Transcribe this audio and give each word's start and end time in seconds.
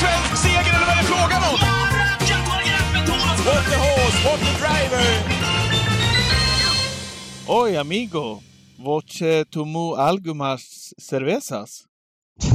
svensk 0.00 0.36
seger 0.42 0.72
eller 0.76 0.86
vad 0.88 0.96
är 0.96 1.02
det 1.02 1.08
frågan 1.14 1.42
om? 1.50 1.56
What 3.46 3.64
the 3.72 3.76
horse, 3.86 4.18
what 4.28 4.40
the 4.40 4.52
driver! 4.62 5.04
Oj, 7.48 7.76
amigo. 7.76 8.40
Voce 8.78 9.44
tumu 9.44 9.94
algumas 9.96 10.60
cervezas? 11.10 11.84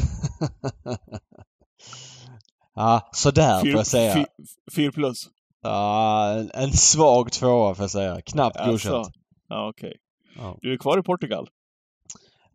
ja, 2.75 3.09
sådär 3.11 3.59
får 3.59 3.67
jag 3.69 3.87
säga. 3.87 4.13
Fyr, 4.13 4.25
fyr 4.75 4.91
plus? 4.91 5.29
Ja, 5.63 6.29
en, 6.31 6.51
en 6.53 6.71
svag 6.73 7.31
tvåa 7.31 7.75
får 7.75 7.83
jag 7.83 7.91
säga. 7.91 8.21
Knappt 8.21 8.57
Alltså, 8.57 8.89
godkänt. 8.91 9.15
Ja, 9.49 9.69
okej. 9.69 9.93
Ja. 10.37 10.57
Du 10.61 10.73
är 10.73 10.77
kvar 10.77 10.99
i 10.99 11.03
Portugal? 11.03 11.47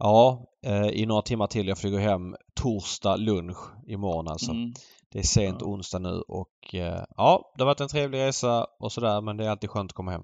Ja, 0.05 0.47
eh, 0.67 0.87
i 0.87 1.07
några 1.07 1.23
timmar 1.23 1.47
till. 1.47 1.69
Jag 1.69 1.79
flyger 1.79 1.99
hem 1.99 2.37
torsdag 2.55 3.17
lunch 3.17 3.59
imorgon 3.87 4.29
alltså. 4.29 4.51
Mm. 4.51 4.73
Det 5.13 5.19
är 5.19 5.23
sent 5.23 5.57
Ja. 5.61 5.67
onsdag 5.67 5.99
nu 5.99 6.23
och 6.29 6.75
eh, 6.75 7.05
ja, 7.17 7.53
det 7.57 7.63
har 7.63 7.67
varit 7.67 7.81
en 7.81 7.89
trevlig 7.89 8.19
resa 8.19 8.67
och 8.81 8.93
sådär 8.93 9.21
men 9.21 9.37
det 9.37 9.45
är 9.45 9.51
alltid 9.51 9.71
skönt 9.71 9.91
att 9.91 9.95
komma 9.95 10.11
hem. 10.11 10.23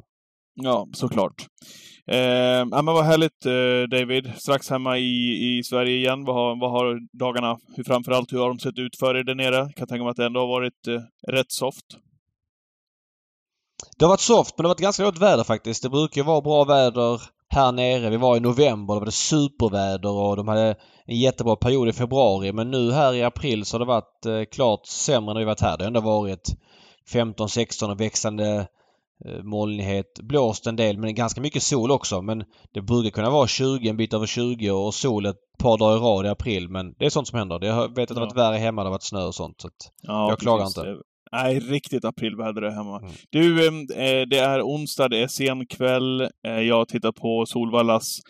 Ja, 0.55 0.87
såklart. 0.93 1.47
Eh, 2.07 2.19
ja, 2.19 2.83
men 2.83 2.95
vad 2.95 3.05
härligt 3.05 3.47
eh, 3.47 3.99
David. 3.99 4.33
Strax 4.37 4.71
hemma 4.71 4.99
i, 4.99 5.59
i 5.59 5.63
Sverige 5.65 5.97
igen. 5.97 6.25
Vad 6.25 6.37
har, 6.37 6.61
vad 6.61 6.71
har 6.71 7.19
dagarna, 7.19 7.59
hur, 7.77 7.85
framförallt 7.85 8.33
hur 8.33 8.39
har 8.39 8.49
de 8.49 8.59
sett 8.59 8.79
ut 8.79 8.97
för 8.99 9.17
er 9.17 9.25
där 9.25 9.35
nere? 9.35 9.73
Kan 9.77 9.87
tänka 9.89 10.03
mig 10.05 10.11
att 10.11 10.17
det 10.17 10.27
ändå 10.27 10.41
har 10.41 10.49
varit 10.49 10.87
eh, 10.89 11.33
rätt 11.33 11.53
soft. 11.53 11.87
Det 13.99 14.05
har 14.05 14.11
varit 14.11 14.21
soft 14.21 14.59
men 14.59 14.63
det 14.63 14.69
har 14.69 14.75
varit 14.75 14.81
ganska 14.81 15.05
gott 15.05 15.19
väder 15.19 15.45
faktiskt. 15.45 15.83
Det 15.83 15.91
brukar 15.91 16.23
vara 16.23 16.41
bra 16.41 16.65
väder 16.65 17.21
här 17.51 17.73
nere. 17.73 18.11
Vi 18.11 18.17
var 18.17 18.37
i 18.37 18.41
november, 18.41 18.95
då 18.95 19.01
var 19.01 19.07
det 19.07 19.13
superväder 19.13 20.11
och 20.11 20.37
de 20.37 20.49
hade 20.49 20.77
en 21.05 21.19
jättebra 21.19 21.57
period 21.57 21.89
i 21.89 21.93
februari. 21.93 22.53
Men 22.53 22.71
nu 22.71 22.93
här 22.93 23.15
i 23.15 23.23
april 23.23 23.65
så 23.65 23.75
har 23.75 23.79
det 23.79 23.85
varit 23.87 24.27
eh, 24.27 24.45
klart 24.45 24.87
sämre 24.87 25.35
när 25.35 25.41
vi 25.41 25.47
varit 25.47 25.61
här. 25.61 25.79
Det 25.79 25.85
har 25.85 25.87
ändå 25.87 26.01
varit 26.01 26.49
15-16 27.13 27.91
och 27.91 28.01
växande 28.01 28.67
eh, 29.25 29.43
molnighet. 29.43 30.19
Blåst 30.23 30.67
en 30.67 30.77
del 30.77 30.99
men 30.99 31.15
ganska 31.15 31.41
mycket 31.41 31.63
sol 31.63 31.91
också. 31.91 32.23
Men 32.23 32.45
det 32.75 32.81
brukar 32.81 33.11
kunna 33.11 33.31
vara 33.31 33.47
20, 33.47 33.89
en 33.89 33.97
bit 33.97 34.15
över 34.15 34.27
20 34.27 34.71
och 34.71 34.95
sol 34.95 35.27
ett 35.27 35.37
par 35.59 35.79
dagar 35.79 35.97
i 35.97 36.01
rad 36.01 36.27
i 36.27 36.29
april. 36.29 36.69
Men 36.69 36.95
det 36.99 37.07
är 37.07 37.11
sånt 37.11 37.29
som 37.29 37.39
händer. 37.39 37.59
Det 37.59 37.69
har, 37.69 37.89
vet 37.89 38.11
att 38.11 38.17
det 38.17 38.21
har 38.21 38.27
varit 38.27 38.37
värre 38.37 38.57
hemma, 38.57 38.83
det 38.83 38.87
har 38.87 38.93
varit 38.93 39.03
snö 39.03 39.25
och 39.25 39.35
sånt. 39.35 39.61
Så 39.61 39.69
Ja, 40.03 40.29
Jag 40.29 40.39
klagar 40.39 40.65
precis. 40.65 40.79
inte. 40.79 41.03
Nej, 41.33 41.61
riktigt 41.61 42.05
aprilväder 42.05 42.61
där 42.61 42.71
hemma. 42.71 42.99
Mm. 42.99 43.13
Du, 43.31 43.67
eh, 43.67 44.27
det 44.27 44.39
är 44.39 44.63
onsdag, 44.63 45.09
det 45.09 45.23
är 45.23 45.29
sen 45.29 45.67
kväll. 45.67 46.21
Eh, 46.21 46.61
jag 46.61 46.77
har 46.77 46.85
tittat 46.85 47.15
på 47.15 47.47
Solvallas 47.47 48.21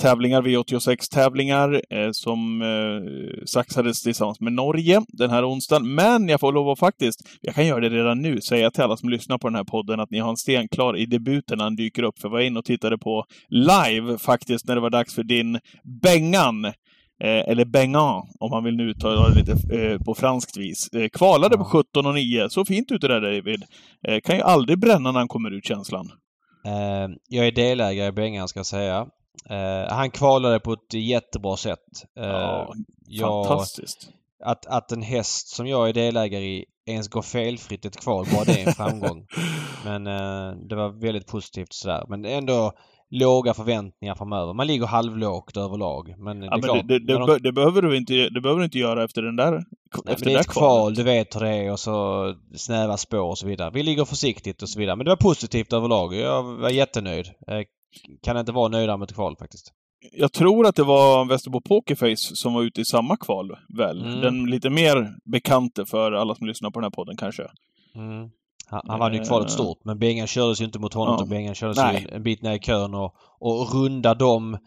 tävlingar, 0.00 0.42
V86-tävlingar, 0.42 1.82
eh, 1.90 2.10
som 2.12 2.62
eh, 2.62 3.44
saxades 3.46 4.02
tillsammans 4.02 4.40
med 4.40 4.52
Norge 4.52 5.02
den 5.08 5.30
här 5.30 5.50
onsdagen. 5.50 5.94
Men 5.94 6.28
jag 6.28 6.40
får 6.40 6.52
lov 6.52 6.68
att 6.68 6.78
faktiskt, 6.78 7.20
jag 7.40 7.54
kan 7.54 7.66
göra 7.66 7.80
det 7.80 7.88
redan 7.88 8.22
nu, 8.22 8.40
säga 8.40 8.70
till 8.70 8.82
alla 8.82 8.96
som 8.96 9.08
lyssnar 9.08 9.38
på 9.38 9.48
den 9.48 9.54
här 9.54 9.64
podden 9.64 10.00
att 10.00 10.10
ni 10.10 10.18
har 10.18 10.30
en 10.30 10.36
sten 10.36 10.68
klar 10.68 10.96
i 10.96 11.06
debuten 11.06 11.58
när 11.58 11.64
han 11.64 11.76
dyker 11.76 12.02
upp. 12.02 12.18
För 12.18 12.28
jag 12.28 12.32
var 12.32 12.40
inne 12.40 12.58
och 12.58 12.64
tittade 12.64 12.98
på 12.98 13.24
live 13.48 14.18
faktiskt 14.18 14.66
när 14.66 14.74
det 14.74 14.80
var 14.80 14.90
dags 14.90 15.14
för 15.14 15.22
din 15.22 15.58
Bengan 16.02 16.72
eh, 17.24 17.50
eller 17.50 17.64
Bengan, 17.64 18.22
om 18.40 18.50
man 18.50 18.64
vill 18.64 18.76
nu 18.76 18.90
uttala 18.90 19.28
det 19.28 19.34
lite 19.34 19.76
eh, 19.76 19.98
på 19.98 20.14
franskt 20.14 20.56
vis. 20.56 20.88
Eh, 20.92 21.08
kvalade 21.08 21.58
på 21.58 21.64
17 21.64 22.06
och 22.06 22.14
9. 22.14 22.50
Så 22.50 22.64
fint 22.64 22.92
ute 22.92 23.08
där 23.08 23.20
David. 23.20 23.62
Eh, 24.08 24.20
kan 24.20 24.36
ju 24.36 24.42
aldrig 24.42 24.78
bränna 24.78 25.12
när 25.12 25.20
han 25.20 25.28
kommer 25.28 25.50
ut, 25.50 25.64
känslan. 25.64 26.10
Eh, 26.66 27.08
jag 27.28 27.46
är 27.46 27.52
delägare 27.52 28.08
i 28.08 28.12
Bengan 28.12 28.48
ska 28.48 28.58
jag 28.58 28.66
säga. 28.66 29.06
Eh, 29.50 29.94
han 29.94 30.10
kvalade 30.10 30.60
på 30.60 30.72
ett 30.72 30.94
jättebra 30.94 31.56
sätt. 31.56 31.78
Ja, 32.14 32.74
jag, 33.06 33.46
Fantastiskt. 33.46 34.08
att, 34.44 34.66
att 34.66 34.92
en 34.92 35.02
häst 35.02 35.48
som 35.48 35.66
jag 35.66 35.88
är 35.88 35.92
delägare 35.92 36.44
i 36.44 36.64
ens 36.86 37.08
går 37.08 37.22
felfritt 37.22 37.84
ett 37.84 38.00
kval, 38.00 38.26
bara 38.32 38.44
det 38.44 38.60
är 38.60 38.66
en 38.66 38.72
framgång. 38.72 39.26
Men 39.84 40.06
eh, 40.06 40.56
det 40.68 40.76
var 40.76 41.00
väldigt 41.00 41.26
positivt 41.26 41.72
sådär. 41.72 42.04
Men 42.08 42.24
ändå 42.24 42.72
låga 43.10 43.54
förväntningar 43.54 44.14
framöver. 44.14 44.52
Man 44.52 44.66
ligger 44.66 44.86
halvlågt 44.86 45.56
överlag. 45.56 46.14
Men 46.18 46.40
det 46.40 46.46
Ja, 46.46 46.50
men 46.50 46.62
klart. 46.62 46.88
det, 46.88 46.98
de- 46.98 47.52
behöver 47.52 47.82
du 47.82 47.96
inte, 47.96 48.28
det 48.28 48.40
behöver 48.40 48.58
du 48.58 48.64
inte 48.64 48.78
göra 48.78 49.04
efter 49.04 49.22
den 49.22 49.36
där 49.36 49.50
Nej, 49.50 49.62
efter 50.06 50.24
det 50.24 50.30
är 50.30 50.34
där 50.34 50.40
ett 50.40 50.48
kval, 50.48 50.94
du 50.94 51.02
vet 51.02 51.36
hur 51.36 51.40
det 51.40 51.48
är 51.48 51.72
och 51.72 51.80
så 51.80 52.34
snäva 52.54 52.96
spår 52.96 53.20
och 53.28 53.38
så 53.38 53.46
vidare. 53.46 53.70
Vi 53.74 53.82
ligger 53.82 54.04
försiktigt 54.04 54.62
och 54.62 54.68
så 54.68 54.78
vidare. 54.78 54.96
Men 54.96 55.04
det 55.04 55.10
var 55.10 55.16
positivt 55.16 55.72
överlag. 55.72 56.14
Jag 56.14 56.42
var 56.42 56.70
jättenöjd. 56.70 57.26
Eh, 57.26 57.60
kan 58.22 58.36
inte 58.36 58.52
vara 58.52 58.68
nöjdare 58.68 58.96
med 58.96 59.08
ett 59.10 59.14
kval 59.14 59.36
faktiskt. 59.36 59.72
Jag 60.12 60.32
tror 60.32 60.66
att 60.66 60.76
det 60.76 60.82
var 60.82 61.24
Västerbo 61.24 61.60
Pokerface 61.60 62.36
som 62.36 62.54
var 62.54 62.62
ute 62.62 62.80
i 62.80 62.84
samma 62.84 63.16
kval, 63.16 63.56
väl? 63.78 64.04
Mm. 64.04 64.20
Den 64.20 64.44
lite 64.50 64.70
mer 64.70 65.14
bekante 65.24 65.86
för 65.86 66.12
alla 66.12 66.34
som 66.34 66.46
lyssnar 66.46 66.70
på 66.70 66.80
den 66.80 66.84
här 66.84 66.90
podden 66.90 67.16
kanske. 67.16 67.42
Mm. 67.94 68.30
Han, 68.70 68.80
han 68.88 68.98
vann 68.98 69.12
ju 69.12 69.18
Eh, 69.20 69.24
kvalet 69.26 69.50
stort 69.50 69.84
men 69.84 69.98
Bengan 69.98 70.26
kördes 70.26 70.60
ju 70.60 70.64
inte 70.64 70.78
mot 70.78 70.94
honom 70.94 71.12
ja. 71.12 71.16
utan 71.16 71.28
Bengan 71.28 71.54
kördes 71.54 71.76
Nej. 71.76 72.06
ju 72.10 72.16
en 72.16 72.22
bit 72.22 72.42
ner 72.42 72.54
i 72.54 72.58
kön 72.58 72.94
och, 72.94 73.14
och 73.38 73.74
runda 73.74 74.14
de 74.14 74.58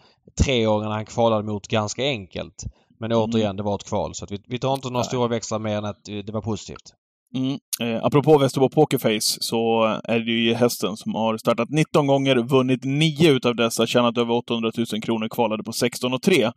treåringarna 0.44 0.96
han 0.96 1.06
kvalade 1.06 1.44
mot 1.44 1.68
ganska 1.68 2.03
enkelt. 2.03 2.64
Men 3.00 3.12
Mm. 3.12 3.24
återigen, 3.24 3.56
det 3.58 3.64
var 3.64 3.75
ett 3.75 3.84
kval 3.90 4.16
så 4.16 4.25
vi, 4.30 4.41
vi 4.47 4.59
tar 4.59 4.74
inte 4.74 4.88
några 4.88 5.00
Nej. 5.00 5.08
stora 5.08 5.28
växlar 5.28 5.59
mer 5.59 5.78
än 5.78 5.86
att 5.86 6.09
eh, 6.09 6.16
det 6.18 6.31
var 6.31 6.41
positivt. 6.41 6.94
Mm. 7.35 7.57
Eh, 7.81 8.05
apropå 8.05 8.38
Västerbo 8.38 8.69
Pokerface 8.69 9.38
så 9.41 9.83
är 10.03 10.19
det 10.19 10.31
ju 10.31 10.53
hästen 10.53 10.97
som 10.97 11.16
har 11.16 11.38
startat 11.38 11.69
19 11.69 12.07
gånger, 12.07 12.35
vunnit 12.35 12.83
9 12.83 13.31
utav 13.31 13.55
dessa, 13.55 13.88
tjänat 13.88 14.17
över 14.17 14.33
800 14.33 14.71
000 14.77 15.01
kronor, 15.01 15.27
kvalade 15.29 15.63
på 15.63 15.73
16 15.73 16.13
och 16.13 16.22
3. 16.22 16.43
Eh, 16.43 16.51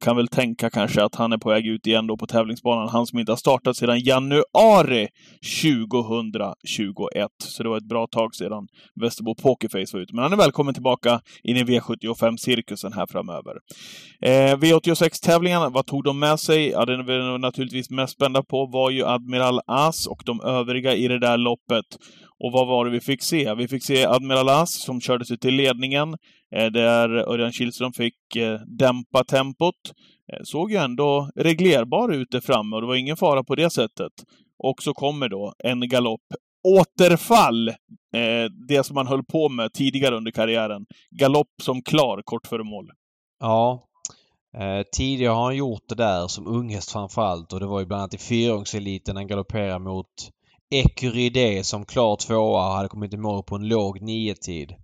kan 0.00 0.16
väl 0.16 0.28
tänka 0.28 0.70
kanske 0.70 1.04
att 1.04 1.14
han 1.14 1.32
är 1.32 1.38
på 1.38 1.48
väg 1.48 1.66
ut 1.66 1.86
igen 1.86 2.06
då 2.06 2.16
på 2.16 2.26
tävlingsbanan. 2.26 2.88
Han 2.88 3.06
som 3.06 3.18
inte 3.18 3.32
har 3.32 3.36
startat 3.36 3.76
sedan 3.76 4.00
januari 4.00 5.08
2021. 5.62 7.30
Så 7.38 7.62
det 7.62 7.68
var 7.68 7.76
ett 7.76 7.88
bra 7.88 8.06
tag 8.06 8.34
sedan 8.34 8.66
Västerbo 9.00 9.34
Pokerface 9.34 9.96
var 9.96 10.00
ute. 10.00 10.14
Men 10.14 10.22
han 10.22 10.32
är 10.32 10.36
välkommen 10.36 10.74
tillbaka 10.74 11.20
in 11.42 11.56
i 11.56 11.62
V75-cirkusen 11.62 12.92
här 12.92 13.06
framöver. 13.06 13.52
Eh, 14.22 14.56
V86-tävlingarna, 14.58 15.68
vad 15.68 15.86
tog 15.86 16.04
de 16.04 16.18
med 16.18 16.40
sig? 16.40 16.68
Ja, 16.68 16.84
det 16.84 17.02
vi 17.02 17.38
naturligtvis 17.38 17.90
mest 17.90 18.12
spända 18.12 18.42
på 18.42 18.66
var 18.66 18.90
ju 18.90 19.06
Admiral 19.06 19.60
As 19.66 19.95
och 20.06 20.22
de 20.26 20.40
övriga 20.40 20.94
i 20.94 21.08
det 21.08 21.18
där 21.18 21.38
loppet. 21.38 21.84
Och 22.44 22.52
vad 22.52 22.66
var 22.66 22.84
det 22.84 22.90
vi 22.90 23.00
fick 23.00 23.22
se? 23.22 23.54
Vi 23.54 23.68
fick 23.68 23.84
se 23.84 24.06
Admiral 24.06 24.48
As 24.48 24.82
som 24.82 25.00
körde 25.00 25.24
sig 25.24 25.38
till 25.38 25.54
ledningen, 25.54 26.08
eh, 26.56 26.66
där 26.66 27.08
Örjan 27.08 27.52
Kihlström 27.52 27.92
fick 27.92 28.36
eh, 28.36 28.60
dämpa 28.78 29.24
tempot. 29.24 29.74
Eh, 30.32 30.40
såg 30.44 30.70
ju 30.70 30.76
ändå 30.76 31.30
reglerbar 31.36 32.12
ut 32.12 32.30
där 32.30 32.40
framme 32.40 32.76
och 32.76 32.82
det 32.82 32.88
var 32.88 32.94
ingen 32.94 33.16
fara 33.16 33.44
på 33.44 33.54
det 33.54 33.70
sättet. 33.70 34.12
Och 34.58 34.82
så 34.82 34.94
kommer 34.94 35.28
då 35.28 35.54
en 35.64 35.88
galopp. 35.88 36.24
Återfall! 36.68 37.70
Det 38.68 38.86
som 38.86 38.94
man 38.94 39.06
höll 39.06 39.24
på 39.24 39.48
med 39.48 39.72
tidigare 39.72 40.16
under 40.16 40.30
karriären. 40.30 40.86
Galopp 41.10 41.48
som 41.62 41.82
klar 41.82 42.22
kort 42.24 42.46
före 42.46 42.64
mål. 42.64 42.90
Ja. 43.40 43.86
Eh, 44.60 44.82
tidigare 44.92 45.32
har 45.32 45.44
han 45.44 45.56
gjort 45.56 45.88
det 45.88 45.94
där 45.94 46.26
som 46.28 46.46
unghäst 46.46 46.92
framförallt 46.92 47.52
och 47.52 47.60
det 47.60 47.66
var 47.66 47.80
ju 47.80 47.86
bland 47.86 48.00
annat 48.00 48.14
i 48.14 48.18
fyraåringseliten 48.18 49.16
han 49.16 49.26
galopperade 49.26 49.78
mot 49.78 50.30
Ecuride 50.70 51.64
som 51.64 51.84
klar 51.84 52.16
tvåa 52.16 52.68
och 52.68 52.74
hade 52.74 52.88
kommit 52.88 53.14
i 53.14 53.16
mål 53.16 53.42
på 53.42 53.54
en 53.54 53.68
låg 53.68 54.00
niotid. 54.00 54.74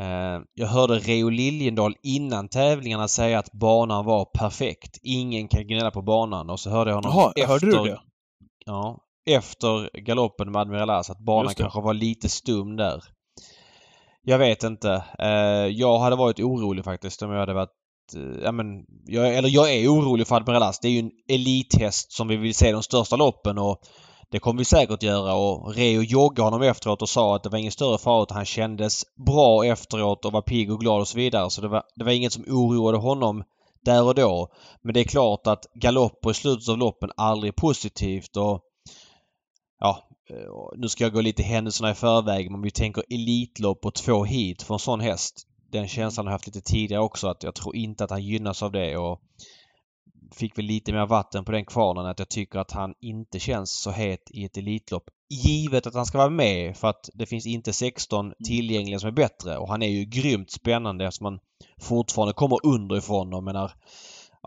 Eh, 0.00 0.40
jag 0.54 0.66
hörde 0.66 0.98
Reo 0.98 1.28
Liljendahl 1.28 1.96
innan 2.02 2.48
tävlingarna 2.48 3.08
säga 3.08 3.38
att 3.38 3.52
banan 3.52 4.04
var 4.04 4.24
perfekt. 4.24 4.98
Ingen 5.02 5.48
kan 5.48 5.66
gnälla 5.66 5.90
på 5.90 6.02
banan 6.02 6.50
och 6.50 6.60
så 6.60 6.70
hörde 6.70 6.90
jag 6.90 6.96
honom 6.96 7.12
Jaha, 7.14 7.32
efter, 7.36 7.46
hörde 7.46 7.66
du 7.66 7.90
det? 7.90 8.00
Ja, 8.66 8.98
efter 9.30 10.00
galoppen 10.00 10.52
med 10.52 10.60
Admiral 10.60 10.90
As 10.90 11.10
att 11.10 11.18
banan 11.18 11.54
kanske 11.54 11.80
var 11.80 11.94
lite 11.94 12.28
stum 12.28 12.76
där. 12.76 13.04
Jag 14.22 14.38
vet 14.38 14.62
inte. 14.62 15.04
Eh, 15.18 15.66
jag 15.66 15.98
hade 15.98 16.16
varit 16.16 16.40
orolig 16.40 16.84
faktiskt 16.84 17.22
om 17.22 17.30
jag 17.30 17.40
hade 17.40 17.54
varit 17.54 17.72
Eh, 18.14 18.42
ja 18.42 18.52
men, 18.52 18.84
jag, 19.06 19.34
eller 19.34 19.48
jag 19.48 19.74
är 19.74 19.88
orolig 19.88 20.26
för 20.26 20.36
Admiral 20.36 20.62
Ass. 20.62 20.78
Det 20.80 20.88
är 20.88 20.92
ju 20.92 20.98
en 20.98 21.10
elithäst 21.28 22.12
som 22.12 22.28
vi 22.28 22.36
vill 22.36 22.54
se 22.54 22.72
de 22.72 22.82
största 22.82 23.16
loppen 23.16 23.58
och 23.58 23.80
det 24.30 24.38
kommer 24.38 24.58
vi 24.58 24.64
säkert 24.64 25.02
göra 25.02 25.34
och 25.34 25.74
Reo 25.74 26.02
joggade 26.02 26.42
honom 26.42 26.62
efteråt 26.62 27.02
och 27.02 27.08
sa 27.08 27.36
att 27.36 27.42
det 27.42 27.48
var 27.48 27.58
ingen 27.58 27.72
större 27.72 27.98
fara 27.98 28.22
utan 28.22 28.36
han 28.36 28.46
kändes 28.46 29.02
bra 29.26 29.64
efteråt 29.64 30.24
och 30.24 30.32
var 30.32 30.42
pigg 30.42 30.72
och 30.72 30.80
glad 30.80 31.00
och 31.00 31.08
så 31.08 31.16
vidare. 31.18 31.50
Så 31.50 31.60
det 31.60 31.68
var, 31.68 31.82
det 31.96 32.04
var 32.04 32.12
inget 32.12 32.32
som 32.32 32.44
oroade 32.48 32.98
honom 32.98 33.44
där 33.84 34.04
och 34.04 34.14
då. 34.14 34.48
Men 34.82 34.94
det 34.94 35.00
är 35.00 35.04
klart 35.04 35.46
att 35.46 35.66
galopper 35.74 36.30
i 36.30 36.34
slutet 36.34 36.68
av 36.68 36.78
loppen 36.78 37.10
aldrig 37.16 37.48
är 37.48 37.60
positivt 37.60 38.36
och 38.36 38.60
ja, 39.78 40.08
eh, 40.30 40.78
nu 40.78 40.88
ska 40.88 41.04
jag 41.04 41.12
gå 41.12 41.20
lite 41.20 41.42
händelserna 41.42 41.90
i 41.90 41.94
förväg 41.94 42.50
men 42.50 42.54
om 42.54 42.62
vi 42.62 42.70
tänker 42.70 43.04
Elitlopp 43.10 43.86
och 43.86 43.94
två 43.94 44.24
hit 44.24 44.62
för 44.62 44.74
en 44.74 44.78
sån 44.78 45.00
häst. 45.00 45.45
Den 45.72 45.88
känslan 45.88 46.26
har 46.26 46.30
jag 46.30 46.34
haft 46.34 46.46
lite 46.46 46.60
tidigare 46.60 47.02
också 47.02 47.28
att 47.28 47.42
jag 47.42 47.54
tror 47.54 47.76
inte 47.76 48.04
att 48.04 48.10
han 48.10 48.22
gynnas 48.22 48.62
av 48.62 48.72
det. 48.72 48.96
Och 48.96 49.20
fick 50.34 50.58
väl 50.58 50.64
lite 50.64 50.92
mer 50.92 51.06
vatten 51.06 51.44
på 51.44 51.52
den 51.52 51.64
kvarnen 51.64 52.06
att 52.06 52.18
jag 52.18 52.28
tycker 52.28 52.58
att 52.58 52.70
han 52.70 52.94
inte 53.00 53.38
känns 53.38 53.80
så 53.82 53.90
het 53.90 54.30
i 54.30 54.44
ett 54.44 54.56
Elitlopp. 54.56 55.04
Givet 55.28 55.86
att 55.86 55.94
han 55.94 56.06
ska 56.06 56.18
vara 56.18 56.30
med 56.30 56.76
för 56.76 56.88
att 56.88 57.10
det 57.14 57.26
finns 57.26 57.46
inte 57.46 57.72
16 57.72 58.32
tillgängliga 58.44 58.98
som 58.98 59.08
är 59.08 59.12
bättre. 59.12 59.58
Och 59.58 59.68
han 59.68 59.82
är 59.82 59.88
ju 59.88 60.04
grymt 60.04 60.50
spännande 60.50 61.06
eftersom 61.06 61.24
han 61.24 61.38
fortfarande 61.80 62.34
kommer 62.34 62.66
underifrån 62.66 63.34
och 63.34 63.44
menar 63.44 63.72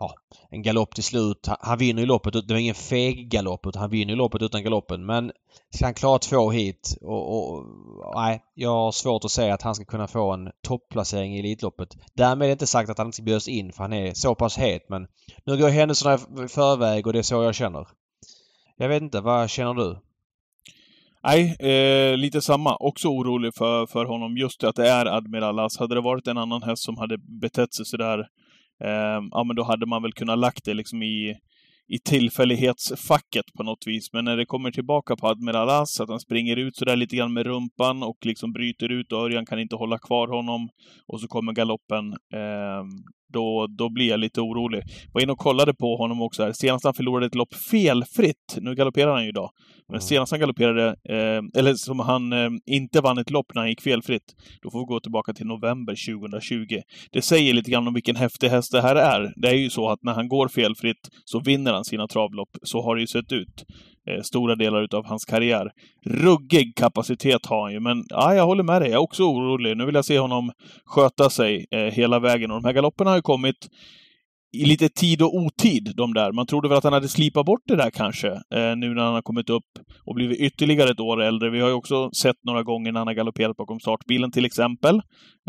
ja, 0.00 0.14
en 0.50 0.62
galopp 0.62 0.94
till 0.94 1.04
slut. 1.04 1.46
Han, 1.46 1.56
han 1.60 1.78
vinner 1.78 2.02
ju 2.02 2.06
loppet. 2.06 2.32
Det 2.32 2.54
var 2.54 2.60
ingen 2.60 2.74
feg 2.74 3.30
galopp 3.30 3.66
utan 3.66 3.80
han 3.80 3.90
vinner 3.90 4.12
ju 4.12 4.16
loppet 4.16 4.42
utan 4.42 4.62
galoppen. 4.62 5.06
Men 5.06 5.32
ska 5.70 5.84
han 5.84 5.94
klara 5.94 6.18
två 6.18 6.50
hit 6.50 6.98
och, 7.02 7.54
och, 7.54 7.66
nej, 8.14 8.42
jag 8.54 8.70
har 8.70 8.92
svårt 8.92 9.24
att 9.24 9.30
säga 9.30 9.54
att 9.54 9.62
han 9.62 9.74
ska 9.74 9.84
kunna 9.84 10.06
få 10.06 10.32
en 10.32 10.50
topplacering 10.62 11.36
i 11.36 11.38
Elitloppet. 11.38 11.96
Därmed 12.14 12.46
är 12.46 12.48
det 12.48 12.52
inte 12.52 12.66
sagt 12.66 12.90
att 12.90 12.98
han 12.98 13.06
inte 13.06 13.16
ska 13.16 13.22
bjudas 13.22 13.48
in 13.48 13.72
för 13.72 13.82
han 13.84 13.92
är 13.92 14.14
så 14.14 14.34
pass 14.34 14.58
het 14.58 14.88
men 14.88 15.06
nu 15.46 15.56
går 15.56 15.68
händelserna 15.68 16.14
i 16.44 16.48
förväg 16.48 17.06
och 17.06 17.12
det 17.12 17.18
är 17.18 17.22
så 17.22 17.42
jag 17.42 17.54
känner. 17.54 17.88
Jag 18.76 18.88
vet 18.88 19.02
inte, 19.02 19.20
vad 19.20 19.50
känner 19.50 19.74
du? 19.74 19.96
Nej, 21.22 21.56
eh, 21.60 22.16
lite 22.16 22.40
samma. 22.40 22.76
Också 22.76 23.08
orolig 23.08 23.54
för, 23.54 23.86
för 23.86 24.04
honom. 24.04 24.36
Just 24.36 24.60
det 24.60 24.68
att 24.68 24.76
det 24.76 24.88
är 24.88 25.06
Admiral 25.06 25.58
As. 25.58 25.78
Hade 25.78 25.94
det 25.94 26.00
varit 26.00 26.26
en 26.26 26.38
annan 26.38 26.62
häst 26.62 26.82
som 26.82 26.98
hade 26.98 27.18
betett 27.18 27.74
sig 27.74 27.86
sådär, 27.86 28.28
eh, 28.84 29.20
ja 29.30 29.44
men 29.44 29.56
då 29.56 29.62
hade 29.62 29.86
man 29.86 30.02
väl 30.02 30.12
kunnat 30.12 30.38
lagt 30.38 30.64
det 30.64 30.74
liksom 30.74 31.02
i, 31.02 31.36
i 31.88 31.98
tillfällighetsfacket 31.98 33.44
på 33.56 33.62
något 33.62 33.86
vis. 33.86 34.12
Men 34.12 34.24
när 34.24 34.36
det 34.36 34.46
kommer 34.46 34.70
tillbaka 34.70 35.16
på 35.16 35.28
Admiral 35.28 35.70
Ass, 35.70 36.00
att 36.00 36.08
han 36.08 36.20
springer 36.20 36.56
ut 36.56 36.76
sådär 36.76 36.96
lite 36.96 37.16
grann 37.16 37.32
med 37.32 37.46
rumpan 37.46 38.02
och 38.02 38.26
liksom 38.26 38.52
bryter 38.52 38.92
ut 38.92 39.12
och 39.12 39.18
Örjan 39.18 39.46
kan 39.46 39.58
inte 39.58 39.76
hålla 39.76 39.98
kvar 39.98 40.28
honom. 40.28 40.68
Och 41.06 41.20
så 41.20 41.28
kommer 41.28 41.52
galoppen. 41.52 42.12
Eh, 42.12 42.84
då, 43.32 43.66
då 43.78 43.88
blir 43.88 44.08
jag 44.08 44.20
lite 44.20 44.40
orolig. 44.40 44.82
Var 45.12 45.22
inne 45.22 45.32
och 45.32 45.38
kollade 45.38 45.74
på 45.74 45.96
honom 45.96 46.22
också 46.22 46.42
här. 46.42 46.52
Senast 46.52 46.84
han 46.84 46.94
förlorade 46.94 47.26
ett 47.26 47.34
lopp 47.34 47.54
felfritt, 47.54 48.58
nu 48.60 48.74
galopperar 48.74 49.12
han 49.12 49.22
ju 49.22 49.28
idag, 49.28 49.50
men 49.88 49.94
mm. 49.94 50.00
senast 50.00 50.32
han 50.32 50.40
galopperade, 50.40 50.88
eh, 50.88 51.60
eller 51.60 51.74
som 51.74 52.00
han 52.00 52.32
eh, 52.32 52.50
inte 52.66 53.00
vann 53.00 53.18
ett 53.18 53.30
lopp 53.30 53.46
när 53.54 53.62
han 53.62 53.68
gick 53.68 53.80
felfritt, 53.80 54.34
då 54.62 54.70
får 54.70 54.78
vi 54.78 54.84
gå 54.84 55.00
tillbaka 55.00 55.32
till 55.32 55.46
november 55.46 56.20
2020. 56.20 56.80
Det 57.12 57.22
säger 57.22 57.54
lite 57.54 57.70
grann 57.70 57.88
om 57.88 57.94
vilken 57.94 58.16
häftig 58.16 58.48
häst 58.48 58.72
det 58.72 58.82
här 58.82 58.96
är. 58.96 59.32
Det 59.36 59.48
är 59.48 59.54
ju 59.54 59.70
så 59.70 59.90
att 59.90 60.02
när 60.02 60.12
han 60.12 60.28
går 60.28 60.48
felfritt 60.48 61.08
så 61.24 61.40
vinner 61.40 61.72
han 61.72 61.84
sina 61.84 62.08
travlopp. 62.08 62.56
Så 62.62 62.82
har 62.82 62.96
det 62.96 63.00
ju 63.00 63.06
sett 63.06 63.32
ut 63.32 63.64
eh, 64.06 64.22
stora 64.22 64.54
delar 64.54 64.82
utav 64.82 65.06
hans 65.06 65.24
karriär. 65.24 65.70
Ruggig 66.06 66.76
kapacitet 66.76 67.46
har 67.46 67.62
han 67.62 67.72
ju, 67.72 67.80
men 67.80 68.04
ja, 68.08 68.34
jag 68.34 68.46
håller 68.46 68.62
med 68.62 68.82
dig. 68.82 68.90
Jag 68.90 68.98
är 68.98 69.02
också 69.02 69.22
orolig. 69.22 69.76
Nu 69.76 69.86
vill 69.86 69.94
jag 69.94 70.04
se 70.04 70.18
honom 70.18 70.52
sköta 70.84 71.30
sig 71.30 71.66
eh, 71.70 71.80
hela 71.80 72.18
vägen. 72.18 72.50
Och 72.50 72.62
de 72.62 72.66
här 72.66 72.72
galopperna 72.72 73.10
har 73.10 73.16
ju 73.16 73.22
kommit 73.22 73.68
i 74.52 74.64
lite 74.64 74.88
tid 74.88 75.22
och 75.22 75.34
otid, 75.34 75.92
de 75.96 76.14
där. 76.14 76.32
Man 76.32 76.46
trodde 76.46 76.68
väl 76.68 76.78
att 76.78 76.84
han 76.84 76.92
hade 76.92 77.08
slipat 77.08 77.46
bort 77.46 77.62
det 77.66 77.76
där 77.76 77.90
kanske, 77.90 78.28
eh, 78.28 78.76
nu 78.76 78.94
när 78.94 79.02
han 79.02 79.14
har 79.14 79.22
kommit 79.22 79.50
upp 79.50 79.64
och 80.04 80.14
blivit 80.14 80.40
ytterligare 80.40 80.90
ett 80.90 81.00
år 81.00 81.22
äldre. 81.22 81.50
Vi 81.50 81.60
har 81.60 81.68
ju 81.68 81.74
också 81.74 82.10
sett 82.10 82.36
några 82.46 82.62
gånger 82.62 82.92
när 82.92 83.00
han 83.00 83.06
har 83.06 83.14
galopperat 83.14 83.56
bakom 83.56 83.80
startbilen 83.80 84.32
till 84.32 84.44
exempel. 84.44 85.00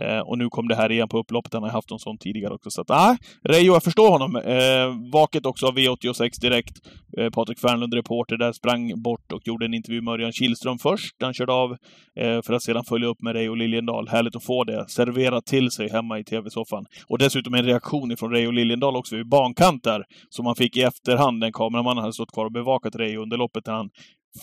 Eh, 0.02 0.20
och 0.20 0.38
nu 0.38 0.50
kom 0.50 0.68
det 0.68 0.76
här 0.76 0.92
igen 0.92 1.08
på 1.08 1.18
upploppet. 1.18 1.54
Han 1.54 1.64
har 1.64 1.70
haft 1.70 1.92
en 1.92 2.00
sån 2.00 2.18
tidigare 2.18 2.54
också. 2.54 2.70
Så 2.70 2.82
att, 2.82 2.90
ah, 2.90 3.12
eh, 3.12 3.18
Reijo, 3.50 3.74
jag 3.74 3.84
förstår 3.84 4.10
honom. 4.10 4.36
Eh, 4.36 5.12
vaket 5.12 5.46
också 5.46 5.68
av 5.68 5.78
V86 5.78 6.42
direkt. 6.42 6.78
Eh, 7.18 7.30
Patrik 7.30 7.60
Fernlund, 7.60 7.94
reporter 7.94 8.38
där, 8.38 8.52
sprang 8.52 9.02
bort 9.02 9.32
och 9.32 9.48
gjorde 9.48 9.66
en 9.66 9.74
intervju 9.74 10.02
med 10.02 10.14
Örjan 10.14 10.32
Kihlström 10.32 10.78
först. 10.78 11.16
Han 11.22 11.34
körde 11.34 11.54
av 11.54 11.72
eh, 12.20 12.42
för 12.42 12.54
att 12.54 12.64
sedan 12.64 12.84
följa 12.84 13.08
upp 13.08 13.22
med 13.22 13.34
Reijo 13.34 13.56
Liljendal. 13.56 14.08
Härligt 14.08 14.36
att 14.36 14.46
få 14.46 14.64
det 14.64 14.90
serverat 14.90 15.46
till 15.46 15.72
sig 15.72 15.90
hemma 15.90 16.20
i 16.20 16.24
tv-soffan. 16.24 16.86
Och 17.08 17.18
dessutom 17.18 17.54
en 17.54 17.66
reaktion 17.66 18.12
ifrån 18.12 18.32
Reijo 18.32 18.52
Liljendal 18.52 18.91
också 18.96 19.16
vid 19.16 19.30
bankant 19.30 19.84
där, 19.84 20.04
som 20.30 20.46
man 20.46 20.56
fick 20.56 20.78
i 20.78 20.82
efterhand. 20.82 21.42
den 21.42 21.52
kameramannen 21.52 22.02
hade 22.02 22.14
stått 22.14 22.32
kvar 22.32 22.46
och 22.46 22.52
bevakat 22.52 22.96
Reijo 22.96 23.22
under 23.22 23.38
loppet 23.38 23.66
när 23.66 23.74
han 23.74 23.90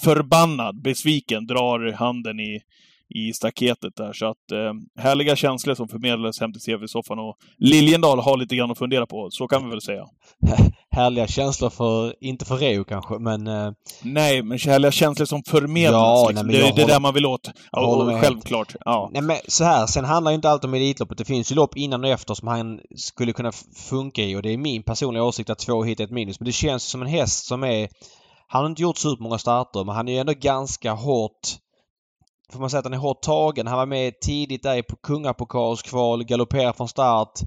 förbannad, 0.05 0.83
besviken, 0.83 1.47
drar 1.47 1.93
handen 1.93 2.41
i, 2.41 2.61
i 3.09 3.33
staketet 3.33 3.97
där. 3.97 4.13
Så 4.13 4.27
att 4.27 4.53
eh, 4.53 5.03
härliga 5.03 5.37
känslor 5.37 5.75
som 5.75 5.89
förmedlades 5.89 6.41
hem 6.41 6.53
till 6.53 6.63
CV-soffan 6.63 7.19
och 7.19 7.37
Liljendal 7.59 8.19
har 8.19 8.37
lite 8.37 8.57
grann 8.57 8.71
att 8.71 8.79
fundera 8.79 9.07
på. 9.07 9.29
Så 9.31 9.49
kan 9.49 9.65
vi 9.65 9.71
väl 9.71 9.81
säga. 9.81 10.05
härliga 10.91 11.27
känslor 11.27 11.71
för, 11.71 12.15
inte 12.25 12.45
för 12.45 12.57
Reo 12.57 12.85
kanske, 12.85 13.19
men... 13.19 13.47
Eh... 13.47 13.71
Nej, 14.03 14.43
men 14.43 14.59
härliga 14.59 14.91
känslor 14.91 15.27
som 15.27 15.43
förmedlas. 15.43 15.93
Ja, 15.93 16.27
liksom. 16.29 16.47
nej, 16.47 16.57
det 16.57 16.69
är 16.69 16.87
det 16.87 16.93
där 16.93 17.01
man 17.01 17.15
vill 17.15 17.27
åt. 17.27 17.51
Ja, 17.73 18.21
självklart. 18.23 18.75
Ja. 18.85 19.11
Nej, 19.13 19.23
men 19.23 19.37
så 19.49 19.65
här, 19.65 19.87
sen 19.87 20.05
handlar 20.05 20.31
ju 20.31 20.35
inte 20.35 20.51
allt 20.51 20.65
om 20.65 20.75
Elitloppet. 20.75 21.19
Det 21.19 21.25
finns 21.25 21.53
ju 21.53 21.55
lopp 21.55 21.77
innan 21.77 22.05
och 22.05 22.11
efter 22.11 22.35
som 22.35 22.49
han 22.49 22.81
skulle 22.97 23.33
kunna 23.33 23.53
funka 23.91 24.23
i 24.23 24.37
och 24.37 24.43
det 24.43 24.53
är 24.53 24.59
min 24.59 24.83
personliga 24.83 25.25
åsikt 25.25 25.51
att 25.51 25.59
två 25.59 25.83
hit 25.83 26.01
är 26.01 26.05
ett 26.05 26.11
minus. 26.11 26.41
Men 26.41 26.47
det 26.47 26.53
känns 26.53 26.85
som 26.85 27.03
en 27.03 27.09
häst 27.09 27.47
som 27.47 27.65
är... 27.65 27.89
Han 28.51 28.63
har 28.63 28.71
inte 28.71 28.83
gjort 28.83 28.99
supermånga 28.99 29.39
starter, 29.39 29.85
men 29.85 29.95
han 29.95 30.09
är 30.09 30.13
ju 30.13 30.19
ändå 30.19 30.33
ganska 30.33 30.93
hårt 30.93 31.59
får 32.53 32.61
man 32.61 32.71
säga 32.71 32.79
att 32.79 32.85
han 32.85 32.95
är 32.95 32.99
hårt 32.99 33.23
tagen. 33.23 33.67
Han 33.67 33.79
var 33.79 33.87
med 33.87 34.21
tidigt 34.21 34.62
där 34.62 34.77
i 34.77 34.83
kungapokalskval, 35.03 36.25
galopperade 36.25 36.73
från 36.73 36.89
start. 36.89 37.41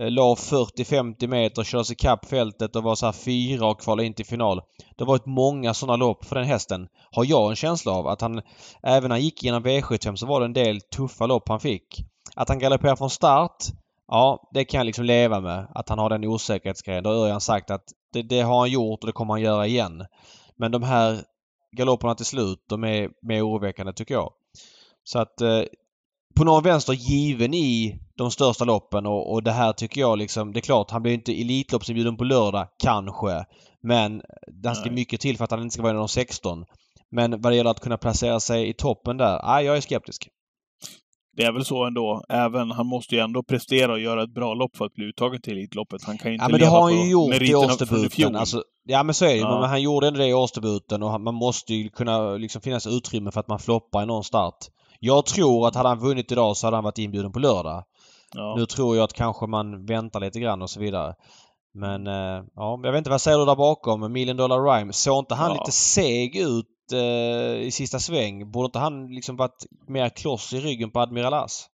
Eh, 0.00 0.10
La 0.10 0.34
40-50 0.34 1.26
meter, 1.26 1.64
körde 1.64 1.84
sig 1.84 1.96
kapp 1.96 2.26
fältet 2.26 2.76
och 2.76 2.82
var 2.82 2.94
så 2.94 3.06
här 3.06 3.12
fyra 3.12 3.66
och 3.66 3.80
kvalade 3.80 4.06
in 4.06 4.14
till 4.14 4.26
final. 4.26 4.60
Det 4.96 5.04
har 5.04 5.08
varit 5.08 5.26
många 5.26 5.74
sådana 5.74 5.96
lopp 5.96 6.24
för 6.24 6.36
den 6.36 6.44
hästen. 6.44 6.88
Har 7.10 7.24
jag 7.24 7.50
en 7.50 7.56
känsla 7.56 7.92
av 7.92 8.06
att 8.06 8.20
han, 8.20 8.42
även 8.82 9.08
när 9.08 9.16
han 9.16 9.24
gick 9.24 9.42
genom 9.42 9.64
V75 9.64 10.16
så 10.16 10.26
var 10.26 10.40
det 10.40 10.46
en 10.46 10.52
del 10.52 10.80
tuffa 10.80 11.26
lopp 11.26 11.48
han 11.48 11.60
fick. 11.60 12.04
Att 12.36 12.48
han 12.48 12.58
galopperar 12.58 12.96
från 12.96 13.10
start, 13.10 13.56
ja 14.08 14.50
det 14.54 14.64
kan 14.64 14.78
jag 14.78 14.84
liksom 14.84 15.04
leva 15.04 15.40
med. 15.40 15.66
Att 15.74 15.88
han 15.88 15.98
har 15.98 16.10
den 16.10 16.24
osäkerhetsgrejen. 16.24 17.04
Då 17.04 17.10
har 17.10 17.16
Örjan 17.16 17.40
sagt 17.40 17.70
att 17.70 17.84
det, 18.12 18.22
det 18.22 18.40
har 18.40 18.58
han 18.58 18.70
gjort 18.70 19.00
och 19.00 19.06
det 19.06 19.12
kommer 19.12 19.34
han 19.34 19.40
göra 19.40 19.66
igen. 19.66 20.04
Men 20.56 20.72
de 20.72 20.82
här 20.82 21.20
galopperna 21.76 22.14
till 22.14 22.26
slut, 22.26 22.64
de 22.68 22.84
är 22.84 23.10
mer 23.22 23.46
oroväckande 23.46 23.92
tycker 23.92 24.14
jag. 24.14 24.32
Så 25.04 25.18
att 25.18 25.40
eh, 25.40 25.62
på 26.36 26.44
någon 26.44 26.62
vänster 26.62 26.92
given 26.92 27.54
i 27.54 27.98
de 28.16 28.30
största 28.30 28.64
loppen 28.64 29.06
och, 29.06 29.32
och 29.32 29.42
det 29.42 29.52
här 29.52 29.72
tycker 29.72 30.00
jag 30.00 30.18
liksom, 30.18 30.52
det 30.52 30.58
är 30.58 30.62
klart 30.62 30.90
han 30.90 31.02
blir 31.02 31.12
inte 31.12 31.40
Elitloppsinbjuden 31.40 32.16
på 32.16 32.24
lördag, 32.24 32.68
kanske. 32.82 33.44
Men 33.82 34.22
det 34.46 34.74
ska 34.74 34.90
mycket 34.90 35.20
till 35.20 35.36
för 35.36 35.44
att 35.44 35.50
han 35.50 35.62
inte 35.62 35.72
ska 35.72 35.82
vara 35.82 35.90
en 35.90 35.96
av 35.96 36.02
de 36.02 36.08
16. 36.08 36.64
Men 37.10 37.40
vad 37.40 37.52
det 37.52 37.56
gäller 37.56 37.70
att 37.70 37.80
kunna 37.80 37.98
placera 37.98 38.40
sig 38.40 38.68
i 38.68 38.72
toppen 38.72 39.16
där, 39.16 39.42
nej 39.44 39.64
jag 39.64 39.76
är 39.76 39.80
skeptisk. 39.80 40.28
Det 41.38 41.44
är 41.44 41.52
väl 41.52 41.64
så 41.64 41.84
ändå. 41.84 42.22
Även, 42.28 42.70
han 42.70 42.86
måste 42.86 43.14
ju 43.14 43.20
ändå 43.20 43.42
prestera 43.42 43.92
och 43.92 44.00
göra 44.00 44.22
ett 44.22 44.34
bra 44.34 44.54
lopp 44.54 44.76
för 44.76 44.84
att 44.84 44.94
bli 44.94 45.04
uttagen 45.04 45.40
till 45.40 45.52
Elitloppet. 45.52 46.04
Han 46.04 46.18
kan 46.18 46.30
ju 46.30 46.34
inte 46.34 46.44
ja, 46.44 46.48
men 46.48 46.60
det 46.60 46.66
har 46.66 46.82
han 46.82 47.02
ju 47.02 47.10
gjort 47.10 47.42
i 47.42 47.54
årsdebuten. 47.54 48.36
Alltså, 48.36 48.62
ja 48.84 49.02
men 49.02 49.14
så 49.14 49.24
är 49.24 49.28
det 49.28 49.36
ja. 49.36 49.60
Men 49.60 49.68
han 49.68 49.82
gjorde 49.82 50.06
ändå 50.08 50.18
det 50.18 50.26
i 50.26 50.34
årsdebuten 50.34 51.02
och 51.02 51.20
man 51.20 51.34
måste 51.34 51.74
ju 51.74 51.88
kunna 51.88 52.32
liksom 52.32 52.62
finnas 52.62 52.86
utrymme 52.86 53.30
för 53.30 53.40
att 53.40 53.48
man 53.48 53.58
floppar 53.58 54.02
i 54.02 54.06
någon 54.06 54.24
start. 54.24 54.56
Jag 55.00 55.26
tror 55.26 55.68
att 55.68 55.74
hade 55.74 55.88
han 55.88 55.98
vunnit 55.98 56.32
idag 56.32 56.56
så 56.56 56.66
hade 56.66 56.76
han 56.76 56.84
varit 56.84 56.98
inbjuden 56.98 57.32
på 57.32 57.38
lördag. 57.38 57.84
Ja. 58.34 58.54
Nu 58.58 58.66
tror 58.66 58.96
jag 58.96 59.04
att 59.04 59.12
kanske 59.12 59.46
man 59.46 59.86
väntar 59.86 60.20
lite 60.20 60.40
grann 60.40 60.62
och 60.62 60.70
så 60.70 60.80
vidare. 60.80 61.14
Men 61.78 62.06
eh, 62.06 62.44
ja, 62.54 62.80
jag 62.82 62.92
vet 62.92 62.98
inte 62.98 63.10
vad 63.10 63.20
säger 63.20 63.38
du 63.38 63.44
där 63.44 63.56
bakom? 63.56 64.12
Million 64.12 64.36
Dollar 64.36 64.62
Rhyme. 64.62 64.92
Såg 64.92 65.18
inte 65.18 65.34
han 65.34 65.50
ja. 65.50 65.54
lite 65.54 65.72
seg 65.72 66.36
ut 66.36 66.92
eh, 66.92 67.66
i 67.66 67.70
sista 67.72 67.98
sväng? 67.98 68.50
Borde 68.50 68.66
inte 68.66 68.78
han 68.78 69.06
liksom 69.06 69.36
varit 69.36 69.66
mer 69.88 70.08
kloss 70.08 70.52
i 70.52 70.60
ryggen 70.60 70.90
på 70.90 71.00
Admiral 71.00 71.34
As? 71.34 71.66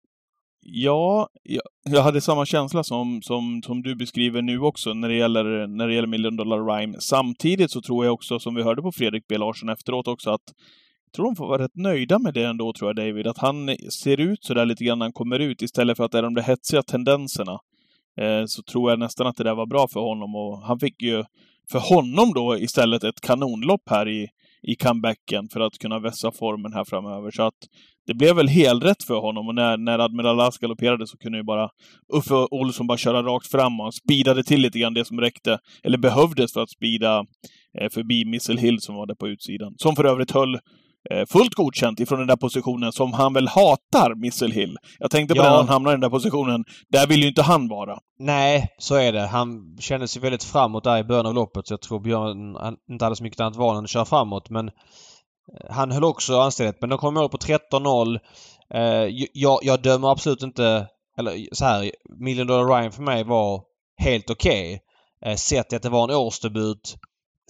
Ja, 0.65 1.29
jag, 1.43 1.63
jag 1.85 2.03
hade 2.03 2.21
samma 2.21 2.47
känsla 2.47 2.85
som, 2.85 3.23
som, 3.23 3.63
som 3.67 3.83
du 3.83 3.95
beskriver 3.95 4.43
nu 4.43 4.59
också 4.61 4.95
när 4.95 5.09
det, 5.09 5.15
gäller, 5.15 5.67
när 5.67 5.89
det 5.89 5.95
gäller 5.95 6.09
Million 6.09 6.37
Dollar 6.37 6.77
Rhyme. 6.77 6.97
Samtidigt 7.01 7.71
så 7.71 7.83
tror 7.83 8.05
jag 8.05 8.15
också, 8.15 8.39
som 8.39 8.55
vi 8.55 8.63
hörde 8.63 8.83
på 8.83 8.93
Fredrik 8.93 9.25
B 9.29 9.39
Larsson 9.39 9.69
efteråt 9.69 10.09
också, 10.09 10.31
att 10.31 10.43
jag 11.07 11.13
tror 11.17 11.27
de 11.27 11.37
får 11.37 11.49
vara 11.49 11.63
rätt 11.63 11.77
nöjda 11.77 12.19
med 12.19 12.35
det 12.35 12.45
ändå, 12.45 12.73
tror 12.73 12.89
jag, 12.89 12.97
David. 12.97 13.27
Att 13.27 13.39
han 13.39 13.77
ser 14.03 14.21
ut 14.21 14.45
sådär 14.45 14.67
lite 14.67 14.85
grann 14.85 14.99
när 14.99 15.07
han 15.07 15.13
kommer 15.13 15.39
ut, 15.39 15.63
istället 15.63 15.97
för 15.97 16.05
att 16.05 16.13
det 16.13 16.19
är 16.19 16.23
de 16.23 16.35
där 16.35 16.43
hetsiga 16.43 16.83
tendenserna. 16.83 17.59
Eh, 18.21 18.45
så 18.47 18.63
tror 18.63 18.91
jag 18.91 18.99
nästan 18.99 19.27
att 19.27 19.37
det 19.37 19.45
där 19.45 19.55
var 19.55 19.67
bra 19.67 19.89
för 19.89 20.01
honom 20.01 20.35
och 20.35 20.63
han 20.63 20.79
fick 20.79 21.03
ju 21.03 21.25
för 21.71 21.79
honom 21.79 22.33
då 22.35 22.59
istället 22.59 23.05
ett 23.05 23.21
kanonlopp 23.21 23.83
här 23.91 24.09
i, 24.09 24.29
i 24.63 24.75
comebacken 24.75 25.49
för 25.53 25.61
att 25.61 25.79
kunna 25.79 25.99
vässa 25.99 26.33
formen 26.33 26.73
här 26.73 26.85
framöver. 26.85 27.31
Så 27.31 27.43
att 27.43 27.55
det 28.07 28.15
blev 28.15 28.37
väl 28.37 28.49
helrätt 28.49 29.03
för 29.03 29.21
honom 29.21 29.49
och 29.49 29.55
när, 29.55 29.77
när 29.77 29.99
Admiral 29.99 30.37
Lass 30.37 30.59
galopperade 30.59 31.07
så 31.07 31.19
kunde 31.19 31.39
ju 31.39 31.45
bara 31.45 31.69
Uffe 32.13 32.35
Olsson 32.51 32.87
bara 32.87 32.99
köra 32.99 33.23
rakt 33.23 33.51
fram 33.51 33.81
och 33.81 33.85
han 33.85 33.93
speedade 33.93 34.45
till 34.45 34.61
lite 34.61 34.79
grann 34.79 34.95
det 34.95 35.05
som 35.05 35.21
räckte, 35.21 35.59
eller 35.83 35.99
behövdes 35.99 36.53
för 36.53 36.61
att 36.61 36.71
speeda 36.71 37.25
eh, 37.79 37.91
förbi 37.91 38.25
Missile 38.25 38.61
Hill 38.61 38.81
som 38.81 38.95
var 38.95 39.07
där 39.07 39.15
på 39.15 39.29
utsidan. 39.29 39.75
Som 39.77 39.97
för 39.97 40.05
övrigt 40.05 40.31
höll 40.31 40.59
fullt 41.29 41.55
godkänt 41.55 42.01
ifrån 42.01 42.19
den 42.19 42.29
där 42.29 42.37
positionen 42.37 42.93
som 42.93 43.13
han 43.13 43.33
väl 43.33 43.49
hatar, 43.49 44.15
Missile 44.15 44.55
Hill. 44.55 44.77
Jag 44.99 45.11
tänkte 45.11 45.35
på 45.35 45.39
ja. 45.39 45.45
det 45.45 45.51
när 45.51 45.57
han 45.57 45.69
hamnade 45.69 45.95
i 45.95 45.97
den 45.97 46.01
där 46.01 46.11
positionen. 46.11 46.65
Där 46.89 47.07
vill 47.07 47.23
ju 47.23 47.29
inte 47.29 47.43
han 47.43 47.69
vara. 47.69 47.99
Nej, 48.19 48.69
så 48.79 48.95
är 48.95 49.13
det. 49.13 49.27
Han 49.27 49.77
kände 49.81 50.09
sig 50.09 50.23
väldigt 50.23 50.45
framåt 50.45 50.85
där 50.85 50.99
i 50.99 51.05
början 51.05 51.27
av 51.27 51.35
loppet 51.35 51.67
så 51.67 51.73
jag 51.73 51.81
tror 51.81 52.01
Björn 52.01 52.57
inte 52.91 53.05
hade 53.05 53.17
så 53.17 53.23
mycket 53.23 53.41
annat 53.41 53.57
val 53.57 53.77
än 53.77 53.85
att 53.85 53.91
köra 53.91 54.05
framåt. 54.05 54.51
Men 54.51 54.69
eh, 54.69 54.73
han 55.71 55.91
höll 55.91 56.05
också 56.05 56.41
anständigt. 56.41 56.81
Men 56.81 56.91
de 56.91 56.99
kom 56.99 57.15
mål 57.15 57.29
på 57.29 57.39
13-0. 57.39 58.19
Eh, 58.75 59.29
jag, 59.33 59.59
jag 59.63 59.83
dömer 59.83 60.11
absolut 60.11 60.43
inte... 60.43 60.87
Eller 61.19 61.55
så 61.55 61.65
här, 61.65 61.91
Million 62.19 62.47
Dollar 62.47 62.79
Ryan 62.79 62.93
för 62.93 63.03
mig 63.03 63.25
var 63.25 63.63
helt 63.97 64.31
okej. 64.31 64.81
Okay. 65.21 65.37
Sett 65.37 65.69
till 65.69 65.77
att 65.77 65.83
det 65.83 65.89
var 65.89 66.05
en 66.05 66.17
årsdebut. 66.17 66.97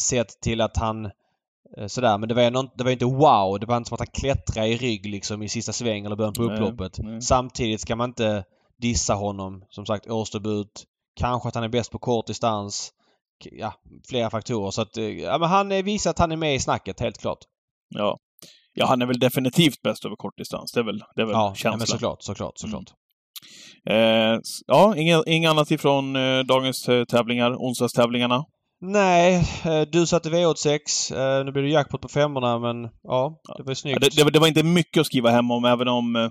Sett 0.00 0.40
till 0.40 0.60
att 0.60 0.76
han 0.76 1.04
Eh, 1.04 1.10
sådär 1.86 2.18
men 2.18 2.28
det 2.28 2.34
var, 2.34 2.42
ändå, 2.42 2.72
det 2.76 2.84
var 2.84 2.90
inte 2.90 3.04
wow. 3.04 3.60
Det 3.60 3.66
var 3.66 3.76
inte 3.76 3.88
som 3.88 3.94
att 3.94 4.00
han 4.00 4.20
klättrade 4.20 4.68
i 4.68 4.76
rygg 4.76 5.06
liksom 5.06 5.42
i 5.42 5.48
sista 5.48 5.72
sväng 5.72 6.04
eller 6.06 6.16
början 6.16 6.32
på 6.34 6.42
upploppet. 6.42 6.98
Nej, 6.98 7.12
nej. 7.12 7.22
Samtidigt 7.22 7.80
ska 7.80 7.96
man 7.96 8.10
inte 8.10 8.44
dissa 8.78 9.14
honom. 9.14 9.64
Som 9.70 9.86
sagt 9.86 10.06
årsdebut. 10.10 10.84
Kanske 11.16 11.48
att 11.48 11.54
han 11.54 11.64
är 11.64 11.68
bäst 11.68 11.90
på 11.92 11.98
kort 11.98 12.26
distans. 12.26 12.90
Ja, 13.52 13.74
flera 14.08 14.30
faktorer. 14.30 14.70
Så 14.70 14.82
att, 14.82 14.96
eh, 14.96 15.04
ja, 15.04 15.38
men 15.38 15.48
han 15.48 15.72
eh, 15.72 15.82
visar 15.84 16.10
att 16.10 16.18
han 16.18 16.32
är 16.32 16.36
med 16.36 16.54
i 16.54 16.58
snacket, 16.58 17.00
helt 17.00 17.18
klart. 17.18 17.38
Ja. 17.88 18.18
Ja, 18.74 18.86
han 18.86 19.02
är 19.02 19.06
väl 19.06 19.18
definitivt 19.18 19.82
bäst 19.82 20.04
över 20.04 20.16
kortdistans. 20.16 20.72
Det 20.72 20.80
är 20.80 20.84
väl, 20.84 20.98
det 21.16 21.22
är 21.22 21.26
väl 21.26 21.32
Ja, 21.34 21.48
ja 21.48 21.54
känslan. 21.54 21.78
men 21.78 21.86
såklart, 21.86 22.22
såklart, 22.22 22.52
såklart. 22.58 22.90
Eh, 23.90 24.32
s- 24.32 24.60
ja, 24.66 24.96
inget, 24.96 25.22
inget 25.26 25.50
annat 25.50 25.70
ifrån 25.70 26.16
eh, 26.16 26.38
dagens 26.40 26.88
eh, 26.88 27.04
tävlingar, 27.04 27.50
onsdagstävlingarna. 27.56 28.44
Nej, 28.84 29.34
eh, 29.64 29.80
du 29.92 30.06
satte 30.06 30.30
V86. 30.30 30.78
Eh, 31.38 31.44
Nu 31.44 31.52
blir 31.52 31.62
det 31.62 31.68
jackpot 31.68 32.00
på 32.00 32.08
femmorna 32.08 32.58
men 32.58 32.88
ja, 33.02 33.40
det 33.56 33.62
var 33.62 33.70
ju 33.70 33.70
Ja, 33.70 33.74
snyggt. 33.74 34.00
det, 34.00 34.24
det, 34.24 34.30
det 34.30 34.38
var 34.38 34.46
inte 34.48 34.62
mycket 34.62 35.00
att 35.00 35.06
skriva 35.06 35.30
hem 35.30 35.50
om, 35.50 35.64
även 35.64 35.88
om, 35.88 36.16
eh, 36.16 36.30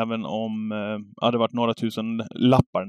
även 0.00 0.24
om 0.24 0.72
ja, 1.20 1.30
det 1.30 1.38
varit 1.38 1.52
några 1.52 1.74
tusen 1.74 2.22
lappar 2.34 2.86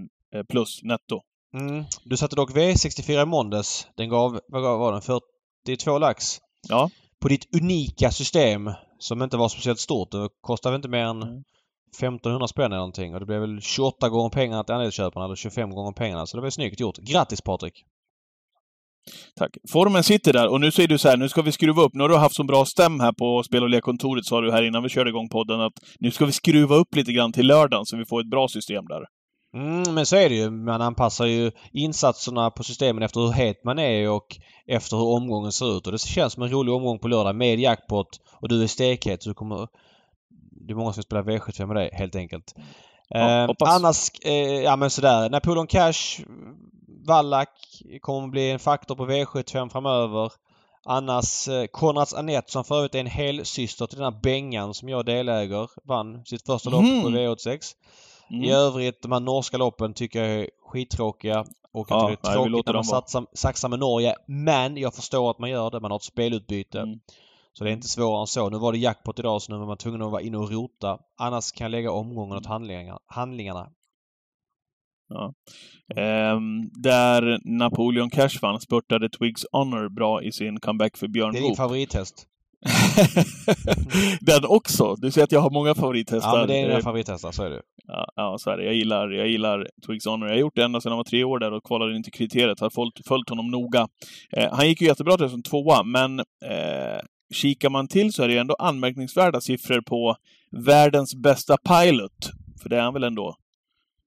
plus 0.50 0.84
netto. 0.84 1.22
Mm. 1.60 1.84
Du 2.04 2.18
satte 2.18 2.36
dock 2.36 2.52
V64 2.56 3.22
i 3.24 3.26
måndags. 3.26 3.88
Den 3.98 4.10
gav, 4.10 4.40
vad 4.48 4.62
var 4.80 4.92
den? 4.92 5.02
42 5.68 5.98
lax. 5.98 6.38
Ja. 6.70 6.90
På 7.22 7.28
ditt 7.28 7.56
unika 7.62 8.12
system 8.12 8.72
som 9.00 9.22
inte 9.22 9.38
var 9.38 9.50
speciellt 9.50 9.80
stort. 9.80 10.12
Det 10.12 10.30
kostade 10.42 10.72
väl 10.72 10.78
inte 10.80 10.90
mer 10.90 11.04
än 11.06 11.24
Mm. 11.24 11.44
1500 12.00 12.48
spänn 12.48 12.66
eller 12.66 12.76
någonting. 12.78 13.14
Och 13.14 13.20
det 13.20 13.26
blev 13.26 13.42
väl 13.42 13.62
28 13.62 14.10
gånger 14.10 14.30
pengarna 14.30 14.64
till 14.64 14.76
andelsköparna 14.76 15.26
eller 15.26 15.36
25 15.36 15.70
gånger 15.70 15.92
pengarna. 15.92 16.26
Så 16.26 16.38
det 16.38 16.42
var 16.44 16.50
snyggt 16.50 16.80
gjort. 16.80 16.98
Grattis 16.98 17.42
Patrik! 17.42 17.84
Tack. 19.36 19.58
Formen 19.72 20.04
sitter 20.04 20.34
där 20.34 20.48
och 20.48 20.62
nu 20.62 20.72
säger 20.72 20.88
du 20.88 20.98
så 20.98 21.10
här, 21.10 21.18
nu 21.18 21.30
ska 21.30 21.42
vi 21.42 21.52
skruva 21.52 21.82
upp. 21.82 21.94
Nu 21.94 22.02
har 22.02 22.10
du 22.10 22.16
haft 22.16 22.36
så 22.36 22.44
bra 22.44 22.66
stäm 22.66 23.00
här 23.00 23.12
på 23.12 23.44
spel 23.44 23.64
och 23.64 23.70
lekkontoret, 23.70 24.26
sa 24.26 24.42
du 24.42 24.52
här 24.52 24.64
innan 24.64 24.84
vi 24.84 24.90
körde 24.90 25.10
igång 25.10 25.30
podden, 25.30 25.62
att 25.62 25.74
nu 26.00 26.12
ska 26.12 26.26
vi 26.26 26.32
skruva 26.32 26.76
upp 26.76 26.96
lite 26.96 27.12
grann 27.12 27.34
till 27.34 27.48
lördagen 27.48 27.86
så 27.86 27.98
vi 27.98 28.06
får 28.06 28.22
ett 28.22 28.30
bra 28.30 28.48
system 28.48 28.86
där. 28.86 29.06
Mm, 29.56 29.94
men 29.94 30.06
så 30.06 30.16
är 30.16 30.30
det 30.30 30.36
ju. 30.36 30.50
Man 30.50 30.82
anpassar 30.82 31.26
ju 31.26 31.52
insatserna 31.72 32.52
på 32.52 32.64
systemen 32.64 33.04
efter 33.04 33.20
hur 33.20 33.32
het 33.32 33.64
man 33.64 33.80
är 33.80 34.10
och 34.10 34.38
efter 34.68 34.98
hur 34.98 35.06
omgången 35.06 35.52
ser 35.52 35.78
ut. 35.78 35.88
Och 35.88 35.92
det 35.92 36.02
känns 36.02 36.34
som 36.34 36.44
en 36.44 36.52
rolig 36.52 36.74
omgång 36.74 37.00
på 37.00 37.08
lördag 37.08 37.36
med 37.36 37.60
jackpot 37.60 38.08
och 38.42 38.50
du 38.50 38.64
är 38.64 38.68
stekhet 38.68 39.24
så 39.24 39.30
du 39.30 39.34
kommer... 39.34 39.68
Det 40.68 40.74
är 40.74 40.76
många 40.76 40.94
som 40.94 41.04
spelar 41.04 41.24
V75 41.24 41.66
med 41.66 41.76
dig 41.76 41.90
helt 41.94 42.16
enkelt. 42.16 42.54
Ja, 43.10 43.44
eh, 43.44 43.50
annars, 43.60 44.10
eh, 44.26 44.62
ja 44.64 44.76
men 44.76 44.90
sådär. 44.90 45.30
Napoleon 45.30 45.68
Cash, 45.68 46.26
Wallach 47.08 47.50
kommer 48.02 48.26
att 48.26 48.32
bli 48.32 48.52
en 48.52 48.60
faktor 48.60 48.96
på 48.96 49.06
V75 49.06 49.70
framöver. 49.70 50.32
Annars 50.86 51.48
eh, 51.48 51.66
Konrads 51.66 52.14
Anette 52.14 52.52
som 52.52 52.64
för 52.64 52.76
övrigt 52.78 52.96
är 52.96 53.00
en 53.00 53.08
helsyster 53.08 53.88
till 53.88 53.98
den 53.98 54.14
här 54.14 54.20
Bengan 54.22 54.74
som 54.74 54.90
jag 54.90 55.06
deläger 55.06 55.70
vann 55.84 56.26
sitt 56.26 56.46
första 56.46 56.70
lopp 56.70 56.80
på 56.82 57.10
Mhm. 57.10 57.16
V86. 57.16 57.76
Mm. 58.30 58.44
I 58.44 58.52
övrigt, 58.52 59.02
de 59.02 59.12
här 59.12 59.20
norska 59.20 59.58
loppen 59.58 59.94
tycker 59.94 60.24
jag 60.24 60.40
är 60.42 60.50
skittråkiga. 60.68 61.46
Och 61.74 61.88
Ja, 61.90 62.08
det 62.08 62.30
är 62.30 62.34
tråkigt 62.34 62.66
när 62.66 62.74
man 62.74 62.84
satsar, 62.84 63.26
saxar 63.34 63.70
med 63.70 63.80
Norge. 63.80 64.16
Men 64.28 64.78
jag 64.78 64.94
förstår 64.96 65.32
att 65.32 65.40
man 65.40 65.50
gör 65.50 65.72
det. 65.72 65.80
Man 65.80 65.92
har 65.92 65.96
ett 65.98 66.04
spelutbyte. 66.04 66.80
Mm. 66.80 67.00
Så 67.54 67.64
det 67.64 67.70
är 67.70 67.74
inte 67.74 67.88
svårare 67.88 68.22
än 68.22 68.28
så. 68.28 68.50
Nu 68.50 68.58
var 68.58 68.72
det 68.72 68.78
jackpot 68.78 69.20
idag 69.20 69.42
så 69.42 69.52
nu 69.52 69.58
var 69.58 69.66
man 69.66 69.78
tvungen 69.78 70.02
att 70.02 70.12
vara 70.12 70.22
inne 70.22 70.38
och 70.38 70.52
rota. 70.52 70.98
Annars 71.18 71.52
kan 71.52 71.66
jag 71.66 71.72
lägga 71.72 71.92
omgången 71.92 72.38
åt 72.38 72.46
handlingarna. 72.46 73.00
handlingarna. 73.08 73.70
Ehm, 75.96 76.70
där 76.74 77.40
Napoleon 77.58 78.10
Cash 78.10 78.40
vann 78.42 78.60
spurtade 78.62 79.10
Twigs 79.10 79.46
Honor 79.52 79.90
bra 79.90 80.24
i 80.24 80.32
sin 80.32 80.60
comeback 80.60 80.98
för 80.98 81.08
Björn 81.08 81.34
Det 81.34 81.40
är 81.40 81.42
din 81.42 81.50
Goop. 81.50 81.58
favorithäst. 81.58 82.28
Den 84.22 84.46
också! 84.46 84.96
Du 84.96 85.12
ser 85.12 85.24
att 85.24 85.32
jag 85.32 85.40
har 85.40 85.50
många 85.50 85.76
favorithästar. 85.76 86.30
Ja 86.30 86.38
men 86.40 86.48
det 86.48 86.54
är 86.60 86.64
Eh, 86.64 86.68
dina 86.70 86.82
favorithästar, 86.82 87.32
så 87.32 87.44
är 87.44 87.50
det. 87.50 87.62
Ja, 87.88 88.08
ja, 88.16 88.38
så 88.40 88.50
är 88.50 88.58
det. 88.58 88.64
Jag 88.64 88.74
gillar, 88.74 89.10
jag 89.12 89.28
gillar 89.28 89.68
Twigs 89.86 90.06
Honor. 90.06 90.28
Jag 90.28 90.36
har 90.36 90.40
gjort 90.40 90.56
det 90.56 90.64
ända 90.64 90.82
sedan 90.82 90.92
han 90.92 90.98
var 90.98 91.04
tre 91.04 91.24
år 91.24 91.40
där 91.40 91.54
och 91.54 91.64
kvalade 91.64 91.96
in 91.96 92.04
till 92.04 92.14
kriteriet. 92.14 92.60
Har 92.60 92.70
följt, 92.70 93.08
följt 93.08 93.30
honom 93.30 93.48
noga. 93.52 93.88
Eh, 94.32 94.54
han 94.54 94.68
gick 94.68 94.82
ju 94.82 94.88
jättebra 94.88 95.18
till 95.18 95.30
som 95.30 95.44
tvåa, 95.44 95.84
men 95.84 96.20
eh, 96.20 97.00
kikar 97.34 97.70
man 97.70 97.88
till 97.88 98.14
så 98.14 98.24
är 98.24 98.28
det 98.28 98.38
ändå 98.38 98.56
anmärkningsvärda 98.60 99.42
siffror 99.42 99.82
på 99.82 100.16
världens 100.52 101.16
bästa 101.16 101.58
pilot. 101.58 102.32
För 102.62 102.70
det 102.70 102.78
är 102.78 102.82
han 102.82 102.94
väl 102.94 103.04
ändå, 103.04 103.36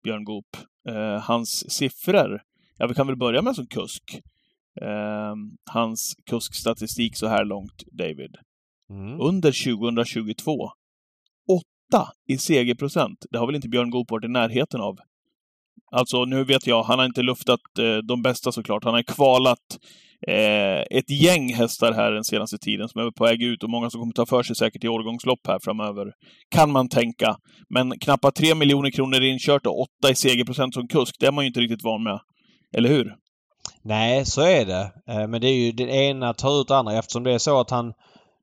Björn 0.03 0.23
Goop. 0.23 0.57
Eh, 0.87 1.21
hans 1.21 1.71
siffror, 1.71 2.41
ja 2.77 2.87
vi 2.87 2.93
kan 2.93 3.07
väl 3.07 3.15
börja 3.15 3.41
med 3.41 3.55
som 3.55 3.67
kusk. 3.67 4.21
Eh, 4.81 5.35
hans 5.65 6.15
kuskstatistik 6.25 7.15
så 7.15 7.27
här 7.27 7.45
långt, 7.45 7.83
David. 7.91 8.35
Mm. 8.89 9.21
Under 9.21 9.75
2022. 9.75 10.71
Åtta 11.49 12.07
i 12.27 12.37
segerprocent. 12.37 13.25
Det 13.31 13.37
har 13.37 13.45
väl 13.45 13.55
inte 13.55 13.69
Björn 13.69 13.89
Goop 13.89 14.11
varit 14.11 14.25
i 14.25 14.27
närheten 14.27 14.81
av. 14.81 14.97
Alltså, 15.91 16.25
nu 16.25 16.43
vet 16.43 16.67
jag, 16.67 16.83
han 16.83 16.99
har 16.99 17.05
inte 17.05 17.21
luftat 17.21 17.59
eh, 17.79 17.97
de 17.97 18.21
bästa 18.21 18.51
såklart. 18.51 18.83
Han 18.83 18.93
har 18.93 19.03
kvalat 19.03 19.79
eh, 20.27 20.97
ett 20.97 21.09
gäng 21.09 21.53
hästar 21.53 21.93
här 21.93 22.11
den 22.11 22.23
senaste 22.23 22.57
tiden 22.57 22.89
som 22.89 23.01
är 23.01 23.11
på 23.11 23.23
väg 23.23 23.43
ut 23.43 23.63
och 23.63 23.69
många 23.69 23.89
som 23.89 24.01
kommer 24.01 24.13
ta 24.13 24.25
för 24.25 24.43
sig 24.43 24.55
säkert 24.55 24.83
i 24.83 24.87
årgångslopp 24.87 25.47
här 25.47 25.59
framöver. 25.63 26.11
Kan 26.49 26.71
man 26.71 26.89
tänka. 26.89 27.35
Men 27.69 27.99
knappt 27.99 28.35
3 28.35 28.55
miljoner 28.55 28.91
kronor 28.91 29.23
inkört 29.23 29.65
och 29.65 29.79
åtta 29.79 30.11
i 30.11 30.15
segerprocent 30.15 30.73
som 30.73 30.87
kusk, 30.87 31.15
det 31.19 31.25
är 31.25 31.31
man 31.31 31.43
ju 31.43 31.47
inte 31.47 31.59
riktigt 31.59 31.83
van 31.83 32.03
med. 32.03 32.19
Eller 32.73 32.89
hur? 32.89 33.15
Nej, 33.83 34.25
så 34.25 34.41
är 34.41 34.65
det. 34.65 34.91
Eh, 35.09 35.27
men 35.27 35.41
det 35.41 35.47
är 35.47 35.55
ju 35.55 35.71
den 35.71 35.89
ena 35.89 36.33
tar 36.33 36.61
ut 36.61 36.67
det 36.67 36.77
andra 36.77 36.93
eftersom 36.93 37.23
det 37.23 37.33
är 37.33 37.37
så 37.37 37.59
att 37.59 37.69
han 37.69 37.93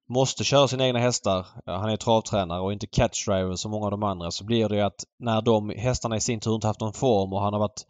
måste 0.08 0.44
köra 0.44 0.68
sina 0.68 0.86
egna 0.86 0.98
hästar. 0.98 1.46
Han 1.66 1.90
är 1.90 1.96
travtränare 1.96 2.60
och 2.60 2.72
inte 2.72 2.86
catchdriver 2.86 3.56
som 3.56 3.70
många 3.70 3.84
av 3.84 3.90
de 3.90 4.02
andra. 4.02 4.30
Så 4.30 4.44
blir 4.44 4.68
det 4.68 4.76
ju 4.76 4.82
att 4.82 5.04
när 5.18 5.42
de 5.42 5.70
hästarna 5.70 6.16
i 6.16 6.20
sin 6.20 6.40
tur 6.40 6.54
inte 6.54 6.66
haft 6.66 6.80
någon 6.80 6.92
form 6.92 7.32
och 7.32 7.40
han 7.40 7.52
har 7.52 7.60
varit 7.60 7.82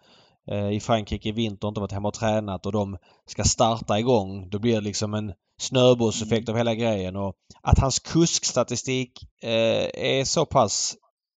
i 0.73 0.81
Frankrike 0.81 1.29
i 1.29 1.33
vinter 1.33 1.69
inte 1.69 1.81
varit 1.81 1.93
hemma 1.93 2.09
och 2.09 2.15
tränat 2.15 2.67
och 2.67 2.73
de 2.73 2.97
ska 3.27 3.45
starta 3.45 3.99
igång. 3.99 4.49
Då 4.51 4.59
blir 4.59 4.75
det 4.75 4.81
liksom 4.81 5.15
en 5.15 5.33
snöbollseffekt 5.61 6.49
av 6.49 6.57
hela 6.57 6.75
grejen. 6.75 7.17
Och 7.17 7.35
att 7.63 7.79
hans 7.79 7.99
kuskstatistik 7.99 9.13
eh, 9.43 9.89
är 10.19 10.25
så 10.25 10.47
pass 10.47 10.95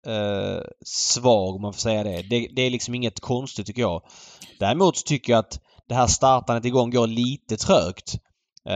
eh, 0.07 0.61
svag 0.85 1.55
om 1.55 1.61
man 1.61 1.73
får 1.73 1.79
säga 1.79 2.03
det. 2.03 2.21
det. 2.21 2.47
Det 2.55 2.61
är 2.61 2.69
liksom 2.69 2.95
inget 2.95 3.19
konstigt 3.19 3.65
tycker 3.67 3.81
jag. 3.81 4.01
Däremot 4.59 5.05
tycker 5.05 5.33
jag 5.33 5.39
att 5.39 5.59
det 5.87 5.95
här 5.95 6.07
startandet 6.07 6.65
igång 6.65 6.89
går 6.91 7.07
lite 7.07 7.57
trögt. 7.57 8.15
Eh, 8.69 8.75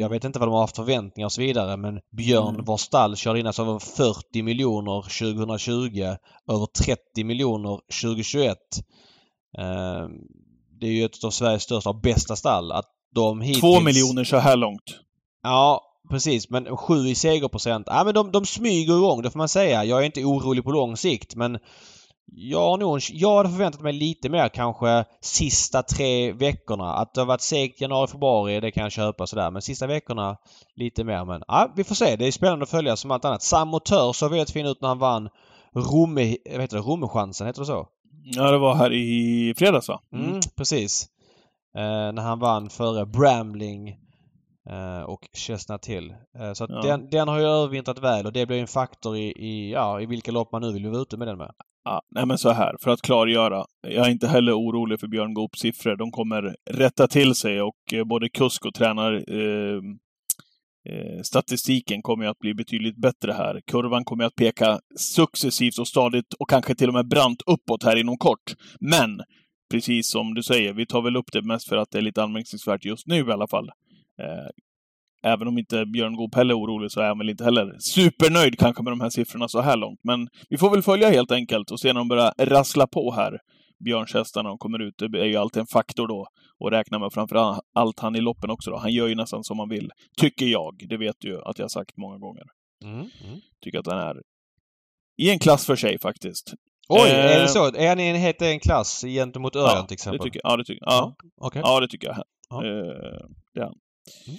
Jag 0.00 0.08
vet 0.08 0.24
inte 0.24 0.38
vad 0.38 0.48
de 0.48 0.52
har 0.52 0.60
haft 0.60 0.76
förväntningar 0.76 1.26
och 1.26 1.32
så 1.32 1.40
vidare 1.40 1.76
men 1.76 2.00
Björn 2.16 2.54
Mm. 2.54 2.64
vars 2.64 2.80
stall 2.80 3.16
körde 3.16 3.40
in 3.40 3.46
alltså 3.46 3.62
över 3.62 3.78
40 3.78 4.42
miljoner 4.42 5.02
2020. 5.02 6.16
Över 6.50 6.66
30 6.66 7.24
miljoner 7.24 7.80
2021. 8.02 8.58
Eh, 9.58 10.08
Det 10.80 10.86
är 10.86 10.92
ju 10.92 11.04
ett 11.04 11.24
av 11.24 11.30
Sveriges 11.30 11.62
största 11.62 11.90
och 11.90 12.00
bästa 12.00 12.36
stall. 12.36 12.72
Att 12.72 12.86
de 13.14 13.40
hittills... 13.40 13.60
Två 13.60 13.80
miljoner 13.80 14.24
så 14.24 14.36
här 14.36 14.56
långt. 14.56 15.00
Ja, 15.42 15.82
precis. 16.10 16.50
Men 16.50 16.76
sju 16.76 17.08
i 17.08 17.14
segerprocent. 17.14 17.86
Ja, 17.90 18.04
men 18.04 18.14
de, 18.14 18.32
de 18.32 18.44
smyger 18.46 18.96
igång, 18.96 19.22
det 19.22 19.30
får 19.30 19.38
man 19.38 19.48
säga. 19.48 19.84
Jag 19.84 20.00
är 20.00 20.06
inte 20.06 20.24
orolig 20.24 20.64
på 20.64 20.70
lång 20.70 20.96
sikt, 20.96 21.34
men 21.36 21.58
jag, 22.32 22.70
har 22.70 22.78
nog, 22.78 23.00
jag 23.10 23.36
hade 23.36 23.48
förväntat 23.48 23.80
mig 23.80 23.92
lite 23.92 24.28
mer 24.28 24.48
kanske 24.48 25.04
sista 25.20 25.82
tre 25.82 26.32
veckorna. 26.32 26.94
Att 26.94 27.14
det 27.14 27.20
har 27.20 27.26
varit 27.26 27.40
segt 27.40 27.80
januari, 27.80 28.08
februari, 28.08 28.60
det 28.60 28.70
kan 28.70 28.82
jag 28.82 28.92
köpa 28.92 29.26
sådär. 29.26 29.50
Men 29.50 29.62
sista 29.62 29.86
veckorna 29.86 30.36
lite 30.76 31.04
mer. 31.04 31.24
Men 31.24 31.42
ja, 31.48 31.72
vi 31.76 31.84
får 31.84 31.94
se. 31.94 32.16
Det 32.16 32.26
är 32.26 32.32
spännande 32.32 32.62
att 32.62 32.70
följa 32.70 32.96
som 32.96 33.10
allt 33.10 33.24
annat. 33.24 33.42
Sam 33.42 33.68
Motör 33.68 34.12
såg 34.12 34.30
väldigt 34.30 34.50
fin 34.50 34.66
ut 34.66 34.80
när 34.80 34.88
han 34.88 34.98
vann 34.98 35.28
Romme, 35.74 36.36
vad 36.50 36.60
heter 36.60 36.76
det, 36.76 36.82
Rommechansen, 36.82 37.46
heter 37.46 37.60
det 37.60 37.66
så? 37.66 37.86
Ja, 38.24 38.50
det 38.50 38.58
var 38.58 38.74
här 38.74 38.92
i 38.92 39.54
fredags 39.58 39.88
va? 39.88 40.00
Mm, 40.14 40.40
precis. 40.56 41.06
Eh, 41.76 42.12
när 42.12 42.22
han 42.22 42.38
vann 42.38 42.70
före 42.70 43.06
Bramling 43.06 43.88
eh, 44.70 45.02
och 45.02 45.28
Chestnut 45.36 45.86
Hill. 45.86 46.14
Eh, 46.40 46.52
så 46.52 46.66
Ja. 46.68 46.82
den, 46.82 47.10
den 47.10 47.28
har 47.28 47.38
ju 47.38 47.44
övervintrat 47.44 47.98
väl 47.98 48.26
och 48.26 48.32
det 48.32 48.46
blir 48.46 48.60
en 48.60 48.66
faktor 48.66 49.16
i, 49.16 49.32
i, 49.36 49.72
ja, 49.72 50.00
i 50.00 50.06
vilka 50.06 50.32
lopp 50.32 50.52
man 50.52 50.62
nu 50.62 50.72
vill 50.72 50.86
vara 50.88 51.02
ute 51.02 51.16
med 51.16 51.28
den 51.28 51.38
med. 51.38 51.50
Ja, 51.84 52.02
nej 52.10 52.26
men 52.26 52.38
så 52.38 52.50
här, 52.50 52.76
för 52.80 52.90
att 52.90 53.02
klargöra. 53.02 53.64
Jag 53.88 54.06
är 54.06 54.10
inte 54.10 54.28
heller 54.28 54.52
orolig 54.52 55.00
för 55.00 55.06
Björn 55.06 55.34
Goops 55.34 55.60
siffror. 55.60 55.96
De 55.96 56.10
kommer 56.10 56.56
rätta 56.70 57.06
till 57.06 57.34
sig 57.34 57.62
och 57.62 57.76
eh, 57.92 58.04
både 58.04 58.28
kusk 58.28 58.64
och 58.66 58.74
tränar 58.74 59.12
eh, 59.12 59.74
eh, 59.74 59.80
Eh, 60.88 61.22
statistiken 61.22 62.02
kommer 62.02 62.24
ju 62.24 62.30
att 62.30 62.38
bli 62.38 62.54
betydligt 62.54 62.96
bättre 62.96 63.32
här. 63.32 63.60
Kurvan 63.66 64.04
kommer 64.04 64.24
att 64.24 64.34
peka 64.34 64.80
successivt 64.96 65.78
och 65.78 65.88
stadigt 65.88 66.34
och 66.38 66.50
kanske 66.50 66.74
till 66.74 66.88
och 66.88 66.94
med 66.94 67.08
brant 67.08 67.42
uppåt 67.46 67.82
här 67.84 67.96
inom 67.96 68.16
kort. 68.16 68.54
Men, 68.80 69.20
precis 69.70 70.10
som 70.10 70.34
du 70.34 70.42
säger, 70.42 70.72
vi 70.72 70.86
tar 70.86 71.02
väl 71.02 71.16
upp 71.16 71.32
det 71.32 71.42
mest 71.42 71.68
för 71.68 71.76
att 71.76 71.90
det 71.90 71.98
är 71.98 72.02
lite 72.02 72.22
anmärkningsvärt 72.22 72.84
just 72.84 73.06
nu 73.06 73.28
i 73.28 73.32
alla 73.32 73.48
fall. 73.48 73.68
Eh, 74.22 74.50
även 75.22 75.48
om 75.48 75.58
inte 75.58 75.86
Björn 75.86 76.16
Goop 76.16 76.34
heller 76.34 76.54
är 76.54 76.58
orolig 76.58 76.90
så 76.90 77.00
är 77.00 77.08
han 77.08 77.18
väl 77.18 77.30
inte 77.30 77.44
heller 77.44 77.76
supernöjd 77.78 78.58
kanske 78.58 78.82
med 78.82 78.92
de 78.92 79.00
här 79.00 79.10
siffrorna 79.10 79.48
så 79.48 79.60
här 79.60 79.76
långt. 79.76 80.00
Men 80.02 80.28
vi 80.48 80.58
får 80.58 80.70
väl 80.70 80.82
följa 80.82 81.10
helt 81.10 81.32
enkelt 81.32 81.70
och 81.70 81.80
se 81.80 81.88
när 81.88 82.00
de 82.00 82.08
börjar 82.08 82.32
rassla 82.38 82.86
på 82.86 83.12
här. 83.12 83.38
Björnshästarna 83.84 84.48
de 84.48 84.58
kommer 84.58 84.78
ut. 84.78 84.94
Det 84.98 85.20
är 85.20 85.24
ju 85.24 85.36
alltid 85.36 85.60
en 85.60 85.66
faktor 85.66 86.08
då. 86.08 86.26
Och 86.60 86.70
räkna 86.70 86.98
med 86.98 87.12
framför 87.12 87.60
allt 87.74 88.00
han 88.00 88.16
i 88.16 88.20
loppen 88.20 88.50
också 88.50 88.70
då. 88.70 88.76
Han 88.76 88.92
gör 88.92 89.06
ju 89.08 89.14
nästan 89.14 89.44
som 89.44 89.58
han 89.58 89.68
vill. 89.68 89.90
Tycker 90.16 90.46
jag. 90.46 90.86
Det 90.88 90.96
vet 90.96 91.16
du 91.18 91.28
ju 91.28 91.40
att 91.42 91.58
jag 91.58 91.64
har 91.64 91.68
sagt 91.68 91.96
många 91.96 92.18
gånger. 92.18 92.44
Mm, 92.84 92.94
mm. 92.98 93.40
Tycker 93.64 93.78
att 93.78 93.86
han 93.86 93.98
är 93.98 94.22
i 95.18 95.30
en 95.30 95.38
klass 95.38 95.66
för 95.66 95.76
sig 95.76 95.98
faktiskt. 95.98 96.54
Oj, 96.88 97.10
Eh, 97.10 97.36
är 97.36 97.40
det 97.40 97.48
så? 97.48 97.74
Är 97.76 97.88
han 97.88 98.00
i 98.00 98.06
en 98.06 98.16
helt 98.16 98.42
egen 98.42 98.60
klass 98.60 99.02
gentemot 99.06 99.56
Örjan 99.56 99.76
Ja, 99.76 99.86
till 99.86 99.94
exempel? 99.94 100.18
det 100.18 100.24
tycker, 100.24 100.40
ja, 100.44 100.56
det 100.56 100.64
tycker, 100.64 100.84
ja, 100.86 101.14
Okej. 101.40 101.62
ja, 101.64 101.80
det 101.80 101.88
tycker 101.88 102.06
jag. 102.08 102.24
Ja. 102.50 102.56
Eh, 102.66 103.26
det 103.54 103.60
är 103.60 103.64
han. 103.64 103.74
Mm. 104.26 104.38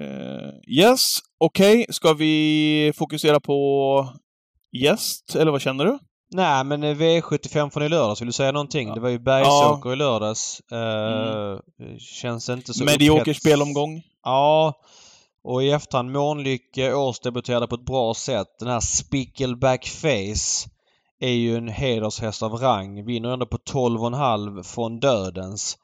Eh, 0.00 0.50
yes, 0.68 1.00
okej. 1.38 1.86
Ska 1.88 2.12
vi 2.12 2.92
fokusera 2.96 3.40
på 3.40 4.08
gäst, 4.72 5.36
eller 5.36 5.52
vad 5.52 5.60
känner 5.60 5.84
du? 5.84 5.98
Nej 6.34 6.64
men 6.64 6.82
eh, 6.82 6.96
V75 6.96 7.70
från 7.70 7.82
i 7.82 7.88
lördags, 7.88 8.20
vill 8.20 8.26
du 8.26 8.32
säga 8.32 8.52
någonting? 8.52 8.88
Ja. 8.88 8.94
Det 8.94 9.00
var 9.00 9.08
ju 9.08 9.18
Bergsåker 9.18 9.92
i 9.92 9.96
lördags. 9.96 10.60
Eh, 10.60 11.58
Känns 11.98 12.48
inte 12.48 12.74
så 12.74 12.84
Medioker 12.84 13.34
spelomgång. 13.34 14.02
Ja. 14.24 14.74
Och 15.44 15.62
i 15.62 15.70
efterhand 15.70 16.12
Månlycke 16.12 16.94
årsdebuterade 16.94 17.66
på 17.66 17.74
ett 17.74 17.84
bra 17.84 18.14
sätt. 18.14 18.46
Den 18.58 18.68
här 18.68 18.80
Spickleback 18.80 19.86
Face 19.86 20.68
är 21.20 21.32
ju 21.32 21.56
en 21.56 21.68
hedershäst 21.68 22.42
av 22.42 22.52
rang. 22.52 23.04
Vinner 23.04 23.32
ändå 23.32 23.46
på 23.46 23.56
12,5 23.56 24.62
från 24.62 25.00
dödens. 25.00 25.78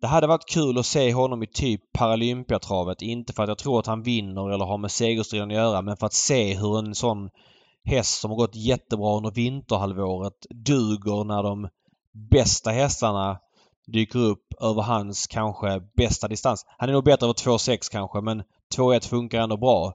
Det 0.00 0.06
hade 0.06 0.26
varit 0.26 0.50
kul 0.50 0.78
att 0.78 0.86
se 0.86 1.12
honom 1.12 1.42
i 1.42 1.46
typ 1.46 1.92
Paralympiatravet. 1.92 3.02
Inte 3.02 3.32
för 3.32 3.42
att 3.42 3.48
jag 3.48 3.58
tror 3.58 3.80
att 3.80 3.86
han 3.86 4.02
vinner 4.02 4.50
eller 4.54 4.64
har 4.64 4.78
med 4.78 4.90
segerstriden 4.90 5.50
att 5.50 5.56
göra 5.56 5.82
men 5.82 5.96
för 5.96 6.06
att 6.06 6.12
se 6.12 6.54
hur 6.54 6.78
en 6.78 6.94
sån 6.94 7.30
häst 7.84 8.20
som 8.20 8.30
har 8.30 8.36
gått 8.38 8.54
jättebra 8.56 9.16
under 9.16 9.30
vinterhalvåret 9.30 10.46
duger 10.50 11.24
när 11.24 11.42
de 11.42 11.68
bästa 12.30 12.70
hästarna 12.70 13.38
dyker 13.86 14.18
upp 14.18 14.46
över 14.60 14.82
hans 14.82 15.26
kanske 15.26 15.80
bästa 15.96 16.28
distans. 16.28 16.64
Han 16.78 16.88
är 16.88 16.92
nog 16.92 17.04
bättre 17.04 17.26
över 17.26 17.34
2,6 17.34 17.88
kanske 17.92 18.20
men 18.20 18.42
2,1 18.76 19.08
funkar 19.08 19.40
ändå 19.40 19.56
bra. 19.56 19.92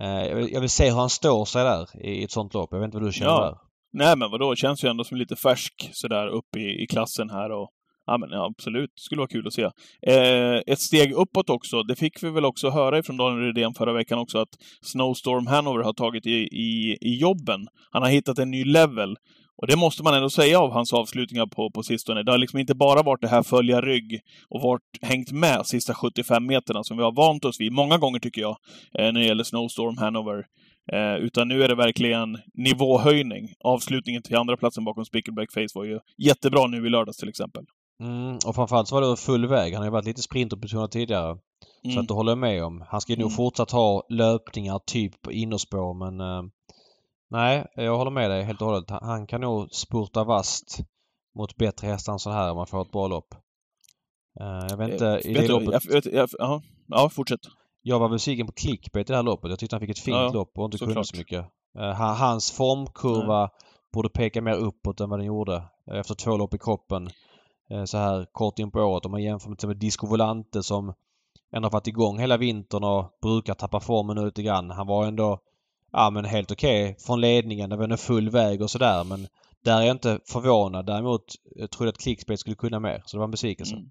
Eh, 0.00 0.08
Jag 0.28 0.34
vill, 0.36 0.52
jag 0.52 0.60
vill 0.60 0.70
se 0.70 0.90
hur 0.90 0.96
han 0.96 1.10
står 1.10 1.44
sig 1.44 1.64
där 1.64 2.06
i 2.06 2.24
ett 2.24 2.30
sånt 2.30 2.54
lopp. 2.54 2.68
Jag 2.72 2.78
vet 2.78 2.84
inte 2.84 2.98
vad 2.98 3.06
du 3.08 3.12
känner 3.12 3.30
Ja. 3.30 3.40
där. 3.44 3.58
Nej, 3.92 4.16
men 4.16 4.30
vadå? 4.30 4.54
Känns 4.56 4.84
ju 4.84 4.88
ändå 4.88 5.04
som 5.04 5.16
lite 5.16 5.36
färsk 5.36 5.90
sådär 5.92 6.26
upp 6.28 6.56
i, 6.56 6.82
i 6.82 6.86
klassen 6.86 7.30
här 7.30 7.50
och 7.52 7.68
Ja, 8.08 8.18
men 8.18 8.30
ja, 8.30 8.46
absolut. 8.46 8.90
Skulle 8.94 9.18
vara 9.18 9.28
kul 9.28 9.46
att 9.46 9.52
se. 9.52 9.62
Eh, 10.02 10.60
ett 10.66 10.80
steg 10.80 11.12
uppåt 11.12 11.50
också. 11.50 11.82
Det 11.82 11.96
fick 11.96 12.22
vi 12.22 12.30
väl 12.30 12.44
också 12.44 12.70
höra 12.70 12.98
ifrån 12.98 13.16
Daniel 13.16 13.44
Redén 13.44 13.74
förra 13.74 13.92
veckan 13.92 14.18
också, 14.18 14.38
att 14.38 14.48
Snowstorm 14.82 15.46
Hanover 15.46 15.84
har 15.84 15.92
tagit 15.92 16.26
i, 16.26 16.36
i, 16.36 16.98
i 17.00 17.18
jobben. 17.18 17.66
Han 17.90 18.02
har 18.02 18.10
hittat 18.10 18.38
en 18.38 18.50
ny 18.50 18.64
level. 18.64 19.16
Och 19.56 19.66
det 19.66 19.76
måste 19.76 20.02
man 20.02 20.14
ändå 20.14 20.30
säga 20.30 20.60
av 20.60 20.72
hans 20.72 20.92
avslutningar 20.92 21.46
på, 21.46 21.70
på 21.70 21.82
sistone. 21.82 22.22
Det 22.22 22.30
har 22.30 22.38
liksom 22.38 22.58
inte 22.58 22.74
bara 22.74 23.02
varit 23.02 23.20
det 23.20 23.28
här 23.28 23.42
följa 23.42 23.80
rygg 23.80 24.20
och 24.48 24.60
varit, 24.60 24.82
hängt 25.02 25.32
med 25.32 25.66
sista 25.66 25.94
75 25.94 26.46
meterna 26.46 26.84
som 26.84 26.96
vi 26.96 27.02
har 27.02 27.12
vant 27.12 27.44
oss 27.44 27.60
vid 27.60 27.72
många 27.72 27.98
gånger 27.98 28.18
tycker 28.18 28.40
jag, 28.40 28.56
eh, 28.98 29.12
när 29.12 29.20
det 29.20 29.26
gäller 29.26 29.44
Snowstorm 29.44 29.98
Hanover. 29.98 30.44
Eh, 30.92 31.14
utan 31.14 31.48
nu 31.48 31.62
är 31.62 31.68
det 31.68 31.74
verkligen 31.74 32.38
nivåhöjning. 32.54 33.52
Avslutningen 33.64 34.22
till 34.22 34.36
andra 34.36 34.56
platsen 34.56 34.84
bakom 34.84 35.04
Spickleback 35.04 35.52
Face 35.52 35.74
var 35.74 35.84
ju 35.84 35.98
jättebra 36.18 36.66
nu 36.66 36.86
i 36.86 36.90
lördags 36.90 37.16
till 37.16 37.28
exempel. 37.28 37.64
Mm, 38.00 38.38
och 38.46 38.54
framförallt 38.54 38.88
så 38.88 38.94
var 39.00 39.10
det 39.10 39.16
full 39.16 39.46
väg. 39.46 39.72
Han 39.72 39.80
har 39.80 39.86
ju 39.86 39.92
varit 39.92 40.04
lite 40.04 40.22
sprinterbetonad 40.22 40.90
tidigare. 40.90 41.38
Så 41.82 41.88
Mm. 41.88 41.98
att 42.00 42.08
det 42.08 42.14
håller 42.14 42.30
jag 42.30 42.38
med 42.38 42.64
om. 42.64 42.84
Han 42.88 43.00
ska 43.00 43.12
ju 43.12 43.18
nog 43.18 43.26
Mm. 43.30 43.36
fortsatt 43.36 43.70
ha 43.70 44.02
löpningar 44.08 44.80
typ 44.86 45.22
på 45.22 45.32
innerspår 45.32 45.94
men... 45.94 46.20
Eh, 46.20 46.42
nej, 47.30 47.66
jag 47.74 47.96
håller 47.96 48.10
med 48.10 48.30
dig 48.30 48.42
helt 48.44 48.62
och 48.62 48.68
hållet. 48.68 48.90
Han, 48.90 49.26
kan 49.26 49.40
nog 49.40 49.68
spurta 49.74 50.24
vast 50.24 50.78
mot 51.38 51.56
bättre 51.56 51.86
hästar 51.86 52.12
än 52.12 52.18
så 52.18 52.30
här 52.30 52.50
om 52.50 52.56
man 52.56 52.66
får 52.66 52.82
ett 52.82 52.92
bra 52.92 53.06
lopp. 53.08 53.34
Eh, 54.40 54.66
jag 54.70 54.76
vet 54.76 54.92
inte, 54.92 55.20
i 55.24 55.34
det 55.34 55.48
loppet... 55.48 56.04
jag, 56.12 56.28
aha. 56.40 56.62
ja, 56.86 57.08
fortsätt. 57.08 57.40
Jag 57.82 57.98
var 57.98 58.08
besviken 58.08 58.46
på 58.46 58.52
clickbait 58.52 59.10
i 59.10 59.12
det 59.12 59.16
här 59.16 59.22
loppet. 59.22 59.50
Jag 59.50 59.58
tyckte 59.58 59.76
han 59.76 59.80
fick 59.80 59.90
ett 59.90 59.98
fint 59.98 60.16
Ja, 60.16 60.30
lopp 60.32 60.58
och 60.58 60.64
inte 60.64 60.78
kunde 60.78 60.92
såklart. 60.94 61.06
så 61.06 61.16
mycket. 61.16 61.44
Eh, 61.78 61.92
han- 61.92 62.16
hans 62.16 62.50
formkurva 62.52 63.50
borde 63.92 64.08
peka 64.08 64.42
mer 64.42 64.54
uppåt 64.54 65.00
än 65.00 65.10
vad 65.10 65.18
den 65.18 65.26
gjorde 65.26 65.56
eh, 65.90 65.98
efter 65.98 66.14
två 66.14 66.36
lopp 66.36 66.54
i 66.54 66.58
kroppen. 66.58 67.10
Eh, 67.70 67.84
så 67.84 67.98
här 67.98 68.26
kort 68.32 68.58
in 68.58 68.70
på 68.70 68.80
året. 68.80 69.06
Om 69.06 69.10
man 69.10 69.22
jämför 69.22 69.48
med 69.50 69.64
med 69.64 69.76
Disco 69.76 70.06
Volante 70.06 70.62
som 70.62 70.94
ändå 71.52 71.66
har 71.66 71.72
varit 71.72 71.86
igång 71.86 72.18
hela 72.18 72.36
vintern 72.36 72.84
och 72.84 73.18
brukar 73.22 73.54
tappa 73.54 73.80
formen 73.80 74.16
nu 74.16 74.24
lite 74.24 74.42
grann. 74.42 74.70
Han 74.70 74.86
var 74.86 75.06
ändå 75.06 75.40
ja, 75.92 76.10
men 76.10 76.24
helt 76.24 76.50
okej 76.50 76.96
från 76.98 77.20
ledningen. 77.20 77.70
Det 77.70 77.76
var 77.76 77.84
ändå 77.84 77.96
full 77.96 78.30
väg 78.30 78.62
och 78.62 78.70
sådär 78.70 79.04
men 79.04 79.26
där 79.64 79.80
är 79.80 79.86
jag 79.86 79.94
inte 79.94 80.20
förvånad. 80.24 80.86
Däremot 80.86 81.24
jag 81.56 81.70
trodde 81.70 81.88
jag 81.88 81.92
att 81.92 82.00
Klickspel 82.00 82.38
skulle 82.38 82.56
kunna 82.56 82.80
mer. 82.80 83.02
Så 83.06 83.16
det 83.16 83.18
var 83.18 83.24
en 83.24 83.30
besvikelse. 83.30 83.74
Mm. 83.74 83.90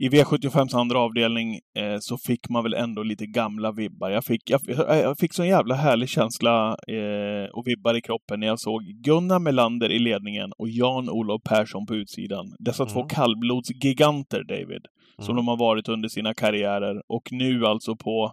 I 0.00 0.08
V75s 0.08 0.76
andra 0.76 0.98
avdelning 0.98 1.54
eh, 1.54 1.96
så 2.00 2.18
fick 2.18 2.48
man 2.48 2.62
väl 2.62 2.74
ändå 2.74 3.02
lite 3.02 3.26
gamla 3.26 3.72
vibbar. 3.72 4.10
Jag 4.10 4.24
fick, 4.24 4.50
jag, 4.50 4.60
jag 4.88 5.18
fick 5.18 5.32
sån 5.34 5.48
jävla 5.48 5.74
härlig 5.74 6.08
känsla 6.08 6.68
eh, 6.88 7.50
och 7.52 7.66
vibbar 7.66 7.94
i 7.96 8.00
kroppen 8.00 8.40
när 8.40 8.46
jag 8.46 8.60
såg 8.60 8.82
Gunnar 8.84 9.38
Melander 9.38 9.90
i 9.92 9.98
ledningen 9.98 10.52
och 10.58 10.68
Jan-Olof 10.68 11.42
Persson 11.42 11.86
på 11.86 11.94
utsidan. 11.94 12.46
Dessa 12.58 12.86
två 12.86 12.98
Mm. 13.00 13.08
kallblodsgiganter, 13.08 14.44
David, 14.44 14.82
som 15.18 15.24
Mm. 15.32 15.36
de 15.36 15.48
har 15.48 15.56
varit 15.56 15.88
under 15.88 16.08
sina 16.08 16.34
karriärer. 16.34 17.02
Och 17.08 17.28
nu 17.30 17.66
alltså 17.66 17.96
på, 17.96 18.32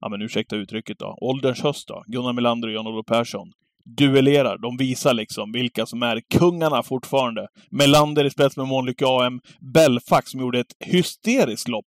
ja 0.00 0.08
men 0.08 0.22
ursäkta 0.22 0.56
uttrycket 0.56 0.98
då, 0.98 1.18
ålderns 1.20 1.60
höst 1.62 1.88
då, 1.88 2.02
Gunnar 2.06 2.32
Melander 2.32 2.68
och 2.68 2.74
Jan-Olof 2.74 3.06
Persson 3.06 3.52
duellerar. 3.84 4.58
De 4.58 4.76
visar 4.76 5.14
liksom 5.14 5.52
vilka 5.52 5.86
som 5.86 6.02
är 6.02 6.20
kungarna 6.34 6.82
fortfarande. 6.82 7.48
Melander 7.70 8.24
i 8.24 8.30
spets 8.30 8.56
med 8.56 8.66
Månlykke 8.66 9.04
AM. 9.06 9.40
Belfax 9.74 10.30
som 10.30 10.40
gjorde 10.40 10.60
ett 10.60 10.76
hysteriskt 10.84 11.68
lopp. 11.68 11.86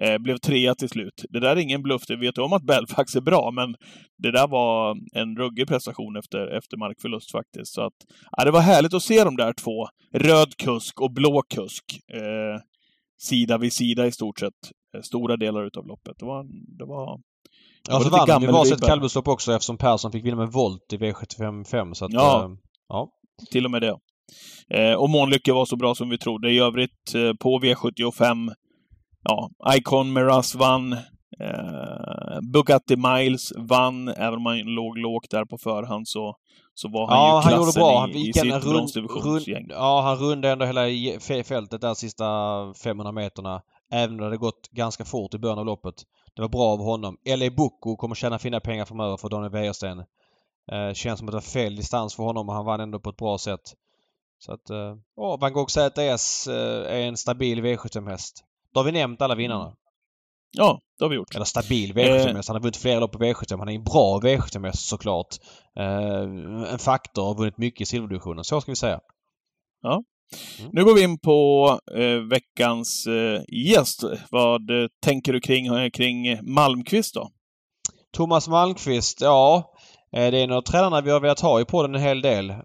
Eh, 0.00 0.18
blev 0.18 0.36
trea 0.36 0.74
till 0.74 0.88
slut. 0.88 1.24
Det 1.28 1.40
där 1.40 1.56
är 1.56 1.60
ingen 1.60 1.82
bluff. 1.82 2.02
Det 2.06 2.16
vet 2.16 2.34
du 2.34 2.42
om 2.42 2.52
att 2.52 2.66
Belfax 2.66 3.16
är 3.16 3.20
bra, 3.20 3.50
men 3.50 3.74
det 4.18 4.30
där 4.30 4.48
var 4.48 4.96
en 5.12 5.36
ruggig 5.36 5.68
prestation 5.68 6.16
efter, 6.16 6.56
efter 6.56 6.76
markförlust 6.76 7.32
faktiskt. 7.32 7.74
Så 7.74 7.82
att, 7.82 7.94
ja, 8.30 8.44
det 8.44 8.50
var 8.50 8.60
härligt 8.60 8.94
att 8.94 9.02
se 9.02 9.24
de 9.24 9.36
där 9.36 9.52
två. 9.52 9.88
Röd 10.14 10.56
kusk 10.56 11.00
och 11.00 11.12
blå 11.12 11.42
kusk. 11.54 11.84
Eh, 12.12 12.60
sida 13.18 13.58
vid 13.58 13.72
sida 13.72 14.06
i 14.06 14.12
stort 14.12 14.38
sett. 14.38 14.70
Eh, 14.96 15.02
stora 15.02 15.36
delar 15.36 15.66
utav 15.66 15.86
loppet. 15.86 16.18
Det 16.18 16.24
var, 16.26 16.44
det 16.78 16.84
var 16.84 17.20
Ja, 17.88 18.00
så 18.00 18.10
vann 18.10 18.42
ju 18.42 18.46
varsitt 18.46 18.86
kallblodslopp 18.86 19.28
också 19.28 19.52
eftersom 19.52 19.78
Persson 19.78 20.12
fick 20.12 20.24
vinna 20.24 20.36
med 20.36 20.52
volt 20.52 20.92
i 20.92 20.96
V755 20.96 21.94
så 21.94 22.04
att... 22.04 22.12
Ja. 22.12 22.44
eh, 22.44 22.50
ja. 22.88 23.08
Till 23.50 23.64
och 23.64 23.70
med 23.70 23.82
det. 23.82 23.96
Eh, 24.70 24.94
och 24.94 25.10
Månlycke 25.10 25.52
var 25.52 25.64
så 25.64 25.76
bra 25.76 25.94
som 25.94 26.08
vi 26.10 26.18
trodde. 26.18 26.50
I 26.50 26.58
övrigt 26.58 27.14
eh, 27.14 27.32
på 27.40 27.58
V75, 27.58 28.52
ja, 29.22 29.50
Icon 29.74 30.12
Miraz 30.12 30.54
vann. 30.54 30.92
Eh, 31.40 32.40
Bugatti 32.52 32.96
Miles 32.96 33.52
vann, 33.56 34.08
även 34.08 34.34
om 34.34 34.46
han 34.46 34.58
låg 34.58 34.98
lågt 34.98 35.30
där 35.30 35.44
på 35.44 35.58
förhand 35.58 36.08
så, 36.08 36.36
så 36.74 36.88
var 36.88 37.06
han 37.06 37.18
Ja, 37.18 37.40
ju 37.40 37.42
han 37.42 37.52
gjorde 37.52 37.64
klassen 37.64 37.80
bra. 37.80 38.00
Han 38.00 38.10
i, 38.10 38.28
i 38.28 38.32
sitt 38.32 38.62
bronsdivisionsgäng. 38.62 39.66
Ja, 39.68 40.00
han 40.00 40.16
rundade 40.16 40.52
ändå 40.52 40.64
hela 40.64 40.86
fältet 41.44 41.80
där 41.80 41.94
sista 41.94 42.24
500 42.84 43.12
meterna. 43.12 43.60
Även 43.92 44.10
om 44.10 44.16
det 44.16 44.24
hade 44.24 44.36
gått 44.36 44.68
ganska 44.70 45.04
fort 45.04 45.34
i 45.34 45.38
början 45.38 45.58
av 45.58 45.66
loppet. 45.66 45.94
Det 46.36 46.42
var 46.42 46.48
bra 46.48 46.72
av 46.72 46.78
honom. 46.78 47.16
L.A. 47.24 47.50
Boko 47.50 47.96
kommer 47.96 48.14
tjäna 48.14 48.38
fina 48.38 48.60
pengar 48.60 48.84
framöver 48.84 49.16
för 49.16 49.28
Daniel 49.28 49.52
Wäjersten. 49.52 49.98
Eh, 50.72 50.92
känns 50.94 51.18
som 51.18 51.28
att 51.28 51.32
det 51.32 51.36
var 51.36 51.40
fel 51.40 51.76
distans 51.76 52.14
för 52.14 52.22
honom 52.22 52.48
och 52.48 52.54
han 52.54 52.64
vann 52.64 52.80
ändå 52.80 53.00
på 53.00 53.10
ett 53.10 53.16
bra 53.16 53.38
sätt. 53.38 53.74
Så 54.38 54.52
att... 54.52 54.70
Eh, 54.70 54.94
oh, 55.16 55.40
Van 55.40 55.52
Gogh 55.52 55.68
ZS 55.68 56.46
eh, 56.46 56.94
är 56.96 57.00
en 57.00 57.16
stabil 57.16 57.64
V75-häst. 57.64 58.44
Då 58.74 58.80
har 58.80 58.84
vi 58.84 58.92
nämnt 58.92 59.22
alla 59.22 59.34
vinnarna. 59.34 59.76
Ja, 60.56 60.80
det 60.98 61.04
har 61.04 61.10
vi 61.10 61.16
gjort. 61.16 61.34
Eller 61.34 61.44
stabil 61.44 61.90
Eh. 61.90 61.94
V75-häst. 61.94 62.48
Han 62.48 62.56
har 62.56 62.60
vunnit 62.60 62.76
flera 62.76 63.00
lopp 63.00 63.12
på 63.12 63.18
V75. 63.18 63.58
Han 63.58 63.68
är 63.68 63.74
en 63.74 63.84
bra 63.84 64.20
V75-häst 64.22 64.88
såklart. 64.88 65.36
Eh, 65.76 66.22
en 66.72 66.78
faktor 66.78 67.30
och 67.30 67.38
vunnit 67.38 67.58
mycket 67.58 67.80
i 67.80 67.86
silverdivisionen. 67.86 68.44
Så 68.44 68.60
ska 68.60 68.72
vi 68.72 68.76
säga. 68.76 69.00
Nu 70.72 70.84
går 70.84 70.94
vi 70.94 71.02
in 71.02 71.18
på 71.18 71.68
eh, 71.96 72.18
veckans 72.30 73.06
eh, 73.06 73.42
gäst. 73.66 74.04
Vad 74.30 74.70
eh, 74.70 74.86
tänker 75.04 75.32
du 75.32 75.40
kring, 75.40 75.66
eh, 75.66 75.90
kring 75.90 76.38
Malmqvist 76.54 77.14
då? 77.14 77.30
Thomas 78.16 78.48
Malmqvist, 78.48 79.20
ja. 79.20 79.72
eh, 80.16 80.30
Det 80.30 80.38
är 80.38 80.44
en 80.44 80.52
av 80.52 80.62
tränarna 80.62 81.00
vi 81.00 81.10
har 81.10 81.20
velat 81.20 81.40
ha 81.40 81.60
i 81.60 81.64
podden 81.64 81.94
en 81.94 82.00
hel 82.00 82.22
del. 82.22 82.50
Eh, 82.50 82.56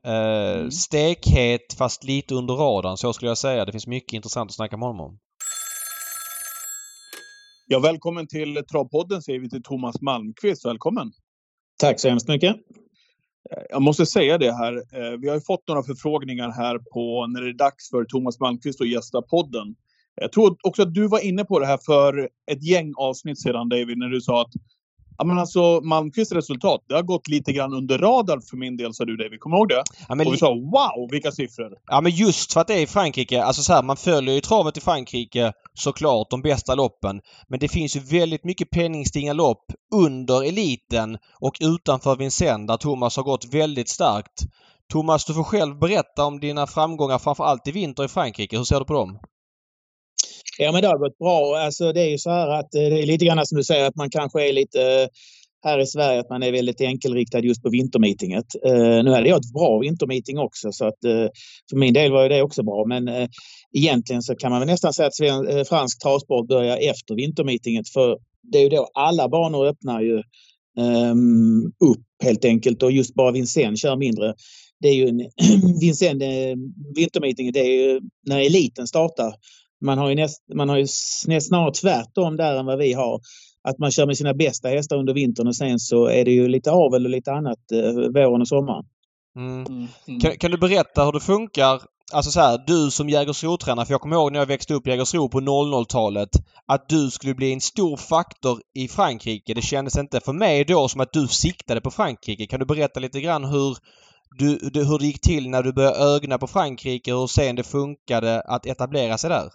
Mm. 0.57 0.71
Stekhet 0.71 1.73
fast 1.77 2.03
lite 2.03 2.35
under 2.35 2.53
radarn, 2.53 2.97
så 2.97 3.13
skulle 3.13 3.29
jag 3.31 3.37
säga. 3.37 3.65
Det 3.65 3.71
finns 3.71 3.87
mycket 3.87 4.13
intressant 4.13 4.51
att 4.51 4.55
snacka 4.55 4.77
med 4.77 4.87
honom 4.87 5.05
om. 5.05 5.17
Ja, 7.67 7.79
välkommen 7.79 8.27
till 8.27 8.55
Travpodden 8.71 9.21
säger 9.21 9.39
vi 9.39 9.49
till 9.49 9.63
Thomas 9.63 10.01
Malmqvist. 10.01 10.65
Välkommen! 10.65 11.11
Tack 11.79 11.99
så 11.99 12.09
hemskt 12.09 12.27
mycket. 12.27 12.55
Jag 13.69 13.81
måste 13.81 14.05
säga 14.05 14.37
det 14.37 14.51
här. 14.51 14.73
Eh, 14.75 15.17
vi 15.19 15.27
har 15.27 15.35
ju 15.35 15.41
fått 15.41 15.67
några 15.67 15.83
förfrågningar 15.83 16.51
här 16.51 16.79
på 16.93 17.27
när 17.27 17.41
det 17.41 17.49
är 17.49 17.53
dags 17.53 17.89
för 17.89 18.03
Thomas 18.03 18.39
Malmqvist 18.39 18.81
att 18.81 18.89
gästa 18.89 19.21
podden. 19.21 19.75
Jag 20.21 20.31
tror 20.31 20.57
också 20.63 20.81
att 20.81 20.93
du 20.93 21.07
var 21.07 21.25
inne 21.25 21.45
på 21.45 21.59
det 21.59 21.65
här 21.65 21.79
för 21.85 22.29
ett 22.51 22.63
gäng 22.63 22.93
avsnitt 22.97 23.41
sedan 23.41 23.69
David, 23.69 23.97
när 23.97 24.09
du 24.09 24.21
sa 24.21 24.41
att 24.41 24.51
ja, 25.17 25.25
men 25.25 25.39
alltså, 25.39 25.81
Malmqvists 25.83 26.31
resultat, 26.31 26.83
det 26.87 26.95
har 26.95 27.03
gått 27.03 27.27
lite 27.27 27.53
grann 27.53 27.73
under 27.73 27.97
radarn 27.97 28.41
för 28.41 28.57
min 28.57 28.77
del, 28.77 28.93
sa 28.93 29.05
du 29.05 29.17
David. 29.17 29.39
Kommer 29.39 29.55
du 29.55 29.59
ihåg 29.59 29.69
det? 29.69 29.83
Ja 30.09 30.25
Och 30.25 30.33
vi 30.33 30.37
sa 30.37 30.49
wow, 30.49 31.11
vilka 31.11 31.31
siffror! 31.31 31.73
ja, 31.87 32.01
men 32.01 32.11
just 32.11 32.53
för 32.53 32.61
att 32.61 32.67
det 32.67 32.73
är 32.73 32.81
i 32.81 32.87
Frankrike. 32.87 33.43
Alltså 33.43 33.63
så 33.63 33.73
här, 33.73 33.83
man 33.83 33.97
följer 33.97 34.35
ju 34.35 34.41
travet 34.41 34.77
i 34.77 34.81
Frankrike 34.81 35.53
såklart, 35.73 36.29
de 36.29 36.41
bästa 36.41 36.75
loppen. 36.75 37.21
Men 37.47 37.59
det 37.59 37.67
finns 37.67 37.95
ju 37.95 37.99
väldigt 37.99 38.43
mycket 38.43 38.69
penningstinga 38.69 39.33
lopp 39.33 39.65
under 39.95 40.43
eliten 40.43 41.17
och 41.39 41.57
utanför 41.59 42.15
Vincennes 42.15 42.67
där 42.67 42.77
Thomas 42.77 43.17
har 43.17 43.23
gått 43.23 43.53
väldigt 43.53 43.89
starkt. 43.89 44.43
Thomas, 44.93 45.25
du 45.25 45.33
får 45.33 45.43
själv 45.43 45.79
berätta 45.79 46.25
om 46.25 46.39
dina 46.39 46.67
framgångar 46.67 47.17
framförallt 47.17 47.67
i 47.67 47.71
vinter 47.71 48.05
i 48.05 48.07
Frankrike. 48.07 48.57
Hur 48.57 48.63
ser 48.63 48.79
du 48.79 48.85
på 48.85 48.93
dem? 48.93 49.19
Ja, 50.57 50.71
men 50.71 50.81
det 50.81 50.87
har 50.87 50.97
gått 50.97 51.17
bra. 51.17 51.57
Alltså, 51.57 51.93
det 51.93 52.01
är 52.01 52.09
ju 52.09 52.17
så 52.17 52.29
här 52.29 52.47
att 52.47 52.75
eh, 52.75 52.81
det 52.81 53.01
är 53.01 53.05
lite 53.05 53.25
grann 53.25 53.45
som 53.45 53.57
du 53.57 53.63
säger 53.63 53.85
att 53.87 53.95
man 53.95 54.09
kanske 54.09 54.49
är 54.49 54.53
lite 54.53 54.81
eh, 54.81 55.07
här 55.63 55.79
i 55.79 55.87
Sverige 55.87 56.19
att 56.19 56.29
man 56.29 56.43
är 56.43 56.51
väldigt 56.51 56.81
enkelriktad 56.81 57.39
just 57.39 57.63
på 57.63 57.69
vintermeetinget. 57.69 58.45
Uh, 58.65 59.03
nu 59.03 59.11
hade 59.11 59.29
jag 59.29 59.37
ett 59.37 59.53
bra 59.53 59.79
vintermeeting 59.79 60.39
också 60.39 60.71
så 60.71 60.85
att 60.85 61.05
uh, 61.05 61.27
för 61.69 61.77
min 61.77 61.93
del 61.93 62.11
var 62.11 62.23
ju 62.23 62.29
det 62.29 62.41
också 62.41 62.63
bra 62.63 62.85
men 62.87 63.07
uh, 63.07 63.27
egentligen 63.73 64.21
så 64.21 64.35
kan 64.35 64.51
man 64.51 64.59
väl 64.59 64.67
nästan 64.67 64.93
säga 64.93 65.07
att 65.07 65.15
sven, 65.15 65.65
fransk 65.65 66.01
travsport 66.01 66.47
börjar 66.47 66.77
efter 66.77 67.15
vintermeetinget 67.15 67.89
för 67.89 68.17
det 68.51 68.57
är 68.57 68.63
ju 68.63 68.69
då 68.69 68.87
alla 68.93 69.29
banor 69.29 69.65
öppnar 69.65 70.01
ju 70.01 70.23
um, 71.11 71.65
upp 71.65 72.05
helt 72.23 72.45
enkelt 72.45 72.83
och 72.83 72.91
just 72.91 73.13
bara 73.13 73.31
Vincennes 73.31 73.81
kör 73.81 73.95
mindre. 73.95 74.33
Det 74.79 74.87
är 74.87 74.93
ju 74.93 75.07
en, 75.07 75.17
Vincennes 75.81 76.57
vintermeetinget 76.95 77.53
det 77.53 77.59
är 77.59 77.93
ju 77.93 78.01
när 78.27 78.39
eliten 78.39 78.87
startar. 78.87 79.33
Man 79.81 79.97
har 79.97 80.09
ju, 80.09 80.15
näst, 80.15 80.43
man 80.55 80.69
har 80.69 80.77
ju 80.77 80.87
näst, 81.27 81.47
snarare 81.47 81.73
tvärtom 81.73 82.37
där 82.37 82.59
än 82.59 82.65
vad 82.65 82.77
vi 82.77 82.93
har 82.93 83.19
att 83.63 83.79
man 83.79 83.91
kör 83.91 84.05
med 84.05 84.17
sina 84.17 84.33
bästa 84.33 84.69
hästar 84.69 84.97
under 84.97 85.13
vintern 85.13 85.47
och 85.47 85.55
sen 85.55 85.79
så 85.79 86.05
är 86.05 86.25
det 86.25 86.31
ju 86.31 86.47
lite 86.47 86.71
avel 86.71 87.05
och 87.05 87.11
lite 87.11 87.31
annat 87.31 87.71
eh, 87.71 87.91
våren 87.91 88.41
och 88.41 88.47
sommaren. 88.47 88.85
Mm. 89.37 89.65
Mm. 89.65 89.87
mm. 90.07 90.19
Kan, 90.19 90.37
kan, 90.37 90.51
du 90.51 90.57
berätta 90.57 91.05
hur 91.05 91.11
det 91.11 91.19
funkar? 91.19 91.81
Alltså 92.13 92.31
så 92.31 92.39
här, 92.39 92.63
du 92.67 92.91
som 92.91 93.09
Jägersro-tränare, 93.09 93.85
för 93.85 93.93
jag 93.93 94.01
kommer 94.01 94.15
ihåg 94.15 94.31
när 94.31 94.39
jag 94.39 94.45
växte 94.45 94.73
upp 94.73 94.87
i 94.87 94.89
Jägersro 94.89 95.29
på 95.29 95.39
00-talet, 95.39 96.29
att 96.65 96.89
du 96.89 97.11
skulle 97.11 97.33
bli 97.35 97.53
en 97.53 97.61
stor 97.61 97.97
faktor 97.97 98.61
i 98.73 98.87
Frankrike. 98.87 99.53
Det 99.53 99.61
kändes 99.61 99.97
inte 99.97 100.19
för 100.19 100.33
mig 100.33 100.65
då 100.65 100.87
som 100.87 101.01
att 101.01 101.13
du 101.13 101.27
siktade 101.27 101.81
på 101.81 101.91
Frankrike. 101.91 102.47
Kan 102.47 102.59
du 102.59 102.65
berätta 102.65 102.99
lite 102.99 103.21
grann 103.21 103.43
hur, 103.43 103.77
du, 104.37 104.47
hur 104.73 104.99
det 104.99 105.05
gick 105.05 105.21
till 105.21 105.49
när 105.49 105.63
du 105.63 105.73
började 105.73 105.97
ögna 105.97 106.37
på 106.37 106.47
Frankrike 106.47 107.13
och 107.13 107.19
hur 107.19 107.27
sen 107.27 107.55
det 107.55 107.63
funkade 107.63 108.41
att 108.41 108.65
etablera 108.65 109.17
sig 109.17 109.29
där? 109.29 109.49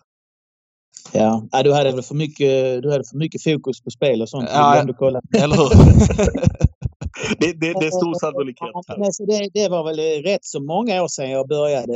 Ja, 1.13 1.49
ja 1.53 1.63
du 1.63 1.73
hade 1.73 1.93
väl 1.93 2.03
för 2.03 2.15
mycket, 2.15 2.83
du 2.83 2.91
hade 2.91 3.05
för 3.05 3.17
mycket 3.17 3.43
fokus 3.43 3.81
på 3.81 3.91
spel 3.91 4.23
och 4.23 4.29
sånt. 4.29 4.49
Ja, 4.53 4.85
du 4.85 4.95
kolla. 4.95 5.21
eller 5.37 5.57
hur? 5.57 5.69
det, 7.39 7.53
det, 7.53 7.73
det, 7.81 7.87
är 7.87 7.91
stor 7.91 8.15
sannolikhet. 8.21 8.71
Alltså 8.87 9.25
det, 9.27 9.49
det 9.55 9.69
var 9.69 9.85
väl 9.85 10.23
rätt 10.23 10.45
så 10.45 10.63
många 10.63 11.03
år 11.03 11.09
sedan 11.09 11.31
jag 11.31 11.49
började 11.49 11.93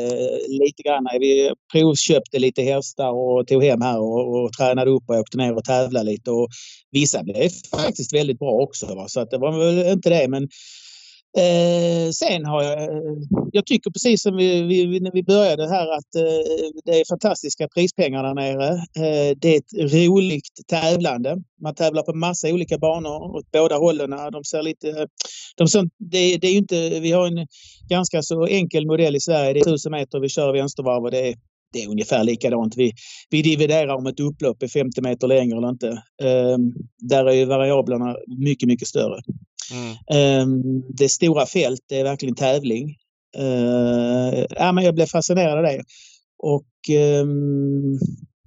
lite 0.49 0.83
grann. 0.83 1.07
Vi 1.21 1.53
provköpte 1.73 2.39
lite 2.39 2.63
hästar 2.63 3.11
och 3.11 3.47
tog 3.47 3.65
hem 3.65 3.81
här 3.81 4.01
och, 4.01 4.45
och 4.45 4.53
tränade 4.53 4.91
upp 4.91 5.05
och 5.09 5.17
åkte 5.17 5.39
ner 5.39 5.57
och 5.57 5.65
tävlade 5.65 6.11
lite. 6.11 6.31
Och 6.31 6.49
vissa 6.91 7.23
blev 7.23 7.49
faktiskt 7.71 8.15
väldigt 8.15 8.39
bra 8.39 8.51
också. 8.51 8.95
Va? 8.95 9.09
Så 9.09 9.21
att 9.21 9.31
det 9.31 9.39
var 9.39 9.59
väl 9.59 9.93
inte 9.93 10.11
det. 10.11 10.29
Men 10.29 10.49
Eh, 11.37 12.11
sen 12.11 12.45
har 12.45 12.63
jag, 12.63 12.91
jag 13.53 13.67
tycker 13.67 13.91
precis 13.91 14.23
som 14.23 14.37
vi, 14.37 14.63
vi, 14.63 15.01
när 15.01 15.13
vi 15.13 15.23
började 15.23 15.69
här 15.69 15.93
att 15.93 16.15
eh, 16.15 16.81
det 16.85 17.01
är 17.01 17.05
fantastiska 17.09 17.69
prispengar 17.69 18.23
där 18.23 18.35
nere. 18.35 18.69
Eh, 18.75 19.37
det 19.37 19.55
är 19.55 19.59
ett 19.59 19.93
roligt 19.93 20.51
tävlande. 20.67 21.37
Man 21.63 21.75
tävlar 21.75 22.03
på 22.03 22.15
massa 22.15 22.49
olika 22.49 22.79
banor 22.79 23.37
åt 23.37 23.51
båda 23.53 23.77
hållen. 23.77 24.11
De 24.11 24.45
ser 24.45 24.63
lite, 24.63 25.07
de 25.57 25.69
ser, 25.69 25.83
det, 25.83 26.37
det, 26.37 26.47
är 26.47 26.57
inte, 26.57 27.01
vi 27.01 27.13
har 27.13 27.27
en 27.27 27.47
ganska 27.89 28.23
så 28.23 28.47
enkel 28.47 28.87
modell 28.87 29.17
i 29.17 29.21
Sverige. 29.21 29.53
Det 29.53 29.61
är 29.61 29.69
1000 29.69 29.93
meter 29.93 30.21
vi 30.21 30.29
kör 30.29 30.53
vänstervarv 30.53 31.05
och 31.05 31.11
det 31.11 31.29
är 31.29 31.35
det 31.73 31.83
är 31.83 31.89
ungefär 31.89 32.25
likadant. 32.25 32.77
Vi, 32.77 32.93
vi 33.31 33.43
dividerar 33.43 33.95
om 33.95 34.07
ett 34.07 34.21
upplopp 34.21 34.63
är 34.63 34.69
50 34.69 35.03
meter 35.03 35.27
längre 35.27 35.59
eller 35.59 35.69
inte. 35.69 35.89
Ehm, 36.23 36.73
där 36.99 37.25
är 37.25 37.33
ju 37.33 37.45
variablerna 37.45 38.17
mycket, 38.27 38.69
mycket 38.69 38.89
större. 38.89 39.21
Mm. 39.73 40.43
Um, 40.43 40.85
det 40.89 41.09
stora 41.09 41.47
fält, 41.47 41.81
det 41.89 42.01
är 42.01 42.05
verkligen 42.05 42.35
tävling. 42.35 42.97
Uh, 43.39 44.45
ja, 44.51 44.73
men 44.73 44.85
jag 44.85 44.95
blev 44.95 45.07
fascinerad 45.07 45.59
av 45.59 45.63
det. 45.63 45.83
Och 46.39 46.97
um, 47.21 47.99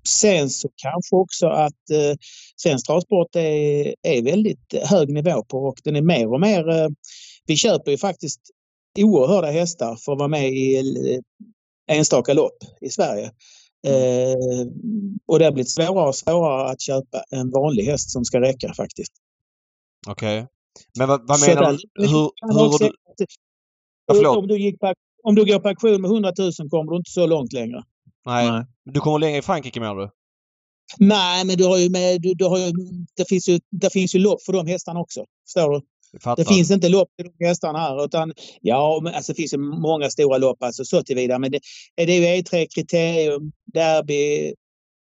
sen 0.08 0.50
så 0.50 0.70
kanske 0.76 1.16
också 1.16 1.48
att 1.48 1.92
uh, 1.92 2.16
svensk 2.56 2.86
travsport 2.86 3.36
är, 3.36 3.96
är 4.02 4.22
väldigt 4.22 4.74
hög 4.84 5.10
nivå 5.10 5.44
på 5.44 5.58
och 5.58 5.80
den 5.84 5.96
är 5.96 6.02
mer 6.02 6.34
och 6.34 6.42
mer... 6.42 6.70
Uh, 6.70 6.90
vi 7.46 7.56
köper 7.56 7.92
ju 7.92 7.98
faktiskt 7.98 8.42
oerhörda 8.98 9.52
hästar 9.52 9.96
för 9.96 10.12
att 10.12 10.20
vara 10.20 10.28
med 10.28 10.50
i 10.50 11.22
enstaka 11.92 12.34
lopp 12.34 12.58
i 12.82 12.90
Sverige. 12.90 13.32
Mm. 13.88 14.02
Eh, 14.02 14.68
och 15.26 15.40
det 15.40 15.46
har 15.46 15.52
blivit 15.52 15.72
svårare 15.72 16.08
och 16.08 16.16
svårare 16.16 16.70
att 16.70 16.82
köpa 16.82 17.24
en 17.30 17.50
vanlig 17.50 17.84
häst 17.84 18.12
som 18.12 18.26
ska 18.26 18.42
räcka 18.42 18.74
faktiskt. 18.74 19.14
Okej. 20.08 20.40
Okay. 20.40 20.48
Men 20.98 21.08
vad, 21.08 21.28
vad 21.28 21.40
menar 21.48 21.72
du? 21.72 22.08
Hur, 22.08 22.32
hur 22.42 22.80
du... 22.80 22.92
Ja, 24.06 24.38
om, 24.38 24.48
du 24.48 24.58
gick 24.58 24.80
på, 24.80 24.94
om 25.24 25.36
du 25.36 25.46
går 25.46 25.60
på 25.60 25.70
auktion 25.70 26.02
med 26.02 26.12
100 26.12 26.34
000 26.38 26.52
kommer 26.70 26.92
du 26.92 26.98
inte 26.98 27.12
så 27.12 27.28
långt 27.28 27.54
längre. 27.54 27.84
Nej. 28.26 28.52
Nej. 28.52 28.66
Du 28.86 29.00
kommer 29.00 29.20
längre 29.20 29.38
i 29.38 29.42
Frankrike 29.42 29.80
menar 29.80 29.96
du? 29.96 30.10
Nej, 30.98 31.46
men 31.46 31.58
du 31.58 31.66
har 31.66 31.78
ju 31.78 31.90
med, 31.90 32.22
du, 32.22 32.34
du 32.34 32.46
har 32.46 32.58
ju, 32.58 32.72
det, 33.16 33.26
finns 33.30 33.50
ju, 33.50 33.60
det 33.72 33.94
finns 33.94 34.16
ju 34.16 34.20
lopp 34.20 34.44
för 34.44 34.54
de 34.54 34.68
hästarna 34.68 35.00
också. 35.00 35.26
Förstår 35.46 35.72
du? 35.72 35.82
Det 36.36 36.46
finns 36.46 36.72
inte 36.72 36.90
lopp 36.90 37.10
till 37.18 37.32
de 37.38 37.46
hästarna 37.46 37.80
här 37.80 38.06
utan 38.06 38.34
ja, 38.62 39.00
men, 39.04 39.14
alltså, 39.14 39.32
det 39.32 39.36
finns 39.36 39.54
ju 39.54 39.58
många 39.58 40.10
stora 40.10 40.38
lopp 40.38 40.64
alltså 40.64 40.86
så 40.86 41.04
tillvida. 41.04 41.40
Men 41.40 41.52
det, 41.52 41.60
det 41.96 42.04
är 42.04 42.36
ju 42.36 42.42
E3 42.42 42.68
Kriterium, 42.76 43.52
Derby, 43.74 44.54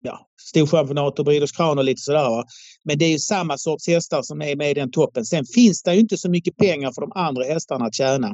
ja, 0.00 0.26
Storchampionat 0.40 1.18
och 1.18 1.24
Breeders 1.24 1.52
Crown 1.52 1.78
och 1.78 1.84
lite 1.84 2.00
sådär. 2.00 2.30
Va? 2.30 2.44
Men 2.84 2.98
det 2.98 3.04
är 3.04 3.10
ju 3.10 3.18
samma 3.18 3.58
sorts 3.58 3.88
hästar 3.88 4.22
som 4.22 4.42
är 4.42 4.56
med 4.56 4.70
i 4.70 4.74
den 4.74 4.90
toppen. 4.90 5.24
Sen 5.24 5.44
finns 5.54 5.82
det 5.82 5.94
ju 5.94 6.00
inte 6.00 6.16
så 6.16 6.30
mycket 6.30 6.56
pengar 6.56 6.92
för 6.92 7.00
de 7.00 7.12
andra 7.14 7.44
hästarna 7.44 7.84
att 7.84 7.94
tjäna. 7.94 8.28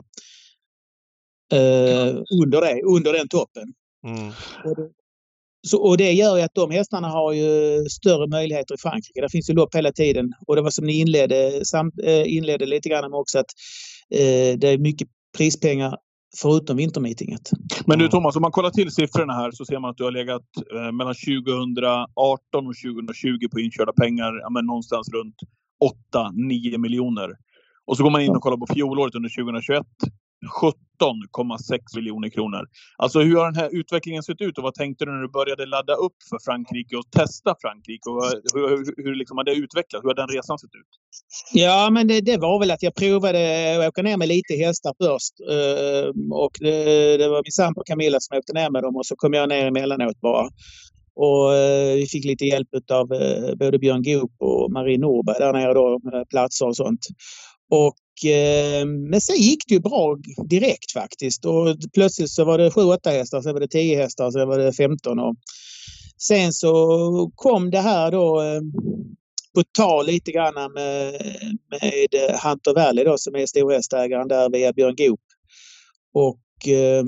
Eh, 1.53 2.17
under, 2.43 2.61
det, 2.61 2.83
under 2.83 3.13
den 3.13 3.29
toppen. 3.29 3.73
Mm. 4.07 4.33
Så, 5.67 5.83
och 5.83 5.97
det 5.97 6.13
gör 6.13 6.37
ju 6.37 6.43
att 6.43 6.55
de 6.55 6.71
hästarna 6.71 7.09
har 7.09 7.33
ju 7.33 7.85
större 7.89 8.29
möjligheter 8.29 8.75
i 8.75 8.79
Frankrike. 8.79 9.21
Det 9.21 9.29
finns 9.29 9.51
ju 9.51 9.55
lopp 9.55 9.75
hela 9.75 9.93
tiden. 9.93 10.33
Och 10.47 10.57
det 10.57 10.63
var 10.63 10.71
som 10.71 10.87
ni 10.87 11.01
inledde, 11.01 11.65
samt, 11.65 11.95
eh, 12.05 12.35
inledde 12.37 12.67
lite 12.67 12.89
grann 12.89 13.11
med 13.11 13.21
också 13.21 13.39
att 13.39 13.51
eh, 14.11 14.59
det 14.59 14.69
är 14.69 14.79
mycket 14.79 15.09
prispengar 15.37 15.97
förutom 16.37 16.77
vintermeetinget. 16.77 17.51
Men 17.87 17.99
du 17.99 18.09
Thomas, 18.09 18.37
om 18.37 18.43
man 18.43 18.53
kollar 18.53 18.71
till 18.71 18.91
siffrorna 18.91 19.33
här 19.33 19.51
så 19.51 19.65
ser 19.65 19.79
man 19.79 19.91
att 19.91 19.97
du 19.97 20.05
har 20.05 20.11
legat 20.11 20.43
eh, 20.75 20.93
mellan 20.93 21.15
2018 21.15 22.67
och 22.67 22.75
2020 22.85 23.49
på 23.53 23.61
inkörda 23.61 23.93
pengar, 23.93 24.41
ja, 24.43 24.51
men 24.51 24.67
någonstans 24.67 25.09
runt 25.09 25.37
8-9 26.15 26.79
miljoner. 26.79 27.31
Och 27.87 27.97
så 27.97 28.03
går 28.03 28.11
man 28.11 28.21
in 28.21 28.37
och 28.37 28.43
kollar 28.43 28.57
på 28.57 28.75
fjolåret 28.75 29.15
under 29.15 29.29
2021. 29.29 29.87
17,6 30.45 31.97
miljoner 31.97 32.29
kronor. 32.29 32.65
Alltså 32.97 33.21
hur 33.21 33.37
har 33.37 33.45
den 33.45 33.61
här 33.63 33.71
utvecklingen 33.73 34.23
sett 34.23 34.41
ut 34.41 34.59
och 34.59 34.65
vad 34.65 34.75
tänkte 34.75 35.05
du 35.05 35.13
när 35.13 35.23
du 35.23 35.29
började 35.29 35.67
ladda 35.67 35.95
upp 35.95 36.17
för 36.31 36.39
Frankrike 36.45 36.97
och 36.97 37.11
testa 37.11 37.55
Frankrike? 37.61 38.11
Och 38.11 38.25
hur, 38.55 38.69
hur, 38.69 39.05
hur 39.05 39.15
liksom 39.15 39.37
har 39.37 39.45
det 39.45 39.55
utvecklats? 39.55 40.05
Hur 40.05 40.09
har 40.09 40.15
den 40.15 40.29
resan 40.29 40.59
sett 40.59 40.75
ut? 40.75 40.93
Ja, 41.53 41.91
men 41.91 42.09
det, 42.09 42.21
det 42.21 42.37
var 42.37 42.59
väl 42.59 42.71
att 42.71 42.83
jag 42.83 42.95
provade 42.95 43.43
att 43.81 43.89
åka 43.89 44.03
ner 44.03 44.17
med 44.17 44.29
lite 44.29 44.55
hästar 44.55 44.95
först. 45.03 45.35
Eh, 45.55 46.37
och 46.45 46.53
det, 46.61 47.17
det 47.17 47.29
var 47.29 47.43
min 47.45 47.53
sambo 47.53 47.83
Camilla 47.87 48.21
som 48.21 48.39
åkte 48.39 48.53
ner 48.53 48.71
med 48.71 48.83
dem 48.83 48.97
och 48.97 49.07
så 49.07 49.17
kom 49.17 49.33
jag 49.33 49.49
ner 49.49 49.67
emellanåt 49.67 50.21
bara. 50.21 50.49
Och 51.17 51.55
eh, 51.55 51.95
vi 51.95 52.07
fick 52.07 52.25
lite 52.25 52.45
hjälp 52.45 52.69
av 52.93 53.13
eh, 53.13 53.55
både 53.55 53.79
Björn 53.79 54.03
Goop 54.03 54.33
och 54.39 54.71
Marie 54.73 54.99
Norberg 54.99 55.39
där 55.39 55.53
nere 55.53 55.75
då 55.75 56.01
med 56.03 56.29
platser 56.29 56.67
och 56.67 56.77
sånt. 56.77 57.01
Och 57.71 57.95
Eh, 58.25 58.87
men 58.87 59.21
sen 59.21 59.37
gick 59.37 59.69
det 59.69 59.75
ju 59.75 59.81
bra 59.81 60.17
direkt 60.49 60.93
faktiskt. 60.93 61.45
Och 61.45 61.77
plötsligt 61.95 62.31
så 62.31 62.45
var 62.45 62.59
det 62.59 62.71
7-8 62.71 63.11
hästar, 63.11 63.43
sen 63.43 63.53
var 63.53 63.61
det 63.61 63.69
10 63.69 63.97
hästar, 63.97 64.31
sen 64.31 64.49
var 64.49 64.59
det 64.59 64.73
15. 64.73 65.19
Och 65.19 65.35
sen 66.19 66.53
så 66.53 67.31
kom 67.35 67.71
det 67.71 67.81
här 67.81 68.11
då 68.11 68.43
eh, 68.43 68.61
på 69.55 69.63
tal 69.79 70.07
lite 70.07 70.33
grann 70.33 70.55
med, 70.55 71.13
med 71.71 72.41
Hunter 72.43 72.75
Valley 72.75 73.05
då 73.05 73.19
som 73.19 73.35
är 73.35 73.47
storhästägaren 73.47 74.29
där 74.29 74.51
via 74.51 74.73
Björn 74.73 74.97
Goop. 74.97 75.21
Och 76.15 76.69
eh, 76.69 77.05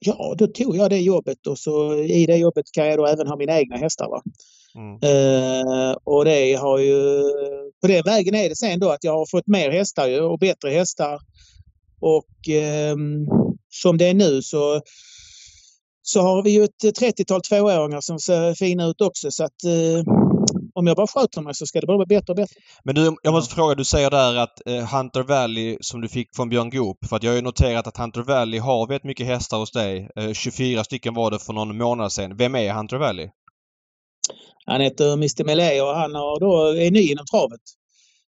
ja, 0.00 0.34
då 0.38 0.46
tog 0.46 0.76
jag 0.76 0.90
det 0.90 0.98
jobbet 0.98 1.46
och 1.46 1.58
så 1.58 1.94
i 1.94 2.26
det 2.26 2.36
jobbet 2.36 2.64
kan 2.72 2.86
jag 2.86 2.98
då 2.98 3.06
även 3.06 3.26
ha 3.26 3.36
mina 3.36 3.58
egna 3.58 3.76
hästar. 3.76 4.08
Va? 4.08 4.22
Mm. 4.74 4.94
Uh, 4.94 5.96
och 6.04 6.24
det 6.24 6.54
har 6.54 6.78
ju, 6.78 7.22
på 7.80 7.86
den 7.86 8.02
vägen 8.04 8.34
är 8.34 8.48
det 8.48 8.56
sen 8.56 8.80
då 8.80 8.90
att 8.90 9.04
jag 9.04 9.12
har 9.12 9.26
fått 9.30 9.46
mer 9.46 9.70
hästar 9.70 10.22
och 10.22 10.38
bättre 10.38 10.70
hästar. 10.70 11.20
Och 12.00 12.28
um, 12.92 13.26
som 13.70 13.98
det 13.98 14.04
är 14.04 14.14
nu 14.14 14.42
så, 14.42 14.80
så 16.02 16.20
har 16.20 16.42
vi 16.42 16.50
ju 16.50 16.64
ett 16.64 17.00
30-tal 17.00 17.40
tvååringar 17.40 18.00
som 18.00 18.18
ser 18.18 18.54
fina 18.54 18.86
ut 18.86 19.00
också 19.00 19.30
så 19.30 19.44
att 19.44 19.64
uh, 19.66 20.04
om 20.74 20.86
jag 20.86 20.96
bara 20.96 21.06
sköter 21.06 21.40
mig 21.40 21.54
så 21.54 21.66
ska 21.66 21.80
det 21.80 21.86
bara 21.86 21.98
bli 21.98 22.16
bättre 22.16 22.32
och 22.32 22.36
bättre. 22.36 22.54
Men 22.84 22.94
du, 22.94 23.16
jag 23.22 23.32
måste 23.32 23.54
fråga, 23.54 23.74
du 23.74 23.84
säger 23.84 24.10
där 24.10 24.36
att 24.36 24.62
uh, 24.68 24.96
Hunter 24.96 25.22
Valley 25.22 25.78
som 25.80 26.00
du 26.00 26.08
fick 26.08 26.36
från 26.36 26.48
Björn 26.48 26.70
Goop, 26.70 27.06
för 27.08 27.16
att 27.16 27.22
jag 27.22 27.30
har 27.30 27.36
ju 27.36 27.42
noterat 27.42 27.86
att 27.86 27.96
Hunter 27.96 28.22
Valley 28.22 28.60
har 28.60 28.86
väldigt 28.86 29.04
mycket 29.04 29.26
hästar 29.26 29.58
hos 29.58 29.72
dig. 29.72 30.08
24 30.34 30.84
stycken 30.84 31.14
var 31.14 31.30
det 31.30 31.38
för 31.38 31.52
någon 31.52 31.76
månad 31.78 32.12
sedan. 32.12 32.36
Vem 32.36 32.54
är 32.54 32.72
Hunter 32.72 32.96
Valley? 32.96 33.28
Han 34.66 34.80
heter 34.80 35.12
Mr 35.12 35.44
Melee 35.44 35.82
och 35.82 35.94
han 35.94 36.14
har 36.14 36.40
då, 36.40 36.76
är 36.76 36.90
ny 36.90 37.10
inom 37.10 37.26
travet. 37.26 37.60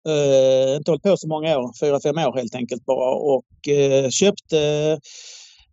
Uh, 0.09 0.75
inte 0.77 0.91
hållit 0.91 1.03
på 1.03 1.17
så 1.17 1.27
många 1.27 1.57
år, 1.57 1.71
fyra, 1.79 1.99
fem 1.99 2.17
år 2.17 2.37
helt 2.37 2.55
enkelt 2.55 2.85
bara 2.85 3.15
och 3.15 3.45
uh, 3.69 4.09
köpte 4.09 4.57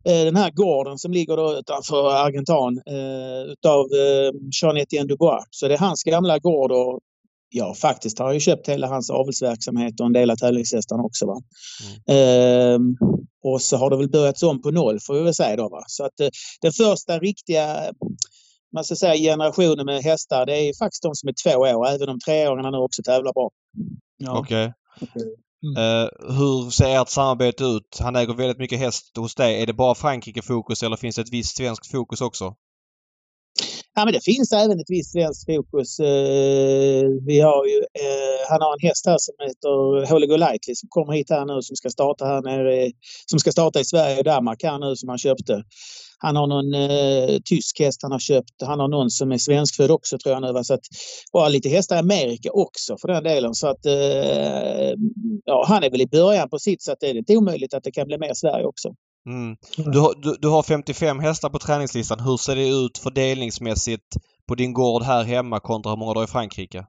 uh, 0.09 0.25
den 0.25 0.37
här 0.37 0.51
gården 0.51 0.99
som 0.99 1.13
ligger 1.13 1.37
då 1.37 1.59
utanför 1.59 2.13
Argentan 2.15 2.83
uh, 2.91 3.53
utav 3.53 3.85
uh, 3.85 4.33
Jean-Étienne 4.63 5.09
Dubois. 5.09 5.45
Så 5.51 5.69
det 5.69 5.75
är 5.75 5.79
hans 5.79 6.03
gamla 6.03 6.39
gård 6.39 6.73
och 6.73 7.01
ja, 7.49 7.75
faktiskt 7.75 8.19
har 8.19 8.27
jag 8.27 8.35
ju 8.35 8.41
köpt 8.41 8.69
hela 8.69 8.87
hans 8.87 9.11
avelsverksamhet 9.11 10.01
och 10.01 10.07
en 10.07 10.13
del 10.13 10.31
av 10.31 10.37
tävlingshästarna 10.37 11.03
också. 11.03 11.27
Va? 11.27 11.41
Mm. 12.09 12.97
och 13.45 13.63
så 13.63 13.77
har 13.77 13.91
det 13.91 13.97
väl 13.97 14.11
börjat 14.11 14.43
om 14.43 14.63
på 14.63 14.71
noll 14.71 15.01
får 15.01 15.15
vi 15.15 15.23
väl 15.23 15.35
säga 15.35 15.57
då. 15.57 15.69
Va? 15.69 15.85
Så 15.87 16.05
att 16.05 16.15
den 16.61 16.73
första 16.73 17.19
riktiga 17.19 17.93
man 18.73 18.85
ska 18.85 18.97
säga 18.97 19.15
generationen 19.31 19.87
med 19.87 20.03
hästar, 20.03 20.47
det 20.47 20.69
är 20.69 20.79
faktiskt 20.79 21.03
de 21.03 21.15
som 21.15 21.29
är 21.29 21.35
två 21.45 21.59
år, 21.59 21.89
även 21.89 22.09
om 22.09 22.21
treåringarna 22.21 22.71
nu 22.71 22.77
också 22.77 23.03
tävlar 23.03 23.33
bra. 23.33 23.51
Ja. 24.17 24.39
Okej. 24.39 24.73
Okay. 25.01 25.23
Mm. 25.63 25.77
Uh, 25.77 26.09
hur 26.39 26.71
ser 26.71 27.01
ert 27.01 27.09
samarbete 27.09 27.65
ut? 27.65 27.99
Han 28.01 28.17
äger 28.17 28.35
väldigt 28.35 28.59
mycket 28.59 28.79
häst 28.79 29.17
hos 29.17 29.35
dig. 29.35 29.63
Är 29.63 29.67
det 29.67 29.73
bara 29.73 29.95
Frankrike-fokus 29.95 30.83
eller 30.83 30.97
finns 30.97 31.17
det 31.17 31.23
ett 31.23 31.33
visst 31.33 31.57
svenskt 31.57 31.91
fokus 31.91 32.21
också? 32.21 32.55
Ja, 34.01 34.05
men 34.05 34.15
det 34.15 34.25
finns 34.25 34.53
även 34.53 34.81
ett 34.81 34.91
visst 34.91 35.13
svenskt 35.13 35.47
fokus. 35.47 36.01
Eh, 36.01 37.09
vi 37.27 37.41
har 37.41 37.67
ju, 37.67 37.79
eh, 37.79 38.41
han 38.51 38.61
har 38.63 38.73
en 38.73 38.89
häst 38.89 39.07
här 39.07 39.19
som 39.19 39.35
heter 39.41 40.13
Holy 40.13 40.27
Golightly 40.27 40.75
som 40.75 40.89
kommer 40.89 41.13
hit 41.13 41.31
här 41.31 41.45
nu 41.45 41.63
som 41.63 41.77
ska 41.77 41.91
starta 41.91 42.25
här 42.25 42.43
nere, 42.43 42.93
som 43.31 43.39
ska 43.39 43.53
starta 43.53 43.81
i 43.81 43.85
Sverige 43.85 44.19
och 44.19 44.25
Danmark 44.25 44.63
här 44.63 44.79
nu 44.79 44.97
som 44.97 45.09
han 45.09 45.19
köpte. 45.19 45.63
Han 46.19 46.37
har 46.37 46.47
någon 46.47 46.75
eh, 46.75 47.39
tysk 47.45 47.81
häst 47.81 48.01
han 48.03 48.13
har 48.13 48.19
köpt. 48.19 48.63
Han 48.63 48.81
har 48.81 48.89
någon 48.89 49.11
som 49.11 49.33
är 49.33 49.39
svenskfödd 49.39 49.91
också 49.91 50.19
tror 50.19 50.35
jag 50.35 50.43
nu. 50.43 50.65
Så 50.65 50.75
att, 50.75 50.85
och 51.33 51.51
lite 51.51 51.69
hästar 51.69 51.97
i 51.97 51.99
Amerika 51.99 52.51
också 52.53 52.97
för 53.01 53.09
den 53.09 53.25
delen. 53.25 53.55
Så 53.55 53.67
att 53.69 53.87
eh, 53.87 54.93
ja, 55.45 55.65
han 55.69 55.85
är 55.85 55.91
väl 55.91 56.01
i 56.01 56.07
början 56.07 56.49
på 56.51 56.59
sitt 56.59 56.83
så 56.83 56.93
att 56.93 57.01
det 57.01 57.11
är 57.11 57.17
inte 57.17 57.37
omöjligt 57.37 57.75
att 57.75 57.85
det 57.85 57.93
kan 57.93 58.07
bli 58.07 58.19
mer 58.19 58.35
Sverige 58.35 58.65
också. 58.65 58.95
Mm. 59.27 59.57
Du, 59.77 59.99
har, 59.99 60.15
du, 60.23 60.37
du 60.41 60.49
har 60.49 60.63
55 60.63 61.19
hästar 61.19 61.49
på 61.49 61.59
träningslistan. 61.59 62.21
Hur 62.21 62.37
ser 62.37 62.57
det 62.57 62.69
ut 62.69 62.99
fördelningsmässigt 62.99 64.17
på 64.49 64.55
din 64.55 64.73
gård 64.73 65.03
här 65.03 65.25
hemma 65.25 65.61
kontra 65.61 65.93
hur 65.93 65.97
många 65.97 66.13
du 66.13 66.19
har 66.19 66.25
i 66.25 66.31
Frankrike? 66.31 66.87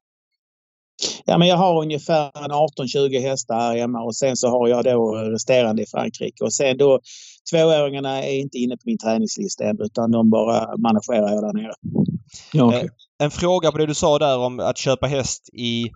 Ja, 1.25 1.37
men 1.37 1.47
jag 1.47 1.57
har 1.57 1.81
ungefär 1.81 2.31
18-20 2.31 3.21
hästar 3.21 3.59
här 3.59 3.77
hemma 3.77 4.03
och 4.03 4.15
sen 4.15 4.37
så 4.37 4.47
har 4.47 4.67
jag 4.67 4.83
då 4.83 5.15
resterande 5.15 5.83
i 5.83 5.85
Frankrike. 5.85 6.43
Och 6.43 6.53
sen 6.53 6.77
då 6.77 6.99
tvååringarna 7.51 8.23
är 8.23 8.39
inte 8.39 8.57
inne 8.57 8.77
på 8.77 8.81
min 8.85 8.97
träningslista 8.97 9.63
än 9.63 9.77
utan 9.81 10.11
de 10.11 10.29
bara 10.29 10.77
managerar 10.77 11.29
jag 11.29 11.43
där 11.43 11.53
nere. 11.53 11.73
Ja, 12.53 12.65
okay. 12.65 12.79
Eh, 12.79 12.89
en 13.23 13.31
fråga 13.31 13.71
på 13.71 13.77
det 13.77 13.85
du 13.85 13.93
sa 13.93 14.19
där 14.19 14.37
om 14.37 14.59
att 14.59 14.77
köpa 14.77 15.07
häst 15.07 15.49
i 15.53 15.91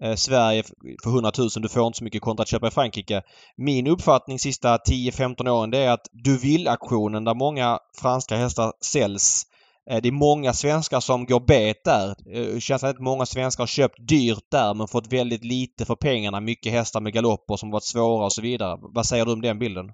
eh, 0.00 0.14
Sverige 0.14 0.62
för 1.02 1.10
100 1.10 1.32
000. 1.38 1.48
Du 1.56 1.68
får 1.68 1.86
inte 1.86 1.98
så 1.98 2.04
mycket 2.04 2.22
kontra 2.22 2.42
att 2.42 2.48
köpa 2.48 2.68
i 2.68 2.70
Frankrike. 2.70 3.22
Min 3.56 3.86
uppfattning 3.86 4.38
sista 4.38 4.76
10-15 4.76 5.48
åren 5.48 5.70
det 5.70 5.78
är 5.78 5.90
att 5.90 6.06
du 6.12 6.38
vill-aktionen 6.38 7.24
där 7.24 7.34
många 7.34 7.78
franska 8.00 8.36
hästar 8.36 8.72
säljs 8.84 9.42
eh, 9.90 10.02
det 10.02 10.08
är 10.08 10.12
många 10.12 10.52
svenskar 10.52 11.00
som 11.00 11.26
går 11.26 11.40
bet 11.40 11.84
där. 11.84 12.08
Eh, 12.08 12.54
det 12.54 12.60
känns 12.60 12.84
att 12.84 12.98
många 12.98 13.26
svenskar 13.26 13.62
har 13.62 13.66
köpt 13.66 14.08
dyrt 14.08 14.50
där 14.50 14.74
men 14.74 14.88
fått 14.88 15.12
väldigt 15.12 15.44
lite 15.44 15.84
för 15.84 15.96
pengarna. 15.96 16.40
Mycket 16.40 16.72
hästar 16.72 17.00
med 17.00 17.12
galopper 17.12 17.56
som 17.56 17.70
varit 17.70 17.84
svåra 17.84 18.24
och 18.24 18.32
så 18.32 18.42
vidare. 18.42 18.78
Vad 18.80 19.06
säger 19.06 19.24
du 19.24 19.32
om 19.32 19.40
den 19.40 19.58
bilden? 19.58 19.92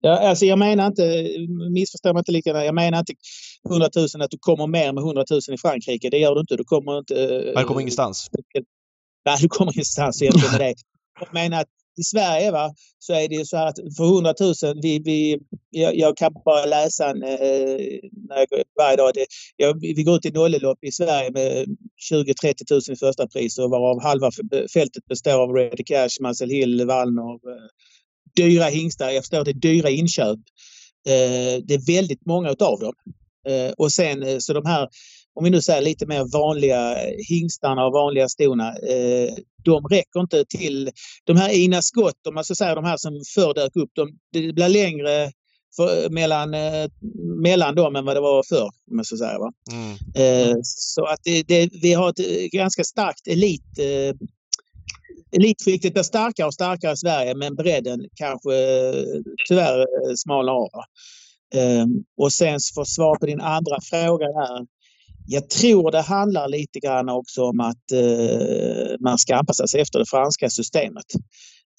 Ja, 0.00 0.28
alltså 0.28 0.44
jag 0.44 0.58
menar 0.58 0.86
inte, 0.86 1.24
missförstå 1.70 2.12
mig 2.12 2.20
inte 2.20 2.32
lika 2.32 2.64
Jag 2.64 2.74
menar 2.74 2.98
inte 2.98 3.12
100 3.70 3.88
000 3.96 4.06
att 4.22 4.30
du 4.30 4.38
kommer 4.40 4.66
mer 4.66 4.92
med 4.92 5.02
100 5.02 5.24
000 5.30 5.40
i 5.52 5.58
Frankrike. 5.58 6.10
Det 6.10 6.18
gör 6.18 6.34
du 6.34 6.40
inte. 6.40 6.56
Du 6.56 6.64
kommer 6.64 6.98
inte... 6.98 7.14
Du 7.56 7.64
kommer 7.64 7.80
ingenstans? 7.80 8.30
Nej, 9.24 9.36
du 9.40 9.48
kommer 9.48 9.72
ingenstans 9.72 10.22
egentligen 10.22 10.50
med 10.52 10.60
det. 10.60 10.74
Jag 11.20 11.34
menar 11.34 11.60
att 11.60 11.68
i 11.98 12.02
Sverige 12.02 12.50
va, 12.50 12.74
så 12.98 13.12
är 13.12 13.28
det 13.28 13.34
ju 13.34 13.44
så 13.44 13.56
här 13.56 13.66
att 13.66 13.78
för 13.96 14.04
100 14.04 14.34
000, 14.40 14.54
vi, 14.82 14.98
vi, 14.98 15.38
jag, 15.70 15.96
jag 15.96 16.16
kan 16.16 16.32
bara 16.44 16.64
läsa 16.64 17.10
en, 17.10 17.22
eh, 17.22 17.38
varje 18.78 18.96
dag. 18.96 19.10
Det, 19.14 19.26
jag, 19.56 19.80
vi 19.80 20.02
går 20.02 20.16
ut 20.16 20.26
i 20.26 20.30
nollelopp 20.30 20.84
i 20.84 20.92
Sverige 20.92 21.30
med 21.30 21.76
20-30 22.12 22.54
000 22.70 22.80
i 22.92 22.96
första 22.96 23.28
pris 23.28 23.58
och 23.58 23.70
varav 23.70 24.02
halva 24.02 24.30
fältet 24.74 25.06
består 25.08 25.42
av 25.42 25.50
Ready 25.50 25.84
Cash, 25.84 26.20
Muscle 26.20 26.54
Hill, 26.54 26.86
Wallner. 26.86 27.38
Dyra 28.36 28.64
hingstar. 28.64 29.10
Jag 29.10 29.22
förstår 29.22 29.38
att 29.38 29.44
det 29.44 29.50
är 29.50 29.72
dyra 29.72 29.90
inköp. 29.90 30.38
Eh, 31.08 31.62
det 31.64 31.74
är 31.74 31.86
väldigt 31.94 32.26
många 32.26 32.50
utav 32.50 32.80
dem. 32.80 32.94
Eh, 33.48 33.72
och 33.72 33.92
sen 33.92 34.22
eh, 34.22 34.38
så 34.38 34.52
de 34.52 34.66
här 34.66 34.88
om 35.34 35.44
vi 35.44 35.50
nu 35.50 35.62
säger 35.62 35.82
lite 35.82 36.06
mer 36.06 36.32
vanliga 36.32 36.96
hingstarna 37.28 37.86
och 37.86 37.92
vanliga 37.92 38.28
stona, 38.28 38.74
de 39.64 39.84
räcker 39.84 40.20
inte 40.20 40.44
till. 40.44 40.90
De 41.24 41.36
här 41.36 41.50
Ina 41.50 41.82
Scott, 41.82 42.26
om 42.28 42.34
man 42.34 42.44
ska 42.44 42.54
säga 42.54 42.74
de 42.74 42.84
här 42.84 42.96
som 42.96 43.22
förr 43.34 43.54
dök 43.54 43.76
upp, 43.76 43.90
de, 43.94 44.18
det 44.32 44.52
blir 44.52 44.68
längre 44.68 45.32
för, 45.76 46.10
mellan, 46.10 46.54
eh, 46.54 46.88
mellan 47.42 47.74
dem 47.74 47.96
än 47.96 48.04
vad 48.04 48.16
det 48.16 48.20
var 48.20 48.42
förr. 48.48 48.70
Om 48.90 48.96
man 48.96 49.04
ska 49.04 49.16
säga, 49.16 49.38
va? 49.38 49.52
Mm. 49.72 49.96
Eh, 50.14 50.56
så 50.64 51.04
att 51.04 51.20
det, 51.24 51.42
det, 51.42 51.70
vi 51.82 51.92
har 51.92 52.10
ett 52.10 52.50
ganska 52.52 52.84
starkt 52.84 53.26
elit 53.26 53.78
eh, 53.78 54.16
Elitskiktet 55.36 55.92
blir 55.92 56.02
starkare 56.02 56.46
och 56.46 56.54
starkare 56.54 56.92
i 56.92 56.96
Sverige 56.96 57.34
men 57.34 57.54
bredden 57.54 58.00
kanske 58.14 58.54
eh, 58.54 59.20
tyvärr 59.48 59.78
eh, 59.78 60.14
smalnar 60.16 60.52
av. 60.52 60.68
Ehm, 61.54 61.88
och 62.16 62.32
sen 62.32 62.58
för 62.74 62.84
svar 62.84 63.16
på 63.16 63.26
din 63.26 63.40
andra 63.40 63.80
fråga 63.90 64.26
här 64.26 64.66
jag 65.26 65.50
tror 65.50 65.90
det 65.90 66.00
handlar 66.00 66.48
lite 66.48 66.80
grann 66.80 67.08
också 67.08 67.42
om 67.42 67.60
att 67.60 67.92
eh, 67.92 68.96
man 69.00 69.18
ska 69.18 69.36
anpassa 69.36 69.66
sig 69.66 69.80
efter 69.80 69.98
det 69.98 70.06
franska 70.10 70.50
systemet. 70.50 71.04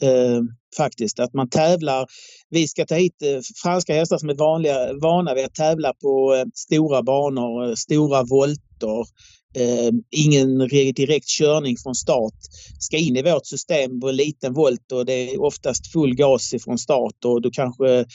Ehm, 0.02 0.47
faktiskt, 0.78 1.19
att 1.19 1.34
man 1.34 1.49
tävlar. 1.49 2.06
Vi 2.49 2.67
ska 2.67 2.86
ta 2.86 2.95
hit 2.95 3.15
franska 3.63 3.93
hästar 3.93 4.17
som 4.17 4.30
är 4.30 4.36
vanliga, 4.36 4.93
vana 4.93 5.34
vid 5.34 5.45
att 5.45 5.56
tävla 5.56 5.93
på 5.93 6.43
stora 6.56 7.04
banor, 7.04 7.76
stora 7.76 8.23
volter. 8.23 9.06
Eh, 9.55 9.91
ingen 10.11 10.57
direkt 10.95 11.27
körning 11.27 11.77
från 11.77 11.95
start. 11.95 12.33
Ska 12.79 12.97
in 12.97 13.17
i 13.17 13.23
vårt 13.23 13.45
system 13.45 13.99
på 13.99 14.11
liten 14.11 14.53
volt 14.53 14.91
och 14.91 15.05
det 15.05 15.13
är 15.13 15.41
oftast 15.41 15.91
full 15.91 16.15
gas 16.15 16.53
ifrån 16.53 16.77
start 16.77 17.25
och 17.25 17.41
du 17.41 17.51
kanske 17.51 18.05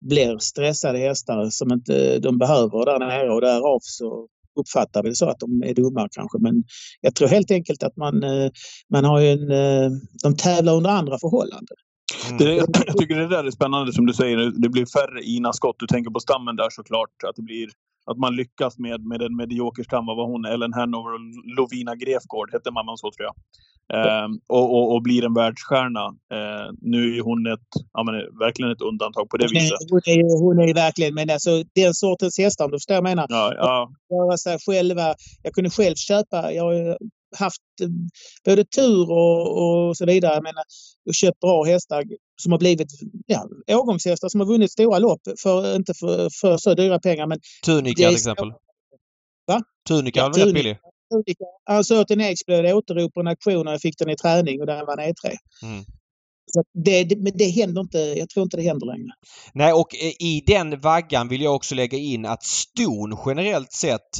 blir 0.00 0.38
stressade 0.38 0.98
hästar 0.98 1.50
som 1.50 1.72
inte 1.72 2.18
de 2.18 2.38
behöver 2.38 2.84
där 2.84 2.98
nere 2.98 3.30
och 3.30 3.40
därav 3.40 3.78
så 3.82 4.28
uppfattar 4.60 5.02
vi 5.02 5.08
det 5.08 5.16
så 5.16 5.28
att 5.28 5.40
de 5.40 5.62
är 5.62 5.74
dumma 5.74 6.08
kanske. 6.10 6.38
Men 6.38 6.64
jag 7.00 7.14
tror 7.14 7.28
helt 7.28 7.50
enkelt 7.50 7.82
att 7.82 7.96
man, 7.96 8.22
eh, 8.22 8.50
man 8.90 9.04
har 9.04 9.20
ju 9.20 9.28
en, 9.28 9.50
eh, 9.50 9.90
de 10.22 10.36
tävlar 10.36 10.76
under 10.76 10.90
andra 10.90 11.18
förhållanden. 11.18 11.76
Mm. 12.26 12.38
Det, 12.38 12.54
jag 12.54 12.98
tycker 12.98 13.14
det 13.14 13.28
där 13.28 13.44
är 13.44 13.50
spännande 13.50 13.92
som 13.92 14.06
du 14.06 14.12
säger. 14.12 14.36
Det 14.56 14.68
blir 14.68 14.86
färre 14.86 15.22
Ina-skott. 15.22 15.76
Du 15.78 15.86
tänker 15.86 16.10
på 16.10 16.20
stammen 16.20 16.56
där 16.56 16.70
såklart. 16.70 17.24
Att 17.28 17.36
det 17.36 17.42
blir 17.42 17.68
att 18.10 18.18
man 18.18 18.36
lyckas 18.36 18.78
med, 18.78 19.04
med 19.04 19.22
en 19.22 19.36
medioker 19.36 19.82
stam. 19.82 20.06
Vad 20.06 20.16
var 20.16 20.26
hon? 20.26 20.44
Ellen 20.44 20.72
Hanover 20.72 21.14
och 21.14 21.20
Lovina 21.56 21.94
Grefgård 21.94 22.52
hette 22.52 22.70
mamman 22.70 22.98
så 22.98 23.10
tror 23.10 23.26
jag. 23.28 23.34
Eh, 23.94 24.28
och, 24.48 24.74
och, 24.76 24.94
och, 24.94 25.02
blir 25.02 25.24
en 25.24 25.34
världsstjärna. 25.34 26.06
Eh, 26.06 26.72
nu 26.80 27.16
är 27.16 27.22
hon 27.22 27.46
ett, 27.46 27.70
ja, 27.92 28.02
men, 28.02 28.14
verkligen 28.38 28.72
ett 28.72 28.80
undantag 28.80 29.28
på 29.30 29.36
det 29.36 29.48
viset. 29.52 29.78
Hon 29.90 30.00
är, 30.06 30.40
hon 30.44 30.58
är 30.58 30.74
verkligen, 30.74 31.14
men 31.14 31.30
alltså 31.30 31.62
den 31.74 31.94
sortens 31.94 32.38
hästar, 32.38 32.64
om 32.64 32.70
du 32.70 32.76
förstår 32.76 32.94
vad 32.94 32.96
jag 32.96 33.16
menar. 33.16 33.26
Ja, 33.28 33.54
ja. 33.56 33.90
Göra 34.10 34.36
sig 34.36 34.58
själva. 34.66 35.14
Jag 35.42 35.52
kunde 35.52 35.70
själv 35.70 35.94
köpa, 35.94 36.52
jag 36.52 36.96
haft 37.36 37.62
eh, 37.82 37.88
både 38.44 38.64
tur 38.64 39.10
och, 39.10 39.62
och 39.62 39.96
så 39.96 40.06
vidare. 40.06 40.34
Jag 40.34 40.42
menar, 40.42 40.64
och 41.08 41.14
köpt 41.14 41.40
bra 41.40 41.64
hästar 41.64 42.04
som 42.42 42.52
har 42.52 42.58
blivit 42.58 42.88
ja, 43.26 43.48
årgångshästar 43.66 44.28
som 44.28 44.40
har 44.40 44.46
vunnit 44.46 44.72
stora 44.72 44.98
lopp 44.98 45.20
för 45.42 45.76
inte 45.76 45.94
för, 45.94 46.30
för 46.40 46.56
så 46.56 46.74
dyra 46.74 47.00
pengar. 47.00 47.26
Men 47.26 47.38
Tunica 47.64 48.06
till 48.06 48.14
exempel. 48.14 48.52
Va? 49.46 49.62
Tunica 49.88 50.20
ja, 50.20 50.28
var 50.28 50.44
rätt 50.44 50.54
billig. 50.54 50.78
Han 51.64 51.84
sa 51.84 52.04
till 52.04 52.20
en 52.20 52.34
det 52.46 52.74
återrop 52.74 53.14
på 53.14 53.20
en 53.20 53.26
auktion 53.26 53.66
och 53.66 53.72
jag 53.72 53.80
fick 53.80 53.98
den 53.98 54.10
i 54.10 54.16
träning 54.16 54.60
och 54.60 54.66
den 54.66 54.86
var 54.86 54.96
E3. 54.96 55.36
Mm. 55.62 55.84
Så 56.52 56.64
det, 56.84 57.04
det, 57.04 57.16
men 57.16 57.32
det 57.34 57.50
händer 57.50 57.80
inte, 57.80 57.98
jag 57.98 58.28
tror 58.28 58.44
inte 58.44 58.56
det 58.56 58.62
händer 58.62 58.86
längre. 58.86 59.12
Nej 59.52 59.72
och 59.72 59.94
eh, 59.94 60.12
i 60.18 60.42
den 60.46 60.80
vaggan 60.80 61.28
vill 61.28 61.42
jag 61.42 61.54
också 61.54 61.74
lägga 61.74 61.98
in 61.98 62.26
att 62.26 62.42
ston 62.42 63.16
generellt 63.26 63.72
sett 63.72 64.18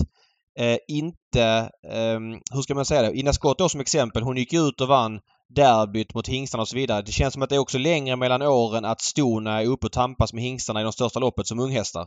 eh, 0.59 0.79
inte, 0.89 1.71
eh, 1.93 2.21
hur 2.53 2.63
ska 2.63 2.75
man 2.75 2.85
säga 2.85 3.03
det, 3.03 3.19
Ina 3.19 3.33
Scott 3.33 3.59
då 3.59 3.69
som 3.69 3.81
exempel, 3.81 4.23
hon 4.23 4.37
gick 4.37 4.53
ut 4.53 4.81
och 4.81 4.89
vann 4.89 5.21
derbyt 5.49 6.15
mot 6.15 6.29
hingstarna 6.29 6.63
och 6.63 6.69
så 6.69 6.77
vidare. 6.77 7.03
Det 7.03 7.13
känns 7.13 7.35
som 7.35 7.43
att 7.43 7.49
det 7.49 7.55
är 7.55 7.61
också 7.61 7.79
längre 7.79 8.17
mellan 8.17 8.43
åren 8.43 8.85
att 8.85 9.01
stona 9.01 9.63
är 9.63 9.67
uppe 9.67 9.87
och 9.87 9.93
tampas 9.93 10.33
med 10.33 10.43
hingstarna 10.43 10.81
i 10.81 10.83
de 10.83 10.93
största 10.93 11.21
loppet 11.21 11.47
som 11.47 11.61
unghästar. 11.61 12.07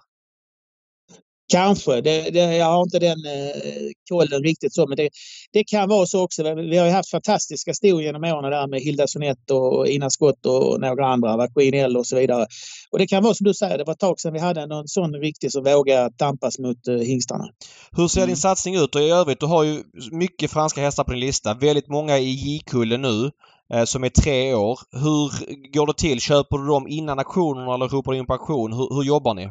Kanske. 1.49 2.01
Det, 2.01 2.29
det, 2.29 2.55
jag 2.55 2.65
har 2.65 2.81
inte 2.81 2.99
den 2.99 3.25
eh, 3.25 3.91
kollen 4.09 4.43
riktigt 4.43 4.73
så. 4.73 4.88
Men 4.88 4.97
det, 4.97 5.09
det 5.53 5.63
kan 5.63 5.89
vara 5.89 6.05
så 6.05 6.23
också. 6.23 6.55
Vi 6.55 6.77
har 6.77 6.85
ju 6.85 6.91
haft 6.91 7.09
fantastiska 7.09 7.73
stor 7.73 8.01
genom 8.01 8.23
åren 8.23 8.51
där 8.51 8.67
med 8.67 8.81
Hilda 8.81 9.07
Sonett 9.07 9.51
och 9.51 9.88
Ina 9.88 10.09
Skott 10.09 10.45
och 10.45 10.81
några 10.81 11.07
andra. 11.07 11.47
Queen 11.47 11.73
L 11.73 11.97
och 11.97 12.07
så 12.07 12.15
vidare. 12.15 12.45
Och 12.91 12.99
det 12.99 13.07
kan 13.07 13.23
vara 13.23 13.33
som 13.33 13.43
du 13.43 13.53
säger, 13.53 13.77
det 13.77 13.83
var 13.83 13.93
ett 13.93 13.99
tag 13.99 14.19
sedan 14.19 14.33
vi 14.33 14.39
hade 14.39 14.65
någon 14.67 14.88
sån 14.88 15.13
riktig 15.13 15.51
som 15.51 15.63
vågade 15.63 16.09
tampas 16.17 16.59
mot 16.59 16.88
eh, 16.88 16.95
hingstarna. 16.95 17.45
Hur 17.91 18.07
ser 18.07 18.19
Mm. 18.21 18.27
din 18.27 18.38
satsning 18.38 18.75
ut? 18.75 18.95
Och 18.95 19.01
i 19.01 19.09
övrigt, 19.09 19.39
du 19.39 19.45
har 19.45 19.63
ju 19.63 19.83
mycket 20.12 20.51
franska 20.51 20.81
hästar 20.81 21.03
på 21.03 21.12
din 21.12 21.19
lista. 21.19 21.53
Väldigt 21.53 21.88
många 21.89 22.17
i 22.17 22.29
J-kullen 22.29 23.01
nu 23.01 23.31
eh, 23.73 23.83
som 23.85 24.03
är 24.03 24.09
tre 24.09 24.53
år. 24.53 24.79
Hur 24.91 25.31
går 25.73 25.88
det 25.88 25.93
till? 25.97 26.19
Köper 26.21 26.57
du 26.57 26.67
dem 26.67 26.88
innan 26.88 27.19
auktionerna 27.19 27.73
eller 27.73 27.88
ropar 27.88 28.12
du 28.12 28.17
in 28.17 28.25
på 28.25 28.33
auktion? 28.33 28.73
Hur, 28.73 28.95
hur 28.95 29.03
jobbar 29.03 29.33
ni? 29.33 29.49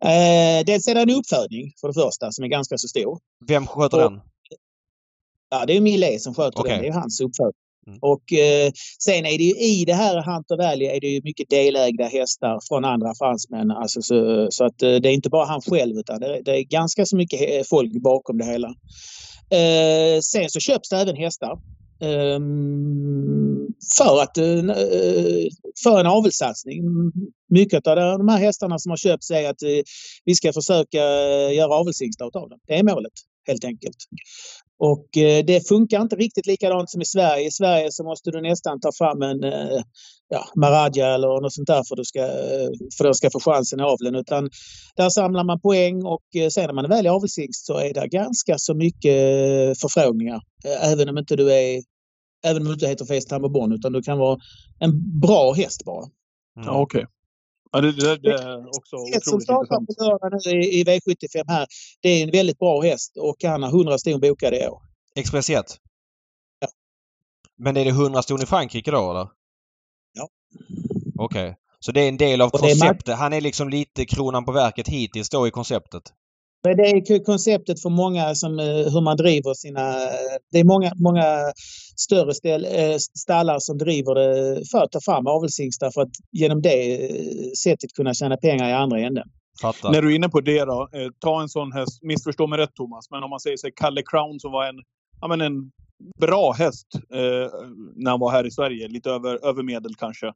Eh, 0.00 0.64
dels 0.66 0.88
är 0.88 0.94
det 0.94 1.00
en 1.00 1.10
uppfödning 1.10 1.72
för 1.80 1.88
det 1.88 1.94
första 1.94 2.32
som 2.32 2.44
är 2.44 2.48
ganska 2.48 2.78
så 2.78 2.88
stor. 2.88 3.18
Vem 3.48 3.66
sköter 3.66 4.04
Och- 4.04 4.10
den? 4.12 4.20
Ja, 5.50 5.64
det 5.66 5.76
är 5.76 5.80
Millet 5.80 6.22
som 6.22 6.34
sköter 6.34 6.60
Okej. 6.60 6.76
det. 6.76 6.82
Det 6.82 6.88
är 6.88 6.92
hans 6.92 7.20
uppfödning. 7.20 7.52
Mm. 7.86 7.98
Och 8.02 8.32
eh, 8.32 8.70
sen 8.98 9.26
är 9.26 9.38
det 9.38 9.44
ju 9.44 9.54
i 9.56 9.84
det 9.84 9.94
här 9.94 10.22
Hunter 10.34 10.56
Valley 10.56 10.86
är 10.88 11.00
det 11.00 11.06
ju 11.08 11.20
mycket 11.24 11.48
delägda 11.50 12.04
hästar 12.04 12.60
från 12.68 12.84
andra 12.84 13.14
fransmän. 13.18 13.70
Alltså 13.70 14.02
så, 14.02 14.46
så 14.50 14.64
att 14.64 14.82
eh, 14.82 14.94
det 14.94 15.08
är 15.08 15.12
inte 15.12 15.28
bara 15.30 15.46
han 15.46 15.60
själv 15.60 15.96
utan 15.98 16.20
det, 16.20 16.42
det 16.44 16.50
är 16.58 16.62
ganska 16.62 17.06
så 17.06 17.16
mycket 17.16 17.40
he- 17.40 17.62
folk 17.68 17.92
bakom 18.02 18.38
det 18.38 18.44
hela. 18.44 18.68
Eh, 19.50 20.20
sen 20.20 20.50
så 20.50 20.60
köps 20.60 20.88
det 20.88 20.96
även 20.96 21.16
hästar. 21.16 21.58
ehm, 22.00 23.55
för 23.98 24.22
att 24.22 24.38
eh, 24.38 24.58
eh, 24.58 25.46
för 25.82 26.00
en 26.00 26.06
avelssatsning. 26.06 26.82
Mycket 27.48 27.86
av 27.86 27.96
de 27.96 28.28
här 28.28 28.38
hästarna 28.38 28.78
som 28.78 28.90
har 28.90 28.96
köpts 28.96 29.30
är 29.30 29.50
att 29.50 29.62
eh, 29.62 29.82
vi 30.24 30.34
ska 30.34 30.52
försöka 30.52 30.98
göra 31.52 31.74
avelshingstar 31.74 32.24
av 32.24 32.32
dem. 32.32 32.58
Det 32.66 32.74
är 32.74 32.82
målet 32.82 33.12
helt 33.46 33.64
enkelt. 33.64 33.96
Och 34.78 35.08
det 35.46 35.68
funkar 35.68 36.02
inte 36.02 36.16
riktigt 36.16 36.46
likadant 36.46 36.90
som 36.90 37.02
i 37.02 37.04
Sverige. 37.04 37.46
I 37.46 37.50
Sverige 37.50 37.88
så 37.90 38.04
måste 38.04 38.30
du 38.30 38.40
nästan 38.40 38.80
ta 38.80 38.90
fram 38.98 39.22
en 39.22 39.40
ja, 40.28 40.44
Maradja 40.56 41.14
eller 41.14 41.40
något 41.42 41.52
sånt 41.52 41.66
där 41.66 41.82
för 41.88 41.94
att 41.94 41.96
du 41.96 42.04
ska, 42.04 42.20
för 42.98 43.04
att 43.04 43.10
du 43.10 43.14
ska 43.14 43.30
få 43.30 43.40
chansen 43.40 43.80
i 43.80 43.82
aveln. 43.82 44.14
Utan 44.14 44.50
där 44.96 45.10
samlar 45.10 45.44
man 45.44 45.60
poäng 45.60 46.04
och 46.04 46.52
sen 46.52 46.66
när 46.66 46.72
man 46.72 46.84
är 46.84 46.88
väl 46.88 47.06
är 47.06 47.10
avelshingst 47.10 47.66
så 47.66 47.78
är 47.78 47.94
det 47.94 48.08
ganska 48.08 48.58
så 48.58 48.74
mycket 48.74 49.16
förfrågningar. 49.80 50.40
Även 50.82 51.08
om 51.08 51.18
inte 51.18 51.36
du 51.36 51.52
är 51.52 51.82
Även 52.46 52.62
om 52.62 52.68
du 52.68 52.72
inte 52.72 52.86
heter 52.86 53.04
Facetime 53.04 53.44
och 53.44 53.50
Bonn 53.50 53.72
utan 53.72 53.92
du 53.92 54.02
kan 54.02 54.18
vara 54.18 54.38
en 54.78 55.20
bra 55.20 55.52
häst 55.52 55.84
bara. 55.84 56.04
Mm. 56.56 56.66
Ja, 56.66 56.80
okej. 56.80 57.06
Ja, 57.72 57.80
det, 57.80 57.92
det, 57.92 58.16
det 58.16 58.32
är 58.32 58.66
också 58.66 58.96
Ett 58.96 59.24
som 59.24 59.34
otroligt 59.34 59.44
startar 59.44 59.86
på 59.86 60.04
lördag 60.04 60.40
nu 60.46 60.60
i, 60.60 60.80
i 60.80 60.84
V75 60.84 61.44
här, 61.48 61.66
det 62.00 62.08
är 62.08 62.24
en 62.24 62.30
väldigt 62.30 62.58
bra 62.58 62.82
häst 62.82 63.16
och 63.16 63.36
han 63.42 63.62
har 63.62 63.70
100 63.70 63.98
ston 63.98 64.20
bokade 64.20 64.64
i 64.64 64.68
år. 64.68 64.82
Express 65.14 65.50
1? 65.50 65.64
Ja. 66.60 66.68
Men 67.58 67.76
är 67.76 67.84
det 67.84 67.90
100 67.90 68.22
ston 68.22 68.42
i 68.42 68.46
Frankrike 68.46 68.90
då 68.90 69.10
eller? 69.10 69.28
Ja. 70.12 70.28
Okej. 71.18 71.56
Så 71.78 71.92
det 71.92 72.00
är 72.00 72.08
en 72.08 72.16
del 72.16 72.40
av 72.40 72.50
konceptet. 72.50 73.18
Han 73.18 73.32
är 73.32 73.40
liksom 73.40 73.68
lite 73.68 74.04
kronan 74.04 74.44
på 74.44 74.52
verket 74.52 74.88
hittills 74.88 75.30
då 75.30 75.48
i 75.48 75.50
konceptet. 75.50 76.02
Det 76.74 76.82
är 76.82 77.24
konceptet 77.24 77.82
för 77.82 77.90
många 77.90 78.34
som 78.34 78.58
eh, 78.58 78.64
hur 78.66 79.00
man 79.00 79.16
driver 79.16 79.54
sina... 79.54 79.94
Det 80.52 80.58
är 80.58 80.64
många, 80.64 80.92
många 80.96 81.24
större 81.96 82.34
ställ, 82.34 82.64
eh, 82.64 82.96
stallar 83.18 83.58
som 83.58 83.78
driver 83.78 84.14
det 84.14 84.62
för 84.70 84.82
att 84.82 84.92
ta 84.92 85.00
fram 85.00 85.26
avelshingstar 85.26 85.90
för 85.90 86.02
att 86.02 86.12
genom 86.32 86.62
det 86.62 87.04
eh, 87.04 87.50
sättet 87.64 87.92
kunna 87.96 88.14
tjäna 88.14 88.36
pengar 88.36 88.68
i 88.68 88.72
andra 88.72 89.00
änden. 89.00 89.28
Fattar. 89.62 89.92
När 89.92 90.02
du 90.02 90.12
är 90.12 90.16
inne 90.16 90.28
på 90.28 90.40
det 90.40 90.64
då, 90.64 90.88
eh, 90.92 91.08
ta 91.18 91.42
en 91.42 91.48
sån 91.48 91.72
häst, 91.72 92.02
missförstå 92.02 92.46
mig 92.46 92.58
rätt 92.58 92.74
Thomas, 92.74 93.10
men 93.10 93.22
om 93.22 93.30
man 93.30 93.40
säger 93.40 93.56
sig 93.56 93.72
Kalle 93.76 94.02
Crown 94.06 94.40
som 94.40 94.52
var 94.52 94.66
en, 94.66 94.76
ja, 95.20 95.28
men 95.28 95.40
en 95.40 95.70
bra 96.20 96.52
häst 96.52 96.86
eh, 96.94 97.50
när 97.96 98.10
han 98.10 98.20
var 98.20 98.30
här 98.30 98.46
i 98.46 98.50
Sverige, 98.50 98.88
lite 98.88 99.10
över, 99.10 99.46
över 99.46 99.62
medel 99.62 99.94
kanske. 99.94 100.32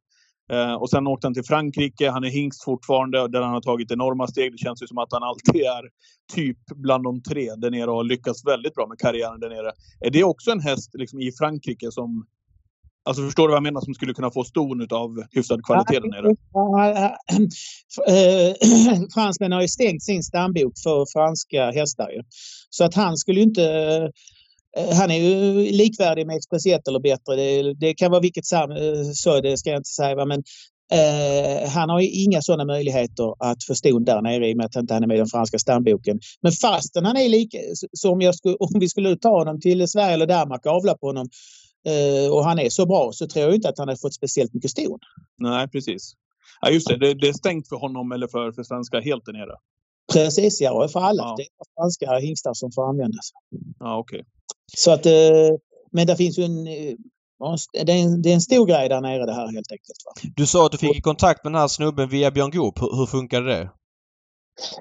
Eh, 0.51 0.73
och 0.73 0.89
sen 0.89 1.07
åkte 1.07 1.27
han 1.27 1.33
till 1.33 1.43
Frankrike, 1.43 2.09
han 2.09 2.23
är 2.23 2.29
hingst 2.29 2.63
fortfarande, 2.63 3.27
där 3.27 3.41
han 3.41 3.53
har 3.53 3.61
tagit 3.61 3.91
enorma 3.91 4.27
steg. 4.27 4.51
Det 4.51 4.57
känns 4.57 4.83
ju 4.83 4.87
som 4.87 4.97
att 4.97 5.11
han 5.11 5.23
alltid 5.23 5.61
är 5.61 5.83
typ 6.33 6.57
bland 6.75 7.03
de 7.03 7.21
tre 7.21 7.55
där 7.55 7.71
nere 7.71 7.89
och 7.91 7.95
har 7.95 8.03
lyckats 8.03 8.45
väldigt 8.45 8.73
bra 8.73 8.87
med 8.87 8.99
karriären 8.99 9.39
där 9.39 9.49
nere. 9.49 9.71
Är 9.99 10.09
det 10.09 10.23
också 10.23 10.51
en 10.51 10.59
häst 10.59 10.89
liksom, 10.93 11.19
i 11.19 11.31
Frankrike 11.31 11.91
som 11.91 12.25
Alltså 13.03 13.23
förstår 13.23 13.43
du 13.43 13.51
vad 13.51 13.55
jag 13.55 13.63
menar? 13.63 13.81
Som 13.81 13.93
skulle 13.93 14.13
kunna 14.13 14.31
få 14.31 14.43
ston 14.43 14.87
av 14.91 15.23
hyfsad 15.31 15.65
kvalitet 15.65 15.99
där 15.99 16.09
nere. 16.09 16.35
Fransmännen 19.13 19.51
har 19.51 19.61
ju 19.61 19.67
stängt 19.67 20.03
sin 20.03 20.23
stambok 20.23 20.73
för 20.83 21.05
franska 21.13 21.71
hästar. 21.71 22.09
Så 22.69 22.83
att 22.83 22.95
han 22.95 23.17
skulle 23.17 23.39
ju 23.39 23.45
inte... 23.45 24.11
Eh, 24.77 24.95
han 24.95 25.11
är 25.11 25.19
ju 25.19 25.53
likvärdig 25.71 26.27
med 26.27 26.35
Express 26.35 26.65
1 26.65 26.87
eller 26.87 26.99
bättre. 26.99 27.35
Det, 27.35 27.73
det 27.73 27.93
kan 27.93 28.11
vara 28.11 28.21
vilket 28.21 28.45
sam, 28.45 28.71
eh, 28.71 29.03
så, 29.13 29.41
det 29.41 29.57
ska 29.57 29.69
jag 29.69 29.79
inte 29.79 29.89
säga. 29.89 30.25
Men 30.25 30.43
eh, 30.91 31.69
han 31.69 31.89
har 31.89 31.99
ju 31.99 32.09
inga 32.09 32.41
sådana 32.41 32.65
möjligheter 32.65 33.35
att 33.51 33.63
få 33.63 33.75
ston 33.75 34.05
där 34.05 34.21
nere 34.21 34.49
i 34.49 34.53
och 34.53 34.57
med 34.57 34.65
att 34.65 34.75
han 34.75 34.83
inte 34.83 34.93
är 34.93 35.07
med 35.07 35.15
i 35.15 35.17
den 35.17 35.27
franska 35.27 35.59
stamboken. 35.59 36.19
Men 36.41 36.51
fastän 36.51 37.05
han 37.05 37.17
är 37.17 37.29
lik, 37.29 37.53
eh, 37.53 37.61
Så 37.93 38.11
om, 38.11 38.21
jag 38.21 38.35
skulle, 38.35 38.55
om 38.55 38.79
vi 38.79 38.89
skulle 38.89 39.17
ta 39.17 39.37
honom 39.39 39.59
till 39.59 39.87
Sverige 39.87 40.13
eller 40.13 40.27
Danmark 40.27 40.65
och 40.65 40.71
avla 40.71 40.97
på 40.97 41.07
honom 41.07 41.29
eh, 41.87 42.31
och 42.31 42.43
han 42.43 42.59
är 42.59 42.69
så 42.69 42.85
bra 42.85 43.11
så 43.13 43.27
tror 43.27 43.45
jag 43.45 43.55
inte 43.55 43.69
att 43.69 43.77
han 43.77 43.87
har 43.87 43.95
fått 43.95 44.13
speciellt 44.13 44.53
mycket 44.53 44.71
ston. 44.71 44.99
Nej, 45.37 45.67
precis. 45.67 46.13
Ja, 46.61 46.69
just 46.69 46.87
det. 46.87 46.97
det. 46.97 47.13
Det 47.13 47.27
är 47.27 47.33
stängt 47.33 47.69
för 47.69 47.75
honom 47.75 48.11
eller 48.11 48.27
för, 48.27 48.51
för 48.51 48.63
svenska 48.63 48.99
helt 48.99 49.25
där 49.25 49.33
nere. 49.33 49.55
Precis, 50.13 50.61
ja. 50.61 50.87
För 50.87 50.99
alla. 50.99 51.23
Ja. 51.23 51.35
Det 51.37 51.43
är 51.43 51.81
franska 51.81 52.17
hingstar 52.27 52.53
som 52.53 52.71
får 52.71 52.89
användas. 52.89 53.31
Ja, 53.79 53.97
okej. 53.97 54.23
Så 54.77 54.91
att, 54.91 55.05
eh, 55.05 55.11
men 55.91 56.07
det 56.07 56.15
finns 56.15 56.39
ju 56.39 56.43
en... 56.43 56.67
eh, 56.67 56.95
Det 57.85 57.91
är 57.91 58.03
en, 58.03 58.21
det 58.21 58.29
är 58.29 58.33
en 58.33 58.41
stor 58.41 58.65
grej 58.65 58.89
där 58.89 59.01
nere 59.01 59.25
det 59.25 59.33
här 59.33 59.47
helt 59.47 59.71
enkelt. 59.71 59.97
Va? 60.05 60.31
Du 60.35 60.45
sa 60.47 60.65
att 60.65 60.71
du 60.71 60.77
fick 60.77 60.97
i 60.97 61.01
kontakt 61.01 61.43
med 61.43 61.53
den 61.53 61.61
här 61.61 61.67
snubben 61.67 62.09
via 62.09 62.31
Björn 62.31 62.51
Goop. 62.51 62.81
Hur, 62.81 62.97
hur 62.97 63.05
funkade 63.05 63.45
det? 63.45 63.69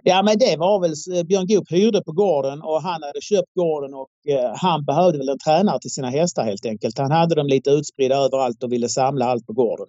Ja 0.02 0.22
men 0.22 0.38
det 0.38 0.56
var 0.56 0.80
väl 0.80 0.94
eh, 1.18 1.24
Björn 1.26 1.46
Goop 1.46 1.70
hyrde 1.72 2.02
på 2.02 2.12
gården 2.12 2.62
och 2.62 2.82
han 2.82 3.02
hade 3.02 3.20
köpt 3.20 3.54
gården 3.54 3.94
och 3.94 4.08
eh, 4.32 4.52
han 4.56 4.84
behövde 4.84 5.18
väl 5.18 5.28
en 5.28 5.38
tränare 5.38 5.80
till 5.80 5.90
sina 5.90 6.10
hästar 6.10 6.44
helt 6.44 6.66
enkelt. 6.66 6.98
Han 6.98 7.10
hade 7.10 7.34
dem 7.34 7.46
lite 7.46 7.70
utspridda 7.70 8.16
överallt 8.16 8.62
och 8.62 8.72
ville 8.72 8.88
samla 8.88 9.24
allt 9.24 9.46
på 9.46 9.52
gården. 9.52 9.86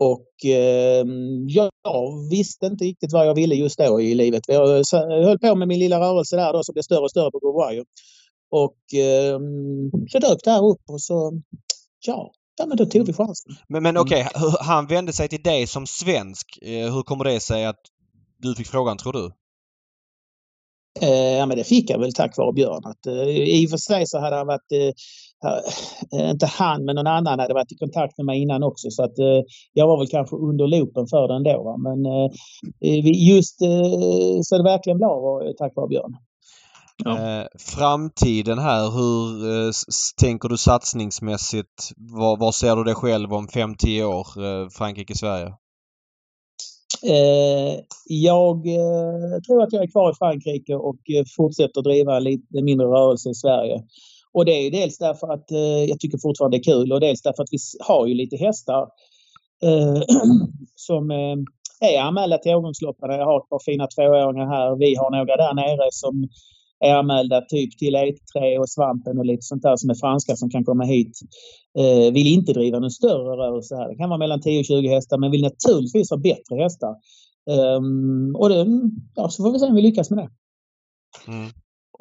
Och 0.00 0.44
eh, 0.50 1.04
jag 1.46 1.70
visste 2.30 2.66
inte 2.66 2.84
riktigt 2.84 3.12
vad 3.12 3.26
jag 3.26 3.34
ville 3.34 3.54
just 3.54 3.78
då 3.78 4.00
i 4.00 4.14
livet. 4.14 4.42
Jag 4.46 4.84
höll 5.24 5.38
på 5.38 5.54
med 5.54 5.68
min 5.68 5.78
lilla 5.78 6.00
rörelse 6.00 6.36
där 6.36 6.52
då 6.52 6.64
som 6.64 6.72
blev 6.72 6.82
större 6.82 7.00
och 7.00 7.10
större 7.10 7.30
på 7.30 7.38
Gurwire. 7.38 7.84
Och 8.50 8.94
eh, 9.00 9.38
så 10.12 10.18
dök 10.18 10.38
det 10.44 10.50
här 10.50 10.64
upp 10.66 10.80
och 10.88 11.00
så 11.02 11.40
ja, 12.06 12.32
ja 12.58 12.66
men 12.66 12.76
då 12.76 12.86
tog 12.86 13.06
vi 13.06 13.12
chansen. 13.12 13.52
Men, 13.68 13.82
men 13.82 13.90
Mm. 13.96 14.02
okej, 14.02 14.28
hur- 14.34 14.64
han 14.64 14.86
vände 14.86 15.12
sig 15.12 15.28
till 15.28 15.42
dig 15.42 15.66
som 15.66 15.86
svensk. 15.86 16.58
Eh, 16.62 16.94
Hur 16.94 17.02
kommer 17.02 17.24
det 17.24 17.40
sig 17.40 17.64
att 17.66 17.80
du 18.38 18.54
fick 18.54 18.66
frågan 18.68 18.96
tror 18.98 19.12
du? 19.12 19.30
Eh, 21.00 21.10
ja 21.38 21.46
men 21.46 21.56
det 21.56 21.64
fick 21.64 21.90
jag 21.90 21.98
väl 21.98 22.14
tack 22.14 22.36
vare 22.38 22.52
Björn. 22.52 22.84
Att, 22.84 23.06
eh, 23.06 23.28
I 23.28 23.66
och 23.66 23.70
för 23.70 23.76
sig 23.76 24.06
så 24.06 24.18
hade 24.18 24.36
han 24.36 24.46
varit, 24.46 24.72
eh, 24.72 24.92
inte 26.12 26.46
han 26.46 26.84
men 26.84 26.96
någon 26.96 27.06
annan 27.06 27.38
hade 27.38 27.54
varit 27.54 27.72
i 27.72 27.76
kontakt 27.76 28.18
med 28.18 28.26
mig 28.26 28.42
innan 28.42 28.62
också 28.62 28.90
så 28.90 29.02
att 29.04 29.18
eh, 29.18 29.40
jag 29.72 29.86
var 29.86 29.98
väl 29.98 30.08
kanske 30.08 30.36
under 30.36 30.66
loopen 30.66 31.06
för 31.06 31.28
den 31.28 31.42
då. 31.42 31.62
Va? 31.62 31.76
Men 31.76 32.06
eh, 32.06 32.30
vi- 32.80 33.28
just 33.34 33.62
eh, 33.62 34.40
så 34.42 34.56
det 34.56 34.64
verkligen 34.64 34.96
blev 34.98 35.08
var 35.08 35.46
eh, 35.46 35.52
tack 35.58 35.72
vare 35.76 35.88
Björn. 35.88 36.16
Ja. 37.04 37.40
Eh, 37.40 37.46
framtiden 37.58 38.58
här, 38.58 38.90
hur 38.90 39.48
eh, 39.66 39.70
tänker 40.20 40.48
du 40.48 40.56
satsningsmässigt? 40.56 41.90
Var, 41.96 42.36
var 42.36 42.52
ser 42.52 42.76
du 42.76 42.84
dig 42.84 42.94
själv 42.94 43.32
om 43.32 43.46
5-10 43.48 44.02
år? 44.04 44.26
Eh, 44.44 44.68
Frankrike, 44.68 45.14
Sverige? 45.18 45.54
Eh, 47.06 47.80
jag 48.04 48.66
eh, 48.66 49.40
tror 49.46 49.62
att 49.62 49.72
jag 49.72 49.82
är 49.82 49.90
kvar 49.90 50.10
i 50.10 50.14
Frankrike 50.14 50.74
och 50.74 51.00
eh, 51.16 51.24
fortsätter 51.36 51.82
driva 51.82 52.18
lite 52.18 52.62
mindre 52.62 52.86
rörelse 52.86 53.30
i 53.30 53.34
Sverige. 53.34 53.82
Och 54.32 54.44
det 54.44 54.52
är 54.52 54.70
dels 54.70 54.98
därför 54.98 55.32
att 55.32 55.50
eh, 55.50 55.84
jag 55.90 56.00
tycker 56.00 56.18
fortfarande 56.18 56.56
det 56.56 56.60
är 56.60 56.72
kul 56.72 56.92
och 56.92 57.00
dels 57.00 57.22
därför 57.22 57.42
att 57.42 57.52
vi 57.52 57.58
har 57.80 58.06
ju 58.06 58.14
lite 58.14 58.36
hästar 58.36 58.82
eh, 59.62 60.02
som 60.74 61.10
eh, 61.10 61.36
är 61.90 62.00
anmälda 62.00 62.38
till 62.38 62.54
årgångsloppen. 62.54 63.10
Jag 63.10 63.26
har 63.26 63.38
ett 63.38 63.48
par 63.48 63.64
fina 63.64 63.86
tvååringar 63.86 64.46
här. 64.46 64.76
Vi 64.76 64.94
har 64.94 65.10
några 65.10 65.36
där 65.36 65.54
nere 65.54 65.88
som 65.92 66.28
är 66.84 66.94
anmälda 66.94 67.40
typ 67.40 67.78
till 67.78 67.96
E3 67.96 68.58
och 68.58 68.70
Svampen 68.70 69.18
och 69.18 69.26
lite 69.26 69.42
sånt 69.42 69.62
där 69.62 69.76
som 69.76 69.90
är 69.90 69.94
franska 69.94 70.36
som 70.36 70.50
kan 70.50 70.64
komma 70.64 70.84
hit. 70.84 71.20
Eh, 71.78 72.12
vill 72.12 72.26
inte 72.26 72.52
driva 72.52 72.78
någon 72.78 72.90
större 72.90 73.36
rörelse 73.36 73.76
här. 73.76 73.88
Det 73.88 73.96
kan 73.96 74.08
vara 74.08 74.18
mellan 74.18 74.40
10 74.40 74.60
och 74.60 74.64
20 74.64 74.88
hästar 74.88 75.18
men 75.18 75.30
vill 75.30 75.42
naturligtvis 75.42 76.10
ha 76.10 76.16
bättre 76.16 76.56
hästar. 76.62 76.94
Um, 77.76 78.36
och 78.36 78.48
det, 78.48 78.66
ja, 79.14 79.28
så 79.28 79.42
får 79.42 79.52
vi 79.52 79.58
se 79.58 79.66
om 79.66 79.74
vi 79.74 79.82
lyckas 79.82 80.10
med 80.10 80.18
det. 80.18 80.30
Mm. 81.32 81.50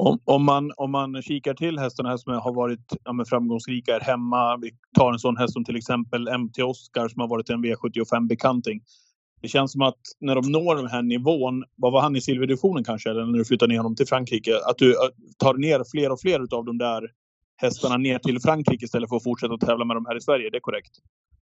Om, 0.01 0.19
om, 0.25 0.45
man, 0.45 0.71
om 0.77 0.91
man 0.91 1.21
kikar 1.21 1.53
till 1.53 1.79
hästarna 1.79 2.09
här 2.09 2.17
som 2.17 2.33
har 2.33 2.53
varit 2.53 2.93
ja, 3.03 3.13
men 3.13 3.25
framgångsrika 3.25 3.91
här 3.91 3.99
hemma. 3.99 4.57
Vi 4.61 4.71
tar 4.97 5.13
en 5.13 5.19
sån 5.19 5.37
häst 5.37 5.53
som 5.53 5.65
till 5.65 5.75
exempel 5.75 6.37
MT 6.37 6.63
Oscar 6.63 7.07
som 7.07 7.21
har 7.21 7.27
varit 7.27 7.49
en 7.49 7.65
V75-bekanting. 7.65 8.81
Det 9.41 9.47
känns 9.47 9.71
som 9.71 9.81
att 9.81 9.99
när 10.19 10.35
de 10.35 10.51
når 10.51 10.75
den 10.75 10.87
här 10.87 11.01
nivån, 11.01 11.63
vad 11.75 11.91
var 11.93 12.01
han 12.01 12.15
i 12.15 12.21
silverdivisionen 12.21 12.83
kanske, 12.83 13.09
eller 13.09 13.25
när 13.25 13.37
du 13.37 13.45
flyttar 13.45 13.67
ner 13.67 13.77
honom 13.77 13.95
till 13.95 14.07
Frankrike, 14.07 14.51
att 14.69 14.77
du 14.77 14.91
äh, 14.91 15.09
tar 15.37 15.53
ner 15.53 15.83
fler 15.91 16.11
och 16.11 16.21
fler 16.21 16.39
av 16.39 16.65
de 16.65 16.77
där 16.77 17.01
hästarna 17.61 17.97
ner 17.97 18.19
till 18.19 18.39
Frankrike 18.39 18.85
istället 18.85 19.09
för 19.09 19.15
att 19.15 19.23
fortsätta 19.23 19.53
att 19.53 19.61
tävla 19.61 19.85
med 19.85 19.95
dem 19.95 20.05
här 20.09 20.17
i 20.17 20.21
Sverige. 20.21 20.49
Det 20.49 20.57
är 20.57 20.61
korrekt? 20.61 20.91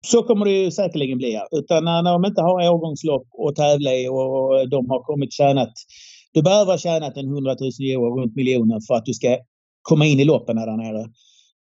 Så 0.07 0.23
kommer 0.23 0.45
det 0.45 0.53
ju 0.53 0.71
säkerligen 0.71 1.19
bli. 1.19 1.41
Utan 1.51 1.85
när, 1.85 2.03
när 2.03 2.13
de 2.13 2.25
inte 2.25 2.43
har 2.43 2.71
årgångslopp 2.71 3.27
att 3.49 3.57
tävla 3.57 3.91
i 3.95 4.09
och 4.09 4.69
de 4.69 4.91
har 4.91 5.03
kommit 5.03 5.33
tjänat... 5.33 5.73
Du 6.35 6.43
behöver 6.43 6.72
ha 6.72 6.78
tjänat 6.78 7.16
en 7.16 7.26
100 7.26 7.57
000 7.61 7.70
euro, 7.91 8.20
runt 8.20 8.37
miljonen, 8.37 8.80
för 8.80 8.95
att 8.95 9.05
du 9.05 9.14
ska 9.14 9.39
komma 9.82 10.07
in 10.07 10.20
i 10.20 10.24
loppen 10.24 10.57
där 10.57 10.76
nere. 10.76 11.05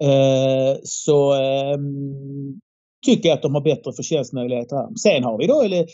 Uh, 0.04 0.78
så 0.84 1.34
um, 1.74 2.60
tycker 3.06 3.30
jag 3.30 3.36
att 3.36 3.42
de 3.42 3.56
har 3.56 3.62
bättre 3.62 3.94
förtjänstmöjligheter 3.94 4.76
här. 4.76 4.88
Sen 4.96 5.24
har 5.24 5.38
vi 5.38 5.48
då 5.48 5.62
eller, 5.62 5.86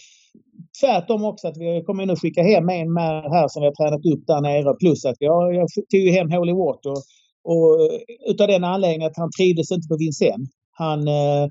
tvärtom 0.82 1.26
också 1.26 1.48
att 1.48 1.58
vi 1.58 1.84
kommer 1.86 2.06
nu 2.06 2.16
skicka 2.16 2.44
hem 2.44 2.70
en 2.70 2.94
med 2.94 3.24
här 3.24 3.48
som 3.48 3.62
vi 3.62 3.66
har 3.68 3.76
tränat 3.76 4.06
upp 4.14 4.28
där 4.28 4.42
nere. 4.42 4.76
Plus 4.80 5.06
att 5.06 5.16
vi 5.20 5.26
jag 5.26 5.68
tog 5.92 6.00
ju 6.00 6.12
hem 6.12 6.32
Holy 6.32 6.54
Water 6.54 6.96
och 7.44 7.82
eh, 7.82 8.32
utav 8.32 8.48
den 8.48 8.64
anledningen 8.64 9.08
att 9.08 9.18
han 9.18 9.32
trivdes 9.38 9.72
inte 9.72 9.88
på 9.88 9.98
Vincennes. 9.98 10.50
Han, 10.72 11.08
eh, 11.08 11.48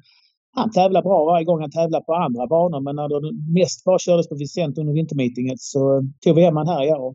han 0.55 0.71
tävlar 0.71 1.03
bra 1.03 1.25
varje 1.25 1.45
gång 1.45 1.61
han 1.61 1.71
tävlar 1.71 2.01
på 2.01 2.15
andra 2.15 2.47
banor 2.47 2.81
men 2.81 2.97
när 2.97 3.09
det 3.09 3.61
mest 3.61 3.85
bara 3.85 3.99
kördes 3.99 4.29
på 4.29 4.35
Vicent 4.35 4.79
under 4.79 4.93
vintermeetinget 4.93 5.61
så 5.61 6.03
tog 6.25 6.35
vi 6.37 6.43
hem 6.43 6.57
han 6.57 6.69
här 6.69 6.85
ja. 6.85 7.15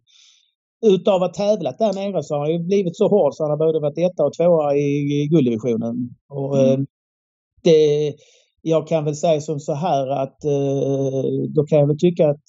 Utav 0.86 1.24
att 1.24 1.34
tävlat 1.34 1.80
där 1.80 1.94
nere 1.94 2.24
så 2.24 2.36
har 2.36 2.42
han 2.42 2.52
ju 2.52 2.60
blivit 2.60 2.98
så 2.98 3.08
hård 3.08 3.34
så 3.34 3.44
han 3.44 3.50
har 3.50 3.58
både 3.58 3.80
varit 3.80 3.98
etta 3.98 4.26
och 4.26 4.34
tvåa 4.34 4.76
i, 4.76 5.22
i 5.22 5.28
gulddivisionen. 5.28 5.96
Och, 6.30 6.60
mm. 6.60 6.82
eh, 6.82 6.86
det, 7.64 8.14
jag 8.62 8.88
kan 8.88 9.06
väl 9.06 9.16
säga 9.16 9.42
som 9.42 9.60
så 9.60 9.74
här 9.74 10.08
att 10.08 10.46
eh, 10.46 11.24
då 11.50 11.66
kan 11.66 11.80
jag 11.80 11.88
väl 11.88 12.00
tycka 12.00 12.30
att 12.30 12.44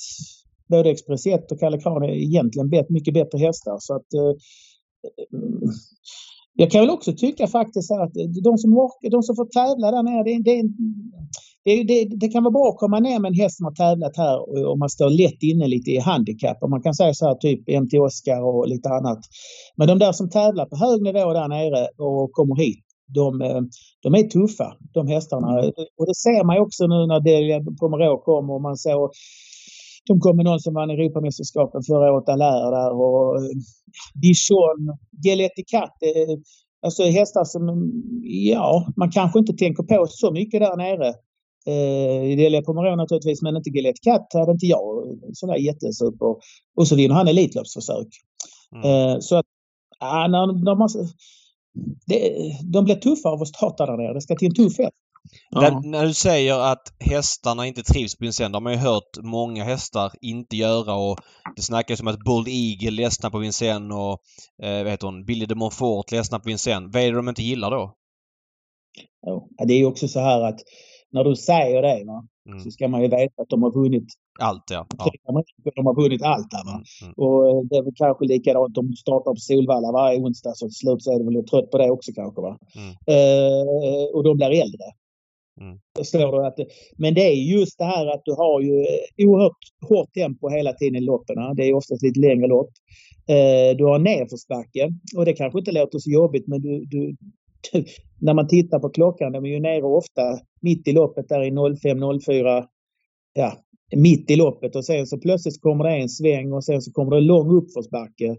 både 0.68 0.90
Express 0.90 1.26
1 1.26 1.52
och 1.52 1.60
Kalle 1.60 1.80
Kran 1.80 2.02
är 2.02 2.08
egentligen 2.08 2.70
bet, 2.70 2.90
mycket 2.90 3.14
bättre 3.14 3.38
hästar. 3.38 3.76
Så 3.78 3.94
att, 3.94 4.14
eh, 4.14 4.32
jag 6.60 6.70
kan 6.70 6.80
väl 6.80 6.90
också 6.90 7.12
tycka 7.12 7.46
faktiskt 7.46 7.90
att 7.90 8.12
de 8.44 8.58
som, 8.58 8.70
de 9.10 9.22
som 9.22 9.36
får 9.36 9.48
tävla 9.60 9.90
där 9.90 10.02
nere, 10.02 10.22
det, 10.28 10.62
det, 11.64 11.84
det, 11.90 12.16
det, 12.20 12.28
kan 12.28 12.42
vara 12.44 12.56
bra 12.58 12.68
att 12.68 12.82
komma 12.82 13.00
ner 13.00 13.18
med 13.20 13.28
en 13.28 13.40
häst 13.42 13.56
som 13.56 13.64
har 13.64 13.76
tävlat 13.84 14.16
här 14.16 14.36
och 14.70 14.78
man 14.78 14.90
står 14.90 15.10
lätt 15.10 15.42
inne 15.42 15.66
lite 15.66 15.90
i 15.90 15.98
handikapp. 15.98 16.62
Och 16.62 16.70
man 16.70 16.82
kan 16.82 16.94
säga 16.94 17.14
så 17.14 17.26
här 17.26 17.34
typ 17.34 17.60
MT 17.82 17.92
Oscar 17.94 18.40
och 18.48 18.68
lite 18.68 18.88
annat. 18.88 19.20
Men 19.76 19.88
de 19.88 19.98
där 19.98 20.12
som 20.12 20.30
tävlar 20.30 20.66
på 20.66 20.76
hög 20.76 21.02
nivå 21.02 21.32
där 21.32 21.48
nere 21.48 21.82
och 22.08 22.32
kommer 22.32 22.56
hit, 22.56 22.84
de, 23.14 23.42
eh, 23.42 23.60
de 24.02 24.14
är 24.14 24.22
tuffa 24.22 24.68
de 24.92 25.06
hästarna. 25.06 25.48
Och 25.98 26.06
det 26.06 26.14
ser 26.14 26.44
man 26.44 26.58
också 26.58 26.82
nu 26.86 27.06
när 27.06 27.20
Delia 27.20 27.58
Pomerå 27.80 28.18
kom 28.18 28.50
och 28.50 28.62
man 28.62 28.76
såg 28.76 29.10
de 30.06 30.20
kom 30.20 30.36
med 30.36 30.44
någon 30.44 30.60
som 30.60 30.74
vann 30.74 30.90
Europamästerskapen 30.90 31.82
förra 31.82 32.12
året, 32.12 32.28
Allaire 32.28 32.70
där 32.76 32.92
och 33.04 33.36
eh, 33.36 33.50
Dijon, 34.14 34.96
Geletti 35.24 35.64
Cat. 35.70 35.96
Eh, 36.02 36.36
alltså 36.82 37.02
hästar 37.02 37.44
som, 37.44 37.92
ja, 38.22 38.92
man 38.96 39.10
kanske 39.10 39.38
inte 39.38 39.52
tänker 39.52 39.82
på 39.82 40.06
så 40.08 40.32
mycket 40.32 40.60
där 40.60 40.76
nere. 40.76 41.08
Eh, 41.66 42.36
Delia 42.36 42.62
Pomerå 42.62 42.96
naturligtvis, 42.96 43.42
men 43.42 43.56
inte 43.56 43.70
Gillette 43.70 44.00
Cat 44.02 44.26
hade 44.32 44.52
inte 44.52 44.66
jag 44.66 45.18
sådär 45.32 45.56
jättesuper. 45.56 46.36
Och 46.76 46.88
så 46.88 46.96
vinner 46.96 47.14
han 47.14 47.28
Elitloppsförsök. 47.28 48.08
Mm. 48.74 48.86
Eh, 48.86 49.18
så 49.20 49.36
att, 49.36 49.46
ja, 50.00 50.26
när, 50.28 50.64
när 50.64 50.74
man, 50.74 50.88
det, 52.06 52.32
de 52.72 52.84
blir 52.84 52.94
tuffa 52.94 53.28
av 53.28 53.42
att 53.42 53.48
starta 53.48 53.86
där 53.86 53.96
nere. 53.96 54.14
Det 54.14 54.20
ska 54.20 54.36
till 54.36 54.48
en 54.48 54.54
tuff 54.54 54.78
häst. 54.78 54.96
Ja. 55.50 55.80
När 55.84 56.06
du 56.06 56.14
säger 56.14 56.58
att 56.72 56.94
hästarna 57.00 57.66
inte 57.66 57.82
trivs 57.82 58.16
på 58.16 58.24
Vincennes, 58.24 58.54
har 58.54 58.60
man 58.60 58.72
ju 58.72 58.78
hört 58.78 59.18
många 59.22 59.64
hästar 59.64 60.12
inte 60.20 60.56
göra 60.56 60.94
och 60.94 61.18
det 61.56 61.62
snackas 61.62 62.00
om 62.00 62.08
att 62.08 62.24
Bold 62.24 62.48
Eagle 62.48 62.90
ledsnar 62.90 63.30
på 63.30 63.38
Vincennes 63.38 63.94
och 63.94 64.18
eh, 64.66 64.82
vad 64.82 64.90
heter 64.90 65.06
hon, 65.06 65.24
Billy 65.24 65.46
de 65.46 65.54
Montfort 65.54 66.12
ledsnar 66.12 66.38
på 66.38 66.48
Vincennes. 66.48 66.94
Vad 66.94 67.02
är 67.02 67.10
det 67.10 67.16
de 67.16 67.28
inte 67.28 67.42
gillar 67.42 67.70
då? 67.70 67.94
Ja, 69.20 69.48
det 69.66 69.74
är 69.74 69.78
ju 69.78 69.86
också 69.86 70.08
så 70.08 70.20
här 70.20 70.40
att 70.40 70.60
när 71.12 71.24
du 71.24 71.36
säger 71.36 71.82
det 71.82 72.04
va, 72.06 72.24
mm. 72.48 72.60
så 72.60 72.70
ska 72.70 72.88
man 72.88 73.02
ju 73.02 73.08
veta 73.08 73.42
att 73.42 73.48
de 73.48 73.62
har 73.62 73.72
vunnit 73.72 74.08
allt. 74.40 74.64
Ja. 74.70 74.86
ja. 74.98 75.10
De 75.74 75.86
har 75.86 76.02
vunnit 76.02 76.22
allt 76.22 76.50
där. 76.50 76.64
Va? 76.64 76.72
Mm. 76.72 76.84
mm. 77.02 77.14
Och 77.16 77.48
eh, 77.48 77.62
det 77.68 77.76
är 77.76 77.82
väl 77.82 77.94
kanske 77.96 78.24
likadant 78.24 78.78
om 78.78 78.86
du 78.90 78.96
startar 78.96 79.30
på 79.34 79.40
Solvalla 79.40 79.92
varje 79.92 80.20
onsdag 80.20 80.54
så 80.54 80.66
till 80.66 80.74
slut 80.82 81.02
så 81.02 81.12
är 81.14 81.18
du 81.18 81.24
väl 81.24 81.48
trött 81.48 81.70
på 81.70 81.78
det 81.78 81.90
också 81.90 82.12
kanske. 82.12 82.40
Va? 82.40 82.58
Mm. 82.80 82.92
Eh, 83.14 84.04
och 84.14 84.24
de 84.24 84.36
blir 84.36 84.62
äldre. 84.64 84.86
Mm. 85.60 85.78
Du? 86.12 86.46
Att, 86.46 86.54
men 86.96 87.14
det 87.14 87.20
är 87.20 87.34
just 87.34 87.78
det 87.78 87.84
här 87.84 88.06
att 88.06 88.22
du 88.24 88.32
har 88.32 88.60
ju 88.60 88.80
eh, 88.80 89.26
oerhört 89.26 89.58
hårt 89.88 90.14
tempo 90.14 90.48
hela 90.48 90.72
tiden 90.72 90.96
i 90.96 91.00
loppen. 91.00 91.56
Det 91.56 91.64
är 91.68 91.74
oftast 91.74 92.02
lite 92.02 92.20
längre 92.20 92.46
lopp. 92.46 92.70
Eh, 93.28 93.76
du 93.76 93.84
har 93.84 93.98
nedförsbacke 93.98 94.90
och 95.16 95.24
det 95.24 95.32
kanske 95.32 95.58
inte 95.58 95.72
låter 95.72 95.98
så 95.98 96.10
jobbigt 96.10 96.46
men 96.46 96.62
du, 96.62 96.84
du, 96.84 97.16
du, 97.72 97.84
när 98.20 98.34
man 98.34 98.48
tittar 98.48 98.78
på 98.78 98.88
klockan, 98.88 99.32
de 99.32 99.44
är 99.44 99.48
ju 99.48 99.60
nere 99.60 99.82
ofta 99.82 100.22
mitt 100.60 100.88
i 100.88 100.92
loppet 100.92 101.28
där 101.28 101.42
i 101.42 101.50
05-04. 101.50 102.64
Ja, 103.32 103.52
mitt 103.96 104.30
i 104.30 104.36
loppet 104.36 104.76
och 104.76 104.84
sen 104.84 105.06
så 105.06 105.18
plötsligt 105.18 105.60
kommer 105.60 105.84
det 105.84 105.96
en 105.96 106.08
sväng 106.08 106.52
och 106.52 106.64
sen 106.64 106.82
så 106.82 106.92
kommer 106.92 107.16
det 107.16 107.20
lång 107.20 107.56
uppförsbacke. 107.56 108.26
Mm. 108.26 108.38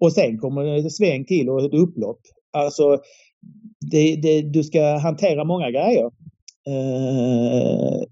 Och 0.00 0.12
sen 0.12 0.38
kommer 0.38 0.64
det 0.64 0.70
en 0.70 0.90
sväng 0.90 1.24
till 1.24 1.48
och 1.48 1.64
ett 1.64 1.74
upplopp. 1.74 2.20
Alltså, 2.50 2.98
det, 3.90 4.16
det, 4.16 4.42
du 4.42 4.64
ska 4.64 4.98
hantera 4.98 5.44
många 5.44 5.70
grejer 5.70 6.10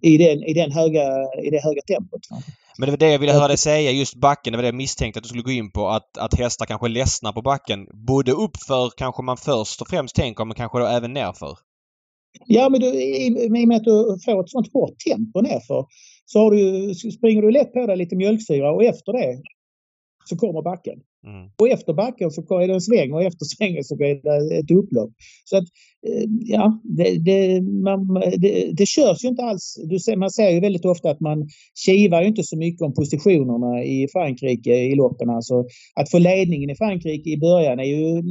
i, 0.00 0.18
den, 0.18 0.42
i, 0.42 0.54
den 0.54 0.72
höga, 0.72 1.06
i 1.42 1.50
det 1.50 1.62
höga 1.62 1.80
tempot. 1.86 2.20
Men 2.78 2.86
det 2.86 2.90
var 2.90 2.98
det 2.98 3.12
jag 3.12 3.18
ville 3.18 3.32
höra 3.32 3.48
dig 3.48 3.56
säga, 3.56 3.90
just 3.90 4.14
backen. 4.14 4.52
Det 4.52 4.56
var 4.56 4.62
det 4.62 4.68
jag 4.68 4.74
misstänkte 4.74 5.18
att 5.18 5.24
du 5.24 5.28
skulle 5.28 5.42
gå 5.42 5.50
in 5.50 5.70
på. 5.70 5.88
Att, 5.88 6.18
att 6.18 6.34
hästar 6.34 6.66
kanske 6.66 6.88
ledsnar 6.88 7.32
på 7.32 7.42
backen. 7.42 7.86
Både 8.06 8.32
uppför 8.32 8.90
kanske 8.96 9.22
man 9.22 9.36
först 9.36 9.80
och 9.80 9.88
främst 9.88 10.16
tänker, 10.16 10.44
men 10.44 10.54
kanske 10.54 10.78
då 10.78 10.86
även 10.86 11.12
nerför. 11.12 11.58
Ja, 12.46 12.68
men 12.68 12.80
du, 12.80 12.86
i, 12.86 13.26
i 13.26 13.48
och 13.64 13.68
med 13.68 13.76
att 13.76 13.84
du 13.84 14.18
får 14.24 14.40
ett 14.40 14.50
sånt 14.50 14.72
hårt 14.72 14.98
tempo 14.98 15.40
nerför 15.40 15.86
så 16.26 16.38
har 16.38 16.50
du, 16.50 16.94
springer 16.94 17.42
du 17.42 17.50
lätt 17.50 17.72
på 17.72 17.86
dig 17.86 17.96
lite 17.96 18.16
mjölksyra 18.16 18.72
och 18.72 18.84
efter 18.84 19.12
det 19.12 19.42
så 20.24 20.36
kommer 20.36 20.62
backen. 20.62 21.00
Mm. 21.26 21.50
Och 21.58 21.68
efter 21.68 21.92
backen 21.92 22.30
så 22.30 22.58
är 22.60 22.68
det 22.68 22.74
en 22.74 22.80
sväng 22.80 23.12
och 23.12 23.22
efter 23.22 23.44
svängen 23.44 23.84
så 23.84 23.94
är 23.94 24.14
det 24.22 24.58
ett 24.58 24.70
upplopp. 24.70 25.10
Så 25.44 25.56
att, 25.56 25.64
eh, 26.08 26.24
ja, 26.40 26.80
det, 26.84 27.18
det, 27.18 27.62
man, 27.62 28.14
det, 28.14 28.70
det 28.72 28.86
körs 28.86 29.24
ju 29.24 29.28
inte 29.28 29.42
alls. 29.42 29.80
Du 29.84 29.98
ser, 29.98 30.16
man 30.16 30.30
ser 30.30 30.50
ju 30.50 30.60
väldigt 30.60 30.84
ofta 30.84 31.10
att 31.10 31.20
man 31.20 31.48
kivar 31.86 32.22
inte 32.22 32.42
så 32.42 32.56
mycket 32.56 32.82
om 32.82 32.94
positionerna 32.94 33.84
i 33.84 34.08
Frankrike 34.12 34.74
i 34.74 34.94
loppen. 34.94 35.30
Alltså, 35.30 35.64
att 35.94 36.10
få 36.10 36.18
ledningen 36.18 36.70
i 36.70 36.76
Frankrike 36.76 37.30
i 37.30 37.38
början 37.38 37.80
är 37.80 37.84
ju 37.84 38.22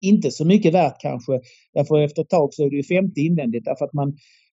inte 0.00 0.30
så 0.30 0.44
mycket 0.44 0.74
värt 0.74 1.00
kanske. 1.00 1.40
Därför 1.74 1.98
efter 2.00 2.22
ett 2.22 2.30
tag 2.30 2.54
så 2.54 2.66
är 2.66 2.70
det 2.70 2.76
ju 2.76 2.82
femte 2.82 3.20
invändigt 3.20 3.64
därför 3.64 3.84
att 3.84 3.92
man 3.92 4.16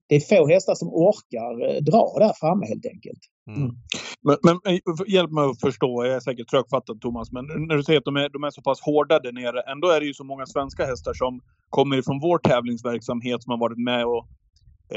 det 0.10 0.16
är 0.16 0.20
få 0.20 0.48
hästar 0.48 0.76
som 0.76 0.88
orkar 0.88 1.70
eh, 1.70 1.82
dra 1.82 2.16
där 2.20 2.34
framme 2.40 2.66
helt 2.66 2.86
enkelt. 2.86 3.20
Mm. 3.48 3.72
Men, 4.22 4.38
men, 4.44 4.56
eh, 4.66 4.80
hjälp 5.08 5.32
mig 5.32 5.44
att 5.44 5.60
förstå, 5.60 6.06
jag 6.06 6.16
är 6.16 6.20
säkert 6.20 6.50
trögfattad 6.50 7.02
Thomas, 7.02 7.32
men 7.32 7.46
när 7.46 7.76
du 7.76 7.84
säger 7.84 8.00
att 8.00 8.06
de 8.06 8.16
är, 8.16 8.30
de 8.30 8.44
är 8.44 8.50
så 8.50 8.62
pass 8.62 8.82
hårda 8.82 9.20
där 9.20 9.32
nere, 9.32 9.62
ändå 9.62 9.88
är 9.88 10.00
det 10.00 10.06
ju 10.06 10.14
så 10.14 10.24
många 10.24 10.46
svenska 10.46 10.86
hästar 10.86 11.14
som 11.14 11.42
kommer 11.70 11.98
ifrån 11.98 12.20
vår 12.20 12.38
tävlingsverksamhet 12.38 13.44
som 13.44 13.52
har 13.52 13.58
varit 13.58 13.78
med 13.78 14.06
och 14.06 14.28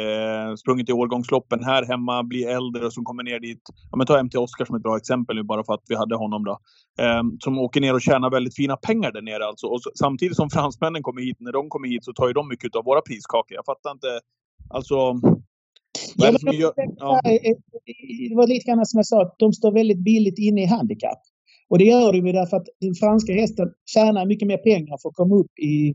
eh, 0.01 0.55
sprungit 0.55 0.89
i 0.89 0.93
årgångsloppen 0.93 1.65
här 1.65 1.87
hemma, 1.87 2.23
blir 2.23 2.49
äldre 2.49 2.87
och 2.87 2.93
som 2.93 3.05
kommer 3.05 3.23
ner 3.23 3.41
dit. 3.41 3.63
Ja, 3.91 3.97
men 3.97 4.07
ta 4.07 4.23
MT 4.23 4.35
Oskar 4.35 4.65
som 4.65 4.77
ett 4.77 4.83
bra 4.83 4.97
exempel 4.97 5.37
nu 5.37 5.43
bara 5.43 5.65
för 5.65 5.75
att 5.75 5.85
vi 5.89 5.95
hade 5.97 6.17
honom 6.17 6.45
då. 6.45 6.59
Eh, 7.01 7.23
som 7.39 7.59
åker 7.59 7.81
ner 7.81 7.95
och 7.95 8.03
tjänar 8.03 8.31
väldigt 8.31 8.57
fina 8.57 8.77
pengar 8.77 9.13
där 9.13 9.23
nere 9.23 9.45
alltså. 9.45 9.67
Och 9.67 9.83
så, 9.83 9.91
samtidigt 9.95 10.37
som 10.37 10.51
fransmännen 10.51 11.03
kommer 11.03 11.23
hit, 11.23 11.37
när 11.41 11.53
de 11.53 11.69
kommer 11.69 11.89
hit 11.89 12.05
så 12.05 12.13
tar 12.13 12.27
ju 12.27 12.33
de 12.33 12.49
mycket 12.49 12.77
av 12.77 12.85
våra 12.85 13.01
priskakor. 13.01 13.55
Jag 13.55 13.65
fattar 13.65 13.91
inte 13.91 14.21
Alltså... 14.71 15.21
Ja, 16.17 16.31
det, 16.33 16.51
de, 16.51 16.57
gör, 16.57 16.73
ja. 16.97 17.21
det 18.29 18.37
var 18.37 18.47
lite 18.47 18.65
grann 18.71 18.87
som 18.87 18.99
jag 18.99 19.07
sa, 19.07 19.23
att 19.23 19.35
de 19.39 19.53
står 19.53 19.73
väldigt 19.73 20.05
billigt 20.05 20.39
inne 20.39 20.63
i 20.63 20.67
handikapp. 20.67 21.19
Och 21.71 21.79
det 21.79 21.85
gör 21.85 22.13
de 22.13 22.27
ju 22.27 22.33
därför 22.33 22.57
att 22.57 22.67
den 22.81 22.95
franska 22.95 23.33
hästen 23.33 23.69
tjänar 23.87 24.27
mycket 24.27 24.49
mer 24.49 24.57
pengar 24.57 24.99
för 25.03 25.09
att 25.09 25.15
komma 25.15 25.35
upp 25.37 25.59
i, 25.59 25.95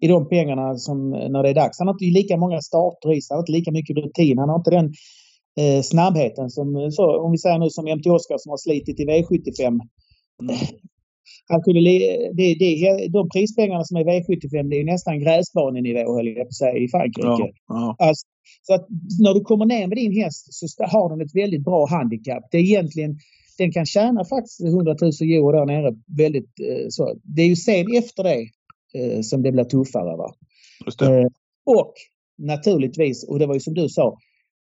i 0.00 0.08
de 0.08 0.28
pengarna 0.28 0.76
som 0.76 1.10
när 1.10 1.42
det 1.42 1.48
är 1.48 1.54
dags. 1.54 1.78
Han 1.78 1.88
har 1.88 1.94
inte 1.94 2.04
lika 2.04 2.36
många 2.36 2.60
starter 2.60 3.12
i 3.12 3.20
sig, 3.22 3.34
han 3.34 3.36
har 3.38 3.42
inte 3.42 3.52
lika 3.52 3.72
mycket 3.72 3.96
rutin, 3.96 4.38
han 4.38 4.48
har 4.48 4.56
inte 4.56 4.70
den 4.70 4.92
eh, 5.60 5.82
snabbheten 5.82 6.50
som, 6.50 6.90
så, 6.92 7.24
om 7.24 7.32
vi 7.32 7.38
säger 7.38 7.58
nu 7.58 7.70
som 7.70 7.84
MT 7.84 8.06
Oskar 8.06 8.38
som 8.38 8.50
har 8.50 8.56
slitit 8.56 9.00
i 9.00 9.04
V75. 9.04 9.66
Mm. 9.66 10.56
Han 11.48 11.62
kunde, 11.62 11.80
det, 12.32 12.54
det, 12.54 13.08
de 13.08 13.28
prispengarna 13.28 13.84
som 13.84 13.96
är 13.96 14.04
V75 14.04 14.70
det 14.70 14.80
är 14.80 14.84
nästan 14.84 15.20
gräsbanenivå 15.20 16.16
höll 16.16 16.26
jag 16.26 16.36
på 16.36 16.42
att 16.42 16.54
säga 16.54 16.76
i 16.78 16.88
Frankrike. 16.88 17.28
Ja, 17.28 17.50
ja. 17.68 17.96
Alltså, 17.98 18.26
så 18.62 18.74
att 18.74 18.86
när 19.20 19.34
du 19.34 19.40
kommer 19.40 19.66
ner 19.66 19.86
med 19.86 19.98
din 19.98 20.22
häst 20.22 20.54
så 20.54 20.84
har 20.84 21.08
den 21.10 21.20
ett 21.20 21.34
väldigt 21.34 21.64
bra 21.64 21.86
handikapp. 21.86 22.44
Det 22.50 22.58
är 22.58 22.62
egentligen, 22.62 23.18
den 23.58 23.72
kan 23.72 23.86
tjäna 23.86 24.24
faktiskt 24.24 24.60
100 24.60 24.96
000 25.00 25.10
euro 25.20 25.52
där 25.52 25.66
nere. 25.66 25.94
Väldigt, 26.18 26.60
eh, 26.60 26.86
så. 26.88 27.14
Det 27.22 27.42
är 27.42 27.46
ju 27.46 27.56
sen 27.56 27.96
efter 27.96 28.22
det 28.24 28.48
eh, 28.98 29.20
som 29.20 29.42
det 29.42 29.52
blir 29.52 29.64
tuffare. 29.64 30.16
Va? 30.16 30.34
Eh, 31.02 31.26
och 31.66 31.92
naturligtvis, 32.38 33.28
och 33.28 33.38
det 33.38 33.46
var 33.46 33.54
ju 33.54 33.60
som 33.60 33.74
du 33.74 33.88
sa, 33.88 34.18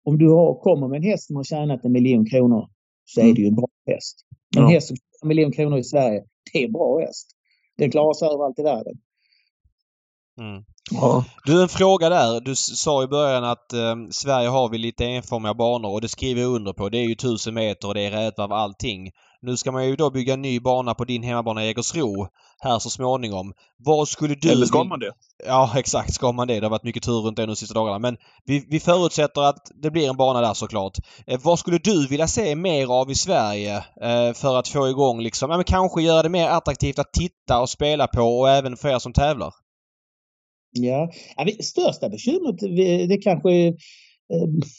om 0.03 0.17
du 0.17 0.29
har, 0.29 0.55
kommer 0.55 0.87
med 0.87 0.97
en 0.97 1.03
häst 1.03 1.27
som 1.27 1.35
har 1.35 1.43
tjänat 1.43 1.85
en 1.85 1.91
miljon 1.91 2.25
kronor 2.25 2.67
så 3.05 3.21
är 3.21 3.33
det 3.33 3.41
ju 3.41 3.47
en 3.47 3.55
bra 3.55 3.67
häst. 3.87 4.25
En 4.57 4.63
Ja. 4.63 4.69
häst 4.69 4.87
som 4.87 4.97
en 5.21 5.27
miljon 5.27 5.51
kronor 5.51 5.77
i 5.77 5.83
Sverige, 5.83 6.23
det 6.53 6.63
är 6.63 6.67
bra 6.67 6.99
häst. 6.99 7.27
Den 7.77 7.91
klarar 7.91 8.13
sig 8.13 8.27
överallt 8.27 8.59
i 8.59 8.63
världen. 8.63 8.93
Mm. 10.39 10.63
Ja. 10.91 11.25
Du, 11.45 11.61
en 11.61 11.69
fråga 11.69 12.09
där. 12.09 12.41
Du 12.41 12.55
sa 12.55 13.03
i 13.03 13.07
början 13.07 13.43
att 13.43 13.73
eh, 13.73 13.95
Sverige 14.11 14.47
har 14.47 14.69
vi 14.69 14.77
lite 14.77 15.05
enformiga 15.05 15.53
banor 15.53 15.91
och 15.91 16.01
det 16.01 16.09
skriver 16.09 16.41
jag 16.41 16.55
under 16.55 16.73
på. 16.73 16.89
Det 16.89 16.97
är 16.97 17.05
ju 17.05 17.13
1000 17.13 17.53
meter 17.53 17.87
och 17.87 17.93
det 17.93 18.01
är 18.01 18.11
rätvarv 18.11 18.51
allting. 18.51 19.11
Nu 19.41 19.57
ska 19.57 19.71
man 19.71 19.87
ju 19.87 19.95
då 19.95 20.09
bygga 20.09 20.33
en 20.33 20.41
ny 20.41 20.59
bana 20.59 20.93
på 20.93 21.05
din 21.05 21.23
hemmabana 21.23 21.65
Jägersro 21.65 22.27
här 22.59 22.79
så 22.79 22.89
småningom. 22.89 23.53
Vad 23.77 24.07
skulle 24.07 24.35
du... 24.35 24.51
Eller 24.51 24.65
ska 24.65 24.83
man 24.83 24.99
det? 24.99 25.11
Ja, 25.45 25.71
exakt. 25.77 26.13
Ska 26.13 26.31
man 26.31 26.47
det? 26.47 26.59
Det 26.59 26.65
har 26.65 26.69
varit 26.69 26.83
mycket 26.83 27.03
tur 27.03 27.21
runt 27.21 27.37
det 27.37 27.45
de 27.45 27.55
sista 27.55 27.73
dagarna. 27.73 27.99
Men 27.99 28.17
vi, 28.45 28.65
vi 28.69 28.79
förutsätter 28.79 29.41
att 29.41 29.71
det 29.81 29.91
blir 29.91 30.09
en 30.09 30.17
bana 30.17 30.41
där 30.41 30.53
såklart. 30.53 30.97
Eh, 31.27 31.39
vad 31.43 31.59
skulle 31.59 31.77
du 31.77 32.07
vilja 32.07 32.27
se 32.27 32.55
mer 32.55 32.91
av 32.91 33.11
i 33.11 33.15
Sverige 33.15 33.75
eh, 33.77 34.33
för 34.33 34.59
att 34.59 34.67
få 34.67 34.89
igång 34.89 35.21
liksom, 35.21 35.51
ja 35.51 35.57
men 35.57 35.63
kanske 35.63 36.01
göra 36.01 36.23
det 36.23 36.29
mer 36.29 36.47
attraktivt 36.47 36.99
att 36.99 37.13
titta 37.13 37.61
och 37.61 37.69
spela 37.69 38.07
på 38.07 38.21
och 38.21 38.49
även 38.49 38.77
för 38.77 38.89
er 38.89 38.99
som 38.99 39.13
tävlar? 39.13 39.53
Ja. 40.71 41.11
Största 41.59 42.09
bekymret 42.09 42.59
det 43.09 43.17
kanske 43.23 43.51
är 43.51 43.73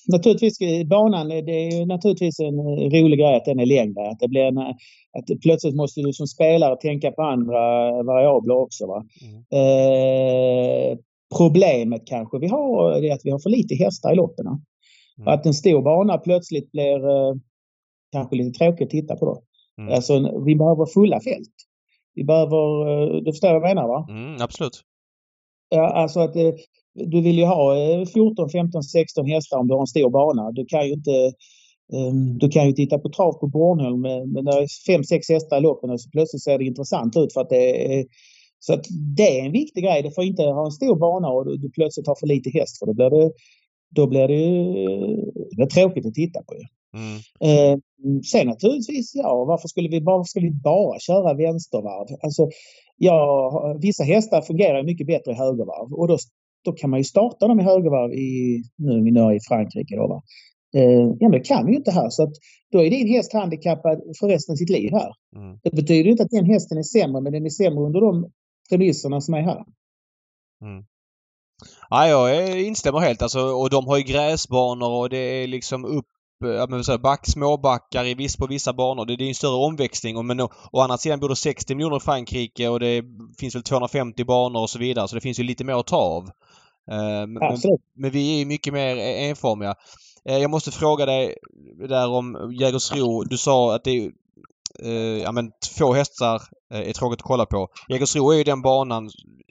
naturligtvis 0.07 0.61
eh, 0.61 0.87
banan, 0.87 1.29
det 1.29 1.69
är 1.69 1.87
naturligtvis 1.87 2.41
en 2.41 2.59
eh, 2.59 3.03
rolig 3.03 3.19
grej 3.19 3.37
att 3.37 3.45
den 3.45 3.61
är 3.61 3.67
längre. 3.67 4.11
Att 4.11 4.21
det 4.21 4.29
blir 4.29 4.43
en, 4.43 4.59
eh, 4.59 4.75
att 5.19 5.41
plötsligt 5.43 5.75
måste 5.75 6.01
du 6.01 6.13
som 6.13 6.27
spelare 6.27 6.77
tänka 6.77 7.11
på 7.11 7.23
andra 7.23 7.91
variabler 8.03 8.55
också. 8.57 8.87
Va? 8.87 9.05
Mm. 9.23 9.43
Eh, 9.61 10.99
problemet 11.39 12.07
kanske 12.07 12.39
vi 12.39 12.47
har 12.47 12.93
är 12.93 13.13
att 13.13 13.21
vi 13.25 13.31
har 13.31 13.39
för 13.39 13.51
lite 13.51 13.75
hästar 13.75 14.13
i 14.13 14.17
loppen. 14.17 14.47
Mm. 14.47 15.35
Att 15.35 15.47
en 15.47 15.55
stor 15.55 15.83
bana 15.83 16.19
plötsligt 16.19 16.73
blir 16.73 17.09
eh, 17.09 17.35
kanske 18.13 18.37
lite 18.37 18.59
tråkigt 18.59 18.87
att 18.87 18.91
titta 18.91 19.17
på 19.17 19.27
då. 19.27 19.43
Mm. 19.83 19.95
Alltså, 19.95 20.43
vi 20.45 20.57
behöver 20.57 20.87
fulla 20.87 21.21
fält. 21.21 21.55
Vi 22.15 22.25
behöver, 22.25 22.89
eh, 22.89 23.23
du 23.23 23.33
förstår 23.33 23.49
vad 23.49 23.57
jag 23.57 23.75
menar 23.75 23.89
va? 23.89 24.07
Mm, 24.11 24.43
absolut. 24.43 24.81
Ja, 25.69 25.89
alltså 25.89 26.21
att 26.21 26.37
eh, 26.37 26.53
du 26.95 27.21
vill 27.21 27.39
ju 27.39 27.45
ha 27.45 27.77
eh, 27.77 28.07
14, 28.07 28.51
15, 28.51 28.83
16 28.83 29.27
hästar 29.27 29.59
om 29.59 29.69
du 29.69 29.75
har 29.75 29.81
en 29.81 29.87
stor 29.87 30.11
bana. 30.11 30.51
Du 30.51 30.67
kan 30.67 30.87
ju 30.87 30.93
inte 30.93 31.13
eh, 31.93 32.13
du 32.41 32.49
kan 32.49 32.67
ju 32.67 32.73
titta 32.73 32.99
på 32.99 33.09
trav 33.09 33.33
på 33.33 33.47
Bornholm 33.47 34.01
med 34.01 34.45
när 34.45 34.53
det 34.53 34.63
är 34.63 34.99
5-6 34.99 35.33
hästar 35.33 35.59
i 35.59 35.61
loppen 35.61 35.91
och 35.91 36.01
så 36.01 36.11
plötsligt 36.11 36.43
ser 36.43 36.59
det 36.59 36.65
intressant 36.65 37.17
ut 37.17 37.33
för 37.33 37.41
att 37.41 37.51
det 37.51 37.95
är 37.99 38.07
så 38.59 38.73
att 38.75 38.85
det 39.17 39.41
är 39.41 39.47
en 39.47 39.53
viktig 39.53 39.85
grej. 39.85 40.03
Du 40.03 40.11
får 40.11 40.25
inte 40.25 40.43
ha 40.43 40.65
en 40.65 40.73
stor 40.73 40.97
bana 40.97 41.29
och 41.29 41.45
du, 41.45 41.57
du 41.57 41.71
plötsligt 41.71 42.07
har 42.07 42.15
för 42.15 42.27
lite 42.27 42.51
häst 42.51 42.79
för 42.79 42.87
då 42.87 42.95
blir 42.95 43.11
det, 43.11 43.33
då 43.91 44.07
blir 44.07 44.29
det 44.29 44.35
ju 44.35 44.65
det 45.57 45.63
är 45.63 45.67
tråkigt 45.67 46.07
att 46.07 46.15
titta 46.15 46.43
på. 46.43 46.55
Mm. 46.95 47.19
Eh, 47.41 47.79
sen 48.23 48.47
naturligtvis, 48.47 49.13
ja, 49.15 49.45
varför 49.45 49.69
skulle 49.69 49.89
vi 49.89 50.01
bara, 50.01 50.25
ska 50.25 50.41
vi 50.41 50.51
bara 50.51 50.99
köra 50.99 51.35
vänstervarv? 51.35 52.19
Alltså, 52.23 52.49
ja, 52.97 53.79
vissa 53.81 54.05
hästar 54.05 54.43
fungerar 54.43 54.83
mycket 54.83 55.07
bättre 55.07 55.33
i 55.33 55.35
högervarv 55.35 55.93
och 55.93 56.09
då, 56.09 56.19
då 56.65 56.73
kan 56.73 56.91
man 56.91 57.01
ju 57.01 57.05
starta 57.05 57.49
dem 57.49 57.61
i 57.61 57.63
högervarv 57.63 58.13
i, 58.13 58.63
nu 58.77 58.93
är 58.93 59.05
vi 59.05 59.11
nere 59.11 59.35
i 59.35 59.41
Frankrike 59.49 59.97
då 59.97 60.07
va. 60.09 60.23
Eh, 60.75 61.15
ja 61.21 61.29
men 61.29 61.31
det 61.31 61.41
kan 61.41 61.67
vi 61.67 61.73
ju 61.73 61.79
inte 61.79 61.91
här 61.91 62.11
så 62.11 62.23
att 62.23 62.33
då 62.73 62.85
är 62.85 62.91
din 62.91 63.09
häst 63.09 63.33
handikappad 63.33 64.01
för 64.21 64.29
resten 64.29 64.53
av 64.53 64.57
sitt 64.57 64.71
liv 64.71 64.93
här. 64.93 65.13
Mm. 65.37 65.59
Det 65.63 65.71
betyder 65.71 66.05
ju 66.05 66.11
inte 66.11 66.23
att 66.23 66.31
den 66.31 66.47
hästen 66.47 66.79
är 66.79 66.83
sämre 66.83 67.21
men 67.21 67.33
den 67.33 67.47
är 67.47 67.51
sämre 67.51 67.85
under 67.85 68.01
de 68.01 68.31
premisserna 68.71 69.21
som 69.21 69.35
är 69.35 69.43
här. 69.43 69.65
Ja, 71.91 72.09
jag 72.09 72.61
instämmer 72.61 72.99
helt. 72.99 73.23
Alltså, 73.23 73.41
och 73.41 73.71
de 73.71 73.87
har 73.87 73.97
ju 73.97 74.03
gräsbanor 74.03 74.91
och 74.91 75.09
det 75.11 75.17
är 75.17 75.47
liksom 75.47 75.85
upp 75.85 76.07
back, 77.03 77.27
småbackar 77.27 78.05
i 78.05 78.15
viss, 78.15 78.37
på 78.37 78.47
vissa 78.47 78.73
banor. 78.73 79.07
Det, 79.07 79.17
det 79.17 79.25
är 79.25 79.29
en 79.29 79.35
större 79.35 79.67
omväxling. 79.67 80.17
Och, 80.17 80.25
men 80.25 80.41
å, 80.41 80.53
å 80.73 80.81
andra 80.81 80.99
sidan 80.99 81.21
bor 81.21 81.29
det 81.29 81.37
60 81.37 81.75
miljoner 81.75 81.97
i 81.97 82.01
Frankrike 82.01 82.69
och 82.69 82.81
det 82.81 83.05
finns 83.39 83.55
väl 83.55 83.63
250 83.63 84.25
banor 84.25 84.63
och 84.63 84.71
så 84.71 84.79
vidare. 84.79 85.09
Så 85.09 85.15
det 85.15 85.21
finns 85.21 85.39
ju 85.39 85.43
lite 85.43 85.65
mer 85.65 85.75
att 85.75 85.87
ta 85.87 85.97
av. 85.97 86.31
Eh, 86.91 87.27
men, 87.27 87.59
men 87.97 88.11
vi 88.11 88.35
är 88.35 88.39
ju 88.39 88.45
mycket 88.45 88.73
mer 88.73 88.97
eh, 88.97 89.29
enformiga. 89.29 89.75
Eh, 90.29 90.39
jag 90.39 90.51
måste 90.51 90.71
fråga 90.71 91.07
dig 91.07 91.35
där 91.89 92.09
om 92.09 92.55
Jägersro. 92.61 93.25
Du 93.25 93.37
sa 93.39 93.75
att 93.75 93.85
det 93.85 93.91
är 93.91 94.11
eh, 94.85 95.23
ja, 95.23 95.33
men 95.33 95.51
två 95.79 95.93
hästar 95.93 96.43
är 96.71 96.93
tråkigt 96.93 97.21
att 97.21 97.27
kolla 97.27 97.47
på. 97.47 97.69
Jägersro 97.89 98.31
är 98.31 98.37
ju 98.37 98.45
den 98.45 98.63
banan, 98.63 99.11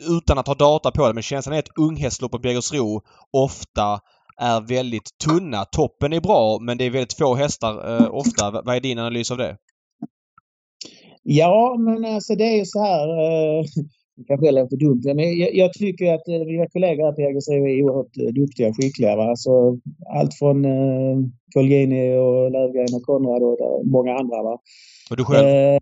utan 0.10 0.38
att 0.38 0.48
ha 0.48 0.56
data 0.56 0.92
på 0.92 1.08
det, 1.08 1.14
men 1.14 1.24
känslan 1.24 1.56
är 1.56 1.60
att 1.60 1.78
unghästloppet 1.78 2.42
på 2.42 2.48
Jägersro 2.48 3.02
ofta 3.32 4.00
är 4.42 4.62
väldigt 4.62 5.18
tunna. 5.26 5.66
Toppen 5.66 6.14
är 6.14 6.22
bra 6.22 6.60
men 6.62 6.78
det 6.78 6.84
är 6.84 6.90
väldigt 6.90 7.18
få 7.18 7.36
hästar 7.36 7.96
eh, 7.96 8.14
ofta. 8.14 8.52
Vad 8.52 8.76
är 8.76 8.80
din 8.80 9.00
analys 9.00 9.32
av 9.32 9.38
det? 9.38 9.58
Ja, 11.24 11.76
men 11.80 12.06
alltså 12.16 12.36
det 12.36 12.44
är 12.44 12.58
ju 12.58 12.66
så 12.66 12.84
här. 12.84 13.08
Eh, 13.08 13.66
det 14.20 14.26
kanske 14.28 14.52
låter 14.52 14.78
dumt, 14.78 15.02
men 15.06 15.38
jag, 15.38 15.56
jag 15.56 15.74
tycker 15.74 16.14
att 16.14 16.28
eh, 16.28 16.46
mina 16.46 16.68
kollegor 16.68 17.06
här 17.06 17.12
på 17.12 17.22
Jägersro 17.22 17.54
är 17.54 17.84
oerhört 17.84 18.18
eh, 18.18 18.34
duktiga 18.34 18.70
och 18.70 18.76
skickliga. 18.76 19.16
Va? 19.16 19.24
Alltså, 19.24 19.78
allt 20.20 20.34
från 20.34 20.66
eh, 20.66 21.18
Colgjini 21.54 22.18
och 22.18 22.52
Lövgren 22.52 22.96
och 22.96 23.04
Konrad 23.04 23.44
och 23.44 23.58
där, 23.58 23.92
många 23.92 24.14
andra. 24.14 24.44
Va? 24.44 24.60
Och 25.10 25.18
du 25.18 25.24
själv? 25.24 25.48
Eh, 25.48 25.80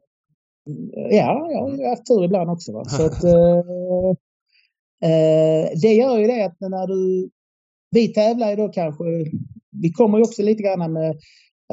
ja, 1.10 1.48
jag 1.52 1.60
har 1.60 1.90
haft 1.90 2.08
tur 2.08 2.24
ibland 2.24 2.50
också. 2.50 2.72
Va? 2.74 2.86
Så 2.86 3.06
att, 3.06 3.24
eh, 3.34 4.10
eh, 5.10 5.70
det 5.82 5.94
gör 5.94 6.18
ju 6.18 6.28
det 6.28 6.46
att 6.46 6.58
när 6.60 6.88
du... 6.88 7.30
Vi 7.92 8.08
tävlar 8.08 8.50
ju 8.50 8.56
då 8.56 8.70
kanske... 8.70 9.04
Vi 9.82 9.92
kommer 9.92 10.18
ju 10.18 10.24
också 10.24 10.42
lite 10.44 10.64
grann 10.64 10.94
med 10.94 11.18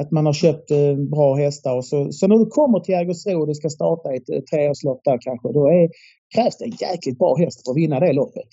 att 0.01 0.11
man 0.11 0.25
har 0.25 0.33
köpt 0.33 0.71
eh, 0.71 0.95
bra 0.95 1.35
hästar. 1.35 1.75
Och 1.75 1.85
så, 1.85 2.11
så 2.11 2.27
när 2.27 2.37
du 2.37 2.45
kommer 2.45 2.79
till 2.79 2.93
Jägersro 2.93 3.41
och 3.41 3.47
du 3.47 3.53
ska 3.53 3.69
starta 3.69 4.13
ett 4.13 4.29
eh, 4.29 4.39
treårslopp 4.39 5.01
där 5.03 5.17
kanske, 5.21 5.53
då 5.53 5.67
är, 5.67 5.89
krävs 6.35 6.57
det 6.57 6.65
en 6.65 6.71
jäkligt 6.71 7.17
bra 7.17 7.35
häst 7.35 7.65
för 7.65 7.71
att 7.71 7.77
vinna 7.77 7.99
det 7.99 8.13
loppet. 8.13 8.49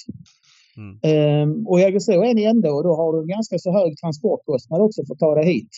Mm. 0.76 0.98
Ehm, 1.02 1.66
och 1.66 1.80
Jägersro 1.80 2.22
är 2.22 2.30
en 2.30 2.38
ände 2.38 2.70
och 2.70 2.84
då 2.84 2.94
har 2.96 3.12
du 3.12 3.20
en 3.20 3.28
ganska 3.28 3.58
så 3.58 3.72
hög 3.72 3.96
transportkostnad 3.96 4.80
också 4.80 5.04
för 5.06 5.14
att 5.14 5.18
ta 5.18 5.34
dig 5.34 5.44
hit. 5.44 5.70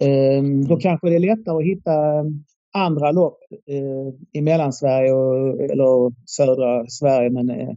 Ehm, 0.00 0.64
då 0.64 0.76
kanske 0.76 1.08
det 1.08 1.14
är 1.14 1.20
lättare 1.20 1.56
att 1.56 1.64
hitta 1.64 1.92
andra 2.72 3.12
lopp 3.12 3.38
eh, 3.66 4.14
i 4.32 4.40
Mellansverige 4.40 5.12
och, 5.12 5.60
eller 5.60 6.12
södra 6.26 6.86
Sverige. 6.88 7.30
Men 7.30 7.50
eh, 7.50 7.74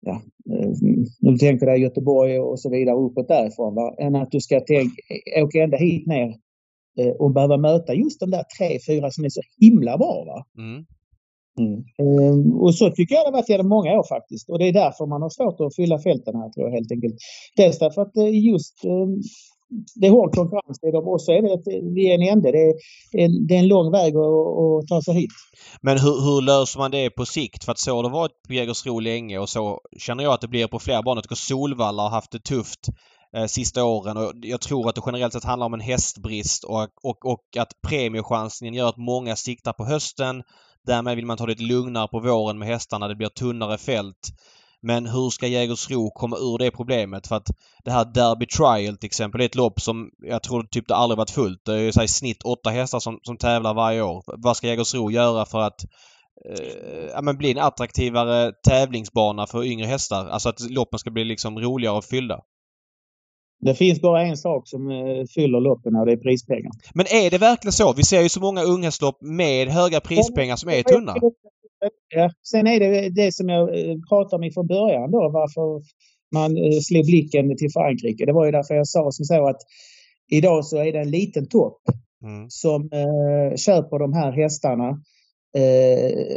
ja, 0.00 0.22
eh, 0.50 0.70
nu 1.20 1.38
tänker 1.38 1.66
jag 1.66 1.78
Göteborg 1.78 2.40
och 2.40 2.60
så 2.60 2.70
vidare 2.70 2.96
uppåt 2.96 3.28
därifrån. 3.28 3.74
Va? 3.74 3.94
Än 3.98 4.16
att 4.16 4.30
du 4.30 4.40
ska 4.40 4.60
tänk, 4.66 4.92
åka 5.42 5.62
ända 5.62 5.76
hit 5.76 6.06
ner 6.06 6.36
eh, 6.98 7.12
och 7.18 7.30
behöva 7.30 7.56
möta 7.56 7.94
just 7.94 8.20
de 8.20 8.30
där 8.30 8.44
tre, 8.58 8.78
fyra 8.86 9.10
som 9.10 9.24
är 9.24 9.28
så 9.28 9.40
himla 9.60 9.98
bra. 9.98 10.24
Va? 10.24 10.62
Mm. 10.62 10.84
Ehm, 11.60 12.52
och 12.60 12.74
så 12.74 12.90
tycker 12.90 13.14
jag 13.14 13.24
det 13.24 13.28
har 13.28 13.32
varit 13.32 13.48
genom 13.48 13.68
många 13.68 13.98
år 13.98 14.06
faktiskt. 14.08 14.50
Och 14.50 14.58
det 14.58 14.68
är 14.68 14.72
därför 14.72 15.06
man 15.06 15.22
har 15.22 15.30
svårt 15.30 15.60
att 15.60 15.76
fylla 15.76 15.98
fälten 15.98 16.34
här 16.34 16.50
tror 16.50 16.66
jag 16.66 16.74
helt 16.74 16.92
enkelt. 16.92 17.14
Dels 17.56 17.78
därför 17.78 18.02
att 18.02 18.16
eh, 18.16 18.44
just 18.50 18.84
eh, 18.84 19.06
det 19.94 20.06
är 20.06 20.10
hård 20.10 20.34
konkurrens 20.34 20.78
i 20.82 20.90
dem 20.90 21.08
och 21.08 21.22
så 21.22 21.32
är 21.32 21.42
det 21.42 21.54
att 21.54 21.94
vi 21.94 22.10
är 22.10 22.14
en 22.14 22.28
ände. 22.32 22.52
Det 22.52 22.58
är, 22.58 23.48
det 23.48 23.54
är 23.54 23.58
en 23.58 23.68
lång 23.68 23.92
väg 23.92 24.16
att, 24.16 24.22
att 24.22 24.88
ta 24.88 25.02
sig 25.02 25.14
hit. 25.14 25.30
Men 25.80 25.98
hur, 25.98 26.20
hur 26.24 26.42
löser 26.42 26.78
man 26.78 26.90
det 26.90 27.10
på 27.10 27.24
sikt? 27.26 27.64
För 27.64 27.72
att 27.72 27.78
så 27.78 27.96
har 27.96 28.02
det 28.02 28.08
varit 28.08 28.42
på 28.48 28.52
Jägersro 28.54 29.00
länge 29.00 29.38
och 29.38 29.48
så 29.48 29.80
känner 29.98 30.24
jag 30.24 30.32
att 30.32 30.40
det 30.40 30.48
blir 30.48 30.66
på 30.66 30.78
fler 30.78 31.02
banor. 31.02 31.16
Jag 31.16 31.22
tycker 31.22 31.34
Solvalla 31.34 32.02
har 32.02 32.10
haft 32.10 32.32
det 32.32 32.44
tufft 32.44 32.88
eh, 33.36 33.46
sista 33.46 33.84
åren 33.84 34.16
och 34.16 34.32
jag 34.42 34.60
tror 34.60 34.88
att 34.88 34.94
det 34.94 35.02
generellt 35.06 35.32
sett 35.32 35.44
handlar 35.44 35.66
om 35.66 35.74
en 35.74 35.80
hästbrist 35.80 36.64
och, 36.64 36.88
och, 37.02 37.26
och 37.26 37.56
att 37.58 37.72
premiechansningen 37.88 38.74
gör 38.74 38.88
att 38.88 38.96
många 38.96 39.36
siktar 39.36 39.72
på 39.72 39.84
hösten. 39.84 40.42
Därmed 40.86 41.16
vill 41.16 41.26
man 41.26 41.36
ta 41.36 41.46
det 41.46 41.52
lite 41.52 41.62
lugnare 41.62 42.08
på 42.08 42.20
våren 42.20 42.58
med 42.58 42.68
hästarna. 42.68 43.08
Det 43.08 43.14
blir 43.14 43.28
tunnare 43.28 43.78
fält. 43.78 44.32
Men 44.82 45.06
hur 45.06 45.30
ska 45.30 45.46
Jägersro 45.46 46.10
komma 46.10 46.36
ur 46.36 46.58
det 46.58 46.70
problemet? 46.70 47.26
För 47.26 47.36
att 47.36 47.48
det 47.84 47.90
här 47.90 48.04
Derby 48.04 48.46
Trial 48.46 48.96
till 48.96 49.06
exempel, 49.06 49.38
det 49.38 49.44
är 49.44 49.48
ett 49.48 49.54
lopp 49.54 49.80
som 49.80 50.10
jag 50.18 50.42
tror 50.42 50.62
typ 50.62 50.88
det 50.88 50.94
aldrig 50.94 51.18
varit 51.18 51.30
fullt. 51.30 51.64
Det 51.64 51.80
är 51.80 51.92
så 51.92 52.02
i 52.02 52.08
snitt 52.08 52.42
åtta 52.42 52.70
hästar 52.70 53.00
som, 53.00 53.18
som 53.22 53.36
tävlar 53.36 53.74
varje 53.74 54.02
år. 54.02 54.24
Vad 54.26 54.56
ska 54.56 54.66
Jägersro 54.66 55.10
göra 55.10 55.46
för 55.46 55.60
att 55.60 55.84
eh, 56.48 57.04
ja, 57.12 57.22
men 57.22 57.38
bli 57.38 57.50
en 57.50 57.58
attraktivare 57.58 58.52
tävlingsbana 58.52 59.46
för 59.46 59.64
yngre 59.64 59.86
hästar? 59.86 60.28
Alltså 60.28 60.48
att 60.48 60.60
loppen 60.70 60.98
ska 60.98 61.10
bli 61.10 61.24
liksom 61.24 61.58
roligare 61.58 61.96
och 61.96 62.04
fyllda. 62.04 62.40
Det 63.62 63.74
finns 63.74 64.00
bara 64.00 64.22
en 64.22 64.36
sak 64.36 64.68
som 64.68 64.90
eh, 64.90 65.24
fyller 65.34 65.60
loppen 65.60 65.96
och 65.96 66.06
det 66.06 66.12
är 66.12 66.16
prispengar. 66.16 66.72
Men 66.94 67.06
är 67.06 67.30
det 67.30 67.38
verkligen 67.38 67.72
så? 67.72 67.92
Vi 67.92 68.02
ser 68.02 68.20
ju 68.22 68.28
så 68.28 68.40
många 68.40 68.62
unghästlopp 68.62 69.18
med 69.20 69.68
höga 69.68 70.00
prispengar 70.00 70.56
som 70.56 70.70
är 70.70 70.82
tunna. 70.82 71.14
Ja. 72.14 72.30
Sen 72.42 72.66
är 72.66 72.80
det 72.80 73.10
det 73.10 73.34
som 73.34 73.48
jag 73.48 73.62
eh, 73.78 73.96
pratade 74.08 74.46
om 74.46 74.52
från 74.52 74.66
början 74.66 75.10
då 75.10 75.30
varför 75.32 75.82
man 76.34 76.56
eh, 76.56 76.78
slog 76.82 77.06
blicken 77.06 77.56
till 77.56 77.72
Frankrike. 77.72 78.26
Det 78.26 78.32
var 78.32 78.44
ju 78.44 78.52
därför 78.52 78.74
jag 78.74 78.86
sa 78.88 79.10
som 79.10 79.24
så 79.24 79.48
att 79.48 79.60
idag 80.30 80.64
så 80.64 80.76
är 80.76 80.92
det 80.92 80.98
en 80.98 81.10
liten 81.10 81.48
topp 81.48 81.82
Mm. 82.24 82.46
som 82.50 82.82
eh, 82.92 83.56
köper 83.56 83.98
de 83.98 84.12
här 84.12 84.32
hästarna 84.32 85.00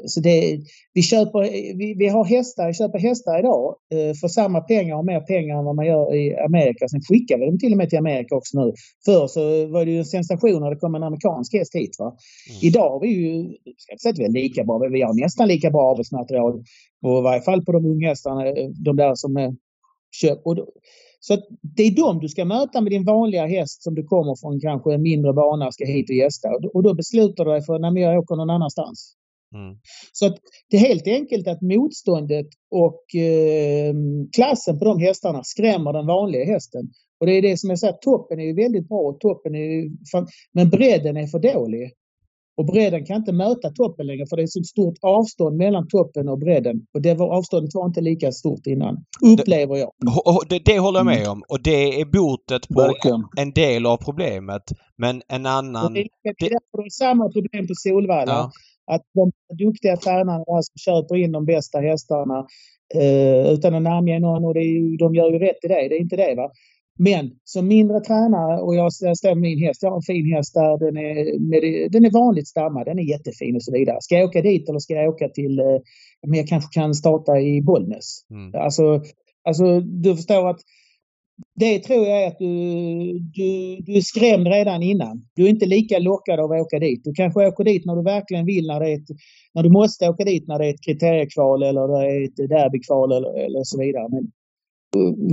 så 0.05 0.19
det, 0.19 0.59
vi, 0.93 1.01
köper, 1.01 1.41
vi, 1.77 1.95
vi 1.97 2.07
har 2.07 2.25
hästar, 2.25 2.73
köper 2.73 2.99
hästar 2.99 3.39
idag 3.39 3.75
eh, 3.93 4.13
för 4.13 4.27
samma 4.27 4.61
pengar 4.61 4.95
och 4.95 5.05
mer 5.05 5.19
pengar 5.19 5.59
än 5.59 5.65
vad 5.65 5.75
man 5.75 5.85
gör 5.85 6.15
i 6.15 6.35
Amerika. 6.37 6.87
Sen 6.87 7.01
skickar 7.01 7.37
vi 7.37 7.45
dem 7.45 7.59
till 7.59 7.71
och 7.71 7.77
med 7.77 7.89
till 7.89 7.99
Amerika 7.99 8.35
också 8.35 8.59
nu. 8.59 8.73
Förr 9.05 9.27
så 9.27 9.67
var 9.67 9.85
det 9.85 9.91
ju 9.91 9.97
en 9.97 10.05
sensation 10.05 10.61
när 10.61 10.69
det 10.69 10.75
kom 10.75 10.95
en 10.95 11.03
amerikansk 11.03 11.53
häst 11.53 11.75
hit. 11.75 11.95
Va? 11.99 12.05
Mm. 12.05 12.59
Idag 12.61 12.89
har 12.89 12.99
vi 12.99 13.07
ju, 13.07 13.43
ska 13.77 13.91
inte 13.91 14.01
säga 14.01 14.11
att 14.11 14.19
vi 14.19 14.25
är 14.25 14.43
lika 14.43 14.63
bra, 14.63 14.79
men 14.79 14.91
vi 14.91 15.01
har 15.01 15.13
nästan 15.13 15.47
lika 15.47 15.71
bra 15.71 15.91
arbetsmaterial. 15.91 16.63
Och 17.01 17.19
I 17.19 17.21
varje 17.21 17.41
fall 17.41 17.65
på 17.65 17.71
de 17.71 17.85
unga 17.85 18.07
hästarna, 18.07 18.43
de 18.85 18.95
där 18.95 19.15
som 19.15 19.37
är 19.37 19.55
köp. 20.21 20.41
Och 20.45 20.55
då, 20.55 20.67
så 21.27 21.37
det 21.61 21.83
är 21.83 21.91
dem 21.91 22.19
du 22.19 22.29
ska 22.29 22.45
möta 22.45 22.81
med 22.81 22.91
din 22.91 23.05
vanliga 23.05 23.45
häst 23.45 23.83
som 23.83 23.95
du 23.95 24.03
kommer 24.03 24.35
från 24.41 24.59
kanske 24.59 24.93
en 24.93 25.01
mindre 25.01 25.33
bana 25.33 25.71
ska 25.71 25.85
hit 25.85 26.09
och 26.09 26.15
gästa. 26.15 26.49
Och 26.73 26.83
då 26.83 26.93
beslutar 26.93 27.45
du 27.45 27.51
dig 27.51 27.61
för 27.61 27.75
att 27.75 27.99
jag 27.99 28.19
åker 28.19 28.35
någon 28.35 28.49
annanstans. 28.49 29.15
Mm. 29.55 29.77
Så 30.11 30.37
det 30.69 30.77
är 30.77 30.81
helt 30.81 31.07
enkelt 31.07 31.47
att 31.47 31.61
motståndet 31.61 32.47
och 32.71 33.15
eh, 33.15 33.93
klassen 34.35 34.79
på 34.79 34.85
de 34.85 34.99
hästarna 34.99 35.43
skrämmer 35.43 35.93
den 35.93 36.07
vanliga 36.07 36.45
hästen. 36.45 36.83
Och 37.19 37.25
det 37.25 37.33
är 37.33 37.41
det 37.41 37.57
som 37.59 37.69
jag 37.69 37.79
säger, 37.79 37.93
toppen 37.93 38.39
är 38.39 38.45
ju 38.45 38.53
väldigt 38.53 38.87
bra 38.87 39.17
toppen 39.19 39.55
är 39.55 39.59
ju, 39.59 39.89
men 40.53 40.69
bredden 40.69 41.17
är 41.17 41.27
för 41.27 41.39
dålig. 41.39 41.91
Och 42.57 42.65
bredden 42.65 43.05
kan 43.05 43.15
inte 43.15 43.31
möta 43.31 43.69
toppen 43.69 44.07
längre 44.07 44.25
för 44.29 44.37
det 44.37 44.43
är 44.43 44.47
så 44.47 44.63
stort 44.63 44.95
avstånd 45.01 45.57
mellan 45.57 45.87
toppen 45.87 46.29
och 46.29 46.39
bredden. 46.39 46.85
Och 46.93 47.01
det 47.01 47.13
var, 47.13 47.37
avståndet 47.37 47.75
var 47.75 47.85
inte 47.85 48.01
lika 48.01 48.31
stort 48.31 48.67
innan. 48.67 49.05
Upplever 49.21 49.75
jag. 49.75 49.91
Det, 50.49 50.65
det 50.65 50.79
håller 50.79 50.99
jag 50.99 51.05
med 51.05 51.17
mm. 51.17 51.31
om. 51.31 51.43
Och 51.49 51.61
det 51.63 52.01
är 52.01 52.05
botet 52.05 52.67
på 52.67 52.81
Verkligen. 52.81 53.23
en 53.37 53.51
del 53.51 53.85
av 53.85 53.97
problemet. 53.97 54.63
Men 54.97 55.21
en 55.27 55.45
annan... 55.45 55.93
det, 55.93 55.99
är, 55.99 56.35
det 56.39 56.45
är 56.45 56.89
samma 56.89 57.29
problem 57.29 57.67
på 57.67 57.73
Solvalla. 57.75 58.31
Ja. 58.31 58.51
Att 58.95 59.01
de 59.13 59.31
duktiga 59.65 59.97
tränarna 59.97 60.61
som 60.61 60.77
köper 60.77 61.15
in 61.15 61.31
de 61.31 61.45
bästa 61.45 61.79
hästarna 61.79 62.47
eh, 62.95 63.53
utan 63.53 63.75
att 63.75 63.81
namnge 63.81 64.19
någon 64.19 64.45
och 64.45 64.53
det 64.53 64.59
är, 64.59 64.97
de 64.97 65.15
gör 65.15 65.31
ju 65.31 65.39
rätt 65.39 65.63
i 65.63 65.67
det. 65.67 65.87
Det 65.89 65.95
är 65.95 66.01
inte 66.01 66.15
det 66.15 66.35
va. 66.35 66.51
Men 66.99 67.31
som 67.43 67.67
mindre 67.67 67.99
tränare 67.99 68.61
och 68.61 68.75
jag, 68.75 68.91
jag 69.01 69.17
står 69.17 69.29
med 69.29 69.37
min 69.37 69.59
häst. 69.59 69.83
Jag 69.83 69.89
har 69.89 69.95
en 69.95 70.01
fin 70.01 70.33
häst 70.33 70.53
där. 70.53 70.77
Den 70.77 70.97
är, 70.97 71.39
med, 71.39 71.91
den 71.91 72.05
är 72.05 72.11
vanligt 72.11 72.47
stammad. 72.47 72.85
Den 72.85 72.99
är 72.99 73.03
jättefin 73.03 73.55
och 73.55 73.63
så 73.63 73.71
vidare. 73.71 73.97
Ska 74.01 74.15
jag 74.15 74.29
åka 74.29 74.41
dit 74.41 74.69
eller 74.69 74.79
ska 74.79 74.93
jag 74.93 75.09
åka 75.09 75.29
till... 75.29 75.59
Eh, 75.59 75.79
men 76.27 76.37
jag 76.37 76.47
kanske 76.47 76.79
kan 76.79 76.93
starta 76.93 77.39
i 77.39 77.61
Bollnäs. 77.61 78.25
Mm. 78.31 78.51
Alltså, 78.55 79.01
alltså 79.43 79.79
du 79.79 80.15
förstår 80.15 80.49
att 80.49 80.59
det 81.55 81.79
tror 81.79 82.07
jag 82.07 82.23
är 82.23 82.27
att 82.27 82.39
du, 82.39 83.19
du, 83.19 83.77
du 83.81 83.97
är 83.97 84.01
skrämd 84.01 84.47
redan 84.47 84.83
innan. 84.83 85.25
Du 85.35 85.45
är 85.45 85.49
inte 85.49 85.65
lika 85.65 85.99
lockad 85.99 86.39
av 86.39 86.51
att 86.51 86.61
åka 86.61 86.79
dit. 86.79 87.03
Du 87.03 87.13
kanske 87.13 87.47
åker 87.47 87.63
dit 87.63 87.85
när 87.85 87.95
du 87.95 88.03
verkligen 88.03 88.45
vill, 88.45 88.67
när, 88.67 88.79
det 88.79 88.93
ett, 88.93 89.07
när 89.53 89.63
du 89.63 89.69
måste 89.69 90.09
åka 90.09 90.23
dit 90.23 90.47
när 90.47 90.59
det 90.59 90.65
är 90.65 90.73
ett 90.73 90.85
kriteriekval 90.85 91.63
eller 91.63 91.87
det 91.87 92.11
är 92.11 92.25
ett 92.25 92.49
derbykval 92.49 93.11
eller, 93.11 93.45
eller 93.45 93.63
så 93.63 93.79
vidare. 93.79 94.07
Men 94.09 94.31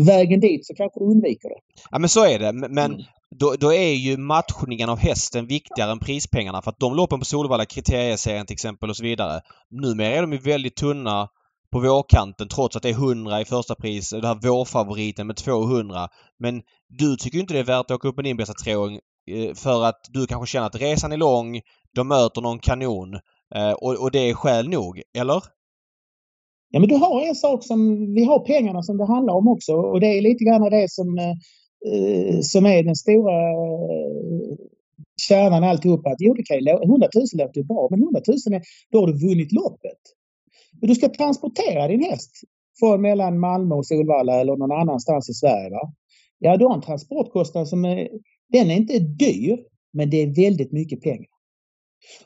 vägen 0.06 0.40
dit 0.40 0.66
så 0.66 0.74
kanske 0.74 1.00
du 1.00 1.04
undviker 1.04 1.48
det. 1.48 1.54
Ja 1.90 1.98
men 1.98 2.08
så 2.08 2.24
är 2.24 2.38
det. 2.38 2.52
Men 2.52 2.78
mm. 2.78 3.02
då, 3.30 3.54
då 3.60 3.72
är 3.72 3.92
ju 3.92 4.16
matchningen 4.16 4.88
av 4.88 4.98
hästen 4.98 5.46
viktigare 5.46 5.92
än 5.92 5.98
prispengarna. 5.98 6.62
För 6.62 6.70
att 6.70 6.80
de 6.80 6.94
loppen 6.94 7.18
på 7.18 7.24
Solvalla, 7.24 7.64
kriterieserien 7.64 8.46
till 8.46 8.54
exempel 8.54 8.90
och 8.90 8.96
så 8.96 9.04
vidare. 9.04 9.40
Numera 9.70 10.16
är 10.16 10.20
de 10.20 10.32
ju 10.32 10.38
väldigt 10.38 10.76
tunna 10.76 11.28
på 11.72 11.80
vårkanten 11.80 12.48
trots 12.48 12.76
att 12.76 12.82
det 12.82 12.88
är 12.88 12.92
100 12.92 13.40
i 13.40 13.44
första 13.44 13.74
pris. 13.74 14.10
Det 14.10 14.26
här 14.26 14.48
vårfavoriten 14.48 15.26
med 15.26 15.36
200. 15.36 16.08
Men 16.38 16.62
du 16.88 17.16
tycker 17.16 17.38
inte 17.38 17.54
det 17.54 17.60
är 17.60 17.64
värt 17.64 17.80
att 17.80 17.90
åka 17.90 18.08
upp 18.08 18.16
med 18.16 18.24
din 18.24 18.36
bästa 18.36 18.54
treåring 18.54 19.00
eh, 19.30 19.54
för 19.54 19.84
att 19.84 20.00
du 20.08 20.26
kanske 20.26 20.52
känner 20.52 20.66
att 20.66 20.80
resan 20.80 21.12
är 21.12 21.16
lång, 21.16 21.60
de 21.94 22.08
möter 22.08 22.40
någon 22.40 22.58
kanon 22.58 23.14
eh, 23.54 23.72
och, 23.72 24.02
och 24.02 24.10
det 24.10 24.30
är 24.30 24.34
skäl 24.34 24.68
nog, 24.68 25.02
eller? 25.18 25.42
Ja, 26.74 26.80
men 26.80 26.88
du 26.88 26.94
har 26.94 27.26
en 27.28 27.34
sak 27.34 27.64
som 27.64 28.12
vi 28.14 28.24
har 28.24 28.38
pengarna 28.38 28.82
som 28.82 28.96
det 28.96 29.06
handlar 29.06 29.34
om 29.34 29.48
också 29.48 29.72
och 29.74 30.00
det 30.00 30.06
är 30.06 30.22
lite 30.22 30.44
grann 30.44 30.70
det 30.70 30.90
som, 30.90 31.18
eh, 31.18 32.40
som 32.42 32.66
är 32.66 32.82
den 32.82 32.96
stora 32.96 33.50
eh, 33.50 34.56
kärnan 35.28 35.64
alltihopa. 35.64 36.10
Att 36.10 36.20
jo, 36.20 36.34
kan 36.34 36.68
100 36.68 37.08
000 37.14 37.26
låter 37.34 37.62
bra, 37.62 37.88
men 37.90 38.02
100 38.02 38.20
000 38.28 38.36
är, 38.54 38.62
då 38.90 39.00
har 39.00 39.06
du 39.06 39.28
vunnit 39.28 39.52
loppet. 39.52 40.00
Men 40.80 40.88
du 40.88 40.94
ska 40.94 41.08
transportera 41.08 41.88
din 41.88 42.04
häst 42.04 42.30
från 42.78 43.02
mellan 43.02 43.40
Malmö 43.40 43.74
och 43.74 43.86
Solvalla 43.86 44.40
eller 44.40 44.56
någon 44.56 44.72
annanstans 44.72 45.28
i 45.30 45.34
Sverige. 45.34 45.70
Va? 45.70 45.92
Ja, 46.38 46.56
du 46.56 46.64
har 46.64 46.74
en 46.74 46.80
transportkostnad 46.80 47.68
som 47.68 47.84
är, 47.84 48.08
den 48.48 48.70
är 48.70 48.76
inte 48.76 48.98
dyr, 48.98 49.58
men 49.92 50.10
det 50.10 50.22
är 50.22 50.44
väldigt 50.44 50.72
mycket 50.72 51.02
pengar. 51.02 51.32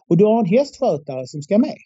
Och 0.08 0.16
du 0.16 0.24
har 0.24 0.38
en 0.38 0.46
hästskötare 0.46 1.26
som 1.26 1.42
ska 1.42 1.58
med. 1.58 1.76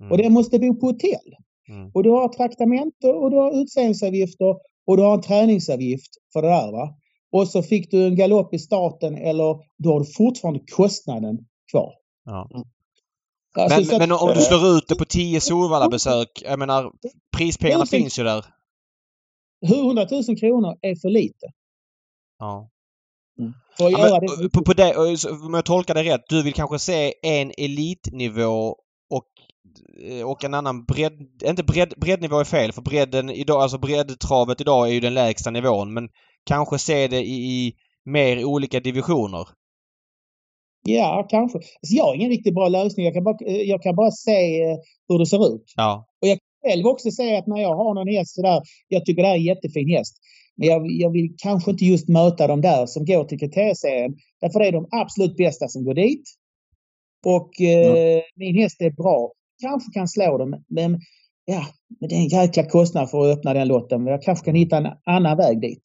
Mm. 0.00 0.12
Och 0.12 0.18
den 0.18 0.32
måste 0.32 0.58
bo 0.58 0.74
på 0.74 0.86
hotell. 0.86 1.36
Mm. 1.68 1.90
Och 1.94 2.02
du 2.02 2.10
har 2.10 2.28
traktamente 2.28 3.08
och 3.08 3.30
du 3.30 3.36
har 3.36 3.62
utsändningsavgifter 3.62 4.54
och 4.86 4.96
du 4.96 5.02
har 5.02 5.14
en 5.14 5.22
träningsavgift 5.22 6.10
för 6.32 6.42
det 6.42 6.48
där. 6.48 6.72
Va? 6.72 6.96
Och 7.32 7.48
så 7.48 7.62
fick 7.62 7.90
du 7.90 8.06
en 8.06 8.16
galopp 8.16 8.54
i 8.54 8.58
starten 8.58 9.16
eller 9.16 9.56
då 9.78 9.92
har 9.92 10.00
du 10.00 10.06
fortfarande 10.16 10.60
kostnaden 10.76 11.38
kvar. 11.70 11.92
Ja. 12.24 12.50
Alltså, 13.58 13.98
men, 13.98 13.98
men, 13.98 14.12
om 14.12 14.32
du 14.34 14.40
slår 14.40 14.76
ut 14.76 14.88
det 14.88 14.94
på 14.94 15.04
10 15.04 15.40
Solvalla-besök, 15.40 16.42
jag 16.44 16.58
menar 16.58 16.92
prispengarna 17.36 17.78
000, 17.78 17.86
finns 17.86 18.18
ju 18.18 18.24
där. 18.24 18.44
100 19.66 20.06
000 20.10 20.38
kronor 20.38 20.78
är 20.80 20.94
för 20.96 21.08
lite. 21.08 21.46
Ja. 22.38 22.70
Mm. 23.38 23.52
För 23.78 23.86
att 23.86 23.92
ja, 23.92 24.08
göra 24.08 24.20
men, 24.20 24.42
det. 24.42 24.50
På, 24.50 24.64
på 24.64 24.72
det, 24.72 24.96
om 25.46 25.54
jag 25.54 25.64
tolkar 25.64 25.94
det 25.94 26.04
rätt, 26.04 26.24
du 26.28 26.42
vill 26.42 26.54
kanske 26.54 26.78
se 26.78 27.14
en 27.22 27.52
elitnivå 27.58 28.76
och 29.80 29.86
Eh, 30.06 30.30
och 30.30 30.44
en 30.44 30.54
annan 30.54 30.84
bredd... 30.84 31.28
Inte 31.44 31.64
bredd, 31.64 31.94
breddnivå 31.96 32.38
är 32.40 32.44
fel 32.44 32.72
för 32.72 32.82
bredden 32.82 33.30
idag, 33.30 33.62
alltså 33.62 33.78
breddtravet 33.78 34.60
idag 34.60 34.88
är 34.88 34.92
ju 34.92 35.00
den 35.00 35.14
lägsta 35.14 35.50
nivån 35.50 35.92
men 35.94 36.08
kanske 36.44 36.78
se 36.78 37.08
det 37.08 37.20
i, 37.20 37.34
i 37.34 37.74
mer 38.04 38.44
olika 38.44 38.80
divisioner. 38.80 39.48
Ja, 40.82 41.26
kanske. 41.30 41.58
Alltså, 41.58 41.94
jag 41.96 42.04
har 42.04 42.14
ingen 42.14 42.30
riktigt 42.30 42.54
bra 42.54 42.68
lösning. 42.68 43.04
Jag 43.06 43.14
kan 43.14 43.24
bara, 43.24 43.36
eh, 43.46 43.62
jag 43.62 43.82
kan 43.82 43.96
bara 43.96 44.10
se 44.10 44.62
eh, 44.62 44.76
hur 45.08 45.18
det 45.18 45.26
ser 45.26 45.54
ut. 45.54 45.72
Ja. 45.76 46.06
Och 46.22 46.28
jag 46.28 46.38
kan 46.38 46.70
själv 46.70 46.86
också 46.86 47.10
säga 47.10 47.38
att 47.38 47.46
när 47.46 47.62
jag 47.62 47.76
har 47.76 47.94
någon 47.94 48.08
häst 48.08 48.34
sådär, 48.34 48.62
jag 48.88 49.04
tycker 49.04 49.22
det 49.22 49.28
här 49.28 49.34
är 49.34 49.38
en 49.38 49.44
jättefin 49.44 49.88
häst. 49.88 50.16
Men 50.56 50.68
jag, 50.68 50.90
jag 50.90 51.10
vill 51.10 51.34
kanske 51.38 51.70
inte 51.70 51.84
just 51.84 52.08
möta 52.08 52.46
de 52.46 52.60
där 52.60 52.86
som 52.86 53.04
går 53.04 53.24
till 53.24 53.38
kriterieserien. 53.38 54.16
Därför 54.40 54.60
är 54.60 54.72
de 54.72 54.88
absolut 54.90 55.36
bästa 55.36 55.68
som 55.68 55.84
går 55.84 55.94
dit. 55.94 56.22
Och 57.24 57.60
eh, 57.60 58.12
mm. 58.12 58.22
min 58.36 58.56
häst 58.56 58.80
är 58.80 58.90
bra 58.90 59.32
kanske 59.60 59.92
kan 59.92 60.08
slå 60.08 60.38
dem. 60.38 60.64
Men 60.68 61.00
ja, 61.44 61.66
men 62.00 62.08
det 62.08 62.14
är 62.14 62.18
en 62.18 62.46
jäkla 62.46 62.64
kostnad 62.64 63.10
för 63.10 63.30
att 63.30 63.38
öppna 63.38 63.54
den 63.54 63.68
lotten. 63.68 64.06
Jag 64.06 64.22
kanske 64.22 64.44
kan 64.44 64.54
hitta 64.54 64.76
en 64.76 64.88
annan 65.04 65.36
väg 65.36 65.60
dit. 65.60 65.82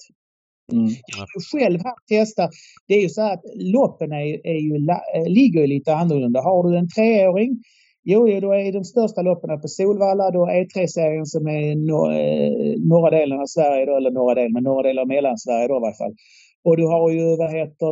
Mm. 0.72 0.86
Jag 0.88 1.18
har 1.18 1.60
själv 1.60 1.80
haft 1.84 2.08
testat. 2.08 2.50
Det 2.88 2.94
är 2.94 3.02
ju 3.02 3.10
så 3.10 3.22
att 3.22 3.42
loppen 3.56 4.12
är, 4.12 4.48
är 4.48 4.60
ju, 4.60 4.88
ligger 5.28 5.62
ju 5.62 5.68
lite 5.68 5.96
annorlunda. 5.96 6.42
Har 6.42 6.70
du 6.70 6.78
en 6.78 6.90
treåring 6.90 7.64
Jo, 8.04 8.30
jo, 8.30 8.40
då 8.40 8.52
är 8.54 8.72
de 8.72 8.84
största 8.84 9.22
loppen 9.22 9.62
på 9.62 9.68
Solvalla. 9.68 10.32
Då 10.32 10.48
E3-serien 10.48 11.26
som 11.26 11.48
är 11.48 11.76
no, 11.76 12.12
eh, 12.12 12.80
norra 12.80 13.10
delen 13.10 13.40
av 13.40 13.46
Sverige, 13.46 13.86
då, 13.86 13.98
eller 13.98 14.12
norra 14.12 14.36
delen, 14.36 14.54
men 14.54 14.64
norra 14.64 14.84
delen 14.84 15.02
av 15.02 15.08
Mellansverige 15.08 15.68
då 15.68 15.78
i 15.78 15.80
varje 15.80 15.98
fall. 15.98 16.16
Och 16.64 16.78
du 16.78 16.88
har 16.88 17.12
ju, 17.12 17.38
vad 17.38 17.52
heter 17.52 17.92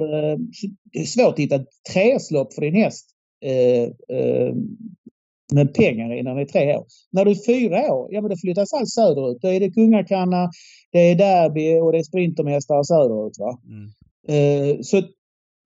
det, 0.93 0.99
är 0.99 1.03
svårt 1.03 1.33
att 1.33 1.39
hitta 1.39 1.55
ett 1.55 2.55
för 2.55 2.61
din 2.61 2.75
häst. 2.75 3.09
Eh, 3.45 3.83
eh, 4.17 4.53
med 5.53 5.73
pengar 5.73 6.13
innan 6.13 6.35
det 6.35 6.41
är 6.41 6.45
tre 6.45 6.77
år. 6.77 6.85
När 7.11 7.25
du 7.25 7.31
är 7.31 7.45
fyra 7.45 7.93
år, 7.93 8.13
ja 8.13 8.21
men 8.21 8.29
då 8.29 8.37
flyttas 8.37 8.73
allt 8.73 8.89
söderut. 8.89 9.37
Då 9.41 9.47
är 9.47 9.59
det 9.59 9.71
kungakanna, 9.71 10.49
det 10.91 10.99
är 10.99 11.15
derby 11.15 11.79
och 11.79 11.91
det 11.91 11.97
är 11.99 12.03
sprintermästare 12.03 12.85
söderut. 12.85 13.37
Va? 13.39 13.59
Mm. 13.67 13.89
Uh, 14.29 14.81
så, 14.81 15.03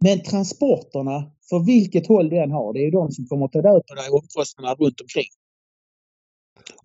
men 0.03 0.23
transporterna, 0.23 1.31
för 1.49 1.65
vilket 1.65 2.07
håll 2.07 2.29
du 2.29 2.37
än 2.37 2.51
har, 2.51 2.73
det 2.73 2.79
är 2.87 2.91
de 2.91 3.11
som 3.11 3.25
kommer 3.25 3.45
att 3.45 3.51
ta 3.51 3.61
död 3.61 3.81
på 3.87 3.95
dig 3.95 4.09
och 4.09 4.19
omkostnaderna 4.19 4.75
runt 4.75 5.01
omkring. 5.01 5.31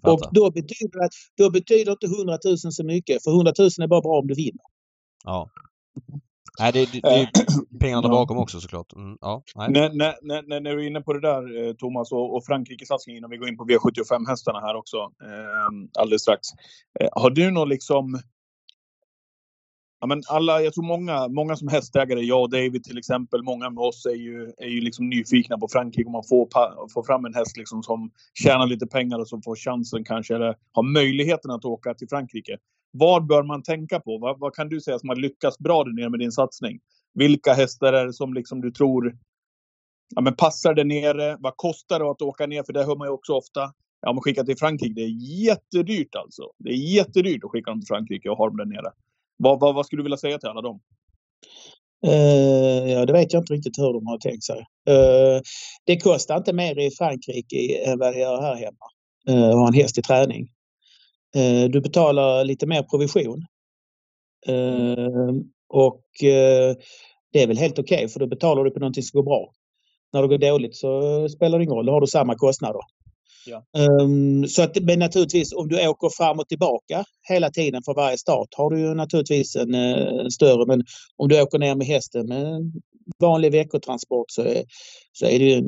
Och 0.03 0.21
då 0.33 0.51
betyder, 0.51 1.05
att, 1.05 1.13
då 1.37 1.51
betyder 1.51 1.93
inte 1.93 2.07
100 2.07 2.39
000 2.45 2.59
så 2.59 2.85
mycket, 2.85 3.25
för 3.25 3.31
100 3.31 3.53
000 3.59 3.67
är 3.67 3.87
bara 3.87 4.01
bra 4.01 4.19
om 4.19 4.27
du 4.27 4.35
vinner. 4.35 4.65
Ja. 5.25 5.51
Nej, 6.59 6.73
det, 6.73 6.93
det, 6.93 7.01
det 7.01 7.09
är 7.09 7.29
pengarna 7.81 8.03
där 8.03 8.09
bakom 8.09 8.39
också 8.39 8.61
såklart. 8.61 8.93
Mm, 8.93 9.19
ja, 9.21 9.43
nej. 9.55 9.71
När, 9.71 9.93
när, 9.93 10.15
när, 10.23 10.61
när, 10.61 10.77
du 10.77 10.83
är 10.83 10.87
inne 10.87 11.01
på 11.01 11.13
det 11.13 11.21
där 11.21 11.69
eh, 11.69 11.73
Thomas 11.73 12.13
och, 12.13 12.37
och 12.37 12.45
Frankrike-satsningen 12.45 13.19
innan 13.19 13.31
vi 13.31 13.37
går 13.37 13.49
in 13.49 13.57
på 13.57 13.65
V75-hästarna 13.65 14.61
här 14.61 14.75
också 14.77 14.97
eh, 14.97 16.01
alldeles 16.01 16.23
strax. 16.23 16.41
Eh, 17.01 17.09
har 17.13 17.31
du 17.31 17.51
någon 17.51 17.69
liksom 17.69 18.21
Ja, 20.01 20.07
men 20.07 20.23
alla, 20.29 20.63
jag 20.63 20.75
tror 20.75 20.85
många, 20.85 21.29
många 21.29 21.57
som 21.57 21.69
hästägare, 21.69 22.21
jag 22.21 22.43
och 22.43 22.51
David 22.51 22.85
till 22.85 22.99
exempel, 22.99 23.43
många 23.43 23.71
med 23.71 23.85
oss 23.85 24.07
är 24.07 24.15
ju, 24.15 24.53
är 24.59 24.69
ju 24.69 24.81
liksom 24.81 25.09
nyfikna 25.09 25.59
på 25.59 25.69
Frankrike 25.69 26.07
om 26.07 26.13
man 26.13 26.25
får, 26.29 26.49
får 26.95 27.03
fram 27.03 27.25
en 27.25 27.35
häst 27.35 27.57
liksom 27.57 27.83
som 27.83 28.11
tjänar 28.35 28.67
lite 28.67 28.87
pengar 28.87 29.19
och 29.19 29.29
som 29.29 29.43
får 29.43 29.57
chansen 29.57 30.05
kanske, 30.05 30.35
eller 30.35 30.55
har 30.73 30.83
möjligheten 30.83 31.51
att 31.51 31.65
åka 31.65 31.95
till 31.95 32.09
Frankrike. 32.09 32.57
Vad 32.91 33.27
bör 33.27 33.43
man 33.43 33.63
tänka 33.63 34.01
på? 34.01 34.19
Vad, 34.19 34.39
vad 34.39 34.55
kan 34.55 34.69
du 34.69 34.81
säga 34.81 34.99
som 34.99 35.09
har 35.09 35.17
lyckats 35.17 35.59
bra 35.59 35.85
där 35.85 35.93
nere 35.93 36.11
med 36.11 36.21
din 36.21 36.33
satsning? 36.33 36.81
Vilka 37.15 37.53
hästar 37.53 37.93
är 37.93 38.07
det 38.07 38.13
som 38.13 38.35
liksom 38.35 38.61
du 38.61 38.71
tror 38.71 39.19
ja, 40.15 40.21
men 40.21 40.35
passar 40.35 40.75
där 40.75 40.85
nere? 40.85 41.37
Vad 41.41 41.57
kostar 41.57 41.99
det 41.99 42.11
att 42.11 42.23
åka 42.23 42.47
ner? 42.47 42.63
För 42.63 42.73
det 42.73 42.85
hör 42.85 42.97
man 42.97 43.09
ju 43.09 43.13
också 43.13 43.33
ofta. 43.33 43.73
Ja, 44.01 44.13
man 44.13 44.23
skickar 44.23 44.45
till 44.45 44.57
Frankrike. 44.57 44.95
Det 44.95 45.03
är 45.03 45.43
jättedyrt 45.45 46.15
alltså. 46.15 46.43
Det 46.59 46.71
är 46.71 46.95
jättedyrt 46.95 47.45
att 47.45 47.51
skicka 47.51 47.71
dem 47.71 47.81
till 47.81 47.89
Frankrike 47.89 48.31
och 48.31 48.37
ha 48.37 48.47
dem 48.47 48.57
där 48.57 48.65
nere. 48.65 48.93
Vad, 49.37 49.61
vad, 49.61 49.75
vad 49.75 49.87
skulle 49.87 50.01
du 50.01 50.05
vilja 50.05 50.17
säga 50.17 50.39
till 50.39 50.49
alla 50.49 50.63
dem? 50.63 50.81
Uh, 52.07 52.93
ja, 52.93 53.07
det 53.07 53.13
vet 53.13 53.33
jag 53.33 53.41
inte 53.43 53.53
riktigt 53.53 53.79
hur 53.79 53.93
de 53.93 54.07
har 54.07 54.19
tänkt 54.19 54.45
sig. 54.45 54.59
Uh, 54.91 55.41
det 55.85 56.01
kostar 56.01 56.37
inte 56.37 56.53
mer 56.53 56.79
i 56.79 56.91
Frankrike 56.91 57.85
än 57.87 57.99
vad 57.99 58.13
det 58.13 58.19
gör 58.19 58.43
här 58.43 58.55
hemma. 58.55 58.87
Uh, 59.31 59.49
att 59.49 59.55
ha 59.55 59.69
en 59.69 59.75
häst 59.75 59.99
i 59.99 60.03
träning 60.03 60.49
du 61.71 61.81
betalar 61.81 62.45
lite 62.45 62.67
mer 62.67 62.83
provision. 62.83 63.47
och 65.69 66.03
det 67.33 67.43
är 67.43 67.47
väl 67.47 67.59
helt 67.59 67.79
okej 67.79 67.97
okay, 67.97 68.09
för 68.09 68.21
då 68.21 68.27
betalar 68.27 68.65
du 68.65 68.71
på 68.71 68.79
någonting 68.79 69.03
som 69.03 69.19
går 69.19 69.25
bra. 69.25 69.53
När 70.13 70.23
det 70.23 70.29
går 70.29 70.39
dåligt 70.39 70.77
så 70.77 71.29
spelar 71.29 71.59
det 71.59 71.65
ingen 71.65 71.77
roll, 71.77 71.87
då 71.87 71.93
har 71.93 72.01
du 72.01 72.07
samma 72.07 72.35
kostnader. 72.35 72.81
Ja. 73.47 73.65
Um, 74.03 74.49
så 74.49 74.63
att, 74.63 74.83
men 74.83 74.99
naturligtvis 74.99 75.53
om 75.53 75.69
du 75.69 75.89
åker 75.89 76.09
fram 76.17 76.39
och 76.39 76.49
tillbaka 76.49 77.05
hela 77.29 77.51
tiden 77.51 77.83
för 77.85 77.95
varje 77.95 78.19
start 78.19 78.49
har 78.57 78.71
du 78.71 78.95
naturligtvis 78.95 79.57
en, 79.57 79.75
en 79.75 80.21
eh, 80.21 80.27
större. 80.27 80.67
Men 80.67 80.85
om 81.17 81.29
du 81.29 81.43
åker 81.43 81.59
ner 81.59 81.75
med 81.75 81.87
hästen 81.87 82.27
med 82.27 82.73
vanlig 83.23 83.53
veckotransport 83.53 84.31
så 84.31 84.43
är, 84.43 84.65
så 85.13 85.27
är 85.27 85.39
det, 85.39 85.65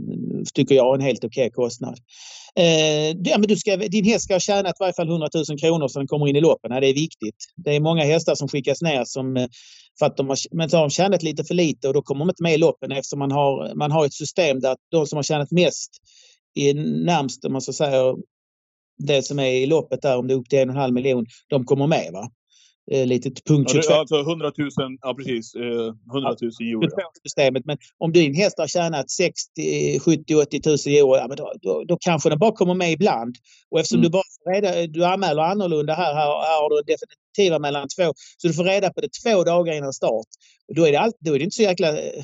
tycker 0.55 0.74
jag, 0.74 0.95
en 0.95 1.01
helt 1.01 1.24
okej 1.24 1.47
okay 1.47 1.51
kostnad. 1.51 1.99
Eh, 2.57 3.09
ja, 3.09 3.38
men 3.38 3.43
du 3.43 3.57
ska, 3.57 3.76
din 3.76 4.05
häst 4.05 4.24
ska 4.24 4.34
ha 4.34 4.41
tjänat 4.41 4.72
i 4.72 4.80
varje 4.80 4.93
fall 4.93 5.09
100 5.09 5.28
000 5.49 5.59
kronor 5.59 5.88
så 5.88 5.99
den 5.99 6.09
kommer 6.09 6.28
in 6.28 6.36
i 6.36 6.41
loppen. 6.41 6.70
det 6.70 6.88
är 6.88 6.95
viktigt. 6.95 7.36
Det 7.57 7.76
är 7.76 7.80
många 7.80 8.05
hästar 8.05 8.34
som 8.34 8.49
skickas 8.49 8.82
ner 8.82 9.05
som 9.05 9.36
eh, 9.36 9.47
för 9.99 10.07
att 10.07 10.16
de 10.16 10.28
har, 10.28 10.38
men 10.51 10.70
så 10.70 10.76
har 10.76 10.82
de 10.82 10.91
tjänat 10.91 11.22
lite 11.22 11.45
för 11.45 11.55
lite 11.55 11.88
och 11.88 11.95
då 11.95 12.03
kommer 12.03 12.24
de 12.24 12.30
inte 12.30 12.43
med 12.43 12.55
i 12.55 12.59
loppen 12.59 12.93
eftersom 12.93 13.18
man 13.18 13.32
har, 13.32 13.74
man 13.74 13.91
har 13.91 14.07
ett 14.07 14.14
system 14.14 14.61
där 14.61 14.76
de 14.91 15.07
som 15.07 15.16
har 15.16 15.22
tjänat 15.22 15.51
mest 15.51 15.91
i 16.55 16.74
närmst, 16.74 17.45
om 17.45 17.53
man 17.53 17.61
så 17.61 17.72
säger, 17.72 18.16
det 18.99 19.22
som 19.22 19.38
är 19.38 19.51
i 19.51 19.66
loppet 19.66 20.03
där, 20.03 20.18
om 20.18 20.26
det 20.26 20.34
är 20.34 20.38
upp 20.38 20.49
till 20.49 20.59
en 20.59 20.68
och 20.68 20.74
en 20.74 20.80
halv 20.80 20.95
miljon, 20.95 21.26
de 21.49 21.64
kommer 21.64 21.86
med. 21.86 22.12
va? 22.12 22.30
Eh, 22.93 23.07
litet 23.07 23.45
punkt 23.45 23.70
22. 23.70 23.93
Ja, 23.93 24.01
alltså 24.01 24.20
100 24.20 24.53
000, 24.59 24.68
ja 25.03 25.14
precis, 25.14 25.55
eh, 25.55 25.62
100 25.62 25.95
000 26.12 26.51
euro. 26.61 26.88
Systemet. 27.22 27.64
Men 27.66 27.78
om 27.99 28.12
din 28.12 28.34
häst 28.34 28.59
har 28.59 28.66
tjänat 28.66 29.11
60, 29.11 30.01
70, 30.01 30.34
80 30.34 30.61
000 30.66 30.76
euro, 30.97 31.16
ja, 31.16 31.26
men 31.28 31.36
då, 31.36 31.53
då, 31.62 31.84
då 31.88 31.97
kanske 32.01 32.28
den 32.28 32.38
bara 32.38 32.53
kommer 32.53 32.74
med 32.74 32.93
ibland. 32.93 33.36
Och 33.70 33.80
eftersom 33.80 33.99
mm. 33.99 34.03
du 34.03 34.11
bara 34.11 34.55
reda, 34.55 34.86
du 34.86 35.05
anmäler 35.05 35.43
annorlunda 35.43 35.95
här, 35.95 36.14
här, 36.14 36.41
här 36.49 36.62
har 36.62 36.70
du 36.70 36.93
definitiva 36.93 37.59
mellan 37.59 37.88
två, 37.88 38.12
så 38.36 38.49
du 38.49 38.55
får 38.55 38.64
reda 38.64 38.93
på 38.93 39.01
det 39.01 39.09
två 39.24 39.45
dagar 39.45 39.74
innan 39.74 39.93
start. 39.93 40.26
Och 40.68 40.74
då 40.74 40.86
är 40.86 40.93
det, 40.93 41.01
all, 41.01 41.12
då 41.20 41.34
är 41.34 41.38
det 41.38 41.45
inte 41.45 41.57
så 41.57 41.62
jäkla 41.62 41.88
eh, 41.88 42.22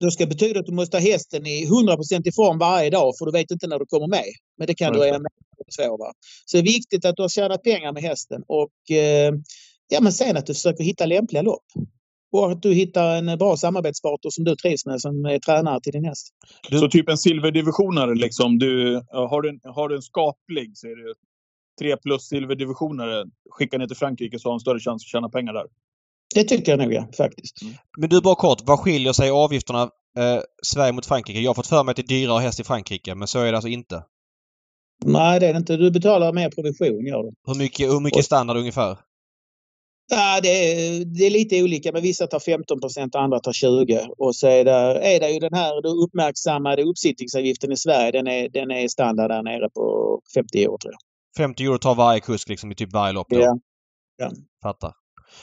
då 0.00 0.10
ska 0.10 0.24
det 0.24 0.28
betyda 0.28 0.60
att 0.60 0.66
du 0.66 0.72
måste 0.72 0.96
ha 0.96 1.02
hästen 1.02 1.46
i 1.46 1.64
100 1.64 1.96
i 2.24 2.32
form 2.32 2.58
varje 2.58 2.90
dag 2.90 3.14
för 3.18 3.26
du 3.26 3.32
vet 3.32 3.50
inte 3.50 3.66
när 3.66 3.78
du 3.78 3.86
kommer 3.86 4.06
med. 4.06 4.30
Men 4.58 4.66
det 4.66 4.74
kan 4.74 4.92
du 4.92 5.02
är 5.02 5.18
med 5.18 5.32
två. 5.78 5.96
Va? 5.96 6.12
Så 6.44 6.56
det 6.56 6.60
är 6.60 6.72
viktigt 6.72 7.04
att 7.04 7.16
du 7.16 7.22
har 7.22 7.28
tjänat 7.28 7.62
pengar 7.62 7.92
med 7.92 8.02
hästen 8.02 8.42
och 8.46 8.96
eh, 8.96 9.34
ja, 9.88 10.00
men 10.00 10.12
sen 10.12 10.36
att 10.36 10.46
du 10.46 10.54
försöker 10.54 10.84
hitta 10.84 11.06
lämpliga 11.06 11.42
lopp. 11.42 11.64
Och 12.32 12.52
att 12.52 12.62
du 12.62 12.74
hittar 12.74 13.16
en 13.16 13.38
bra 13.38 13.56
samarbetspartner 13.56 14.30
som 14.30 14.44
du 14.44 14.56
trivs 14.56 14.86
med 14.86 15.00
som 15.00 15.24
är 15.24 15.38
tränare 15.38 15.80
till 15.80 15.92
din 15.92 16.04
häst. 16.04 16.28
Du... 16.70 16.78
Så 16.78 16.88
typ 16.88 17.08
en 17.08 17.18
silverdivisionare 17.18 18.14
liksom. 18.14 18.58
Du, 18.58 18.94
har, 19.12 19.42
du 19.42 19.48
en, 19.48 19.60
har 19.64 19.88
du 19.88 19.96
en 19.96 20.02
skaplig 20.02 20.70
så 20.74 20.86
är 20.86 21.08
det 21.08 21.14
tre 21.80 21.96
plus 21.96 22.22
silverdivisionare. 22.22 23.24
Skicka 23.50 23.78
ner 23.78 23.86
till 23.86 23.96
Frankrike 23.96 24.38
så 24.38 24.48
har 24.48 24.54
en 24.54 24.60
större 24.60 24.80
chans 24.80 25.02
att 25.02 25.08
tjäna 25.08 25.28
pengar 25.28 25.52
där. 25.52 25.66
Det 26.34 26.44
tycker 26.44 26.72
jag 26.72 26.78
nog 26.78 26.92
ja, 26.92 27.08
faktiskt. 27.16 27.62
Mm. 27.62 27.74
Men 27.98 28.08
du, 28.08 28.20
bara 28.20 28.34
kort. 28.34 28.58
Vad 28.64 28.80
skiljer 28.80 29.12
sig 29.12 29.30
avgifterna 29.30 29.82
eh, 30.18 30.40
Sverige 30.62 30.92
mot 30.92 31.06
Frankrike? 31.06 31.40
Jag 31.40 31.50
har 31.50 31.54
fått 31.54 31.66
för 31.66 31.84
mig 31.84 31.90
att 31.90 31.96
det 31.96 32.02
är 32.02 32.06
dyrare 32.06 32.40
häst 32.40 32.60
i 32.60 32.64
Frankrike, 32.64 33.14
men 33.14 33.28
så 33.28 33.38
är 33.38 33.52
det 33.52 33.58
alltså 33.58 33.68
inte? 33.68 34.04
Nej, 35.04 35.40
det 35.40 35.46
är 35.46 35.52
det 35.52 35.58
inte. 35.58 35.76
Du 35.76 35.90
betalar 35.90 36.32
mer 36.32 36.50
provision, 36.50 37.06
gör 37.06 37.22
du. 37.22 37.32
Hur 37.46 37.54
mycket, 37.54 37.88
hur 37.88 38.00
mycket 38.00 38.24
standard 38.24 38.56
ungefär? 38.56 38.98
Ja, 40.10 40.40
det 40.42 40.48
är, 40.48 41.04
det 41.04 41.26
är 41.26 41.30
lite 41.30 41.62
olika, 41.62 41.92
men 41.92 42.02
vissa 42.02 42.26
tar 42.26 42.40
15 42.40 42.78
och 42.84 43.20
andra 43.22 43.40
tar 43.40 43.52
20 43.52 44.08
Och 44.18 44.36
så 44.36 44.46
är 44.46 44.64
det, 44.64 44.70
är 45.14 45.20
det 45.20 45.30
ju 45.30 45.38
den 45.38 45.54
här 45.54 45.86
uppmärksammade 45.86 46.82
uppsittningsavgiften 46.82 47.72
i 47.72 47.76
Sverige. 47.76 48.10
Den 48.12 48.26
är, 48.26 48.48
den 48.48 48.70
är 48.70 48.88
standard 48.88 49.30
där 49.30 49.42
nere 49.42 49.68
på 49.74 50.20
50 50.34 50.62
euro 50.62 50.78
tror 50.78 50.92
jag. 50.92 51.00
50 51.44 51.64
euro 51.64 51.78
tar 51.78 51.94
varje 51.94 52.20
kusk 52.20 52.48
liksom 52.48 52.72
i 52.72 52.74
typ 52.74 52.92
varje 52.92 53.12
lopp? 53.12 53.26
Då. 53.30 53.40
Ja. 53.40 53.58
ja. 54.16 54.30
Fattar. 54.62 54.92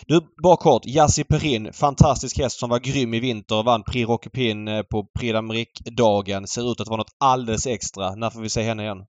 Du, 0.07 0.21
bara 0.43 0.57
kort. 0.57 0.85
Yassi 0.85 1.23
Perin, 1.23 1.73
fantastisk 1.73 2.37
häst 2.37 2.59
som 2.59 2.69
var 2.69 2.79
grym 2.79 3.13
i 3.13 3.19
vinter 3.19 3.55
och 3.55 3.65
vann 3.65 3.83
Prix 3.83 4.09
Rocky 4.09 4.29
Pin 4.29 4.67
eh, 4.67 4.83
på 4.83 5.07
Prix 5.19 5.33
d'Amérique-dagen. 5.33 6.45
Ser 6.45 6.71
ut 6.71 6.81
att 6.81 6.87
vara 6.87 6.97
något 6.97 7.15
alldeles 7.17 7.67
extra. 7.67 8.15
När 8.15 8.29
får 8.29 8.41
vi 8.41 8.49
se 8.49 8.61
henne 8.61 8.83
igen? 8.83 9.05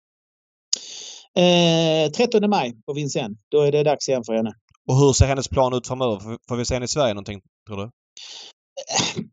Eh, 1.36 2.10
13 2.10 2.50
maj 2.50 2.72
på 2.86 2.92
Vincennes. 2.92 3.38
Då 3.50 3.60
är 3.60 3.72
det 3.72 3.82
dags 3.82 4.08
igen 4.08 4.24
för 4.24 4.34
henne. 4.34 4.52
Och 4.88 4.96
hur 4.96 5.12
ser 5.12 5.26
hennes 5.26 5.48
plan 5.48 5.74
ut 5.74 5.86
framöver? 5.86 6.38
Får 6.48 6.56
vi 6.56 6.64
se 6.64 6.74
henne 6.74 6.84
i 6.84 6.88
Sverige 6.88 7.14
någonting, 7.14 7.40
tror 7.66 7.76
du? 7.76 7.90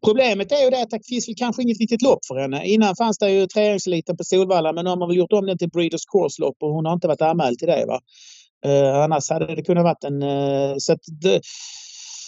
Problemet 0.06 0.52
är 0.52 0.64
ju 0.64 0.70
det 0.70 0.82
att 0.82 0.90
det 0.90 1.00
finns 1.08 1.28
väl 1.28 1.36
kanske 1.38 1.62
inget 1.62 1.80
riktigt 1.80 2.02
lopp 2.02 2.26
för 2.28 2.40
henne. 2.40 2.66
Innan 2.66 2.96
fanns 2.96 3.18
det 3.18 3.32
ju 3.32 3.48
treåringseliten 3.48 4.18
på 4.18 4.24
Solvalla 4.24 4.74
men 4.74 4.84
nu 4.84 4.90
har 4.90 4.98
man 4.98 5.08
väl 5.08 5.18
gjort 5.18 5.34
om 5.34 5.46
den 5.46 5.58
till 5.58 5.70
Breeders 5.70 6.06
Course-lopp 6.06 6.56
och 6.60 6.74
hon 6.74 6.86
har 6.86 6.94
inte 6.94 7.08
varit 7.08 7.22
anmäld 7.22 7.60
till 7.60 7.68
det. 7.68 7.86
Va? 7.86 8.00
Uh, 8.66 9.04
annars 9.04 9.30
hade 9.30 9.56
det 9.56 9.64
kunnat 9.64 9.84
varit 9.84 10.04
en... 10.04 10.24
Uh, 10.24 10.76
så 10.78 10.94
att 10.94 11.00
det, 11.22 11.42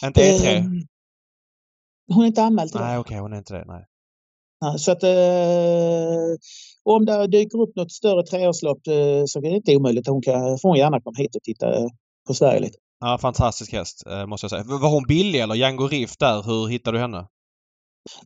inte 0.06 0.22
E3? 0.22 0.58
Uh, 0.58 0.64
hon 2.14 2.24
är 2.24 2.28
inte 2.28 2.44
anmäld 2.44 2.72
till 2.72 2.80
nej, 2.80 2.88
det. 2.88 2.92
Nej, 2.92 3.00
okej, 3.00 3.16
okay, 3.16 3.22
hon 3.22 3.34
är 3.34 3.38
inte 3.38 3.54
det. 3.54 3.66
Nej. 3.66 3.86
Så 4.78 4.92
att 4.92 5.04
uh, 5.04 6.36
om 6.84 7.06
det 7.06 7.28
dyker 7.28 7.62
upp 7.62 7.76
något 7.76 7.92
större 7.92 8.24
treårslopp 8.24 8.82
så 9.26 9.40
är 9.40 9.42
det 9.42 9.56
inte 9.56 9.76
omöjligt. 9.76 10.08
Hon 10.08 10.22
kan, 10.22 10.60
får 10.60 10.70
hon 10.70 10.78
gärna 10.78 11.02
komma 11.02 11.16
hit 11.18 11.36
och 11.36 11.44
titta 11.44 11.90
på 12.28 12.34
Sverige 12.34 12.60
lite. 12.60 12.78
Ja, 13.00 13.18
fantastisk 13.22 13.74
häst 13.74 14.04
måste 14.28 14.44
jag 14.44 14.52
säga. 14.52 14.64
Var 14.64 14.90
hon 14.90 15.08
billig 15.08 15.40
eller? 15.40 15.56
Django 15.56 15.88
Riff 15.88 16.18
där, 16.18 16.44
hur 16.44 16.68
hittade 16.68 16.98
du 16.98 17.02
henne? 17.02 17.28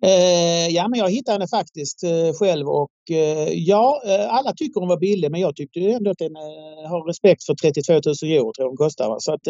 Eh, 0.01 0.67
ja, 0.67 0.87
men 0.87 0.99
jag 0.99 1.11
hittade 1.11 1.35
henne 1.35 1.47
faktiskt 1.47 2.03
eh, 2.03 2.33
själv 2.39 2.67
och 2.67 2.91
eh, 3.11 3.49
ja, 3.53 4.01
eh, 4.05 4.33
alla 4.33 4.53
tycker 4.53 4.79
hon 4.79 4.89
var 4.89 4.97
billig 4.99 5.31
men 5.31 5.41
jag 5.41 5.55
tyckte 5.55 5.79
ändå 5.79 6.11
att 6.11 6.17
den 6.17 6.35
eh, 6.35 6.89
har 6.89 7.07
respekt 7.07 7.43
för 7.43 7.55
32 7.55 7.93
000 7.93 8.01
euro 8.01 8.53
tror 8.53 8.53
jag 8.57 8.67
hon 8.67 8.77
kostar. 8.77 9.09
Va? 9.09 9.15
Så 9.19 9.33
att 9.33 9.47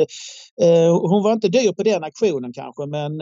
eh, 0.62 1.10
hon 1.10 1.24
var 1.24 1.34
inte 1.34 1.48
dyr 1.48 1.72
på 1.72 1.84
den 1.84 2.04
aktionen 2.04 2.54
kanske 2.54 2.86
men 2.86 3.20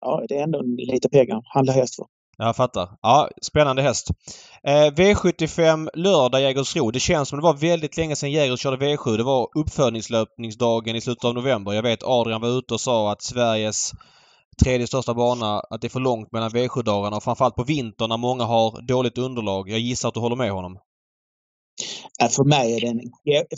ja, 0.00 0.24
det 0.28 0.36
är 0.38 0.42
ändå 0.42 0.62
lite 0.62 1.08
pengar 1.08 1.36
att 1.36 1.44
handla 1.54 1.72
häst 1.72 1.96
för. 1.96 2.06
Jag 2.40 2.56
fattar. 2.56 2.88
Ja, 3.02 3.28
spännande 3.42 3.82
häst. 3.82 4.08
Eh, 4.62 4.70
V75 4.72 5.88
lördag 5.94 6.40
Jägersro. 6.40 6.90
Det 6.90 7.00
känns 7.00 7.28
som 7.28 7.38
det 7.38 7.42
var 7.42 7.54
väldigt 7.54 7.96
länge 7.96 8.16
sedan 8.16 8.30
Jägers 8.30 8.60
körde 8.60 8.86
V7. 8.86 9.16
Det 9.16 9.22
var 9.22 9.48
uppföljningslöpningsdagen 9.54 10.96
i 10.96 11.00
slutet 11.00 11.24
av 11.24 11.34
november. 11.34 11.72
Jag 11.72 11.82
vet 11.82 12.02
Adrian 12.02 12.40
var 12.40 12.58
ute 12.58 12.74
och 12.74 12.80
sa 12.80 13.12
att 13.12 13.22
Sveriges 13.22 13.92
tredje 14.64 14.86
största 14.86 15.14
bana, 15.14 15.60
att 15.60 15.80
det 15.80 15.86
är 15.86 15.90
för 15.90 16.00
långt 16.00 16.32
mellan 16.32 16.50
V7-dagarna 16.50 17.16
och 17.16 17.22
framförallt 17.22 17.54
på 17.54 17.64
vintern 17.64 18.08
när 18.08 18.16
många 18.16 18.44
har 18.44 18.80
dåligt 18.82 19.18
underlag. 19.18 19.70
Jag 19.70 19.80
gissar 19.80 20.08
att 20.08 20.14
du 20.14 20.20
håller 20.20 20.36
med 20.36 20.50
honom? 20.50 20.78
för 22.30 22.44
mig 22.44 22.76
är 22.76 22.80
den... 22.80 23.00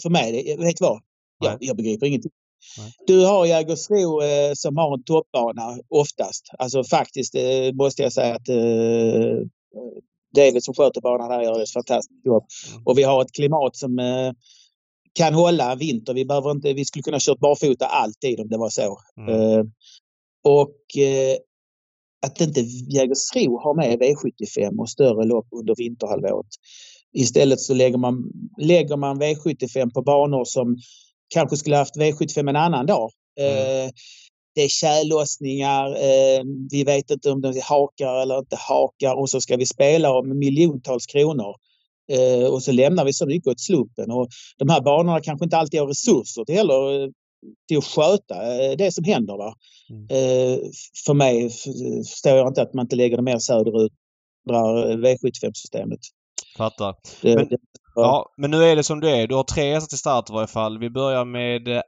För 0.02 0.10
mig 0.10 0.28
är 0.28 0.56
det, 0.56 0.64
vet 0.64 0.76
du 0.76 0.84
vad? 0.84 1.00
Jag, 1.38 1.56
jag 1.60 1.76
begriper 1.76 2.06
ingenting. 2.06 2.32
Nej. 2.78 2.92
Du 3.06 3.24
har 3.26 3.46
Jägersro 3.46 4.22
eh, 4.22 4.52
som 4.54 4.76
har 4.76 4.94
en 4.94 5.02
toppbana 5.02 5.78
oftast. 5.88 6.48
Alltså 6.58 6.84
faktiskt 6.84 7.34
eh, 7.34 7.72
måste 7.72 8.02
jag 8.02 8.12
säga 8.12 8.34
att 8.34 8.48
eh, 8.48 9.46
David 10.34 10.64
som 10.64 10.74
sköter 10.74 11.00
banan 11.00 11.30
här 11.30 11.42
gör 11.42 11.62
ett 11.62 11.72
fantastiskt 11.72 12.26
jobb. 12.26 12.44
Mm. 12.70 12.82
Och 12.86 12.98
vi 12.98 13.02
har 13.02 13.22
ett 13.22 13.32
klimat 13.32 13.76
som 13.76 13.98
eh, 13.98 14.32
kan 15.12 15.34
hålla 15.34 15.74
vinter. 15.74 16.14
Vi, 16.14 16.24
behöver 16.24 16.50
inte, 16.50 16.72
vi 16.72 16.84
skulle 16.84 17.02
kunna 17.02 17.18
kört 17.20 17.38
barfota 17.38 17.86
alltid 17.86 18.40
om 18.40 18.48
det 18.48 18.58
var 18.58 18.70
så. 18.70 18.98
Mm. 19.16 19.28
Eh, 19.28 19.64
och 20.44 20.98
eh, 20.98 21.36
att 22.26 22.40
inte 22.40 22.60
Jägersro 22.94 23.58
har 23.58 23.74
med 23.74 23.98
V75 23.98 24.80
och 24.80 24.90
större 24.90 25.24
lopp 25.24 25.46
under 25.50 25.74
vinterhalvåret. 25.76 26.46
Istället 27.12 27.60
så 27.60 27.74
lägger 27.74 27.98
man, 27.98 28.32
lägger 28.58 28.96
man 28.96 29.22
V75 29.22 29.92
på 29.92 30.02
banor 30.02 30.44
som 30.44 30.76
kanske 31.30 31.56
skulle 31.56 31.76
haft 31.76 31.96
V75 31.96 32.48
en 32.48 32.56
annan 32.56 32.86
dag. 32.86 33.10
Mm. 33.40 33.86
Eh, 33.86 33.90
det 34.54 34.60
är 34.62 34.68
tjällossningar, 34.68 35.86
eh, 35.86 36.42
vi 36.70 36.84
vet 36.84 37.10
inte 37.10 37.30
om 37.30 37.40
de 37.40 37.60
hakar 37.64 38.22
eller 38.22 38.38
inte 38.38 38.56
hakar 38.56 39.14
och 39.14 39.30
så 39.30 39.40
ska 39.40 39.56
vi 39.56 39.66
spela 39.66 40.12
om 40.12 40.38
miljontals 40.38 41.06
kronor. 41.06 41.54
Eh, 42.12 42.44
och 42.44 42.62
så 42.62 42.72
lämnar 42.72 43.04
vi 43.04 43.12
så 43.12 43.26
mycket 43.26 43.48
åt 43.48 43.60
slumpen. 43.60 44.10
Och 44.10 44.28
de 44.58 44.68
här 44.68 44.80
banorna 44.80 45.20
kanske 45.20 45.44
inte 45.44 45.56
alltid 45.56 45.80
har 45.80 45.86
resurser 45.86 46.44
till 46.44 46.54
heller 46.54 47.10
till 47.68 47.78
att 47.78 47.84
sköta 47.84 48.34
det 48.76 48.92
som 48.92 49.04
händer. 49.04 49.36
Va? 49.36 49.54
Mm. 49.90 50.06
För 51.06 51.14
mig 51.14 51.50
förstår 52.08 52.32
jag 52.32 52.48
inte 52.48 52.62
att 52.62 52.74
man 52.74 52.84
inte 52.84 52.96
lägger 52.96 53.16
det 53.16 53.22
mer 53.22 53.38
söderut, 53.38 53.92
drar 54.48 54.96
V75-systemet. 54.96 56.00
Fattar. 56.56 56.94
Det, 57.22 57.34
men, 57.36 57.48
det, 57.48 57.58
ja. 58.02 58.32
men 58.36 58.50
nu 58.50 58.64
är 58.64 58.76
det 58.76 58.82
som 58.82 59.00
det 59.00 59.10
är. 59.10 59.26
Du 59.26 59.34
har 59.34 59.42
tre 59.42 59.74
hästar 59.74 59.88
till 59.88 59.98
start 59.98 60.30
i 60.30 60.32
varje 60.32 60.46
fall. 60.46 60.78
Vi 60.78 60.90
börjar 60.90 61.24
med 61.24 61.82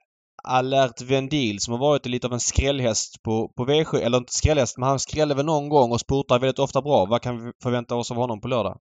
Alert 0.44 1.00
Vendil 1.00 1.60
som 1.60 1.72
har 1.72 1.80
varit 1.80 2.06
lite 2.06 2.26
av 2.26 2.32
en 2.32 2.40
skrällhäst 2.40 3.22
på, 3.22 3.48
på 3.48 3.66
V7. 3.66 3.96
Eller 3.96 4.18
inte 4.18 4.32
skrällhäst, 4.32 4.78
men 4.78 4.88
han 4.88 4.98
skrällde 4.98 5.34
väl 5.34 5.46
någon 5.46 5.68
gång 5.68 5.92
och 5.92 6.00
spurtar 6.00 6.38
väldigt 6.38 6.58
ofta 6.58 6.82
bra. 6.82 7.06
Vad 7.06 7.22
kan 7.22 7.44
vi 7.44 7.52
förvänta 7.62 7.94
oss 7.94 8.10
av 8.10 8.16
honom 8.16 8.40
på 8.40 8.48
lördag? 8.48 8.78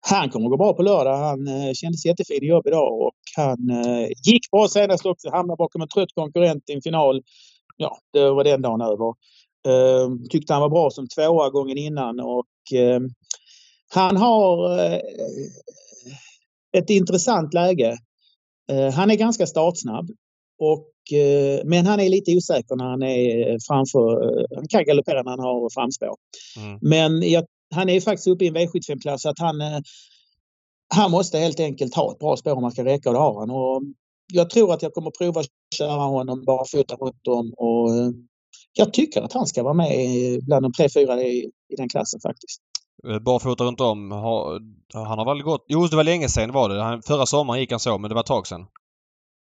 Han 0.00 0.30
kommer 0.30 0.46
att 0.46 0.50
gå 0.50 0.56
bra 0.56 0.74
på 0.74 0.82
lördag. 0.82 1.16
Han 1.16 1.46
eh, 1.46 1.72
kändes 1.72 2.06
jättefin 2.06 2.42
i 2.42 2.46
jobb 2.46 2.66
idag 2.66 3.00
och 3.00 3.12
han 3.36 3.70
eh, 3.70 4.08
gick 4.24 4.50
bra 4.50 4.68
senast 4.68 5.06
också. 5.06 5.30
Hamnade 5.30 5.56
bakom 5.56 5.82
en 5.82 5.88
trött 5.88 6.14
konkurrent 6.14 6.70
i 6.70 6.72
en 6.72 6.82
final. 6.82 7.22
Ja, 7.76 7.98
det 8.12 8.30
var 8.30 8.44
den 8.44 8.62
dagen 8.62 8.80
över. 8.80 9.14
Eh, 9.68 10.10
tyckte 10.30 10.52
han 10.52 10.62
var 10.62 10.68
bra 10.68 10.90
som 10.90 11.08
tvåa 11.08 11.50
gången 11.50 11.78
innan 11.78 12.20
och 12.20 12.78
eh, 12.78 13.00
han 13.94 14.16
har 14.16 14.78
eh, 14.78 15.00
ett 16.78 16.90
intressant 16.90 17.54
läge. 17.54 17.98
Eh, 18.72 18.92
han 18.92 19.10
är 19.10 19.14
ganska 19.14 19.46
startsnabb. 19.46 20.10
Och, 20.58 21.18
eh, 21.18 21.60
men 21.64 21.86
han 21.86 22.00
är 22.00 22.08
lite 22.08 22.36
osäker 22.36 22.76
när 22.76 22.84
han 22.84 23.02
är 23.02 23.58
framför. 23.68 24.46
Han 24.54 24.68
kan 24.68 24.84
galoppera 24.84 25.22
när 25.22 25.30
han 25.30 25.40
har 25.40 25.70
framspår. 25.74 26.16
Mm. 26.56 26.78
Men 26.82 27.30
jag, 27.30 27.44
han 27.74 27.88
är 27.88 28.00
faktiskt 28.00 28.28
uppe 28.28 28.44
i 28.44 28.48
en 28.48 28.56
V75-klass 28.56 29.26
att 29.26 29.38
han, 29.38 29.56
han 30.94 31.10
måste 31.10 31.38
helt 31.38 31.60
enkelt 31.60 31.94
ha 31.94 32.12
ett 32.12 32.18
bra 32.18 32.36
spår 32.36 32.52
om 32.52 32.62
han 32.62 32.72
ska 32.72 32.84
räcka 32.84 33.08
och 33.08 33.14
det 33.14 33.20
har 33.20 33.40
han. 33.40 33.50
Och 33.50 33.82
jag 34.32 34.50
tror 34.50 34.74
att 34.74 34.82
jag 34.82 34.92
kommer 34.94 35.10
prova 35.10 35.40
att 35.40 35.46
köra 35.78 36.02
honom 36.02 36.44
barfota 36.44 36.94
runt 36.94 37.26
om 37.28 37.54
och 37.56 37.90
jag 38.72 38.92
tycker 38.92 39.22
att 39.22 39.32
han 39.32 39.46
ska 39.46 39.62
vara 39.62 39.74
med 39.74 40.44
bland 40.44 40.64
de 40.64 40.72
tre, 40.72 40.88
fyra 40.94 41.22
i, 41.22 41.50
i 41.72 41.76
den 41.76 41.88
klassen 41.88 42.20
faktiskt. 42.20 42.60
Eh, 43.08 43.18
barfota 43.18 43.64
runt 43.64 43.80
om. 43.80 44.10
Han 44.94 45.18
har 45.18 45.24
väl 45.24 45.42
gått... 45.42 45.64
Jo, 45.68 45.86
det 45.86 45.96
var 45.96 46.04
länge 46.04 46.28
sedan 46.28 46.52
var 46.52 46.68
det. 46.68 47.02
förra 47.06 47.26
sommaren 47.26 47.60
gick 47.60 47.70
han 47.70 47.80
så, 47.80 47.98
men 47.98 48.08
det 48.08 48.14
var 48.14 48.20
ett 48.20 48.26
tag 48.26 48.46
sedan. 48.46 48.66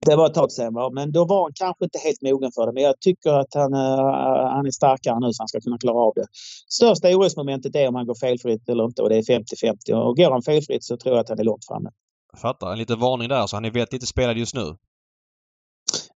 Det 0.06 0.16
var 0.16 0.26
ett 0.26 0.34
tag 0.34 0.52
sedan, 0.52 0.74
va? 0.74 0.90
men 0.90 1.12
då 1.12 1.26
var 1.26 1.42
han 1.44 1.52
kanske 1.56 1.84
inte 1.86 2.00
helt 2.00 2.22
mogen 2.22 2.52
för 2.52 2.66
det. 2.66 2.74
Men 2.74 2.84
jag 2.84 3.00
tycker 3.00 3.34
att 3.34 3.54
han, 3.54 3.74
uh, 3.74 4.50
han 4.56 4.66
är 4.66 4.72
starkare 4.72 5.20
nu 5.20 5.34
så 5.34 5.42
han 5.42 5.48
ska 5.48 5.62
kunna 5.62 5.78
klara 5.78 5.98
av 5.98 6.14
det. 6.16 6.26
Största 6.70 7.08
orosmomentet 7.08 7.76
är 7.76 7.88
om 7.88 7.96
han 7.96 8.06
går 8.06 8.16
felfritt 8.16 8.70
eller 8.70 8.86
inte 8.86 9.02
och 9.02 9.10
det 9.10 9.18
är 9.18 9.22
50-50. 9.22 9.94
Och 9.94 10.18
går 10.18 10.32
han 10.32 10.42
felfritt 10.42 10.84
så 10.84 10.98
tror 10.98 11.16
jag 11.16 11.22
att 11.22 11.30
han 11.30 11.40
är 11.40 11.44
långt 11.44 11.66
framme. 11.66 11.90
Jag 12.32 12.42
fattar. 12.42 12.72
En 12.72 12.78
liten 12.78 13.00
varning 13.00 13.30
där, 13.30 13.48
så 13.48 13.56
han 13.56 13.66
är 13.66 13.72
väldigt 13.72 13.94
lite 13.94 14.06
spelad 14.06 14.38
just 14.38 14.56
nu? 14.56 14.76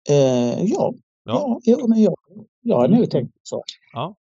Uh, 0.10 0.64
ja. 0.64 0.94
Ja. 1.24 1.60
ja, 1.64 1.88
men 1.88 2.02
jag, 2.02 2.16
jag 2.62 2.78
har 2.78 2.88
nog 2.88 3.12
tänkt 3.12 3.34
så. 3.44 3.64
Ja. 3.94 4.16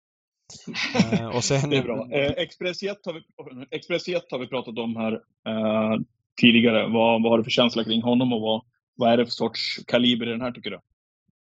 Eh, 1.13 1.37
och 1.37 1.45
sen... 1.45 1.71
Det 1.71 1.77
är 1.77 1.83
bra. 1.83 2.09
Eh, 2.11 2.33
Express 2.33 2.83
1 2.83 2.99
har 3.05 3.13
vi, 3.13 3.21
Express 3.71 4.09
1 4.09 4.23
har 4.31 4.39
vi 4.39 4.47
pratat 4.47 4.79
om 4.79 4.97
här 4.97 5.13
eh, 5.49 6.01
tidigare. 6.41 6.89
Vad, 6.89 7.23
vad 7.23 7.33
har 7.33 7.39
du 7.39 7.45
för 7.45 7.51
känsla 7.51 7.85
kring 7.85 8.03
honom 8.03 8.33
och 8.33 8.41
vad, 8.41 8.63
vad 8.97 9.13
är 9.13 9.17
det 9.17 9.25
för 9.25 9.33
sorts 9.33 9.81
kaliber 9.87 10.27
i 10.27 10.31
den 10.31 10.41
här 10.41 10.53
tycker 10.53 10.71
du? 10.71 10.81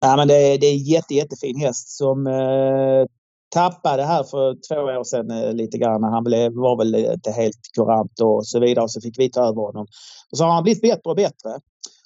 Ja, 0.00 0.16
men 0.16 0.28
det, 0.28 0.34
är, 0.34 0.58
det 0.58 0.66
är 0.66 0.72
en 0.72 0.84
jätte, 0.84 1.14
jättefin 1.14 1.60
häst 1.60 1.88
som 1.88 2.26
eh, 2.26 3.06
tappade 3.48 4.04
här 4.04 4.22
för 4.22 4.56
två 4.68 4.80
år 5.00 5.04
sedan 5.04 5.30
eh, 5.30 5.52
lite 5.52 5.78
grann. 5.78 6.02
Han 6.02 6.24
blev, 6.24 6.52
var 6.52 6.76
väl 6.76 6.94
inte 6.94 7.30
helt 7.30 7.60
kurant 7.74 8.20
och 8.20 8.46
så 8.46 8.60
vidare. 8.60 8.82
Och 8.82 8.90
så 8.90 9.00
fick 9.00 9.18
vi 9.18 9.30
ta 9.30 9.40
över 9.40 9.62
honom. 9.62 9.86
Och 10.30 10.38
så 10.38 10.44
har 10.44 10.52
han 10.52 10.62
blivit 10.62 10.82
bättre 10.82 11.10
och 11.10 11.16
bättre. 11.16 11.50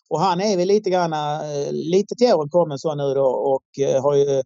Och 0.09 0.21
han 0.21 0.41
är 0.41 0.57
väl 0.57 0.69
lite 0.69 0.91
grann, 0.91 1.13
eh, 1.13 1.73
lite 1.73 2.15
till 2.15 2.35
åren 2.35 2.51
kommen 2.51 2.79
så 2.79 2.95
nu 2.95 3.15
då 3.15 3.27
och 3.27 3.85
eh, 3.85 4.03
har 4.03 4.15
ju 4.15 4.43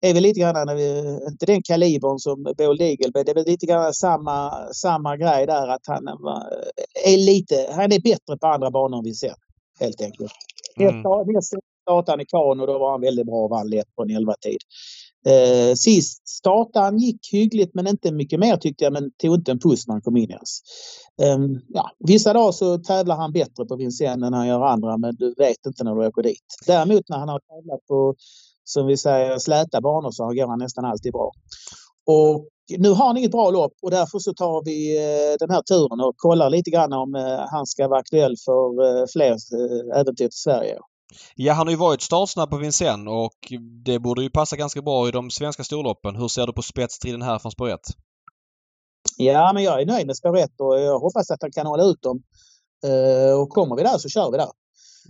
är 0.00 0.14
väl 0.14 0.22
lite 0.22 0.40
grann, 0.40 0.68
inte 1.28 1.46
den 1.46 1.62
kalibern 1.62 2.18
som 2.18 2.42
Bold 2.42 2.82
Eagle, 2.82 3.10
det 3.12 3.30
är 3.30 3.34
väl 3.34 3.46
lite 3.46 3.66
grann 3.66 3.94
samma, 3.94 4.66
samma 4.72 5.16
grej 5.16 5.46
där 5.46 5.68
att 5.68 5.86
han 5.86 6.08
är 7.04 7.16
lite, 7.16 7.66
han 7.72 7.92
är 7.92 8.00
bättre 8.00 8.38
på 8.40 8.46
andra 8.46 8.70
banor 8.70 8.98
än 8.98 9.04
vi 9.04 9.14
ser. 9.14 9.34
Helt 9.80 10.02
enkelt. 10.02 10.32
Mm. 10.76 11.02
startade 11.82 12.12
han 12.12 12.20
i 12.20 12.26
Kano 12.26 12.60
och 12.60 12.66
då 12.66 12.78
var 12.78 12.90
han 12.90 13.00
väldigt 13.00 13.26
bra 13.26 13.44
och 13.44 13.50
vann 13.50 13.70
lätt 13.70 13.94
på 13.96 14.02
en 14.02 14.10
11 14.10 14.34
tid. 14.40 14.58
Eh, 15.26 15.74
sist 15.74 16.28
startade 16.28 16.84
han 16.84 16.98
gick 16.98 17.32
hyggligt 17.32 17.74
men 17.74 17.86
inte 17.86 18.12
mycket 18.12 18.40
mer 18.40 18.56
tyckte 18.56 18.84
jag 18.84 18.92
men 18.92 19.10
tog 19.10 19.34
inte 19.34 19.50
en 19.50 19.58
puss 19.58 19.86
när 19.86 19.94
han 19.94 20.02
kom 20.02 20.16
in 20.16 20.30
ens. 20.30 20.60
Um, 21.36 21.60
ja, 21.68 21.90
vissa 21.98 22.32
dagar 22.32 22.52
så 22.52 22.78
tävlar 22.78 23.16
han 23.16 23.32
bättre 23.32 23.64
på 23.64 23.76
Vincennes 23.76 24.26
än 24.26 24.32
han 24.32 24.46
gör 24.46 24.60
andra 24.60 24.98
men 24.98 25.16
du 25.16 25.34
vet 25.38 25.66
inte 25.66 25.84
när 25.84 25.94
du 25.94 26.06
åker 26.06 26.22
dit. 26.22 26.44
Däremot 26.66 27.08
när 27.08 27.18
han 27.18 27.28
har 27.28 27.40
tävlat 27.40 27.86
på 27.86 28.14
som 28.72 28.86
vi 28.86 28.96
säger 28.96 29.38
släta 29.38 29.80
banor 29.80 30.10
så 30.10 30.24
går 30.24 30.46
han 30.46 30.58
nästan 30.58 30.84
alltid 30.84 31.12
bra. 31.12 31.32
Och 32.06 32.48
nu 32.78 32.88
har 32.88 33.06
han 33.06 33.16
inget 33.16 33.30
bra 33.30 33.50
lopp 33.50 33.72
och 33.82 33.90
därför 33.90 34.18
så 34.18 34.34
tar 34.34 34.64
vi 34.64 34.96
eh, 34.96 35.36
den 35.38 35.50
här 35.50 35.62
turen 35.62 36.00
och 36.00 36.14
kollar 36.16 36.50
lite 36.50 36.70
grann 36.70 36.92
om 36.92 37.14
eh, 37.14 37.46
han 37.50 37.66
ska 37.66 37.88
vara 37.88 38.00
aktuell 38.00 38.36
för 38.44 38.62
eh, 38.86 39.06
fler 39.12 39.36
äventyr 39.94 40.28
till 40.28 40.38
Sverige. 40.38 40.78
Ja, 41.34 41.52
han 41.52 41.66
har 41.66 41.72
ju 41.72 41.76
varit 41.78 42.02
startsnabb 42.02 42.50
på 42.50 42.56
Vincennes 42.56 43.08
och 43.08 43.52
det 43.84 43.98
borde 43.98 44.22
ju 44.22 44.30
passa 44.30 44.56
ganska 44.56 44.82
bra 44.82 45.08
i 45.08 45.10
de 45.10 45.30
svenska 45.30 45.64
storloppen. 45.64 46.16
Hur 46.16 46.28
ser 46.28 46.46
du 46.46 46.52
på 46.52 46.62
spetstriden 46.62 47.22
här 47.22 47.38
från 47.38 47.52
spår 47.52 47.68
1? 47.68 47.80
Ja, 49.16 49.52
men 49.54 49.62
jag 49.62 49.82
är 49.82 49.86
nöjd 49.86 50.06
med 50.06 50.16
spår 50.16 50.36
1 50.38 50.50
och 50.58 50.80
jag 50.80 50.98
hoppas 50.98 51.30
att 51.30 51.42
han 51.42 51.52
kan 51.52 51.66
hålla 51.66 51.82
ut 51.82 52.02
dem. 52.02 52.22
Och 53.38 53.48
kommer 53.48 53.76
vi 53.76 53.82
där 53.82 53.98
så 53.98 54.08
kör 54.08 54.30
vi 54.30 54.38
där. 54.38 54.48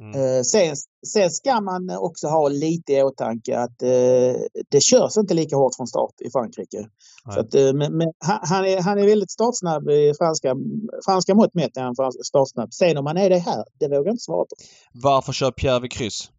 Mm. 0.01 0.21
Eh, 0.21 0.43
sen, 0.43 0.77
sen 1.07 1.31
ska 1.31 1.61
man 1.61 1.91
också 1.91 2.27
ha 2.27 2.49
lite 2.49 2.93
i 2.93 3.03
åtanke 3.03 3.59
att 3.59 3.83
eh, 3.83 4.41
det 4.69 4.81
körs 4.81 5.17
inte 5.17 5.35
lika 5.35 5.57
hårt 5.57 5.75
från 5.77 5.87
start 5.87 6.15
i 6.21 6.31
Frankrike. 6.31 6.89
Så 7.35 7.41
att, 7.41 7.55
eh, 7.55 7.73
men, 7.73 7.97
men 7.97 8.13
han, 8.19 8.65
är, 8.65 8.81
han 8.81 8.99
är 8.99 9.07
väldigt 9.07 9.31
startsnabb 9.31 9.91
i 9.91 10.15
franska, 10.19 10.57
franska 11.05 11.35
mått 11.35 11.55
mätt 11.55 11.77
är 11.77 11.83
han 11.83 11.95
startsnabb. 12.25 12.73
Sen 12.73 12.99
om 12.99 13.07
han 13.07 13.17
är 13.17 13.31
det 13.31 13.39
här, 13.39 13.65
det 13.79 13.89
vågar 13.89 14.05
jag 14.05 14.13
inte 14.13 14.23
svara 14.23 14.45
på. 14.45 14.57
Varför 14.93 15.33
kör 15.33 15.51
Pierre 15.51 15.81
vid 15.81 15.93
kryss? 15.93 16.31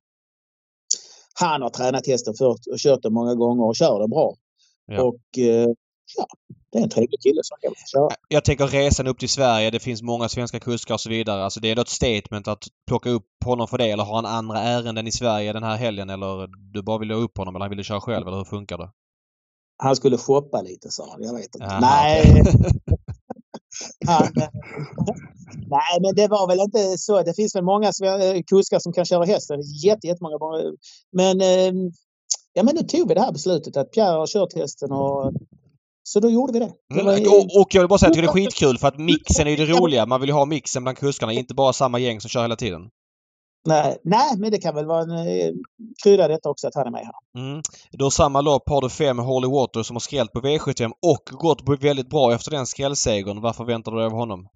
Han 1.34 1.62
har 1.62 1.70
tränat 1.70 2.08
hästen 2.08 2.34
förut 2.34 2.68
och 2.72 2.78
kört 2.78 3.02
den 3.04 3.14
många 3.14 3.36
gånger 3.36 3.64
och 3.64 3.76
kör 3.76 4.00
den 4.00 4.10
bra. 4.10 4.36
Ja. 4.86 5.04
Och 5.04 5.40
eh, 5.40 5.70
ja, 6.18 6.26
det 6.72 6.78
är 6.78 6.84
en 6.84 6.90
trevlig 6.90 7.22
kille 7.22 7.42
som 7.44 7.58
kan 7.62 7.74
köra. 7.94 8.10
Jag 8.28 8.46
tänker 8.46 8.68
resan 8.68 9.08
upp 9.08 9.20
till 9.20 9.30
Sverige. 9.30 9.72
Det 9.72 9.80
finns 9.80 10.02
många 10.02 10.30
svenska 10.30 10.60
kuskar 10.60 10.94
och 10.94 11.02
så 11.02 11.10
vidare. 11.10 11.44
Alltså 11.44 11.60
det 11.60 11.68
är 11.68 11.72
ändå 11.72 11.82
ett 11.82 11.90
statement 11.90 12.48
att 12.48 12.64
plocka 12.88 13.10
upp 13.10 13.28
honom 13.46 13.68
för 13.68 13.78
det. 13.78 13.92
Eller 13.92 14.04
har 14.04 14.16
han 14.16 14.26
andra 14.26 14.60
ärenden 14.60 15.08
i 15.08 15.12
Sverige 15.12 15.54
den 15.54 15.64
här 15.64 15.78
helgen? 15.78 16.10
Eller 16.10 16.48
du 16.74 16.84
bara 16.84 16.98
vill 16.98 17.12
ha 17.12 17.18
upp 17.18 17.38
honom 17.38 17.56
eller 17.56 17.66
han 17.66 17.76
vill 17.76 17.84
köra 17.84 18.02
själv? 18.02 18.28
Eller 18.28 18.38
hur 18.38 18.46
funkar 18.46 18.78
det? 18.78 18.90
Han 19.78 19.96
skulle 19.96 20.18
shoppa 20.18 20.62
lite 20.62 20.92
sa 20.92 21.08
han. 21.12 21.24
Jag 21.24 21.34
vet 21.34 21.56
inte. 21.56 21.66
Aha, 21.66 21.80
Nej. 21.80 22.26
han, 24.08 24.28
nej, 25.56 26.02
men 26.02 26.16
det 26.16 26.28
var 26.28 26.48
väl 26.48 26.60
inte 26.60 26.98
så. 26.98 27.24
Det 27.24 27.34
finns 27.34 27.56
väl 27.56 27.64
många 27.64 27.92
kuskar 28.48 28.80
som 28.80 28.94
kan 28.94 29.06
köra 29.06 29.26
hästen. 29.26 29.62
Jätte, 29.84 30.08
jättemånga. 30.08 30.38
Men 31.12 31.42
ehm, 31.42 31.92
Ja 32.54 32.64
men 32.64 32.76
nu 32.76 32.82
tog 32.82 33.08
vi 33.08 33.14
det 33.14 33.22
här 33.22 33.32
beslutet 33.32 33.78
att 33.78 33.92
Pierre 33.92 34.18
har 34.18 34.28
kört 34.28 34.54
hästen 34.54 34.92
och 34.92 35.34
så 36.04 36.20
då 36.20 36.30
gjorde 36.30 36.54
vi 36.54 36.60
det. 36.60 36.72
det 36.90 37.02
mm, 37.02 37.32
och, 37.32 37.62
och, 37.62 37.76
jag 37.76 37.82
vill 37.82 37.90
bara 37.90 38.00
säga 38.00 38.10
att 38.10 38.18
det 38.18 38.24
är 38.24 38.28
skitkul 38.28 38.78
för 38.78 38.88
att 38.88 39.00
mixen 39.00 39.48
är 39.48 39.58
det 39.58 39.66
roliga. 39.66 40.06
Man 40.06 40.22
vill 40.22 40.30
ju 40.30 40.34
ha 40.34 40.46
mixen 40.46 40.84
bland 40.84 40.98
kuskarna, 40.98 41.34
inte 41.34 41.54
bara 41.54 41.74
samma 41.74 42.00
gäng 42.00 42.22
som 42.22 42.30
kör 42.30 42.42
hela 42.42 42.56
tiden. 42.56 42.82
Nej, 43.66 43.98
nej 44.04 44.38
men 44.38 44.52
det 44.52 44.58
kan 44.58 44.76
väl 44.76 44.86
vara 44.86 45.02
en 45.02 45.12
eh, 45.12 45.52
krydda 46.04 46.28
detta 46.28 46.50
också 46.50 46.68
att 46.68 46.76
han 46.76 46.88
är 46.88 46.92
med 46.92 47.06
här. 47.06 47.44
Mm. 47.44 47.62
Då 47.92 48.12
samma 48.12 48.42
lopp 48.42 48.70
har 48.70 48.82
du 48.82 48.90
fem 48.90 49.20
Holy 49.20 49.48
Water 49.48 49.84
som 49.84 49.96
har 49.96 50.00
skrällt 50.02 50.32
på 50.32 50.42
V75 50.42 50.92
och 51.02 51.38
gått 51.40 51.84
väldigt 51.84 52.10
bra 52.10 52.34
efter 52.34 52.52
den 52.52 52.66
skrällsegern. 52.66 53.42
Vad 53.42 53.56
förväntar 53.56 53.92
du 53.92 53.98
dig 53.98 54.06
av 54.06 54.12
honom? 54.12 54.48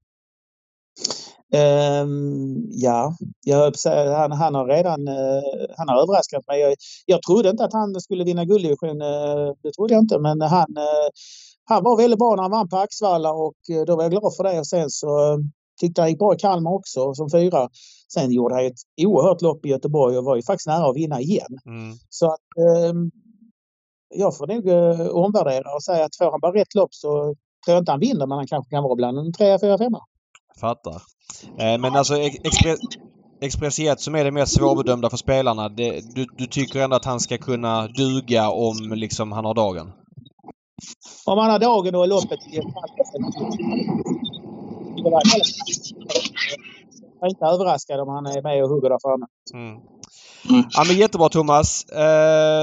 Um, 1.55 2.67
ja, 2.71 3.15
jag 3.43 3.73
han, 4.17 4.31
han 4.31 4.55
har 4.55 4.67
redan 4.67 5.07
uh, 5.07 5.67
han 5.77 5.89
har 5.89 6.01
överraskat 6.01 6.47
mig. 6.47 6.59
Jag, 6.59 6.75
jag 7.05 7.21
trodde 7.21 7.49
inte 7.49 7.65
att 7.65 7.73
han 7.73 8.01
skulle 8.01 8.23
vinna 8.23 8.45
gulddivision. 8.45 9.01
Uh, 9.01 9.53
det 9.63 9.71
trodde 9.71 9.93
jag 9.93 10.03
inte, 10.03 10.19
men 10.19 10.41
han, 10.41 10.77
uh, 10.77 11.09
han 11.65 11.83
var 11.83 11.97
väldigt 11.97 12.19
bra 12.19 12.35
när 12.35 12.43
han 12.43 12.51
vann 12.51 12.69
på 12.69 12.77
Axvalla 12.77 13.31
och 13.31 13.55
då 13.87 13.95
var 13.95 14.03
jag 14.03 14.11
glad 14.11 14.35
för 14.35 14.43
det. 14.43 14.59
Och 14.59 14.67
sen 14.67 14.89
så 14.89 15.39
tyckte 15.81 16.01
han 16.01 16.09
gick 16.09 16.19
bra 16.19 16.33
i 16.33 16.37
Kalmar 16.37 16.71
också 16.71 17.13
som 17.13 17.29
fyra. 17.29 17.69
Sen 18.13 18.31
gjorde 18.31 18.55
han 18.55 18.65
ett 18.65 18.81
oerhört 19.01 19.41
lopp 19.41 19.65
i 19.65 19.69
Göteborg 19.69 20.17
och 20.17 20.25
var 20.25 20.35
ju 20.35 20.43
faktiskt 20.43 20.67
nära 20.67 20.89
att 20.89 20.95
vinna 20.95 21.21
igen. 21.21 21.59
Mm. 21.65 21.97
Så 22.09 22.25
att 22.25 22.41
um, 22.89 23.11
jag 24.15 24.37
får 24.37 24.47
nog 24.47 24.65
omvärdera 25.15 25.75
och 25.75 25.83
säga 25.83 26.05
att 26.05 26.15
får 26.15 26.31
han 26.31 26.39
bara 26.39 26.53
rätt 26.53 26.75
lopp 26.75 26.93
så 26.93 27.35
tror 27.65 27.75
jag 27.75 27.81
inte 27.81 27.91
han 27.91 27.99
vinner, 27.99 28.27
men 28.27 28.37
han 28.37 28.47
kanske 28.47 28.69
kan 28.69 28.83
vara 28.83 28.95
bland 28.95 29.17
en 29.17 29.33
trea, 29.33 29.59
fyra, 29.59 29.77
femma. 29.77 29.99
Fattar. 30.59 31.01
Eh, 31.59 31.79
men 31.79 31.95
alltså 31.95 32.17
Express, 32.17 32.79
Express 33.41 33.79
Jet 33.79 33.99
som 33.99 34.15
är 34.15 34.23
det 34.23 34.31
mest 34.31 34.55
svårbedömda 34.55 35.09
för 35.09 35.17
spelarna. 35.17 35.69
Det, 35.69 36.15
du, 36.15 36.25
du 36.37 36.45
tycker 36.45 36.83
ändå 36.83 36.95
att 36.95 37.05
han 37.05 37.19
ska 37.19 37.37
kunna 37.37 37.87
duga 37.87 38.49
om 38.49 38.93
liksom 38.95 39.31
han 39.31 39.45
har 39.45 39.53
dagen? 39.53 39.91
Om 41.25 41.37
han 41.37 41.51
har 41.51 41.59
dagen 41.59 41.95
och 41.95 42.03
är 42.03 42.07
loppet 42.07 42.39
i 42.53 42.55
Jag 47.19 47.27
är 47.27 47.29
inte 47.29 47.45
överraskad 47.45 47.99
om 47.99 48.07
han 48.07 48.25
är 48.25 48.41
med 48.41 48.63
och 48.63 48.69
hugger 48.69 48.89
där 48.89 48.99
framme. 49.01 49.25
Mm. 49.53 49.94
Mm. 50.49 50.63
Ja, 50.71 50.83
men 50.87 50.97
jättebra 50.97 51.29
Thomas. 51.29 51.85
Eh, 51.91 52.01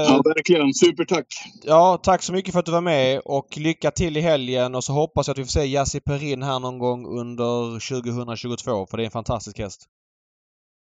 ja, 0.07 0.21
verkligen. 0.25 0.73
Supertack! 0.73 1.25
Ja, 1.63 1.99
tack 2.03 2.23
så 2.23 2.33
mycket 2.33 2.51
för 2.53 2.59
att 2.59 2.65
du 2.65 2.71
var 2.71 2.81
med 2.81 3.19
och 3.25 3.57
lycka 3.57 3.91
till 3.91 4.17
i 4.17 4.21
helgen 4.21 4.75
och 4.75 4.83
så 4.83 4.93
hoppas 4.93 5.27
jag 5.27 5.33
att 5.33 5.37
vi 5.39 5.43
får 5.43 5.49
se 5.49 5.65
Jassi 5.65 5.99
Perin 5.99 6.43
här 6.43 6.59
någon 6.59 6.79
gång 6.79 7.05
under 7.19 7.79
2022 8.01 8.85
för 8.85 8.97
det 8.97 9.03
är 9.03 9.05
en 9.05 9.11
fantastisk 9.11 9.59
häst. 9.59 9.81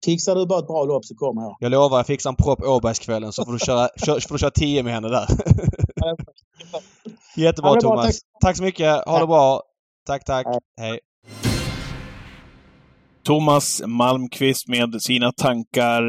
Fixar 0.06 0.36
du 0.36 0.46
bara 0.46 0.60
ett 0.60 0.68
bra 0.68 0.84
lopp 0.84 1.06
så 1.06 1.16
kommer 1.16 1.42
jag. 1.42 1.56
Jag 1.60 1.72
lovar, 1.72 1.98
jag 1.98 2.08
fixar 2.08 2.30
en 2.30 2.36
propp 2.36 2.64
Åbergskvällen 2.64 3.34
så 3.34 3.46
får 3.46 3.54
du 3.54 3.60
köra, 3.60 3.90
kör, 4.06 4.20
får 4.28 4.36
du 4.36 4.40
köra 4.40 4.52
10 4.52 4.84
med 4.84 4.94
henne 4.94 5.08
där. 5.08 5.28
Jättebra 7.38 7.70
Ja, 7.70 7.74
bra, 7.74 7.82
Thomas. 7.82 8.06
tack. 8.06 8.16
Tack 8.42 8.58
så 8.58 8.64
mycket. 8.64 9.06
Ha 9.06 9.20
det 9.20 9.28
bra. 9.28 9.62
Tack, 10.08 10.26
tack. 10.26 10.46
Tack. 10.46 10.64
Hej. 10.82 11.00
Thomas 13.24 13.82
Malmqvist 13.86 14.68
med 14.68 15.02
sina 15.02 15.32
tankar 15.32 16.02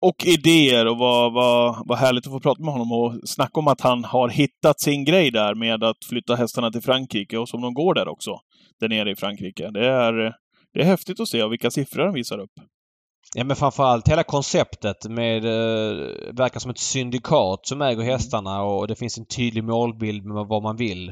och 0.00 0.24
idéer 0.24 0.86
och 0.86 0.98
vad, 0.98 1.32
vad, 1.32 1.82
vad 1.86 1.98
härligt 1.98 2.26
att 2.26 2.32
få 2.32 2.40
prata 2.40 2.62
med 2.62 2.72
honom 2.72 2.92
och 2.92 3.28
snacka 3.28 3.60
om 3.60 3.68
att 3.68 3.80
han 3.80 4.04
har 4.04 4.28
hittat 4.28 4.80
sin 4.80 5.04
grej 5.04 5.30
där 5.30 5.54
med 5.54 5.84
att 5.84 6.04
flytta 6.08 6.34
hästarna 6.34 6.70
till 6.70 6.82
Frankrike 6.82 7.38
och 7.38 7.48
som 7.48 7.60
de 7.60 7.74
går 7.74 7.94
där 7.94 8.08
också, 8.08 8.40
där 8.80 8.88
nere 8.88 9.10
i 9.10 9.16
Frankrike. 9.16 9.70
Det 9.70 9.86
är, 9.86 10.12
det 10.74 10.80
är 10.80 10.84
häftigt 10.84 11.20
att 11.20 11.28
se 11.28 11.48
vilka 11.48 11.70
siffror 11.70 12.04
han 12.04 12.14
visar 12.14 12.38
upp. 12.38 12.52
Ja 13.34 13.44
men 13.44 13.56
framförallt 13.56 14.08
hela 14.08 14.22
konceptet 14.22 15.04
med 15.08 15.44
eh, 15.44 16.32
verkar 16.32 16.60
som 16.60 16.70
ett 16.70 16.78
syndikat 16.78 17.66
som 17.66 17.82
äger 17.82 18.02
hästarna 18.02 18.62
och 18.62 18.88
det 18.88 18.96
finns 18.96 19.18
en 19.18 19.26
tydlig 19.26 19.64
målbild 19.64 20.24
med 20.24 20.46
vad 20.46 20.62
man 20.62 20.76
vill. 20.76 21.08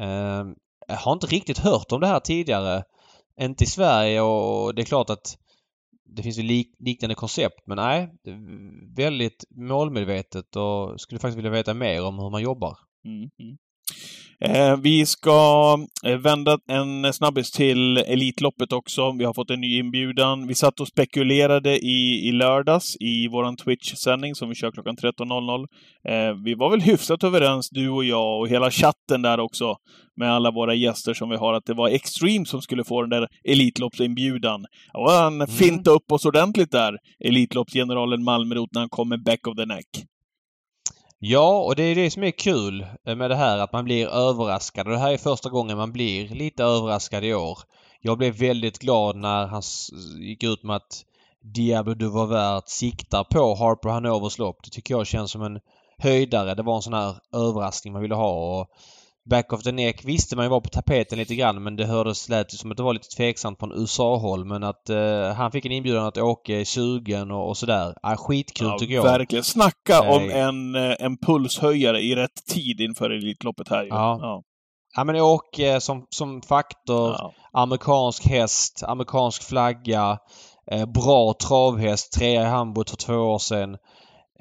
Eh, 0.00 0.44
jag 0.88 0.96
har 0.96 1.12
inte 1.12 1.26
riktigt 1.26 1.58
hört 1.58 1.92
om 1.92 2.00
det 2.00 2.06
här 2.06 2.20
tidigare. 2.20 2.82
Inte 3.40 3.64
i 3.64 3.66
Sverige 3.66 4.20
och 4.20 4.74
det 4.74 4.82
är 4.82 4.86
klart 4.86 5.10
att 5.10 5.36
det 6.14 6.22
finns 6.22 6.38
ju 6.38 6.42
lik, 6.42 6.74
liknande 6.78 7.14
koncept 7.14 7.66
men 7.66 7.76
nej, 7.76 8.12
det 8.24 8.30
är 8.30 8.94
väldigt 8.96 9.44
målmedvetet 9.50 10.56
och 10.56 11.00
skulle 11.00 11.18
faktiskt 11.18 11.38
vilja 11.38 11.50
veta 11.50 11.74
mer 11.74 12.04
om 12.04 12.18
hur 12.18 12.30
man 12.30 12.42
jobbar. 12.42 12.78
Mm, 13.04 13.30
mm. 13.38 13.56
Eh, 14.44 14.76
vi 14.76 15.06
ska 15.06 15.78
eh, 16.04 16.16
vända 16.16 16.58
en 16.68 17.12
snabbis 17.12 17.50
till 17.50 17.96
Elitloppet 17.96 18.72
också. 18.72 19.12
Vi 19.18 19.24
har 19.24 19.34
fått 19.34 19.50
en 19.50 19.60
ny 19.60 19.78
inbjudan. 19.78 20.46
Vi 20.46 20.54
satt 20.54 20.80
och 20.80 20.88
spekulerade 20.88 21.78
i, 21.78 22.28
i 22.28 22.32
lördags 22.32 22.96
i 23.00 23.28
våran 23.28 23.56
Twitch-sändning 23.56 24.34
som 24.34 24.48
vi 24.48 24.54
kör 24.54 24.70
klockan 24.70 24.96
13.00. 24.96 25.66
Eh, 26.08 26.34
vi 26.44 26.54
var 26.54 26.70
väl 26.70 26.80
hyfsat 26.80 27.24
överens, 27.24 27.68
du 27.70 27.88
och 27.88 28.04
jag 28.04 28.40
och 28.40 28.48
hela 28.48 28.70
chatten 28.70 29.22
där 29.22 29.40
också, 29.40 29.76
med 30.16 30.32
alla 30.32 30.50
våra 30.50 30.74
gäster 30.74 31.14
som 31.14 31.30
vi 31.30 31.36
har, 31.36 31.54
att 31.54 31.66
det 31.66 31.74
var 31.74 31.88
Extreme 31.88 32.46
som 32.46 32.62
skulle 32.62 32.84
få 32.84 33.00
den 33.00 33.10
där 33.10 33.28
Elitloppsinbjudan. 33.48 34.64
Och 34.94 35.10
han 35.10 35.46
fintade 35.46 35.96
upp 35.96 36.12
oss 36.12 36.24
ordentligt 36.24 36.70
där, 36.70 36.96
Elitloppsgeneralen 37.24 38.24
Malmrot, 38.24 38.68
när 38.72 38.80
han 38.80 38.88
kom 38.88 39.08
med 39.08 39.22
back 39.22 39.46
of 39.46 39.56
the 39.56 39.66
neck. 39.66 39.86
Ja, 41.24 41.62
och 41.62 41.76
det 41.76 41.82
är 41.82 41.94
det 41.94 42.10
som 42.10 42.24
är 42.24 42.30
kul 42.30 42.86
eh, 43.06 43.16
med 43.16 43.30
det 43.30 43.36
här 43.36 43.58
att 43.58 43.72
man 43.72 43.84
blir 43.84 44.06
överraskad. 44.06 44.86
Och 44.86 44.92
det 44.92 44.98
här 44.98 45.12
är 45.12 45.18
första 45.18 45.50
gången 45.50 45.76
man 45.76 45.92
blir 45.92 46.28
lite 46.28 46.64
överraskad 46.64 47.24
i 47.24 47.34
år. 47.34 47.58
Jag 48.00 48.18
blev 48.18 48.34
väldigt 48.34 48.78
glad 48.78 49.16
när 49.16 49.46
han 49.46 49.62
gick 50.20 50.42
ut 50.42 50.62
med 50.62 50.76
att 50.76 51.04
Diablo 51.42 51.94
du 51.94 52.08
var 52.08 52.26
värd 52.26 52.62
siktar 52.66 53.24
på 53.24 53.54
Harper 53.54 53.88
Hanovers 53.88 54.38
lopp. 54.38 54.64
Det 54.64 54.70
tycker 54.70 54.94
jag 54.94 55.06
känns 55.06 55.30
som 55.30 55.42
en 55.42 55.60
höjdare. 55.98 56.54
Det 56.54 56.62
var 56.62 56.76
en 56.76 56.82
sån 56.82 56.94
här 56.94 57.14
överraskning 57.32 57.92
man 57.92 58.02
ville 58.02 58.14
ha. 58.14 58.60
Och 58.60 58.70
Back 59.30 59.52
of 59.52 59.62
the 59.62 59.72
neck 59.72 60.04
visste 60.04 60.36
man 60.36 60.44
ju 60.44 60.48
var 60.48 60.60
på 60.60 60.68
tapeten 60.68 61.18
lite 61.18 61.34
grann 61.34 61.62
men 61.62 61.76
det 61.76 61.86
hördes 61.86 62.28
lät 62.28 62.54
ju 62.54 62.58
som 62.58 62.70
att 62.70 62.76
det 62.76 62.82
var 62.82 62.92
lite 62.92 63.16
tveksamt 63.16 63.58
från 63.58 63.72
USA-håll 63.72 64.44
men 64.44 64.62
att 64.62 64.90
eh, 64.90 65.32
han 65.36 65.52
fick 65.52 65.64
en 65.64 65.72
inbjudan 65.72 66.06
att 66.06 66.18
åka 66.18 66.52
i 66.60 66.64
sugen 66.64 67.30
och, 67.30 67.48
och 67.48 67.56
sådär. 67.56 67.94
Ah, 68.02 68.16
skitkul 68.16 68.78
tycker 68.78 68.94
jag. 68.94 69.02
Verkligen. 69.02 69.44
Snacka 69.44 70.00
om 70.00 70.26
Nej. 70.26 70.38
en, 70.38 70.74
eh, 70.74 70.96
en 70.98 71.16
pulshöjare 71.16 72.00
i 72.00 72.14
rätt 72.14 72.46
tid 72.46 72.80
inför 72.80 73.10
Elitloppet 73.10 73.68
här 73.68 73.82
ju. 73.82 73.88
Ja. 73.88 74.18
Ja. 74.22 74.42
Ja 74.96 75.04
men 75.04 75.16
Åke 75.16 75.80
som, 75.80 76.06
som 76.10 76.42
faktor, 76.42 77.10
Ja. 77.18 77.32
amerikansk 77.52 78.26
häst, 78.26 78.82
amerikansk 78.86 79.42
flagga, 79.42 80.18
eh, 80.70 80.86
bra 80.86 81.34
travhäst, 81.48 82.12
trea 82.12 82.42
i 82.42 82.44
Hamburg 82.44 82.88
för 82.88 82.96
två 82.96 83.14
år 83.14 83.38
sedan. 83.38 83.76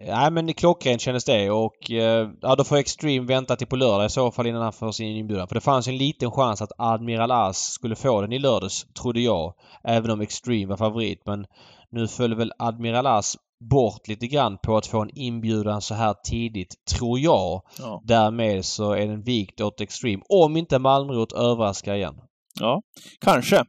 Nej 0.08 0.32
men 0.32 0.54
klockrent 0.54 1.02
kändes 1.02 1.26
det 1.26 1.52
och 1.52 1.92
eh, 1.92 2.30
ja, 2.42 2.56
då 2.56 2.64
får 2.64 2.78
Extreme 2.78 3.28
vänta 3.28 3.56
till 3.56 3.68
på 3.68 3.76
lördag 3.76 4.06
i 4.06 4.10
så 4.10 4.32
fall 4.32 4.48
innan 4.48 4.62
han 4.62 4.74
får 4.74 4.92
sin 4.92 5.18
inbjudan. 5.18 5.48
För 5.48 5.56
det 5.56 5.62
fanns 5.62 5.88
en 5.88 5.98
liten 5.98 6.32
chans 6.32 6.62
att 6.62 6.72
Admiral 6.78 7.32
As 7.32 7.58
skulle 7.58 7.96
få 7.96 8.22
den 8.22 8.34
i 8.34 8.40
lördags, 8.40 8.86
trodde 9.02 9.22
jag. 9.22 9.54
Även 9.84 10.12
om 10.12 10.22
Extreme 10.22 10.66
var 10.66 10.78
favorit. 10.78 11.22
Men 11.26 11.46
nu 11.92 12.08
föll 12.08 12.36
väl 12.36 12.54
Admiral 12.60 13.08
As 13.08 13.38
bort 13.70 14.08
lite 14.08 14.28
grann 14.28 14.58
på 14.58 14.78
att 14.78 14.88
få 14.88 15.02
en 15.02 15.10
inbjudan 15.14 15.82
så 15.82 15.94
här 15.94 16.16
tidigt, 16.24 16.76
tror 16.98 17.20
jag. 17.20 17.62
Ja. 17.80 18.02
Därmed 18.04 18.66
så 18.66 18.92
är 18.92 19.08
den 19.08 19.24
vikt 19.24 19.62
åt 19.62 19.82
Extreme. 19.82 20.24
Om 20.30 20.58
inte 20.58 20.80
Malmrot 20.80 21.34
överraskar 21.34 21.96
igen. 21.96 22.16
ja, 22.60 22.82
kanske. 23.22 23.64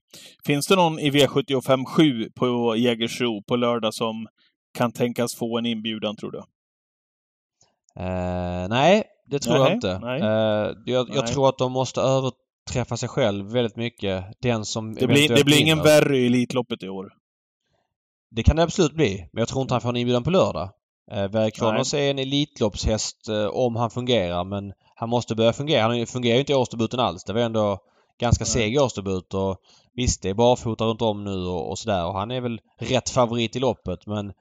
Finns 0.46 0.66
det 0.66 0.76
någon 0.76 0.98
i 0.98 1.10
V75 1.10 1.84
7 1.84 2.30
på 2.36 2.76
Jägersro 2.76 3.42
på 3.42 3.56
lördag 3.56 3.94
som 3.94 4.26
kan 4.74 4.92
tänkas 4.92 5.34
få 5.34 5.58
en 5.58 5.66
inbjudan, 5.66 6.16
tror 6.16 6.30
du? 6.30 6.38
Eh, 7.96 8.68
nej, 8.68 9.04
det 9.26 9.38
tror 9.38 9.54
Nej, 9.54 9.62
jag 9.62 9.72
inte. 9.72 9.90
Eh, 9.90 10.92
jag, 10.92 11.10
jag 11.14 11.26
tror 11.26 11.48
att 11.48 11.58
de 11.58 11.72
måste 11.72 12.00
överträffa 12.00 12.96
sig 12.96 13.08
själv 13.08 13.52
väldigt 13.52 13.76
mycket. 13.76 14.24
Den 14.42 14.64
som 14.64 14.94
Det 14.94 15.06
blir, 15.06 15.28
det 15.28 15.44
blir 15.44 15.60
ingen 15.60 15.82
värre 15.82 16.18
i 16.18 16.26
Elitloppet 16.26 16.82
i 16.82 16.88
år. 16.88 17.12
Det 18.30 18.42
kan 18.42 18.56
det 18.56 18.62
absolut 18.62 18.94
bli. 18.94 19.28
Men 19.32 19.40
jag 19.40 19.48
tror 19.48 19.62
inte 19.62 19.74
han 19.74 19.80
får 19.80 19.88
en 19.88 19.96
inbjudan 19.96 20.24
på 20.24 20.30
lördag. 20.30 20.70
Eh, 21.12 21.28
Verre 21.28 21.50
Kronos 21.50 21.94
är 21.94 22.10
en 22.10 22.18
Elitloppshäst 22.18 23.28
eh, 23.28 23.46
om 23.46 23.76
han 23.76 23.90
fungerar 23.90 24.44
men 24.44 24.72
han 24.94 25.08
måste 25.08 25.34
börja 25.34 25.52
fungera. 25.52 25.82
Han 25.82 26.06
fungerar 26.06 26.34
ju 26.34 26.40
inte 26.40 26.52
i 26.52 26.56
årsdebuten 26.56 27.00
alls. 27.00 27.24
Det 27.24 27.32
var 27.32 27.40
ändå 27.40 27.78
ganska 28.20 28.44
seg 28.44 28.80
årsdebut 28.80 29.34
och 29.34 29.56
visst 29.94 30.22
det 30.22 30.30
är 30.30 30.34
barfota 30.34 30.84
runt 30.84 31.02
om 31.02 31.24
nu 31.24 31.36
och, 31.46 31.70
och 31.70 31.78
sådär 31.78 32.06
och 32.06 32.14
han 32.14 32.30
är 32.30 32.40
väl 32.40 32.60
rätt 32.78 33.10
favorit 33.10 33.56
i 33.56 33.58
loppet 33.58 34.06
men 34.06 34.32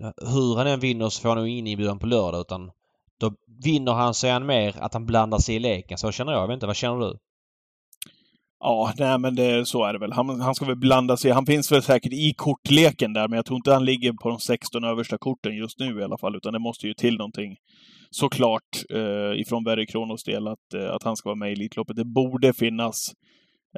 Eh, 0.00 0.10
hur 0.16 0.56
han 0.56 0.66
än 0.66 0.80
vinner 0.80 1.08
så 1.08 1.22
får 1.22 1.28
han 1.28 1.38
nog 1.38 1.48
ingen 1.48 1.66
inbjudan 1.66 1.98
på 1.98 2.06
lördag 2.06 2.40
utan 2.40 2.70
då 3.20 3.32
vinner 3.64 3.92
han 3.92 4.14
så 4.14 4.26
är 4.26 4.32
han 4.32 4.46
mer 4.46 4.74
att 4.78 4.94
han 4.94 5.06
blandar 5.06 5.38
sig 5.38 5.54
i 5.54 5.58
leken. 5.58 5.98
Så 5.98 6.12
känner 6.12 6.32
jag. 6.32 6.42
Jag 6.42 6.48
vet 6.48 6.54
inte, 6.54 6.66
vad 6.66 6.76
känner 6.76 6.98
du? 6.98 7.18
Ja, 8.60 8.92
nej 8.98 9.18
men 9.18 9.34
det, 9.34 9.66
så 9.66 9.84
är 9.84 9.92
det 9.92 9.98
väl. 9.98 10.12
Han, 10.12 10.40
han 10.40 10.54
ska 10.54 10.64
väl 10.64 10.76
blanda 10.76 11.16
sig. 11.16 11.30
Han 11.30 11.46
finns 11.46 11.72
väl 11.72 11.82
säkert 11.82 12.12
i 12.12 12.34
kortleken 12.36 13.12
där, 13.12 13.28
men 13.28 13.36
jag 13.36 13.46
tror 13.46 13.56
inte 13.56 13.72
han 13.72 13.84
ligger 13.84 14.12
på 14.12 14.28
de 14.28 14.38
16 14.38 14.84
översta 14.84 15.18
korten 15.18 15.56
just 15.56 15.78
nu 15.78 16.00
i 16.00 16.04
alla 16.04 16.18
fall, 16.18 16.36
utan 16.36 16.52
det 16.52 16.58
måste 16.58 16.86
ju 16.86 16.94
till 16.94 17.16
någonting 17.16 17.56
såklart 18.10 18.84
eh, 18.90 19.40
ifrån 19.40 19.64
Verre 19.64 19.86
Kronos 19.86 20.24
del 20.24 20.48
att, 20.48 20.74
eh, 20.74 20.90
att 20.90 21.02
han 21.02 21.16
ska 21.16 21.28
vara 21.28 21.38
med 21.38 21.50
i 21.50 21.52
Elitloppet. 21.52 21.96
Det 21.96 22.04
borde 22.04 22.52
finnas 22.52 23.12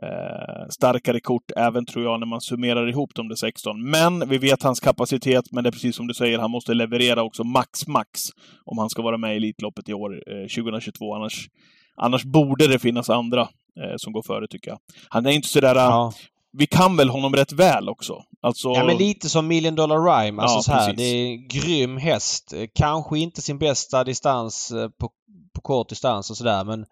eh, 0.03 0.68
starkare 0.70 1.20
kort 1.20 1.51
även 1.57 1.86
tror 1.86 2.05
jag 2.05 2.20
när 2.20 2.26
man 2.26 2.40
summerar 2.40 2.88
ihop 2.88 3.11
de 3.14 3.28
där 3.28 3.36
16. 3.36 3.90
Men 3.90 4.28
vi 4.28 4.38
vet 4.38 4.62
hans 4.62 4.80
kapacitet, 4.80 5.44
men 5.53 5.64
det 5.64 5.70
är 5.70 5.72
precis 5.72 5.96
som 5.96 6.07
du 6.07 6.14
säger, 6.14 6.38
han 6.38 6.51
måste 6.51 6.74
leverera 6.74 7.22
också 7.22 7.44
max, 7.44 7.86
max 7.86 8.20
om 8.64 8.78
han 8.78 8.90
ska 8.90 9.03
vara 9.03 9.16
med 9.18 9.32
i 9.34 9.36
Elitloppet 9.36 9.88
i 9.88 9.94
år, 9.94 10.22
eh, 10.26 10.62
2022. 10.62 11.14
Annars, 11.14 11.48
annars 11.96 12.24
borde 12.24 12.66
det 12.66 12.78
finnas 12.78 13.11
andra 13.11 13.40
eh, 13.40 13.94
som 13.96 14.12
går 14.12 14.22
före 14.22 14.46
tycker 14.48 14.70
jag. 14.70 14.78
Han 15.09 15.26
är 15.26 15.30
inte 15.30 15.48
sådär... 15.48 15.74
Ja. 15.74 16.12
Vi 16.53 16.66
kan 16.66 16.96
väl 16.96 17.09
honom 17.09 17.34
rätt 17.36 17.53
väl 17.53 17.88
också. 17.88 18.22
Alltså, 18.42 18.68
Ja 18.68 18.84
men 18.84 18.96
lite 18.96 19.28
som 19.28 19.46
Million 19.46 19.74
Dollar 19.74 19.96
Rhyme. 19.96 20.42
Alltså 20.42 20.57
Ja, 20.57 20.62
så 20.62 20.72
här, 20.72 20.86
precis. 20.92 20.96
det 20.96 21.05
är 21.05 21.26
en 21.26 21.48
grym 21.48 21.96
häst. 21.96 22.53
Eh, 22.53 22.66
Kanske 22.74 23.18
inte 23.18 23.42
sin 23.42 23.59
bästa 23.59 24.05
distans 24.05 24.70
eh, 24.70 24.88
på, 24.88 25.11
på 25.55 25.61
kort 25.61 25.88
distans 25.88 26.30
och 26.30 26.36
sådär 26.36 26.64
men 26.64 26.80
eh, 26.80 26.86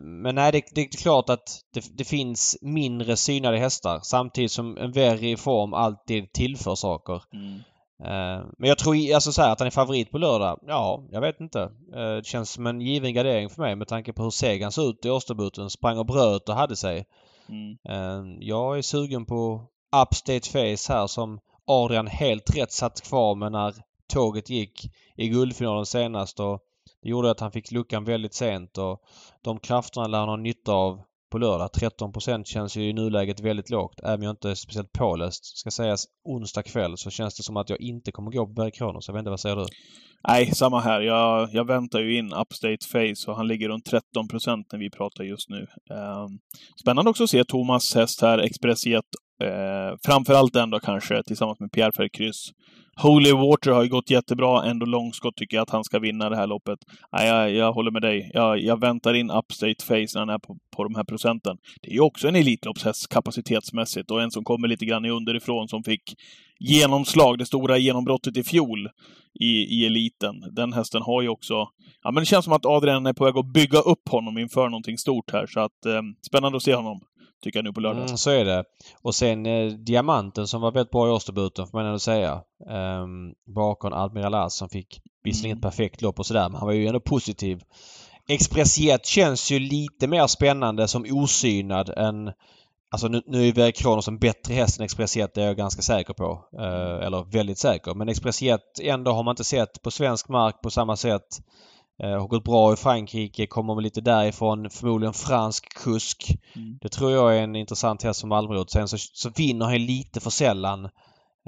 men 0.00 0.34
nej, 0.34 0.52
det, 0.52 0.62
det 0.74 0.80
är 0.80 1.02
klart 1.02 1.30
att 1.30 1.60
det, 1.74 1.84
det 1.98 2.04
finns 2.04 2.58
mindre 2.62 3.16
synade 3.16 3.58
hästar 3.58 4.00
samtidigt 4.02 4.52
som 4.52 4.76
en 4.78 4.92
Verry 4.92 5.32
i 5.32 5.36
form 5.36 5.74
alltid 5.74 6.32
tillför 6.32 6.74
saker. 6.74 7.22
Mm. 7.32 7.54
Eh, 8.04 8.44
Men 8.58 8.68
jag 8.68 8.78
tror 8.78 9.14
alltså 9.14 9.32
så 9.32 9.42
här, 9.42 9.52
att 9.52 9.58
han 9.60 9.66
är 9.66 9.70
favorit 9.70 10.10
på 10.10 10.18
lördag. 10.18 10.58
Ja, 10.66 11.04
jag 11.10 11.20
vet 11.20 11.40
inte. 11.40 11.62
Eh, 11.94 12.14
Det 12.16 12.26
känns 12.26 12.50
som 12.50 12.66
en 12.66 12.80
given 12.80 13.14
gardering 13.14 13.48
för 13.50 13.62
mig 13.62 13.76
med 13.76 13.88
tanke 13.88 14.12
på 14.12 14.22
hur 14.22 14.30
seg 14.30 14.62
han 14.62 14.72
såg 14.72 14.88
ut 14.88 15.04
i 15.04 15.10
årsdebuten. 15.10 15.70
Sprang 15.70 15.98
och 15.98 16.06
bröt 16.06 16.48
och 16.48 16.54
hade 16.54 16.76
sig. 16.76 17.06
Mm. 17.48 17.76
Eh, 17.88 18.36
Jag 18.40 18.78
är 18.78 18.82
sugen 18.82 19.26
på 19.26 19.66
Upstate 20.02 20.48
Face 20.50 20.92
här 20.92 21.06
som 21.06 21.40
Adrian 21.66 22.06
helt 22.06 22.56
rätt 22.56 22.72
satt 22.72 23.00
kvar 23.00 23.34
med 23.34 23.52
när 23.52 23.74
tåget 24.12 24.50
gick 24.50 24.90
i 25.16 25.28
guldfinalen 25.28 25.86
senast 25.86 26.40
och 26.40 26.60
det 27.02 27.08
gjorde 27.08 27.30
att 27.30 27.40
han 27.40 27.52
fick 27.52 27.72
luckan 27.72 28.04
väldigt 28.04 28.34
sent 28.34 28.78
och 28.78 29.00
de 29.44 29.58
krafterna 29.58 30.06
lär 30.06 30.18
han 30.18 30.28
ha 30.28 30.36
nytta 30.36 30.72
av 30.72 31.00
på 31.30 31.38
lördag. 31.38 31.70
13% 31.72 32.44
känns 32.44 32.76
ju 32.76 32.88
i 32.88 32.92
nuläget 32.92 33.40
väldigt 33.40 33.70
lågt. 33.70 34.00
Även 34.02 34.14
om 34.14 34.22
jag 34.22 34.32
inte 34.32 34.50
är 34.50 34.54
speciellt 34.54 34.92
påläst. 34.92 35.58
Ska 35.58 35.70
sägas 35.70 36.04
onsdag 36.24 36.62
kväll 36.62 36.96
så 36.96 37.10
känns 37.10 37.36
det 37.36 37.42
som 37.42 37.56
att 37.56 37.70
jag 37.70 37.80
inte 37.80 38.12
kommer 38.12 38.30
gå 38.30 38.46
på 38.46 38.52
Berg 38.52 38.70
Kronos. 38.70 39.08
Jag 39.08 39.14
vet 39.14 39.18
inte, 39.20 39.30
vad 39.30 39.40
säger 39.40 39.56
du? 39.56 39.66
Nej, 40.28 40.46
samma 40.54 40.80
här. 40.80 41.00
Jag, 41.00 41.48
jag 41.52 41.66
väntar 41.66 42.00
ju 42.00 42.18
in 42.18 42.32
Upstate 42.32 42.86
Face 42.92 43.30
och 43.30 43.36
han 43.36 43.48
ligger 43.48 43.68
runt 43.68 43.84
13 43.84 44.28
procent 44.28 44.66
när 44.72 44.78
vi 44.78 44.90
pratar 44.90 45.24
just 45.24 45.48
nu. 45.48 45.66
Ehm, 45.94 46.38
spännande 46.82 47.10
också 47.10 47.24
att 47.24 47.30
se 47.30 47.44
Thomas 47.44 47.94
häst 47.94 48.20
här, 48.22 48.38
Express 48.38 48.86
Jet. 48.86 49.04
Eh, 49.42 49.96
framförallt 50.06 50.52
den 50.52 50.70
då 50.70 50.80
kanske, 50.80 51.22
tillsammans 51.22 51.60
med 51.60 51.72
Pierre 51.72 51.92
Ferry 51.96 52.08
Holy 53.02 53.32
Water 53.32 53.70
har 53.70 53.82
ju 53.82 53.88
gått 53.88 54.10
jättebra. 54.10 54.64
Ändå 54.64 54.86
långskott 54.86 55.36
tycker 55.36 55.56
jag 55.56 55.62
att 55.62 55.70
han 55.70 55.84
ska 55.84 55.98
vinna 55.98 56.30
det 56.30 56.36
här 56.36 56.46
loppet. 56.46 56.78
Nej, 57.12 57.28
jag, 57.28 57.52
jag 57.52 57.72
håller 57.72 57.90
med 57.90 58.02
dig. 58.02 58.30
Jag, 58.34 58.60
jag 58.60 58.80
väntar 58.80 59.14
in 59.14 59.30
Upstate 59.30 59.84
Face 59.84 59.94
när 60.14 60.18
han 60.18 60.28
är 60.28 60.38
på, 60.38 60.56
på 60.76 60.84
de 60.84 60.94
här 60.94 61.04
procenten. 61.04 61.56
Det 61.82 61.90
är 61.90 61.94
ju 61.94 62.00
också 62.00 62.28
en 62.28 62.36
Elitloppshäst 62.36 63.08
kapacitetsmässigt 63.08 64.10
och 64.10 64.22
en 64.22 64.30
som 64.30 64.44
kommer 64.44 64.68
lite 64.68 64.84
grann 64.84 65.04
i 65.04 65.10
underifrån 65.10 65.68
som 65.68 65.84
fick 65.84 66.14
genomslag, 66.60 67.38
det 67.38 67.46
stora 67.46 67.78
genombrottet 67.78 68.36
i 68.36 68.42
fjol 68.42 68.88
i, 69.40 69.46
i 69.46 69.86
eliten. 69.86 70.34
Den 70.52 70.72
hästen 70.72 71.02
har 71.02 71.22
ju 71.22 71.28
också... 71.28 71.54
Ja, 72.02 72.10
men 72.10 72.20
det 72.20 72.26
känns 72.26 72.44
som 72.44 72.54
att 72.54 72.66
Adrian 72.66 73.06
är 73.06 73.12
på 73.12 73.24
väg 73.24 73.36
att 73.36 73.52
bygga 73.52 73.78
upp 73.78 74.08
honom 74.08 74.38
inför 74.38 74.68
någonting 74.68 74.98
stort 74.98 75.32
här, 75.32 75.46
så 75.46 75.60
att 75.60 75.86
eh, 75.86 76.02
spännande 76.26 76.56
att 76.56 76.62
se 76.62 76.74
honom. 76.74 77.00
Tycker 77.42 77.58
jag 77.58 77.64
nu 77.64 77.72
på 77.72 77.80
lördag. 77.80 78.04
Mm, 78.04 78.16
så 78.16 78.30
är 78.30 78.44
det. 78.44 78.64
Och 79.02 79.14
sen 79.14 79.46
eh, 79.46 79.72
Diamanten 79.72 80.46
som 80.46 80.60
var 80.60 80.72
väldigt 80.72 80.90
bra 80.90 81.08
i 81.08 81.10
årsdebuten 81.10 81.66
får 81.66 81.78
man 81.78 81.86
ändå 81.86 81.98
säga. 81.98 82.42
Um, 83.02 83.34
bakom 83.54 83.92
Admiral 83.92 84.34
As 84.34 84.56
som 84.56 84.68
fick 84.68 85.00
visserligen 85.24 85.56
Mm. 85.56 85.58
ett 85.58 85.76
perfekt 85.76 86.02
lopp 86.02 86.18
och 86.18 86.26
sådär 86.26 86.48
men 86.48 86.54
han 86.54 86.66
var 86.66 86.74
ju 86.74 86.86
ändå 86.86 87.00
positiv. 87.00 87.62
Expressiet 88.28 89.06
känns 89.06 89.50
ju 89.50 89.58
lite 89.58 90.06
mer 90.06 90.26
spännande 90.26 90.88
som 90.88 91.06
osynad 91.10 91.88
än 91.96 92.32
Alltså 92.90 93.08
nu, 93.08 93.22
nu 93.26 93.48
är 93.48 93.52
Verk 93.52 93.76
Kronos 93.76 94.08
en 94.08 94.18
bättre 94.18 94.54
häst 94.54 94.78
än 94.78 94.84
Expressiet, 94.84 95.34
det 95.34 95.42
är 95.42 95.46
jag 95.46 95.56
ganska 95.56 95.82
säker 95.82 96.14
på. 96.14 96.44
Eh, 96.58 97.06
eller 97.06 97.30
väldigt 97.32 97.58
säker. 97.58 97.94
Men 97.94 98.08
Expressiet 98.08 98.60
ändå 98.82 99.12
har 99.12 99.22
man 99.22 99.32
inte 99.32 99.44
sett 99.44 99.82
på 99.82 99.90
svensk 99.90 100.28
mark 100.28 100.60
på 100.62 100.70
samma 100.70 100.96
sätt. 100.96 101.40
Eh, 102.02 102.20
har 102.20 102.28
gått 102.28 102.44
bra 102.44 102.72
i 102.72 102.76
Frankrike, 102.76 103.46
kommer 103.46 103.74
väl 103.74 103.84
lite 103.84 104.00
därifrån. 104.00 104.70
Förmodligen 104.70 105.14
fransk 105.14 105.74
kusk. 105.84 106.36
Mm. 106.56 106.78
Det 106.80 106.88
tror 106.88 107.12
jag 107.12 107.36
är 107.36 107.42
en 107.42 107.56
intressant 107.56 108.02
häst 108.02 108.20
som 108.20 108.28
Malmrot. 108.28 108.70
Sen 108.70 108.88
så, 108.88 108.96
så 108.98 109.30
vinner 109.36 109.66
han 109.66 109.86
lite 109.86 110.20
för 110.20 110.30
sällan. 110.30 110.88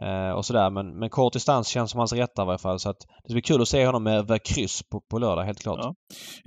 Eh, 0.02 0.30
och 0.30 0.46
sådär. 0.46 0.70
Men, 0.70 0.98
men 0.98 1.10
kort 1.10 1.32
distans 1.32 1.68
känns 1.68 1.90
som 1.90 1.98
hans 1.98 2.12
rätta 2.12 2.42
i 2.42 2.46
varje 2.46 2.58
fall. 2.58 2.78
Så 2.78 2.90
att 2.90 2.96
det 3.28 3.32
blir 3.32 3.42
kul 3.42 3.62
att 3.62 3.68
se 3.68 3.86
honom 3.86 4.02
med 4.02 4.42
kryss 4.44 4.82
på, 4.82 5.00
på 5.10 5.18
lördag, 5.18 5.42
helt 5.42 5.62
klart. 5.62 5.78
Ja. 5.82 5.94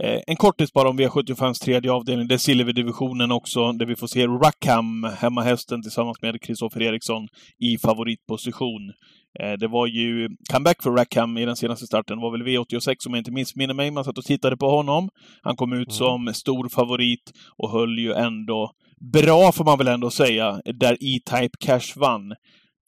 Eh, 0.06 0.22
en 0.28 0.36
kortis 0.36 0.74
bara 0.74 0.90
om 0.90 1.00
V75s 1.00 1.64
tredje 1.64 1.92
avdelning. 1.92 2.28
Det 2.28 2.34
är 2.34 2.38
Silverdivisionen 2.38 3.32
också, 3.32 3.72
där 3.72 3.86
vi 3.86 3.96
får 3.96 4.08
se 4.08 4.28
Rackham, 4.28 5.04
hemmahästen, 5.04 5.82
tillsammans 5.82 6.22
med 6.22 6.42
Kristoffer 6.42 6.82
Eriksson 6.82 7.28
i 7.60 7.78
favoritposition. 7.78 8.92
Eh, 9.40 9.52
det 9.52 9.68
var 9.68 9.88
ju 9.88 10.30
comeback 10.54 10.84
för 10.84 10.92
Rackham 10.92 11.38
i 11.38 11.46
den 11.46 11.56
senaste 11.56 11.86
starten. 11.86 12.18
Det 12.18 12.22
var 12.24 12.32
väl 12.32 12.44
V86 12.48 13.08
om 13.08 13.14
jag 13.14 13.18
inte 13.18 13.32
missminner 13.32 13.74
mig. 13.74 13.92
Man 13.92 14.04
satt 14.04 14.18
och 14.18 14.26
tittade 14.26 14.58
på 14.58 14.70
honom. 14.70 15.10
Han 15.42 15.56
kom 15.56 15.74
ut 15.74 15.88
Mm. 15.88 15.92
som 15.98 16.34
stor 16.34 16.70
favorit 16.70 17.32
och 17.58 17.72
höll 17.72 18.00
ju 18.00 18.14
ändå 18.14 18.72
bra, 19.14 19.52
får 19.52 19.66
man 19.66 19.78
väl 19.78 19.88
ändå 19.88 20.10
säga, 20.10 20.62
där 20.80 20.94
E-Type 20.94 21.58
Cash 21.60 21.94
vann. 22.00 22.34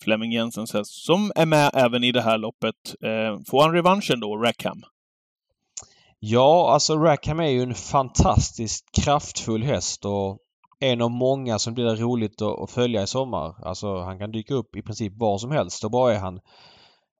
Flemming 0.04 0.32
Jensens 0.32 0.74
häst, 0.74 1.06
som 1.06 1.32
är 1.36 1.46
med 1.46 1.72
även 1.74 2.04
i 2.04 2.12
det 2.12 2.22
här 2.22 2.38
loppet. 2.38 2.76
Eh, 3.04 3.39
får 3.50 3.62
han 3.64 3.74
revanschen 3.74 4.20
då, 4.20 4.38
Rackham? 4.38 4.82
Ja, 6.20 6.74
alltså 6.74 6.96
Rackham 6.98 7.39
är 7.39 7.50
ju 7.50 7.62
en 7.62 7.74
fantastiskt 7.76 8.86
kraftfull 9.04 9.64
häst 9.64 10.06
och 10.06 10.38
en 10.80 11.01
av 11.01 11.11
många 11.11 11.59
som 11.59 11.73
blir 11.73 11.95
roligt 11.95 12.41
att, 12.41 12.59
att 12.59 12.71
följa 12.71 13.03
i 13.03 13.07
sommar. 13.07 13.55
Alltså 13.65 13.97
han 13.99 14.19
kan 14.19 14.32
dyka 14.32 14.53
upp 14.53 14.76
i 14.76 14.82
princip 14.82 15.13
var 15.17 15.38
som 15.38 15.51
helst. 15.51 15.80
Så 15.80 15.89
bra 15.89 16.11
är 16.11 16.19
han. 16.19 16.39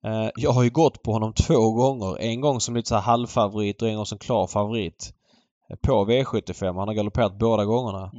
Eh, 0.06 0.30
jag 0.36 0.52
har 0.52 0.64
ju 0.64 0.70
gått 0.70 1.04
på 1.04 1.12
honom 1.12 1.34
två 1.34 1.72
gånger. 1.72 2.18
En 2.22 2.42
gång 2.42 2.60
som 2.62 2.76
lite 2.76 2.90
så 2.90 2.96
här 2.96 3.02
halvfavorit 3.02 3.82
och 3.82 3.88
en 3.90 3.96
gång 3.96 4.06
som 4.06 4.18
klar 4.18 4.48
favorit. 4.48 5.14
eh, 5.70 5.76
På 5.76 6.06
V75. 6.06 6.66
Han 6.80 6.88
har 6.88 6.94
galopperat 6.96 7.40
båda 7.40 7.66
gångerna. 7.66 8.12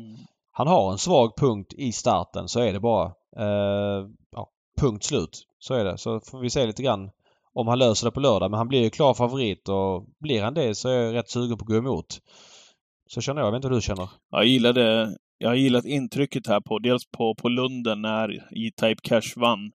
Han 0.52 0.66
har 0.66 0.92
en 0.92 0.98
svag 0.98 1.36
punkt 1.36 1.72
i 1.76 1.92
starten, 1.92 2.48
så 2.48 2.60
är 2.60 2.72
det 2.72 2.80
bara. 2.80 3.04
Eh, 3.38 4.06
ja, 4.30 4.48
punkt 4.80 5.04
slut. 5.04 5.42
Så 5.58 5.74
är 5.74 5.84
det. 5.84 5.98
Så 5.98 6.20
får 6.20 6.38
vi 6.38 6.50
se 6.50 6.66
lite 6.66 6.82
grann 6.82 7.10
om 7.54 7.68
han 7.68 7.78
löser 7.78 8.06
det 8.06 8.10
på 8.10 8.20
lördag. 8.20 8.50
Men 8.50 8.58
han 8.58 8.68
blir 8.68 8.82
ju 8.82 8.90
klar 8.90 9.14
favorit 9.14 9.68
och 9.68 10.04
blir 10.20 10.42
han 10.42 10.54
det 10.54 10.74
så 10.74 10.88
är 10.88 10.94
jag 11.02 11.14
rätt 11.14 11.30
sugen 11.30 11.58
på 11.58 11.62
att 11.62 11.68
gå 11.68 11.76
emot. 11.76 12.06
Så 13.08 13.20
känner 13.20 13.40
jag. 13.40 13.46
Jag 13.46 13.52
vet 13.52 13.58
inte 13.58 13.68
hur 13.68 13.74
du 13.74 13.80
känner? 13.80 14.08
Jag 14.30 14.44
gillade, 14.44 15.16
jag 15.38 15.48
har 15.48 15.54
gillat 15.54 15.84
intrycket 15.84 16.46
här 16.46 16.60
på, 16.60 16.78
dels 16.78 17.02
på, 17.16 17.34
på 17.34 17.48
Lunden 17.48 18.02
när 18.02 18.34
E-Type 18.34 19.00
Cash 19.02 19.32
vann. 19.36 19.72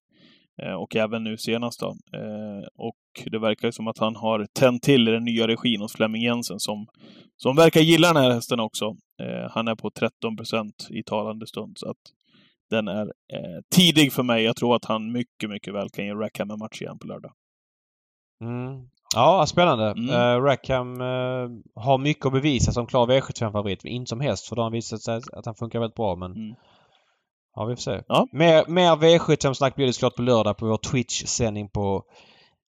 Eh, 0.62 0.74
och 0.74 0.96
även 0.96 1.24
nu 1.24 1.38
senast 1.38 1.80
då. 1.80 1.90
Eh, 1.90 2.68
och 2.76 3.32
det 3.32 3.40
verkar 3.40 3.72
som 3.72 3.88
att 3.88 3.98
han 3.98 4.16
har 4.16 4.48
tänt 4.54 4.84
till 4.84 5.08
i 5.08 5.12
den 5.12 5.24
nya 5.24 5.48
regin 5.48 5.82
hos 5.82 5.94
Flemming 5.94 6.22
Jensen 6.22 6.60
som, 6.60 6.88
som 7.38 7.56
verkar 7.56 7.82
gilla 7.82 8.14
den 8.14 8.24
här 8.24 8.32
hästen 8.32 8.60
också. 8.60 8.86
Eh, 9.22 9.52
han 9.52 9.68
är 9.68 9.76
på 9.76 9.92
13 9.92 10.38
procent 10.38 10.88
i 10.90 11.04
talande 11.04 11.48
stund. 11.48 11.78
Så 11.78 11.90
att 11.90 11.98
den 12.70 12.88
är 12.88 13.12
tidig 13.76 14.14
för 14.14 14.24
mig. 14.24 14.44
Jag 14.44 14.56
tror 14.56 14.76
att 14.76 14.86
han 14.86 15.12
mycket, 15.12 15.50
mycket 15.50 15.74
väl 15.74 15.90
kan 15.90 16.06
ge 16.06 16.14
Rackham 16.14 16.52
en 16.52 16.60
match 16.60 16.82
igen 16.82 17.00
på 17.00 17.08
lördag. 17.08 17.32
Mm. 18.44 18.90
Ja, 19.16 19.46
spännande. 19.48 19.86
Mm. 19.92 20.10
Uh, 20.10 20.44
Rackham 20.44 21.02
eh, 21.02 21.48
har 21.84 21.98
mycket 21.98 22.26
att 22.26 22.34
bevisa 22.34 22.72
som 22.72 22.88
klar 22.88 23.08
V75-favorit. 23.08 23.84
men 23.84 23.94
Inte 23.94 24.10
som 24.10 24.20
häst 24.22 24.48
för 24.48 24.56
då 24.56 24.60
har 24.62 24.66
han 24.66 24.72
visat 24.74 25.02
sig 25.02 25.22
att 25.34 25.46
han 25.46 25.56
funkar 25.56 25.80
väldigt 25.80 25.96
bra. 25.96 26.16
Men 26.16 26.32
Mm. 26.32 26.56
ja, 27.56 27.66
vi 27.66 27.76
får 27.76 27.82
se. 27.82 28.02
Ja. 28.08 28.28
Mer, 28.32 28.66
mer 28.68 28.96
V75-snack 28.96 29.76
blir 29.76 29.86
det 29.88 29.94
såklart 29.94 30.16
på 30.16 30.22
lördag 30.22 30.58
på 30.58 30.66
vår 30.66 30.78
Twitch-sändning 30.78 31.70
på 31.70 32.04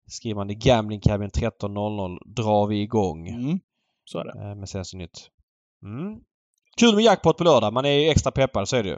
skriver 0.07 0.35
man 0.35 0.47
det 0.47 0.53
Gambling 0.55 0.99
Cabin 1.01 1.29
13.00 1.29 2.17
drar 2.35 2.67
vi 2.67 2.81
igång 2.81 3.27
Mm. 3.27 3.59
Så 4.05 4.19
är 4.19 4.23
det. 4.25 4.49
eh, 4.49 4.55
med 4.55 4.69
senaste 4.69 4.97
nytt. 4.97 5.29
Mm. 5.83 6.19
Kul 6.79 6.95
med 6.95 7.03
jackpot 7.03 7.37
på 7.37 7.43
lördag. 7.43 7.73
Man 7.73 7.85
är 7.85 7.89
ju 7.91 8.09
extra 8.09 8.31
peppad, 8.31 8.67
så 8.69 8.75
är 8.75 8.83
det 8.83 8.89
ju. 8.89 8.97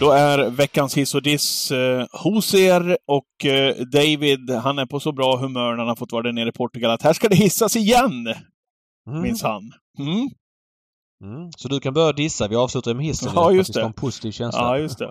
Då 0.00 0.10
är 0.10 0.50
veckans 0.50 0.96
hiss 0.96 1.14
och 1.14 1.22
diss 1.22 1.70
eh, 1.70 2.06
hos 2.12 2.54
er 2.54 2.98
och 3.06 3.44
eh, 3.50 3.76
David, 3.76 4.50
han 4.50 4.78
är 4.78 4.86
på 4.86 5.00
så 5.00 5.12
bra 5.12 5.36
humör 5.36 5.70
när 5.70 5.78
han 5.78 5.88
har 5.88 5.96
fått 5.96 6.12
vara 6.12 6.22
där 6.22 6.32
nere 6.32 6.48
i 6.48 6.52
Portugal 6.52 6.90
att 6.90 7.02
här 7.02 7.12
ska 7.12 7.28
det 7.28 7.36
hissas 7.36 7.76
igen, 7.76 8.34
Mm. 9.08 9.22
minsann. 9.22 9.62
Mm. 9.98 10.28
Mm. 11.24 11.50
Så 11.56 11.68
du 11.68 11.80
kan 11.80 11.94
börja 11.94 12.12
dissa. 12.12 12.48
Vi 12.48 12.56
avslutar 12.56 12.94
med 12.94 13.04
hissen 13.04 13.32
Ja, 13.34 13.52
just 13.52 13.74
det. 13.74 13.82
en 13.82 13.92
positiv 13.92 14.30
känsla. 14.30 14.60
Ja, 14.60 14.78
just 14.78 14.98
det. 14.98 15.04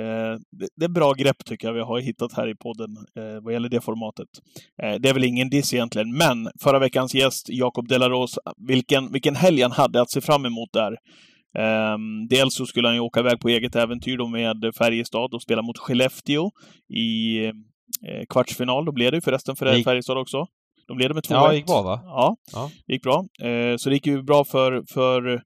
Eh, 0.00 0.38
det. 0.50 0.68
Det 0.76 0.84
är 0.84 0.88
bra 0.88 1.12
grepp 1.12 1.44
tycker 1.44 1.66
jag 1.68 1.74
vi 1.74 1.80
har 1.80 2.00
hittat 2.00 2.32
här 2.32 2.48
i 2.48 2.54
podden 2.54 2.90
eh, 3.18 3.42
vad 3.42 3.52
gäller 3.52 3.68
det 3.68 3.80
formatet. 3.80 4.28
Eh, 4.82 4.94
det 5.00 5.08
är 5.08 5.14
väl 5.14 5.24
ingen 5.24 5.50
diss 5.50 5.74
egentligen, 5.74 6.16
men 6.16 6.48
förra 6.62 6.78
veckans 6.78 7.14
gäst, 7.14 7.46
Jakob 7.48 7.88
Delaros, 7.88 8.38
vilken, 8.68 9.12
vilken 9.12 9.36
helg 9.36 9.62
han 9.62 9.72
hade 9.72 10.00
att 10.00 10.10
se 10.10 10.20
fram 10.20 10.46
emot 10.46 10.68
där. 10.72 10.96
Ehm, 11.58 12.28
dels 12.28 12.54
så 12.54 12.66
skulle 12.66 12.88
han 12.88 12.94
ju 12.94 13.00
åka 13.00 13.20
iväg 13.20 13.40
på 13.40 13.48
eget 13.48 13.76
äventyr 13.76 14.16
då 14.18 14.26
med 14.26 14.56
Färjestad 14.78 15.34
och 15.34 15.42
spela 15.42 15.62
mot 15.62 15.78
Skellefteå 15.78 16.50
i 16.94 17.44
eh, 17.46 17.52
kvartsfinal. 18.28 18.84
Då 18.84 18.92
blev 18.92 19.10
det 19.10 19.16
ju 19.16 19.20
förresten 19.20 19.56
för 19.56 19.66
gick- 19.74 19.84
Färjestad 19.84 20.18
också. 20.18 20.46
De 20.88 20.98
ledde 20.98 21.14
med 21.14 21.22
2-1. 21.24 21.26
Ja, 21.34 21.48
det 21.48 21.56
gick 21.56 21.66
bra 21.66 21.82
va? 21.82 22.00
Ja, 22.04 22.36
Ja. 22.52 22.70
det 22.86 22.92
gick 22.92 23.02
bra. 23.02 23.24
Eh, 23.48 23.76
så 23.76 23.88
det 23.88 23.94
gick 23.94 24.06
ju 24.06 24.22
bra 24.22 24.44
för, 24.44 24.82
för 24.92 25.42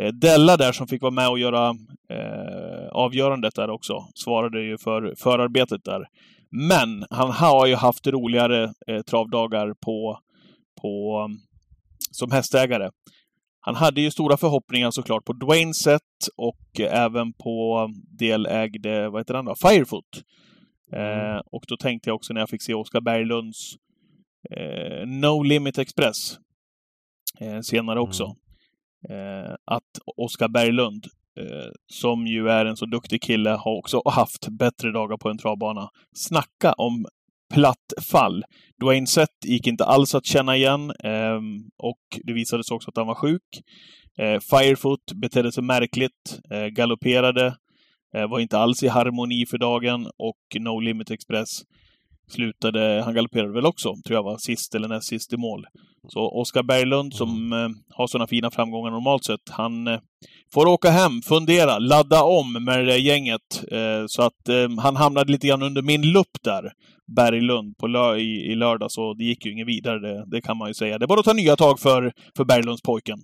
eh, 0.00 0.08
Della 0.12 0.56
där 0.56 0.72
som 0.72 0.88
fick 0.88 1.02
vara 1.02 1.10
med 1.12 1.28
och 1.28 1.38
göra 1.38 1.68
eh, 2.12 2.88
avgörandet 2.92 3.54
där 3.54 3.70
också. 3.70 3.94
Svarade 4.14 4.62
ju 4.62 4.78
för 4.78 5.14
förarbetet 5.18 5.84
där. 5.84 6.04
Men 6.50 7.04
han 7.10 7.30
har 7.30 7.66
ju 7.66 7.74
haft 7.74 8.06
roligare 8.06 8.72
travdagar 9.10 9.74
på, 9.84 10.18
på, 10.82 11.22
um, 11.24 11.38
som 12.10 12.30
hästägare. 12.30 12.90
Han 13.60 13.74
hade 13.74 14.00
ju 14.00 14.10
stora 14.10 14.36
förhoppningar 14.36 14.90
såklart 14.90 15.24
på 15.24 15.32
Dwayne 15.32 15.74
Set 15.74 16.02
och 16.36 16.80
även 16.80 17.32
på 17.32 17.88
delägde, 18.18 19.08
vad 19.08 19.20
heter 19.20 19.34
han 19.34 19.44
då? 19.44 19.54
Firefoot. 19.54 20.22
Eh, 20.92 21.40
och 21.52 21.64
då 21.68 21.76
tänkte 21.76 22.10
jag 22.10 22.16
också 22.16 22.32
när 22.32 22.40
jag 22.40 22.50
fick 22.50 22.62
se 22.62 22.74
Oskar 22.74 23.00
Berglunds 23.00 23.74
eh, 24.50 25.06
No 25.06 25.42
Limit 25.42 25.78
Express 25.78 26.38
eh, 27.40 27.60
senare 27.60 28.00
också. 28.00 28.24
Eh, 29.08 29.54
att 29.64 29.98
Oskar 30.16 30.48
Berglund, 30.48 31.06
eh, 31.40 31.70
som 31.86 32.26
ju 32.26 32.48
är 32.48 32.66
en 32.66 32.76
så 32.76 32.86
duktig 32.86 33.22
kille, 33.22 33.50
har 33.50 33.78
också 33.78 34.02
haft 34.04 34.48
bättre 34.48 34.92
dagar 34.92 35.16
på 35.16 35.28
en 35.28 35.38
travbana. 35.38 35.88
Snacka 36.14 36.72
om 36.72 37.06
platt 37.54 37.92
fall. 38.10 38.44
Dwayne 38.80 39.06
Sett 39.06 39.44
gick 39.44 39.66
inte 39.66 39.84
alls 39.84 40.14
att 40.14 40.26
känna 40.26 40.56
igen 40.56 40.92
ehm, 41.04 41.58
och 41.78 42.20
det 42.24 42.32
visade 42.32 42.64
sig 42.64 42.74
också 42.74 42.90
att 42.90 42.96
han 42.96 43.06
var 43.06 43.14
sjuk. 43.14 43.62
Eh, 44.18 44.40
Firefoot 44.50 45.12
betedde 45.14 45.52
sig 45.52 45.62
märkligt, 45.62 46.40
eh, 46.50 46.66
galopperade, 46.66 47.56
eh, 48.14 48.28
var 48.28 48.40
inte 48.40 48.58
alls 48.58 48.82
i 48.82 48.88
harmoni 48.88 49.46
för 49.46 49.58
dagen 49.58 50.06
och 50.06 50.60
No 50.60 50.80
Limit 50.80 51.10
Express 51.10 51.62
slutade, 52.32 53.02
han 53.04 53.14
galopperade 53.14 53.52
väl 53.52 53.66
också, 53.66 53.94
tror 54.06 54.16
jag 54.16 54.22
var 54.22 54.38
sist 54.38 54.74
eller 54.74 54.88
näst 54.88 55.08
sist 55.08 55.32
i 55.32 55.36
mål. 55.36 55.66
Så 56.08 56.40
Oskar 56.40 56.62
Berglund 56.62 57.14
som 57.14 57.52
eh, 57.52 57.68
har 57.96 58.06
sådana 58.06 58.26
fina 58.26 58.50
framgångar 58.50 58.90
normalt 58.90 59.24
sett, 59.24 59.48
han 59.50 59.86
eh, 59.86 60.00
får 60.54 60.66
åka 60.66 60.90
hem, 60.90 61.22
fundera, 61.22 61.78
ladda 61.78 62.22
om 62.22 62.64
med 62.64 62.78
det 62.78 62.86
där 62.86 62.96
gänget. 62.98 63.64
Eh, 63.72 64.04
så 64.06 64.22
att 64.22 64.48
eh, 64.48 64.68
han 64.78 64.96
hamnade 64.96 65.32
lite 65.32 65.46
grann 65.46 65.62
under 65.62 65.82
min 65.82 66.02
lupp 66.02 66.36
där, 66.44 66.72
Berglund, 67.16 67.78
på 67.78 67.86
lö 67.86 68.16
i, 68.16 68.52
i 68.52 68.54
lördag, 68.54 68.90
så 68.90 69.14
det 69.14 69.24
gick 69.24 69.46
ju 69.46 69.52
inget 69.52 69.66
vidare, 69.66 69.98
det, 69.98 70.24
det 70.26 70.40
kan 70.40 70.56
man 70.56 70.68
ju 70.68 70.74
säga. 70.74 70.98
Det 70.98 71.04
är 71.04 71.06
bara 71.06 71.20
att 71.20 71.24
ta 71.24 71.32
nya 71.32 71.56
tag 71.56 71.80
för, 71.80 72.12
för 72.36 72.44
Berglundspojken. 72.44 73.18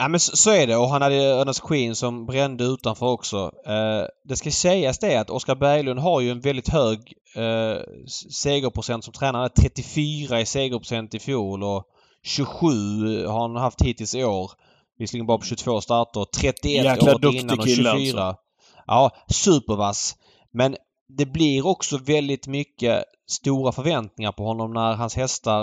Ja 0.00 0.08
men 0.08 0.20
så, 0.20 0.36
så 0.36 0.50
är 0.50 0.66
det 0.66 0.76
och 0.76 0.88
han 0.88 1.02
hade 1.02 1.14
Ernest 1.14 1.62
Queen 1.62 1.96
som 1.96 2.26
brände 2.26 2.64
utanför 2.64 3.06
också. 3.06 3.52
Eh, 3.66 4.06
det 4.24 4.36
ska 4.36 4.50
sägas 4.50 4.98
det 4.98 5.20
att 5.20 5.30
Oskar 5.30 5.54
Berglund 5.54 6.00
har 6.00 6.20
ju 6.20 6.30
en 6.30 6.40
väldigt 6.40 6.68
hög 6.68 6.98
eh, 7.36 7.78
segerprocent 8.30 9.04
som 9.04 9.12
tränare. 9.12 9.48
34 9.48 10.40
i 10.40 10.46
segerprocent 10.46 11.14
i 11.14 11.18
fjol 11.18 11.62
och 11.62 11.84
27 12.22 13.26
har 13.26 13.40
han 13.40 13.56
haft 13.56 13.82
hittills 13.82 14.14
i 14.14 14.24
år. 14.24 14.50
Visserligen 14.98 15.26
bara 15.26 15.38
på 15.38 15.44
22 15.44 15.80
starter. 15.80 16.24
31 16.24 16.84
Jäkla 16.84 17.14
året 17.14 17.34
innan 17.34 17.58
och 17.58 17.64
kille 17.64 17.90
24. 17.90 18.22
alltså. 18.22 18.40
Ja, 18.86 19.10
supervass. 19.30 20.16
Men 20.52 20.76
det 21.08 21.26
blir 21.26 21.66
också 21.66 21.98
väldigt 21.98 22.46
mycket 22.46 23.04
stora 23.30 23.72
förväntningar 23.72 24.32
på 24.32 24.44
honom 24.44 24.72
när 24.72 24.94
hans 24.94 25.16
hästar 25.16 25.62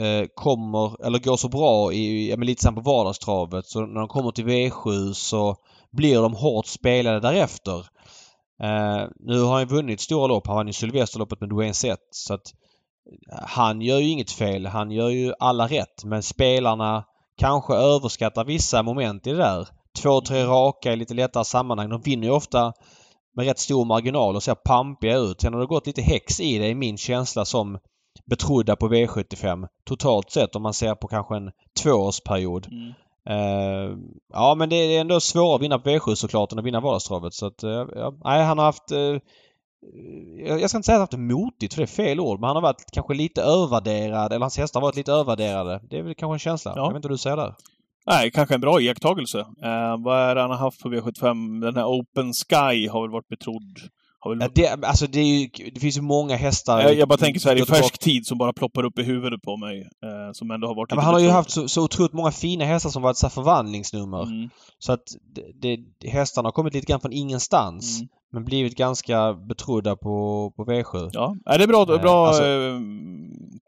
eh, 0.00 0.26
kommer, 0.34 1.06
eller 1.06 1.18
går 1.18 1.36
så 1.36 1.48
bra 1.48 1.92
i, 1.92 2.30
ja 2.30 2.36
men 2.36 2.46
lite 2.46 2.62
som 2.62 2.74
på 2.74 2.80
vardagstravet. 2.80 3.66
Så 3.66 3.86
när 3.86 4.00
de 4.00 4.08
kommer 4.08 4.30
till 4.30 4.46
V7 4.46 5.12
så 5.12 5.56
blir 5.92 6.22
de 6.22 6.34
hårt 6.34 6.66
spelade 6.66 7.20
därefter. 7.20 7.78
Eh, 8.62 9.08
nu 9.20 9.40
har 9.40 9.58
han 9.58 9.66
vunnit 9.66 10.00
stora 10.00 10.26
lopp. 10.26 10.46
Han 10.46 10.56
vann 10.56 10.66
ju 10.66 10.72
Sylvesterloppet 10.72 11.40
med 11.40 11.48
Dwayne 11.48 11.74
Sett. 11.74 12.08
Så 12.10 12.34
att 12.34 12.46
eh, 13.32 13.38
han 13.46 13.82
gör 13.82 13.98
ju 13.98 14.08
inget 14.08 14.30
fel. 14.30 14.66
Han 14.66 14.90
gör 14.90 15.08
ju 15.08 15.32
alla 15.38 15.66
rätt. 15.66 16.04
Men 16.04 16.22
spelarna 16.22 17.04
kanske 17.36 17.74
överskattar 17.74 18.44
vissa 18.44 18.82
moment 18.82 19.26
i 19.26 19.30
det 19.30 19.36
där. 19.36 19.68
Två, 20.02 20.20
tre 20.20 20.44
raka 20.44 20.92
i 20.92 20.96
lite 20.96 21.14
lättare 21.14 21.44
sammanhang. 21.44 21.88
De 21.88 22.00
vinner 22.00 22.26
ju 22.26 22.32
ofta 22.32 22.72
med 23.36 23.46
rätt 23.46 23.58
stor 23.58 23.84
marginal 23.84 24.36
och 24.36 24.42
ser 24.42 24.54
pampiga 24.54 25.16
ut. 25.16 25.40
Sen 25.40 25.52
har 25.52 25.60
det 25.60 25.66
gått 25.66 25.86
lite 25.86 26.02
häx 26.02 26.40
i 26.40 26.58
det 26.58 26.68
i 26.68 26.74
min 26.74 26.98
känsla 26.98 27.44
som 27.44 27.78
betrodda 28.24 28.76
på 28.76 28.88
V75 28.88 29.68
totalt 29.84 30.30
sett 30.30 30.56
om 30.56 30.62
man 30.62 30.74
ser 30.74 30.94
på 30.94 31.08
kanske 31.08 31.36
en 31.36 31.50
tvåårsperiod. 31.82 32.66
Mm. 32.66 32.92
Eh, 33.28 33.96
ja 34.32 34.54
men 34.54 34.68
det 34.68 34.76
är 34.76 35.00
ändå 35.00 35.20
svårare 35.20 35.54
att 35.54 35.62
vinna 35.62 35.78
på 35.78 35.90
V7 35.90 36.14
såklart 36.14 36.52
än 36.52 36.58
att 36.58 36.64
vinna 36.64 36.80
vardagstravet. 36.80 37.34
Så 37.34 37.46
att, 37.46 37.64
uh, 37.64 37.86
ja, 37.94 38.14
nej, 38.24 38.44
han 38.44 38.58
har 38.58 38.64
haft... 38.64 38.92
Uh, 38.92 39.18
jag 40.46 40.70
ska 40.70 40.78
inte 40.78 40.86
säga 40.86 41.02
att 41.02 41.12
han 41.12 41.20
haft 41.20 41.36
motigt 41.36 41.74
för 41.74 41.80
det 41.80 41.84
är 41.84 41.86
fel 41.86 42.20
ord 42.20 42.40
men 42.40 42.46
han 42.46 42.56
har 42.56 42.62
varit 42.62 42.90
kanske 42.92 43.14
lite 43.14 43.42
övervärderad 43.42 44.32
eller 44.32 44.40
hans 44.40 44.58
hästar 44.58 44.80
har 44.80 44.88
varit 44.88 44.96
lite 44.96 45.12
övervärderade. 45.12 45.80
Det 45.90 45.98
är 45.98 46.02
väl 46.02 46.14
kanske 46.14 46.34
en 46.34 46.38
känsla. 46.38 46.72
Ja. 46.76 46.82
Jag 46.82 46.88
vet 46.88 46.96
inte 46.96 47.08
vad 47.08 47.14
du 47.14 47.18
säger 47.18 47.36
där. 47.36 47.54
Nej, 48.06 48.30
kanske 48.30 48.54
en 48.54 48.60
bra 48.60 48.80
iakttagelse. 48.80 49.38
Eh, 49.38 49.96
vad 50.04 50.18
är 50.18 50.34
det 50.34 50.40
han 50.40 50.50
har 50.50 50.58
haft 50.58 50.80
på 50.80 50.88
V75? 50.88 51.60
Den 51.60 51.76
här 51.76 51.84
Open 51.84 52.32
Sky 52.32 52.88
har 52.88 53.02
väl 53.02 53.10
varit 53.10 53.28
betrodd. 53.28 53.78
Har 54.18 54.30
väl... 54.30 54.38
Ja, 54.40 54.48
det, 54.78 54.86
alltså 54.86 55.06
det, 55.06 55.22
ju, 55.22 55.48
det 55.74 55.80
finns 55.80 55.96
ju 55.96 56.00
många 56.00 56.36
hästar... 56.36 56.82
jag, 56.82 56.94
jag 56.94 57.08
bara 57.08 57.18
tänker 57.18 57.40
så 57.40 57.48
här 57.48 57.56
i 57.56 57.64
färsk 57.64 57.98
tid 57.98 58.26
som 58.26 58.38
bara 58.38 58.52
ploppar 58.52 58.84
upp 58.84 58.98
i 58.98 59.02
huvudet 59.02 59.42
på 59.42 59.56
mig. 59.56 59.80
Eh, 59.80 60.32
som 60.32 60.50
ändå 60.50 60.66
har 60.66 60.74
varit 60.74 60.90
Ja, 60.90 60.96
men 60.96 61.04
han 61.04 61.14
har 61.14 61.20
ju 61.20 61.28
haft 61.28 61.50
så, 61.50 61.68
så 61.68 61.84
otroligt 61.84 62.12
många 62.12 62.30
fina 62.30 62.64
hästar 62.64 62.90
som 62.90 63.02
varit 63.02 63.16
så 63.16 63.28
förvandlingsnummer. 63.28 64.22
Mm, 64.22 64.50
Så 64.78 64.92
att 64.92 65.02
det, 65.54 65.78
hästarna 66.10 66.46
har 66.46 66.52
kommit 66.52 66.74
lite 66.74 66.86
grann 66.86 67.00
från 67.00 67.12
ingenstans. 67.12 67.98
mm. 68.00 68.08
Men 68.32 68.44
blivit 68.44 68.76
ganska 68.76 69.34
betrodda 69.34 69.96
på, 69.96 70.52
på 70.56 70.64
V7. 70.64 71.10
Ja, 71.12 71.36
är 71.46 71.58
det 71.58 71.64
är 71.64 71.68
bra, 71.68 71.94
Eh, 71.94 72.00
bra 72.00 72.26
alltså- 72.26 72.44
eh, 72.44 72.78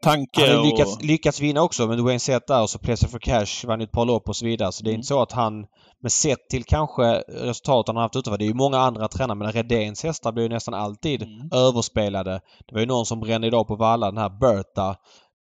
tanke 0.03 0.41
Han 0.41 0.49
har 0.49 0.59
och... 0.59 0.65
ju 0.65 0.71
lyckats, 0.71 1.03
lyckats 1.03 1.41
vinna 1.41 1.61
också 1.61 1.87
med 1.87 1.97
Dwayne 1.97 2.19
Sett 2.19 2.47
där 2.47 2.61
och 2.61 2.69
så 2.69 2.79
Pleasure 2.79 3.09
for 3.11 3.19
Cash 3.19 3.67
vann 3.67 3.79
ju 3.79 3.83
ett 3.83 3.91
par 3.91 4.05
lopp 4.05 4.29
och 4.29 4.35
så 4.35 4.45
vidare. 4.45 4.71
Så 4.71 4.83
det 4.83 4.89
är 4.89 4.91
Mm. 4.91 4.99
inte 4.99 5.07
så 5.07 5.21
att 5.21 5.31
han, 5.31 5.65
med 6.01 6.11
sett 6.11 6.49
till 6.49 6.63
kanske 6.63 7.03
resultaten 7.27 7.95
han 7.95 8.01
har 8.01 8.03
haft 8.03 8.15
utanför. 8.15 8.37
Det 8.37 8.45
är 8.45 8.47
ju 8.47 8.53
många 8.53 8.77
andra 8.77 9.07
tränare 9.07 9.37
men 9.37 9.51
Redéns 9.51 10.03
hästar 10.03 10.31
blir 10.31 10.43
ju 10.43 10.49
nästan 10.49 10.73
alltid 10.73 11.23
Mm. 11.23 11.49
överspelade. 11.53 12.41
Det 12.67 12.73
var 12.75 12.79
ju 12.79 12.85
någon 12.87 13.05
som 13.05 13.19
brände 13.19 13.47
idag 13.47 13.67
på 13.67 13.75
Valla, 13.75 14.05
den 14.11 14.17
här 14.17 14.29
Berta. 14.39 14.95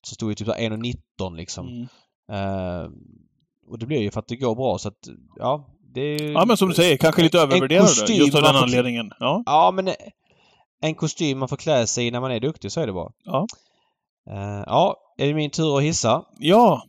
Som 0.08 0.16
stod 0.16 0.32
i 0.32 0.36
typ 0.36 0.48
så 0.48 0.54
här 0.54 0.60
1,19 0.70 1.36
liksom. 1.36 1.68
Mm. 1.68 1.88
Eh, 2.32 2.90
och 3.68 3.80
det 3.80 3.86
blir 3.86 4.00
ju 4.02 4.12
för 4.12 4.20
att 4.20 4.28
det 4.28 4.36
går 4.36 4.56
bra 4.56 4.78
så 4.78 4.88
att, 4.88 5.00
ja. 5.40 5.68
Ju... 5.96 6.32
Ja, 6.32 6.46
men 6.46 6.58
som 6.58 6.70
du 6.70 6.76
säger, 6.76 6.98
kanske 6.98 7.22
lite 7.22 7.40
övervärderade 7.40 7.88
kostym 7.88 8.16
just 8.16 8.36
av 8.36 8.42
den 8.42 8.54
får- 8.54 8.60
anledningen. 8.64 9.12
Ja. 9.20 9.44
Ja, 9.46 9.72
men 9.72 9.94
en 10.82 10.96
kostym 10.96 11.40
man 11.40 11.50
får 11.50 11.58
klä 11.58 11.88
sig 11.88 12.08
i 12.08 12.12
när 12.12 12.20
man 12.20 12.32
är 12.32 12.40
duktig, 12.40 12.72
så 12.72 12.82
är 12.82 12.88
det 12.88 12.94
bara. 12.94 13.12
Ja. 13.26 13.48
Eh, 14.30 14.64
ja, 14.66 14.98
är 15.18 15.28
det 15.28 15.34
min 15.34 15.50
tur 15.50 15.78
att 15.78 15.84
hissa? 15.84 16.24
Ja. 16.40 16.84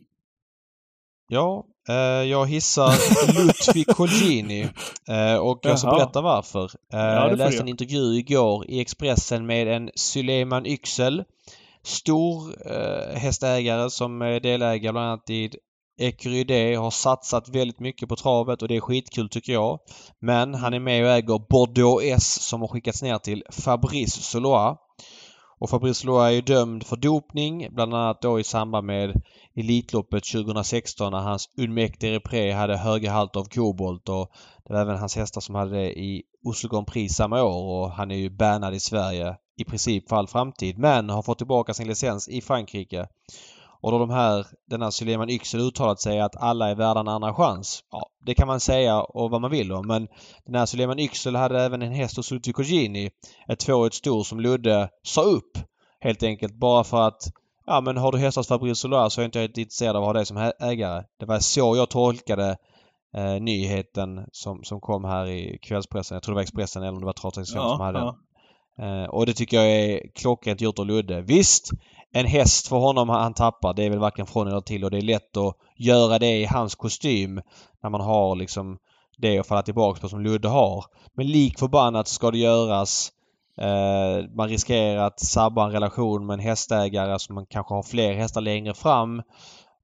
Ja, 1.27 1.65
eh, 1.89 1.95
jag 2.29 2.45
hissar 2.49 2.93
Ludvig 3.45 3.87
Colgjini. 3.87 4.61
Eh, 5.07 5.35
och 5.35 5.59
jag 5.61 5.79
ska 5.79 5.89
berätta 5.89 6.21
varför. 6.21 6.71
Det 6.91 6.97
jag 6.97 7.37
läste 7.37 7.61
en 7.61 7.67
intervju 7.67 8.17
igår 8.17 8.65
i 8.69 8.79
Expressen 8.81 9.45
med 9.45 9.67
en 9.67 9.89
Suleiman 9.95 10.65
Yüksel. 10.65 11.23
Stor 11.85 12.55
hästägare 13.15 13.89
som 13.89 14.21
är 14.21 14.39
delägare 14.39 14.91
bland 14.91 15.07
annat 15.07 15.29
i 15.29 15.51
Ecurydé 15.97 16.75
har 16.75 16.91
satsat 16.91 17.49
väldigt 17.49 17.79
mycket 17.79 18.09
på 18.09 18.15
travet 18.15 18.61
och 18.61 18.67
det 18.67 18.75
är 18.75 18.81
skitkul 18.81 19.29
tycker 19.29 19.53
jag. 19.53 19.79
Men 20.19 20.53
han 20.53 20.73
är 20.73 20.79
med 20.79 21.05
och 21.05 21.11
äger 21.11 21.47
Bordeaux 21.49 22.03
S 22.03 22.41
som 22.41 22.61
har 22.61 22.67
skickats 22.67 23.01
ner 23.01 23.17
till 23.17 23.43
Fabrice 23.51 24.21
Solois. 24.21 24.77
Och 25.59 25.69
Fabrice 25.69 25.99
Solois 25.99 26.27
är 26.27 26.31
ju 26.31 26.41
dömd 26.41 26.83
för 26.83 26.95
dopning 26.95 27.67
bland 27.71 27.93
annat 27.93 28.21
då 28.21 28.39
i 28.39 28.43
samband 28.43 28.87
med 28.87 29.21
Elitloppet 29.55 30.23
2016 30.23 31.11
när 31.11 31.19
hans 31.19 31.49
Unmec 31.57 31.91
Repré 31.99 32.51
hade 32.51 32.77
höga 32.77 33.11
halt 33.11 33.35
av 33.35 33.43
kobolt 33.43 34.09
och 34.09 34.31
det 34.67 34.73
var 34.73 34.81
även 34.81 34.97
hans 34.97 35.15
hästar 35.15 35.41
som 35.41 35.55
hade 35.55 35.75
det 35.75 35.99
i 35.99 36.23
Oslo 36.45 36.69
Grand 36.69 36.87
Prix 36.87 37.15
samma 37.15 37.43
år 37.43 37.83
och 37.83 37.91
han 37.91 38.11
är 38.11 38.15
ju 38.15 38.29
bannad 38.29 38.73
i 38.73 38.79
Sverige 38.79 39.35
i 39.57 39.63
princip 39.63 40.09
för 40.09 40.15
all 40.15 40.27
framtid 40.27 40.77
men 40.77 41.09
har 41.09 41.21
fått 41.21 41.37
tillbaka 41.37 41.73
sin 41.73 41.87
licens 41.87 42.29
i 42.29 42.41
Frankrike. 42.41 43.07
Och 43.83 43.91
då 43.91 43.99
de 43.99 44.09
här, 44.09 44.45
den 44.69 44.81
här 44.81 44.89
Suleiman 44.91 45.29
Yüksel 45.29 45.59
uttalat 45.59 45.99
sig 45.99 46.19
att 46.19 46.35
alla 46.35 46.69
är 46.69 46.75
värda 46.75 46.99
en 46.99 47.07
andra 47.07 47.33
chans. 47.33 47.83
Ja, 47.91 48.09
det 48.25 48.33
kan 48.33 48.47
man 48.47 48.59
säga 48.59 49.01
och 49.01 49.31
vad 49.31 49.41
man 49.41 49.51
vill 49.51 49.71
om 49.71 49.87
men 49.87 50.07
den 50.45 50.55
här 50.55 50.65
Suleiman 50.65 50.99
Yüksel 50.99 51.35
hade 51.35 51.61
även 51.61 51.81
en 51.81 51.91
häst 51.93 52.17
hos 52.17 52.31
Ludvig 52.31 52.55
Colgjini, 52.55 53.09
ett 53.47 53.59
tvåårigt 53.59 53.95
stor 53.95 54.23
som 54.23 54.39
Ludde 54.39 54.89
sa 55.03 55.21
upp 55.21 55.57
helt 55.99 56.23
enkelt 56.23 56.53
bara 56.53 56.83
för 56.83 57.07
att 57.07 57.21
Ja 57.65 57.81
men 57.81 57.97
har 57.97 58.11
du 58.11 58.17
hästar 58.17 58.43
Fabrice 58.43 58.75
Solar 58.75 59.09
så 59.09 59.21
är 59.21 59.25
inte 59.25 59.39
jag 59.39 59.45
intresserad 59.57 59.95
av 59.95 60.03
att 60.03 60.07
ha 60.07 60.13
dig 60.13 60.25
som 60.25 60.51
ägare. 60.59 61.03
Det 61.19 61.25
var 61.25 61.39
så 61.39 61.75
jag 61.75 61.89
tolkade 61.89 62.57
eh, 63.17 63.41
nyheten 63.41 64.25
som, 64.31 64.63
som 64.63 64.81
kom 64.81 65.03
här 65.03 65.27
i 65.27 65.59
kvällspressen. 65.61 66.15
Jag 66.15 66.23
tror 66.23 66.33
det 66.33 66.37
var 66.37 66.41
Expressen 66.41 66.81
eller 66.83 66.93
om 66.93 66.99
det 66.99 67.05
var 67.05 67.13
Travtexten 67.13 67.61
som 67.61 67.61
Ja, 67.61 67.83
hade 67.83 67.99
den. 67.99 68.07
ja. 68.77 69.03
Eh, 69.03 69.09
och 69.09 69.25
det 69.25 69.33
tycker 69.33 69.57
jag 69.57 69.71
är 69.71 70.01
klockrent 70.15 70.61
gjort 70.61 70.79
av 70.79 70.85
Ludde. 70.85 71.21
Visst, 71.21 71.69
en 72.13 72.25
häst 72.25 72.67
för 72.67 72.77
honom 72.77 73.09
han 73.09 73.33
tappar 73.33 73.73
det 73.73 73.83
är 73.83 73.89
väl 73.89 73.99
varken 73.99 74.25
från 74.25 74.47
eller 74.47 74.61
till 74.61 74.83
och 74.83 74.91
det 74.91 74.97
är 74.97 75.01
lätt 75.01 75.37
att 75.37 75.55
göra 75.77 76.19
det 76.19 76.37
i 76.37 76.45
hans 76.45 76.75
kostym 76.75 77.41
när 77.83 77.89
man 77.89 78.01
har 78.01 78.35
liksom 78.35 78.77
det 79.17 79.39
att 79.39 79.47
falla 79.47 79.61
tillbaka 79.61 80.01
på 80.01 80.09
som 80.09 80.21
Ludde 80.21 80.47
har. 80.47 80.85
Men 81.13 81.27
lik 81.27 81.59
förbannat 81.59 82.07
ska 82.07 82.31
det 82.31 82.37
göras. 82.37 83.11
Eh, 83.57 84.29
man 84.35 84.49
riskerar 84.49 85.07
att 85.07 85.19
sabba 85.19 85.65
en 85.65 85.71
relation 85.71 86.25
med 86.25 86.33
en 86.33 86.39
hästägare 86.39 87.19
som 87.19 87.35
man 87.35 87.45
kanske 87.45 87.73
har 87.73 87.83
fler 87.83 88.13
hästar 88.13 88.41
längre 88.41 88.73
fram. 88.73 89.21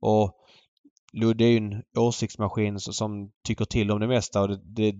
Och 0.01 0.35
Ludde 1.13 1.43
är 1.43 1.49
ju 1.49 1.57
en 1.57 1.83
åsiktsmaskin 1.97 2.79
som 2.79 3.31
tycker 3.43 3.65
till 3.65 3.91
om 3.91 3.99
det 3.99 4.07
mesta 4.07 4.41
och 4.41 4.49
det, 4.49 4.57
det, 4.65 4.95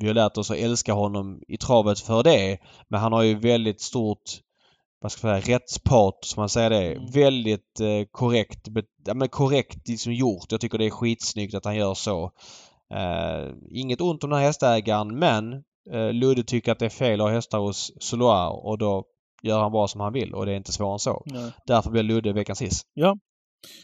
vi 0.00 0.06
har 0.06 0.14
lärt 0.14 0.36
oss 0.36 0.50
att 0.50 0.56
älska 0.56 0.92
honom 0.92 1.42
i 1.48 1.56
travet 1.56 2.00
för 2.00 2.22
det. 2.22 2.58
Men 2.88 3.00
han 3.00 3.12
har 3.12 3.22
ju 3.22 3.38
väldigt 3.38 3.80
stort 3.80 4.40
vad 5.04 5.12
ska 5.12 5.28
jag 5.28 5.42
säga, 5.44 5.56
rättspat, 5.56 6.18
som 6.24 6.40
man 6.40 6.48
säger 6.48 6.70
det. 6.70 6.92
Mm. 6.94 7.10
Väldigt 7.10 7.80
eh, 7.80 8.04
korrekt, 8.10 8.68
ja, 9.06 9.14
men 9.14 9.28
korrekt 9.28 9.88
liksom 9.88 10.12
gjort. 10.12 10.52
Jag 10.52 10.60
tycker 10.60 10.78
det 10.78 10.86
är 10.86 10.90
skitsnyggt 10.90 11.54
att 11.54 11.64
han 11.64 11.76
gör 11.76 11.94
så. 11.94 12.30
Eh, 12.94 13.52
inget 13.70 14.00
ont 14.00 14.24
om 14.24 14.30
den 14.30 14.38
här 14.38 14.46
hästägaren 14.46 15.18
men 15.18 15.52
eh, 15.92 16.12
Ludde 16.12 16.42
tycker 16.44 16.72
att 16.72 16.78
det 16.78 16.84
är 16.84 16.90
fel 16.90 17.20
att 17.20 17.26
ha 17.26 17.34
hästar 17.34 17.58
hos 17.58 17.92
Soloir 18.00 18.66
och 18.66 18.78
då 18.78 19.04
gör 19.42 19.60
han 19.60 19.72
bara 19.72 19.88
som 19.88 20.00
han 20.00 20.12
vill 20.12 20.34
och 20.34 20.46
det 20.46 20.52
är 20.52 20.56
inte 20.56 20.72
svårare 20.72 20.92
än 20.94 20.98
så. 20.98 21.22
Nej. 21.26 21.50
Därför 21.66 21.90
blir 21.90 22.02
Ludde 22.02 22.32
veckans 22.32 22.62
hiss. 22.62 22.82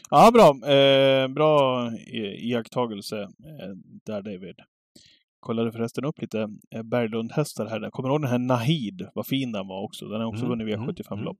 Ja, 0.09 0.31
bra. 0.33 0.73
Eh, 0.73 1.27
bra 1.27 1.87
i- 1.93 2.49
iakttagelse 2.51 3.21
eh, 3.21 3.69
där, 4.05 4.21
David. 4.21 4.55
Kollade 5.41 5.71
förresten 5.71 6.05
upp 6.05 6.21
lite 6.21 6.39
eh, 6.75 6.83
Berglund-hästar 6.83 7.65
här. 7.65 7.89
Kommer 7.89 8.09
ihåg 8.09 8.21
den 8.21 8.31
här 8.31 8.39
Nahid, 8.39 9.07
vad 9.13 9.27
fin 9.27 9.51
den 9.51 9.67
var 9.67 9.83
också. 9.83 10.05
Den 10.05 10.21
har 10.21 10.27
också 10.27 10.45
Mm, 10.45 10.49
vunnit 10.59 10.75
mm, 10.75 10.89
V75-lopp. 10.89 11.37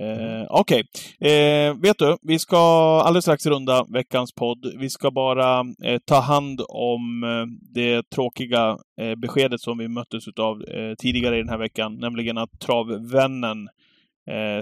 Eh, 0.00 0.46
Okej, 0.48 0.82
eh, 1.20 1.80
vet 1.80 1.98
du, 1.98 2.16
vi 2.22 2.38
ska 2.38 2.56
alldeles 3.04 3.24
strax 3.24 3.46
runda 3.46 3.86
veckans 3.88 4.32
podd. 4.32 4.72
Vi 4.78 4.90
ska 4.90 5.10
bara 5.10 5.64
eh, 5.84 5.98
ta 6.04 6.20
hand 6.20 6.60
om 6.68 7.24
eh, 7.24 7.46
det 7.74 8.10
tråkiga 8.10 8.78
eh, 9.00 9.14
beskedet 9.14 9.60
som 9.60 9.78
vi 9.78 9.88
möttes 9.88 10.28
av 10.40 10.62
eh, 10.62 10.94
tidigare 10.94 11.36
i 11.36 11.38
den 11.38 11.48
här 11.48 11.58
veckan, 11.58 11.94
nämligen 11.94 12.38
att 12.38 12.60
travvännen 12.60 13.68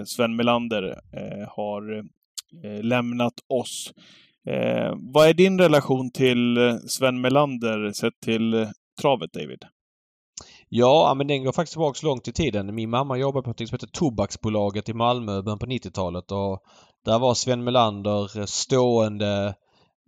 Sven 0.05 0.35
Melander 0.35 0.99
har 1.47 2.03
lämnat 2.83 3.33
oss. 3.47 3.93
Eh, 4.49 4.93
vad 5.13 5.29
är 5.29 5.33
din 5.33 5.59
relation 5.59 6.11
till 6.11 6.57
eh, 6.57 6.75
Sven 6.87 7.21
Melander 7.21 7.91
sett 7.91 8.19
till 8.23 8.53
eh, 8.53 8.67
travet, 9.01 9.33
David? 9.33 9.63
Ja, 10.69 11.13
men 11.17 11.27
den 11.27 11.43
går 11.43 11.51
faktiskt 11.51 11.73
tillbaka 11.73 12.07
långt 12.07 12.27
i 12.27 12.31
tiden. 12.31 12.75
Min 12.75 12.89
mamma 12.89 13.17
jobbade 13.17 13.43
på 13.43 13.49
något 13.49 13.69
som 13.69 13.75
heter 13.75 13.87
Tobaksbolaget 13.87 14.89
i 14.89 14.93
Malmö 14.93 15.39
i 15.39 15.41
början 15.41 15.59
på 15.59 15.65
90-talet 15.65 16.31
och 16.31 16.63
där 17.05 17.19
var 17.19 17.33
Sven 17.33 17.63
Melander 17.63 18.45
stående 18.45 19.55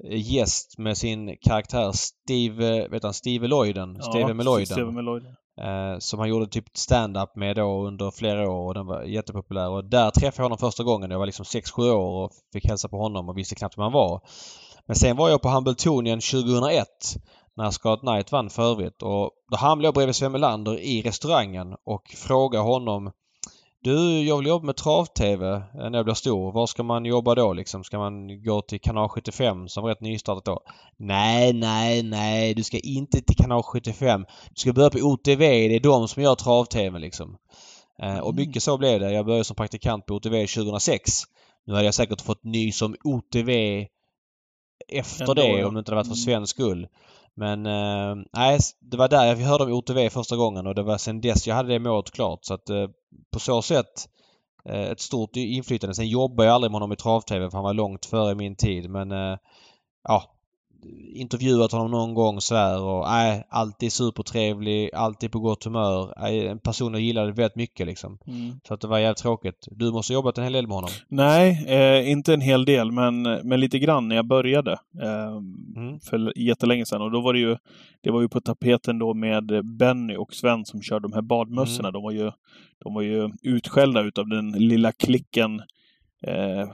eh, 0.09 0.33
gäst 0.33 0.77
med 0.77 0.97
sin 0.97 1.37
karaktär 1.41 1.91
Steve, 1.91 2.87
vet 2.87 3.03
han, 3.03 3.13
Steve 3.13 3.47
Lloyden? 3.47 3.95
Ja, 3.95 4.01
Steve 4.01 4.33
Meloiden. 4.33 4.65
Steve 4.65 4.91
Meloiden. 4.91 5.35
Eh, 5.61 5.99
som 5.99 6.19
han 6.19 6.29
gjorde 6.29 6.47
typ 6.47 6.77
stand-up 6.77 7.35
med 7.35 7.55
då 7.55 7.87
under 7.87 8.11
flera 8.11 8.49
år 8.49 8.67
och 8.67 8.73
den 8.73 8.85
var 8.85 9.03
jättepopulär. 9.03 9.69
Och 9.69 9.85
där 9.85 10.11
träffade 10.11 10.37
jag 10.37 10.45
honom 10.45 10.57
första 10.57 10.83
gången. 10.83 11.11
Jag 11.11 11.19
var 11.19 11.25
liksom 11.25 11.45
6-7 11.45 11.91
år 11.91 12.23
och 12.23 12.31
fick 12.53 12.65
hälsa 12.65 12.87
på 12.87 12.97
honom 12.97 13.29
och 13.29 13.37
visste 13.37 13.55
knappt 13.55 13.77
vem 13.77 13.83
han 13.83 13.91
var. 13.91 14.21
Men 14.85 14.95
sen 14.95 15.17
var 15.17 15.29
jag 15.29 15.41
på 15.41 15.49
Hambletonien 15.49 16.19
2001 16.19 16.87
när 17.57 17.71
Scott 17.71 17.99
Knight 17.99 18.31
vann 18.31 18.49
för 18.49 18.71
övrigt 18.71 19.01
och 19.01 19.31
då 19.51 19.57
hamnade 19.57 19.87
jag 19.87 19.93
bredvid 19.93 20.15
Sven 20.15 20.31
Melander 20.31 20.79
i 20.79 21.01
restaurangen 21.01 21.75
och 21.85 22.15
frågade 22.17 22.63
honom 22.63 23.11
du, 23.83 24.23
jag 24.23 24.37
vill 24.37 24.47
jobba 24.47 24.65
med 24.65 24.75
trav-tv 24.75 25.63
när 25.73 25.97
jag 25.97 26.05
blir 26.05 26.13
stor. 26.15 26.51
Var 26.51 26.67
ska 26.67 26.83
man 26.83 27.05
jobba 27.05 27.35
då 27.35 27.53
liksom? 27.53 27.83
Ska 27.83 27.97
man 27.97 28.43
gå 28.43 28.61
till 28.61 28.81
kanal 28.81 29.09
75 29.09 29.67
som 29.67 29.83
var 29.83 29.89
rätt 29.89 30.01
nystartat 30.01 30.45
då? 30.45 30.59
Nej, 30.97 31.53
nej, 31.53 32.03
nej. 32.03 32.53
Du 32.53 32.63
ska 32.63 32.79
inte 32.79 33.21
till 33.21 33.35
kanal 33.35 33.63
75. 33.63 34.25
Du 34.49 34.55
ska 34.61 34.73
börja 34.73 34.89
på 34.89 34.97
OTV. 34.97 35.39
Det 35.39 35.75
är 35.75 35.79
de 35.79 36.07
som 36.07 36.23
gör 36.23 36.35
trav-tv 36.35 36.99
liksom. 36.99 37.37
Eh, 38.01 38.17
och 38.19 38.31
Mm. 38.33 38.35
mycket 38.47 38.63
så 38.63 38.77
blev 38.77 38.99
det. 38.99 39.11
Jag 39.11 39.25
började 39.25 39.43
som 39.43 39.55
praktikant 39.55 40.05
på 40.05 40.13
OTV 40.13 40.47
2006. 40.47 41.21
Nu 41.65 41.73
hade 41.73 41.85
jag 41.85 41.93
säkert 41.93 42.21
fått 42.21 42.43
ny 42.43 42.71
som 42.71 42.95
OTV 43.03 43.49
efter 44.87 45.21
Ändå, 45.23 45.33
det 45.33 45.47
ja. 45.47 45.67
om 45.67 45.73
det 45.73 45.79
inte 45.79 45.91
hade 45.91 45.95
varit 45.95 46.07
för 46.07 46.13
Mm. 46.13 46.25
svensk 46.25 46.55
skull. 46.55 46.87
Men 47.35 47.65
eh, 47.65 48.15
nej, 48.33 48.59
det 48.79 48.97
var 48.97 49.07
där 49.07 49.25
jag 49.25 49.35
hörde 49.35 49.63
om 49.63 49.71
OTV 49.71 50.09
första 50.09 50.35
gången 50.35 50.67
och 50.67 50.75
det 50.75 50.83
var 50.83 50.97
sen 50.97 51.21
dess 51.21 51.47
jag 51.47 51.55
hade 51.55 51.69
det 51.69 51.79
målet 51.79 52.11
klart. 52.11 52.39
Så 52.41 52.53
att 52.53 52.69
eh, 52.69 52.87
på 53.33 53.39
så 53.39 53.61
sätt 53.61 54.09
eh, 54.65 54.81
ett 54.81 54.99
stort 54.99 55.35
inflytande. 55.35 55.95
Sen 55.95 56.07
jobbade 56.07 56.47
jag 56.47 56.55
aldrig 56.55 56.71
med 56.71 56.75
honom 56.75 56.91
i 56.91 56.95
trav-tv 56.95 57.49
för 57.49 57.57
han 57.57 57.63
var 57.63 57.73
långt 57.73 58.05
före 58.05 58.35
min 58.35 58.55
tid. 58.55 58.89
Men 58.89 59.11
eh, 59.11 59.37
ja, 60.03 60.23
intervjuat 61.13 61.71
honom 61.71 61.91
någon 61.91 62.13
gång 62.13 62.41
sådär 62.41 62.81
och 62.81 63.05
nej, 63.07 63.43
alltid 63.49 63.93
supertrevlig, 63.93 64.89
alltid 64.93 65.31
på 65.31 65.39
gott 65.39 65.63
humör. 65.63 66.13
Nej, 66.17 66.47
en 66.47 66.59
person 66.59 66.93
jag 66.93 67.01
gillade 67.01 67.31
väldigt 67.31 67.55
mycket 67.55 67.87
liksom. 67.87 68.17
Mm. 68.27 68.59
Så 68.67 68.73
att 68.73 68.81
det 68.81 68.87
var 68.87 68.99
jävligt 68.99 69.17
tråkigt. 69.17 69.67
Du 69.71 69.91
måste 69.91 70.13
ha 70.13 70.15
jobbat 70.15 70.37
en 70.37 70.43
hel 70.43 70.53
del 70.53 70.67
med 70.67 70.75
honom. 70.75 70.89
Nej, 71.07 71.65
eh, 71.67 72.11
inte 72.11 72.33
en 72.33 72.41
hel 72.41 72.65
del, 72.65 72.91
men, 72.91 73.21
men 73.21 73.59
lite 73.59 73.79
grann 73.79 74.07
när 74.07 74.15
jag 74.15 74.27
började. 74.27 74.71
Eh, 75.01 75.41
Mm. 75.75 75.99
För 75.99 76.33
jättelänge 76.35 76.85
sedan. 76.85 77.01
Och 77.01 77.11
då 77.11 77.21
var 77.21 77.33
det 77.33 77.39
ju, 77.39 77.57
det 78.01 78.11
var 78.11 78.21
ju 78.21 78.29
på 78.29 78.41
tapeten 78.41 78.99
då 78.99 79.13
med 79.13 79.75
Benny 79.77 80.15
och 80.15 80.33
Sven 80.33 80.65
som 80.65 80.81
körde 80.81 81.07
de 81.07 81.13
här 81.13 81.21
badmössorna. 81.21 81.89
Mm. 81.89 81.93
De, 81.93 82.03
var 82.03 82.11
ju, 82.11 82.31
de 82.83 82.93
var 82.93 83.01
ju 83.01 83.29
utskällda 83.43 84.01
utav 84.01 84.27
den 84.27 84.51
lilla 84.51 84.91
klicken 84.91 85.61
eh, 86.27 86.69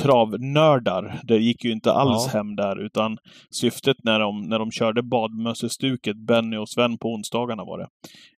travnördar. 0.00 1.20
Det 1.24 1.36
gick 1.38 1.64
ju 1.64 1.72
inte 1.72 1.92
alls 1.92 2.30
Ja. 2.32 2.38
hem 2.38 2.56
där, 2.56 2.84
utan 2.86 3.18
syftet 3.50 3.96
när 4.04 4.20
de, 4.20 4.42
när 4.42 4.58
de 4.58 4.70
körde 4.70 5.02
badmössestuket, 5.02 6.16
Benny 6.16 6.56
och 6.56 6.68
Sven 6.68 6.98
på 6.98 7.08
onsdagarna 7.08 7.64
var 7.64 7.78
det. 7.78 7.86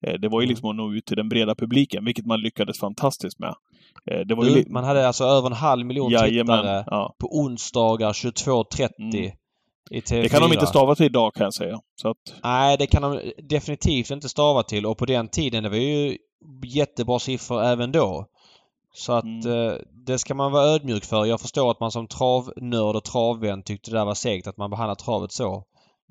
Eh, 0.06 0.18
det 0.20 0.28
var 0.28 0.40
ju 0.40 0.44
Mm. 0.44 0.48
liksom 0.50 0.70
att 0.70 0.76
nå 0.76 0.92
ut 0.94 1.04
till 1.06 1.16
den 1.16 1.28
breda 1.28 1.54
publiken, 1.54 2.04
vilket 2.04 2.26
man 2.26 2.40
lyckades 2.40 2.78
fantastiskt 2.78 3.38
med. 3.38 3.54
Eh, 4.10 4.20
det 4.20 4.34
var 4.34 4.44
ju 4.44 4.64
man 4.70 4.84
hade 4.84 5.06
alltså 5.06 5.24
över 5.24 5.46
en 5.46 5.52
halv 5.56 5.86
miljon 5.86 6.10
Jajamän, 6.10 6.58
tittare 6.58 6.84
ja. 6.86 7.14
på 7.18 7.38
onsdagar 7.38 8.12
22.30 8.12 8.88
Mm. 8.98 9.32
i 9.90 10.00
TV4. 10.00 10.22
Det 10.22 10.28
kan 10.28 10.42
de 10.42 10.52
inte 10.52 10.66
stava 10.66 10.94
till 10.94 11.06
idag 11.06 11.34
kan 11.34 11.44
jag 11.44 11.54
säga. 11.54 11.74
Att, 12.04 12.40
Nej, 12.42 12.76
det 12.78 12.86
kan 12.86 13.02
de 13.02 13.20
definitivt 13.48 14.10
inte 14.10 14.28
stava 14.28 14.62
till 14.62 14.86
och 14.86 14.98
på 14.98 15.06
den 15.06 15.28
tiden 15.28 15.62
det 15.62 15.68
var 15.68 15.76
ju 15.76 16.16
jättebra 16.66 17.18
siffror 17.18 17.62
även 17.62 17.92
då. 17.92 18.26
Så 18.94 19.12
att 19.12 19.24
Mm. 19.24 19.68
eh, 19.68 19.74
det 20.06 20.18
ska 20.18 20.34
man 20.34 20.52
vara 20.52 20.64
ödmjuk 20.64 21.04
för. 21.04 21.24
Jag 21.26 21.40
förstår 21.40 21.70
att 21.70 21.80
man 21.80 21.90
som 21.92 22.06
travnörd 22.06 22.96
och 22.96 23.04
travvän 23.04 23.62
tyckte 23.62 23.90
det 23.90 23.96
där 23.98 24.04
var 24.04 24.14
segt 24.14 24.46
att 24.46 24.56
man 24.56 24.70
behandlar 24.70 24.94
travet 24.94 25.32
så. 25.32 25.64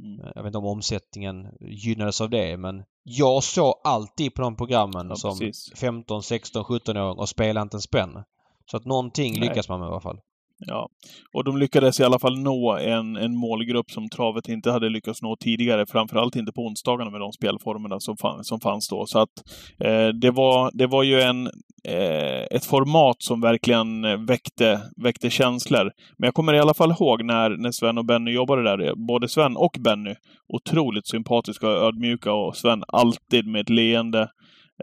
mm. 0.04 0.20
Eh, 0.20 0.32
Jag 0.36 0.44
vet 0.44 0.50
inte 0.50 0.58
om 0.58 0.66
omsättningen 0.66 1.48
gynnades 1.62 2.22
av 2.22 2.30
det 2.30 2.58
men 2.58 2.84
jag 3.04 3.44
såg 3.44 3.74
alltid 3.84 4.34
på 4.34 4.42
de 4.42 4.56
programmen 4.56 5.08
Ja, 5.10 5.16
som 5.16 5.40
precis. 5.40 5.74
15, 5.80 6.24
16, 6.24 6.64
17-åring 6.64 7.20
och 7.20 7.30
spelade 7.30 7.62
inte 7.64 7.78
en 7.78 7.82
spänn. 7.82 8.24
Så 8.72 8.78
att 8.78 8.86
någonting 8.86 9.32
Nej. 9.40 9.50
lyckas 9.50 9.70
man 9.70 9.80
med 9.80 9.88
i 9.88 9.92
alla 9.92 10.02
fall. 10.02 10.20
Ja. 10.68 10.90
Och 11.34 11.44
de 11.44 11.58
lyckades 11.58 12.00
i 12.00 12.04
alla 12.04 12.20
fall 12.20 12.40
nå 12.40 12.78
en, 12.78 13.16
en 13.16 13.36
målgrupp 13.36 13.92
som 13.92 14.10
travet 14.10 14.50
inte 14.50 14.72
hade 14.72 14.90
lyckats 14.90 15.22
nå 15.22 15.36
tidigare. 15.36 15.86
Framförallt 15.86 16.36
inte 16.36 16.52
på 16.52 16.62
onsdagarna 16.62 17.12
med 17.12 17.22
de 17.22 17.32
spelformerna 17.32 18.00
som, 18.00 18.18
fann, 18.18 18.44
som 18.44 18.60
fanns 18.60 18.90
då. 18.90 19.06
Så 19.06 19.20
att 19.20 19.44
eh, 19.80 20.08
det, 20.08 20.32
var, 20.32 20.72
det 20.74 20.88
var 20.88 21.04
ju 21.04 21.22
en, 21.22 21.48
eh, 21.84 22.42
ett 22.52 22.66
format 22.66 23.16
som 23.20 23.42
verkligen 23.42 24.26
väckte, 24.26 24.82
väckte 25.04 25.30
känslor. 25.30 25.92
Men 26.18 26.28
jag 26.28 26.34
kommer 26.34 26.54
i 26.54 26.60
alla 26.60 26.74
fall 26.74 26.92
ihåg 26.92 27.24
när, 27.24 27.50
när 27.50 27.72
Sven 27.72 27.98
och 27.98 28.06
Benny 28.06 28.32
jobbade 28.32 28.64
där. 28.64 28.96
Både 28.96 29.30
Sven 29.30 29.58
och 29.58 29.76
Benny 29.80 30.16
otroligt 30.48 31.08
sympatiska 31.08 31.68
och 31.68 31.88
ödmjuka 31.88 32.34
och 32.34 32.58
Sven 32.58 32.84
alltid 32.88 33.48
med 33.48 33.62
ett 33.62 33.70
leende. 33.70 34.30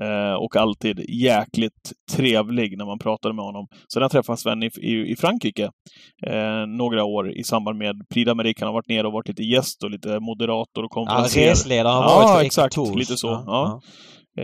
Eh, 0.00 0.34
och 0.34 0.56
alltid 0.56 1.04
jäkligt 1.08 1.92
trevlig 2.12 2.78
när 2.78 2.84
man 2.86 2.98
pratade 2.98 3.34
med 3.34 3.44
honom. 3.44 3.66
Sen 3.92 4.02
har 4.02 4.04
jag 4.04 4.10
träffat 4.10 4.40
Sven 4.40 4.62
i, 4.62 4.70
i, 4.80 5.12
i 5.12 5.16
Frankrike 5.16 5.70
eh, 6.26 6.66
några 6.66 7.04
år 7.04 7.30
i 7.32 7.44
samband 7.44 7.78
med 7.78 8.08
Prix 8.14 8.30
d'Amérique. 8.30 8.54
Han 8.60 8.66
har 8.66 8.72
varit 8.74 8.88
nere 8.88 9.06
och 9.06 9.12
varit 9.12 9.28
lite 9.28 9.42
gäst 9.42 9.82
och 9.84 9.90
lite 9.90 10.20
moderator 10.20 10.82
och 10.84 10.90
Ja, 10.90 10.94
konferenser. 10.94 11.40
resledare 11.50 11.92
har 11.92 12.02
Ja, 12.02 12.16
varit 12.16 12.38
för 12.38 12.44
exakt. 12.46 12.74
Tours. 12.74 12.96
Lite 12.96 13.16
så, 13.16 13.42
ja. 13.46 13.80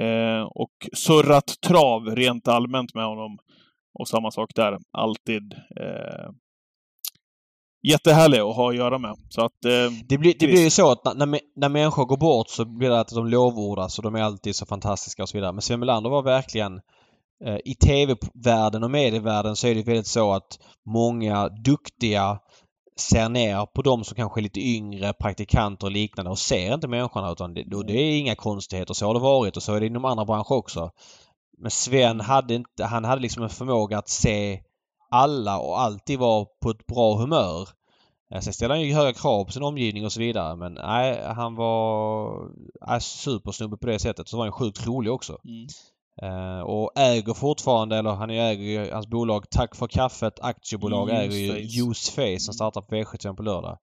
Eh, 0.01 0.43
och 0.43 0.72
surrat 0.97 1.55
trav 1.66 2.06
rent 2.06 2.48
allmänt 2.48 2.94
med 2.94 3.05
honom. 3.06 3.39
Och 3.98 4.09
samma 4.09 4.31
sak 4.31 4.51
där. 4.55 4.78
Alltid 4.98 5.52
eh, 5.81 6.31
jättehärlig 7.85 8.39
att 8.39 8.56
ha 8.56 8.70
att 8.70 8.77
göra 8.77 8.98
med. 8.98 9.16
Så 9.28 9.44
att, 9.44 9.65
eh, 9.65 9.93
Det 10.09 10.19
blir, 10.19 10.35
det 10.39 10.47
blir 10.47 10.62
ju 10.62 10.70
så 10.70 10.90
att 10.90 11.05
när, 11.05 11.40
när, 11.56 11.69
människor 11.69 12.05
går 12.05 12.16
bort 12.16 12.48
så 12.48 12.65
blir 12.65 12.90
det 12.90 13.01
att 13.01 13.09
de 13.09 13.27
lovordas 13.27 13.98
och 13.98 14.05
de 14.05 14.15
är 14.15 14.23
alltid 14.23 14.56
så 14.56 14.66
fantastiska 14.66 15.23
och 15.23 15.28
så 15.28 15.36
vidare. 15.36 15.52
Men 15.52 15.62
Sven 15.62 15.81
Melander 15.81 16.11
var 16.11 16.23
verkligen 16.23 16.81
eh, 17.44 17.56
i 17.65 17.74
TV-världen 17.74 18.82
och 18.82 18.90
medievärlden 18.90 19.56
så 19.56 19.66
är 19.66 19.74
det 19.74 19.82
väldigt 19.82 20.06
så 20.06 20.32
att 20.32 20.59
många 20.86 21.48
duktiga 21.48 22.39
ser 22.97 23.28
ner 23.28 23.66
på 23.66 23.82
de 23.82 24.05
som 24.05 24.16
kanske 24.16 24.40
är 24.40 24.43
lite 24.43 24.61
yngre, 24.61 25.12
praktikanter 25.12 25.86
och 25.86 25.93
liknande 25.93 26.31
och 26.31 26.39
ser 26.39 26.74
inte 26.74 26.89
människorna 26.89 27.32
utan 27.32 27.55
det, 27.55 27.65
det 27.86 27.93
är 27.93 28.19
inga 28.19 28.35
konstigheter. 28.35 28.94
Så 28.94 29.06
har 29.06 29.15
det 29.15 29.20
varit 29.20 29.56
och 29.56 29.62
så 29.62 29.74
är 29.74 29.81
det 29.81 29.86
inom 29.86 30.05
andra 30.05 30.24
branscher 30.24 30.52
också. 30.52 30.90
Men 31.59 31.70
Sven 31.70 32.20
hade 32.20 32.55
inte, 32.55 32.85
han 32.85 33.05
hade 33.05 33.23
liksom 33.23 33.43
en 33.43 33.48
förmåga 33.48 33.98
att 33.98 34.09
se 34.09 34.61
alla 35.15 35.59
och 35.59 35.81
alltid 35.81 36.19
vara 36.19 36.47
på 36.62 36.70
ett 36.70 36.86
bra 36.86 37.16
humör. 37.16 37.69
Eh, 38.35 38.41
Sen 38.41 38.53
ställde 38.53 38.74
han 38.74 38.82
ju 38.82 38.95
höga 38.95 39.12
krav 39.12 39.45
på 39.45 39.53
sin 39.53 39.62
omgivning 39.62 40.05
och 40.05 40.12
så 40.12 40.20
vidare 40.20 40.57
men 40.57 40.74
nej, 40.74 41.23
han 41.36 41.55
var 41.55 42.31
nej, 42.89 43.01
supersnubbe 43.01 43.77
på 43.77 43.86
det 43.86 43.99
sättet. 43.99 44.28
Så 44.28 44.36
var 44.36 44.45
han 44.45 44.53
sjukt 44.53 44.86
rolig 44.86 45.12
också. 45.12 45.39
mm. 45.45 45.66
Eh, 46.23 46.61
och 46.61 46.91
äger 46.99 47.35
fortfarande, 47.35 47.97
eller 47.97 48.11
han 48.11 48.31
äger 48.31 48.65
ju 48.65 48.93
hans 48.93 49.07
bolag 49.07 49.51
Tack 49.51 49.77
för 49.77 49.86
kaffet 49.86 50.41
aktiebolag 50.41 51.09
Juice 51.09 51.20
äger 51.20 51.36
ju 51.36 51.49
Face. 51.53 51.61
Juice 51.61 52.11
Face 52.11 52.23
Mm. 52.23 52.39
som 52.41 52.55
startar 52.55 52.81
på 52.81 52.95
V75 52.95 53.36
på 53.36 53.43
lördag. 53.43 53.78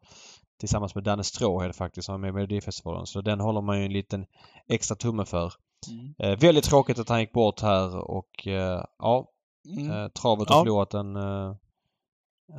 Tillsammans 0.59 0.95
med 0.95 1.03
Danne 1.03 1.23
Stråhed 1.23 1.75
faktiskt 1.75 2.05
som 2.05 2.15
är 2.15 2.19
med 2.19 2.29
i 2.29 2.31
Melodifestivalen. 2.31 3.05
Så 3.05 3.21
den 3.21 3.39
håller 3.39 3.61
man 3.61 3.79
ju 3.79 3.85
en 3.85 3.93
liten 3.93 4.25
extra 4.69 4.95
tumme 4.95 5.25
för. 5.25 5.53
Mm. 5.89 6.13
Eh, 6.19 6.39
väldigt 6.39 6.63
tråkigt 6.65 6.99
att 6.99 7.09
han 7.09 7.19
gick 7.19 7.33
bort 7.33 7.61
här 7.61 7.97
och 8.11 8.47
eh, 8.47 8.83
ja, 8.99 9.27
Mm. 9.69 9.91
eh, 9.91 10.07
travet 10.07 10.49
har 10.49 10.55
Ja. 10.55 10.63
förlorat 10.63 10.93
en, 10.93 11.15
eh, 11.15 11.55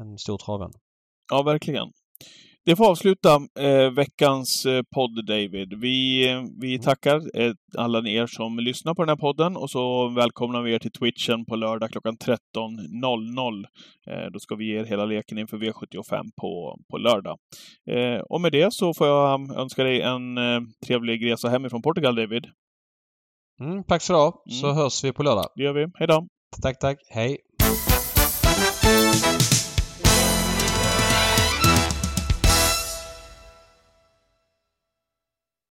en 0.00 0.18
stor 0.18 0.38
travvän. 0.38 0.70
Ja, 1.30 1.42
verkligen. 1.42 1.88
Det 2.64 2.76
får 2.76 2.90
avsluta 2.90 3.34
eh, 3.60 3.90
veckans 3.90 4.66
eh, 4.66 4.82
podd, 4.94 5.26
David. 5.26 5.74
Vi, 5.80 6.28
eh, 6.30 6.42
vi 6.60 6.78
tackar 6.78 7.20
alla 7.78 8.08
er 8.08 8.26
som 8.26 8.58
lyssnar 8.58 8.94
på 8.94 9.02
den 9.02 9.08
här 9.08 9.16
podden 9.16 9.56
och 9.56 9.70
så 9.70 10.08
välkomnar 10.08 10.62
vi 10.62 10.72
er 10.74 10.78
till 10.78 10.92
Twitchen 10.92 11.44
på 11.44 11.56
lördag 11.56 11.90
klockan 11.90 12.16
13.00. 12.16 13.64
Eh, 14.06 14.30
då 14.32 14.38
ska 14.38 14.54
vi 14.54 14.64
ge 14.66 14.78
er 14.80 14.84
hela 14.84 15.04
leken 15.04 15.38
inför 15.38 15.58
V75 15.58 16.24
på, 16.40 16.78
på 16.90 16.98
lördag. 16.98 17.38
Och 18.30 18.40
med 18.40 18.52
det 18.52 18.72
så 18.74 18.94
får 18.94 19.06
jag 19.06 19.56
önska 19.56 19.84
dig 19.84 20.00
en 20.00 20.38
trevlig 20.86 21.30
resa 21.30 21.48
hemifrån 21.48 21.82
Portugal, 21.82 22.14
David. 22.16 22.46
Mm, 23.60 23.84
tack 23.84 24.02
så 24.02 24.12
du 24.12 24.18
ha. 24.18 24.42
Så 24.60 24.66
Mm. 24.66 24.76
hörs 24.76 25.04
vi 25.04 25.12
på 25.12 25.22
lördag. 25.22 25.46
Det 25.56 25.62
gör 25.62 25.72
vi. 25.72 25.86
Hej 25.94 26.06
då! 26.08 26.26
Tack, 26.60 26.78
tack. 26.78 26.98
Hej. 27.08 27.44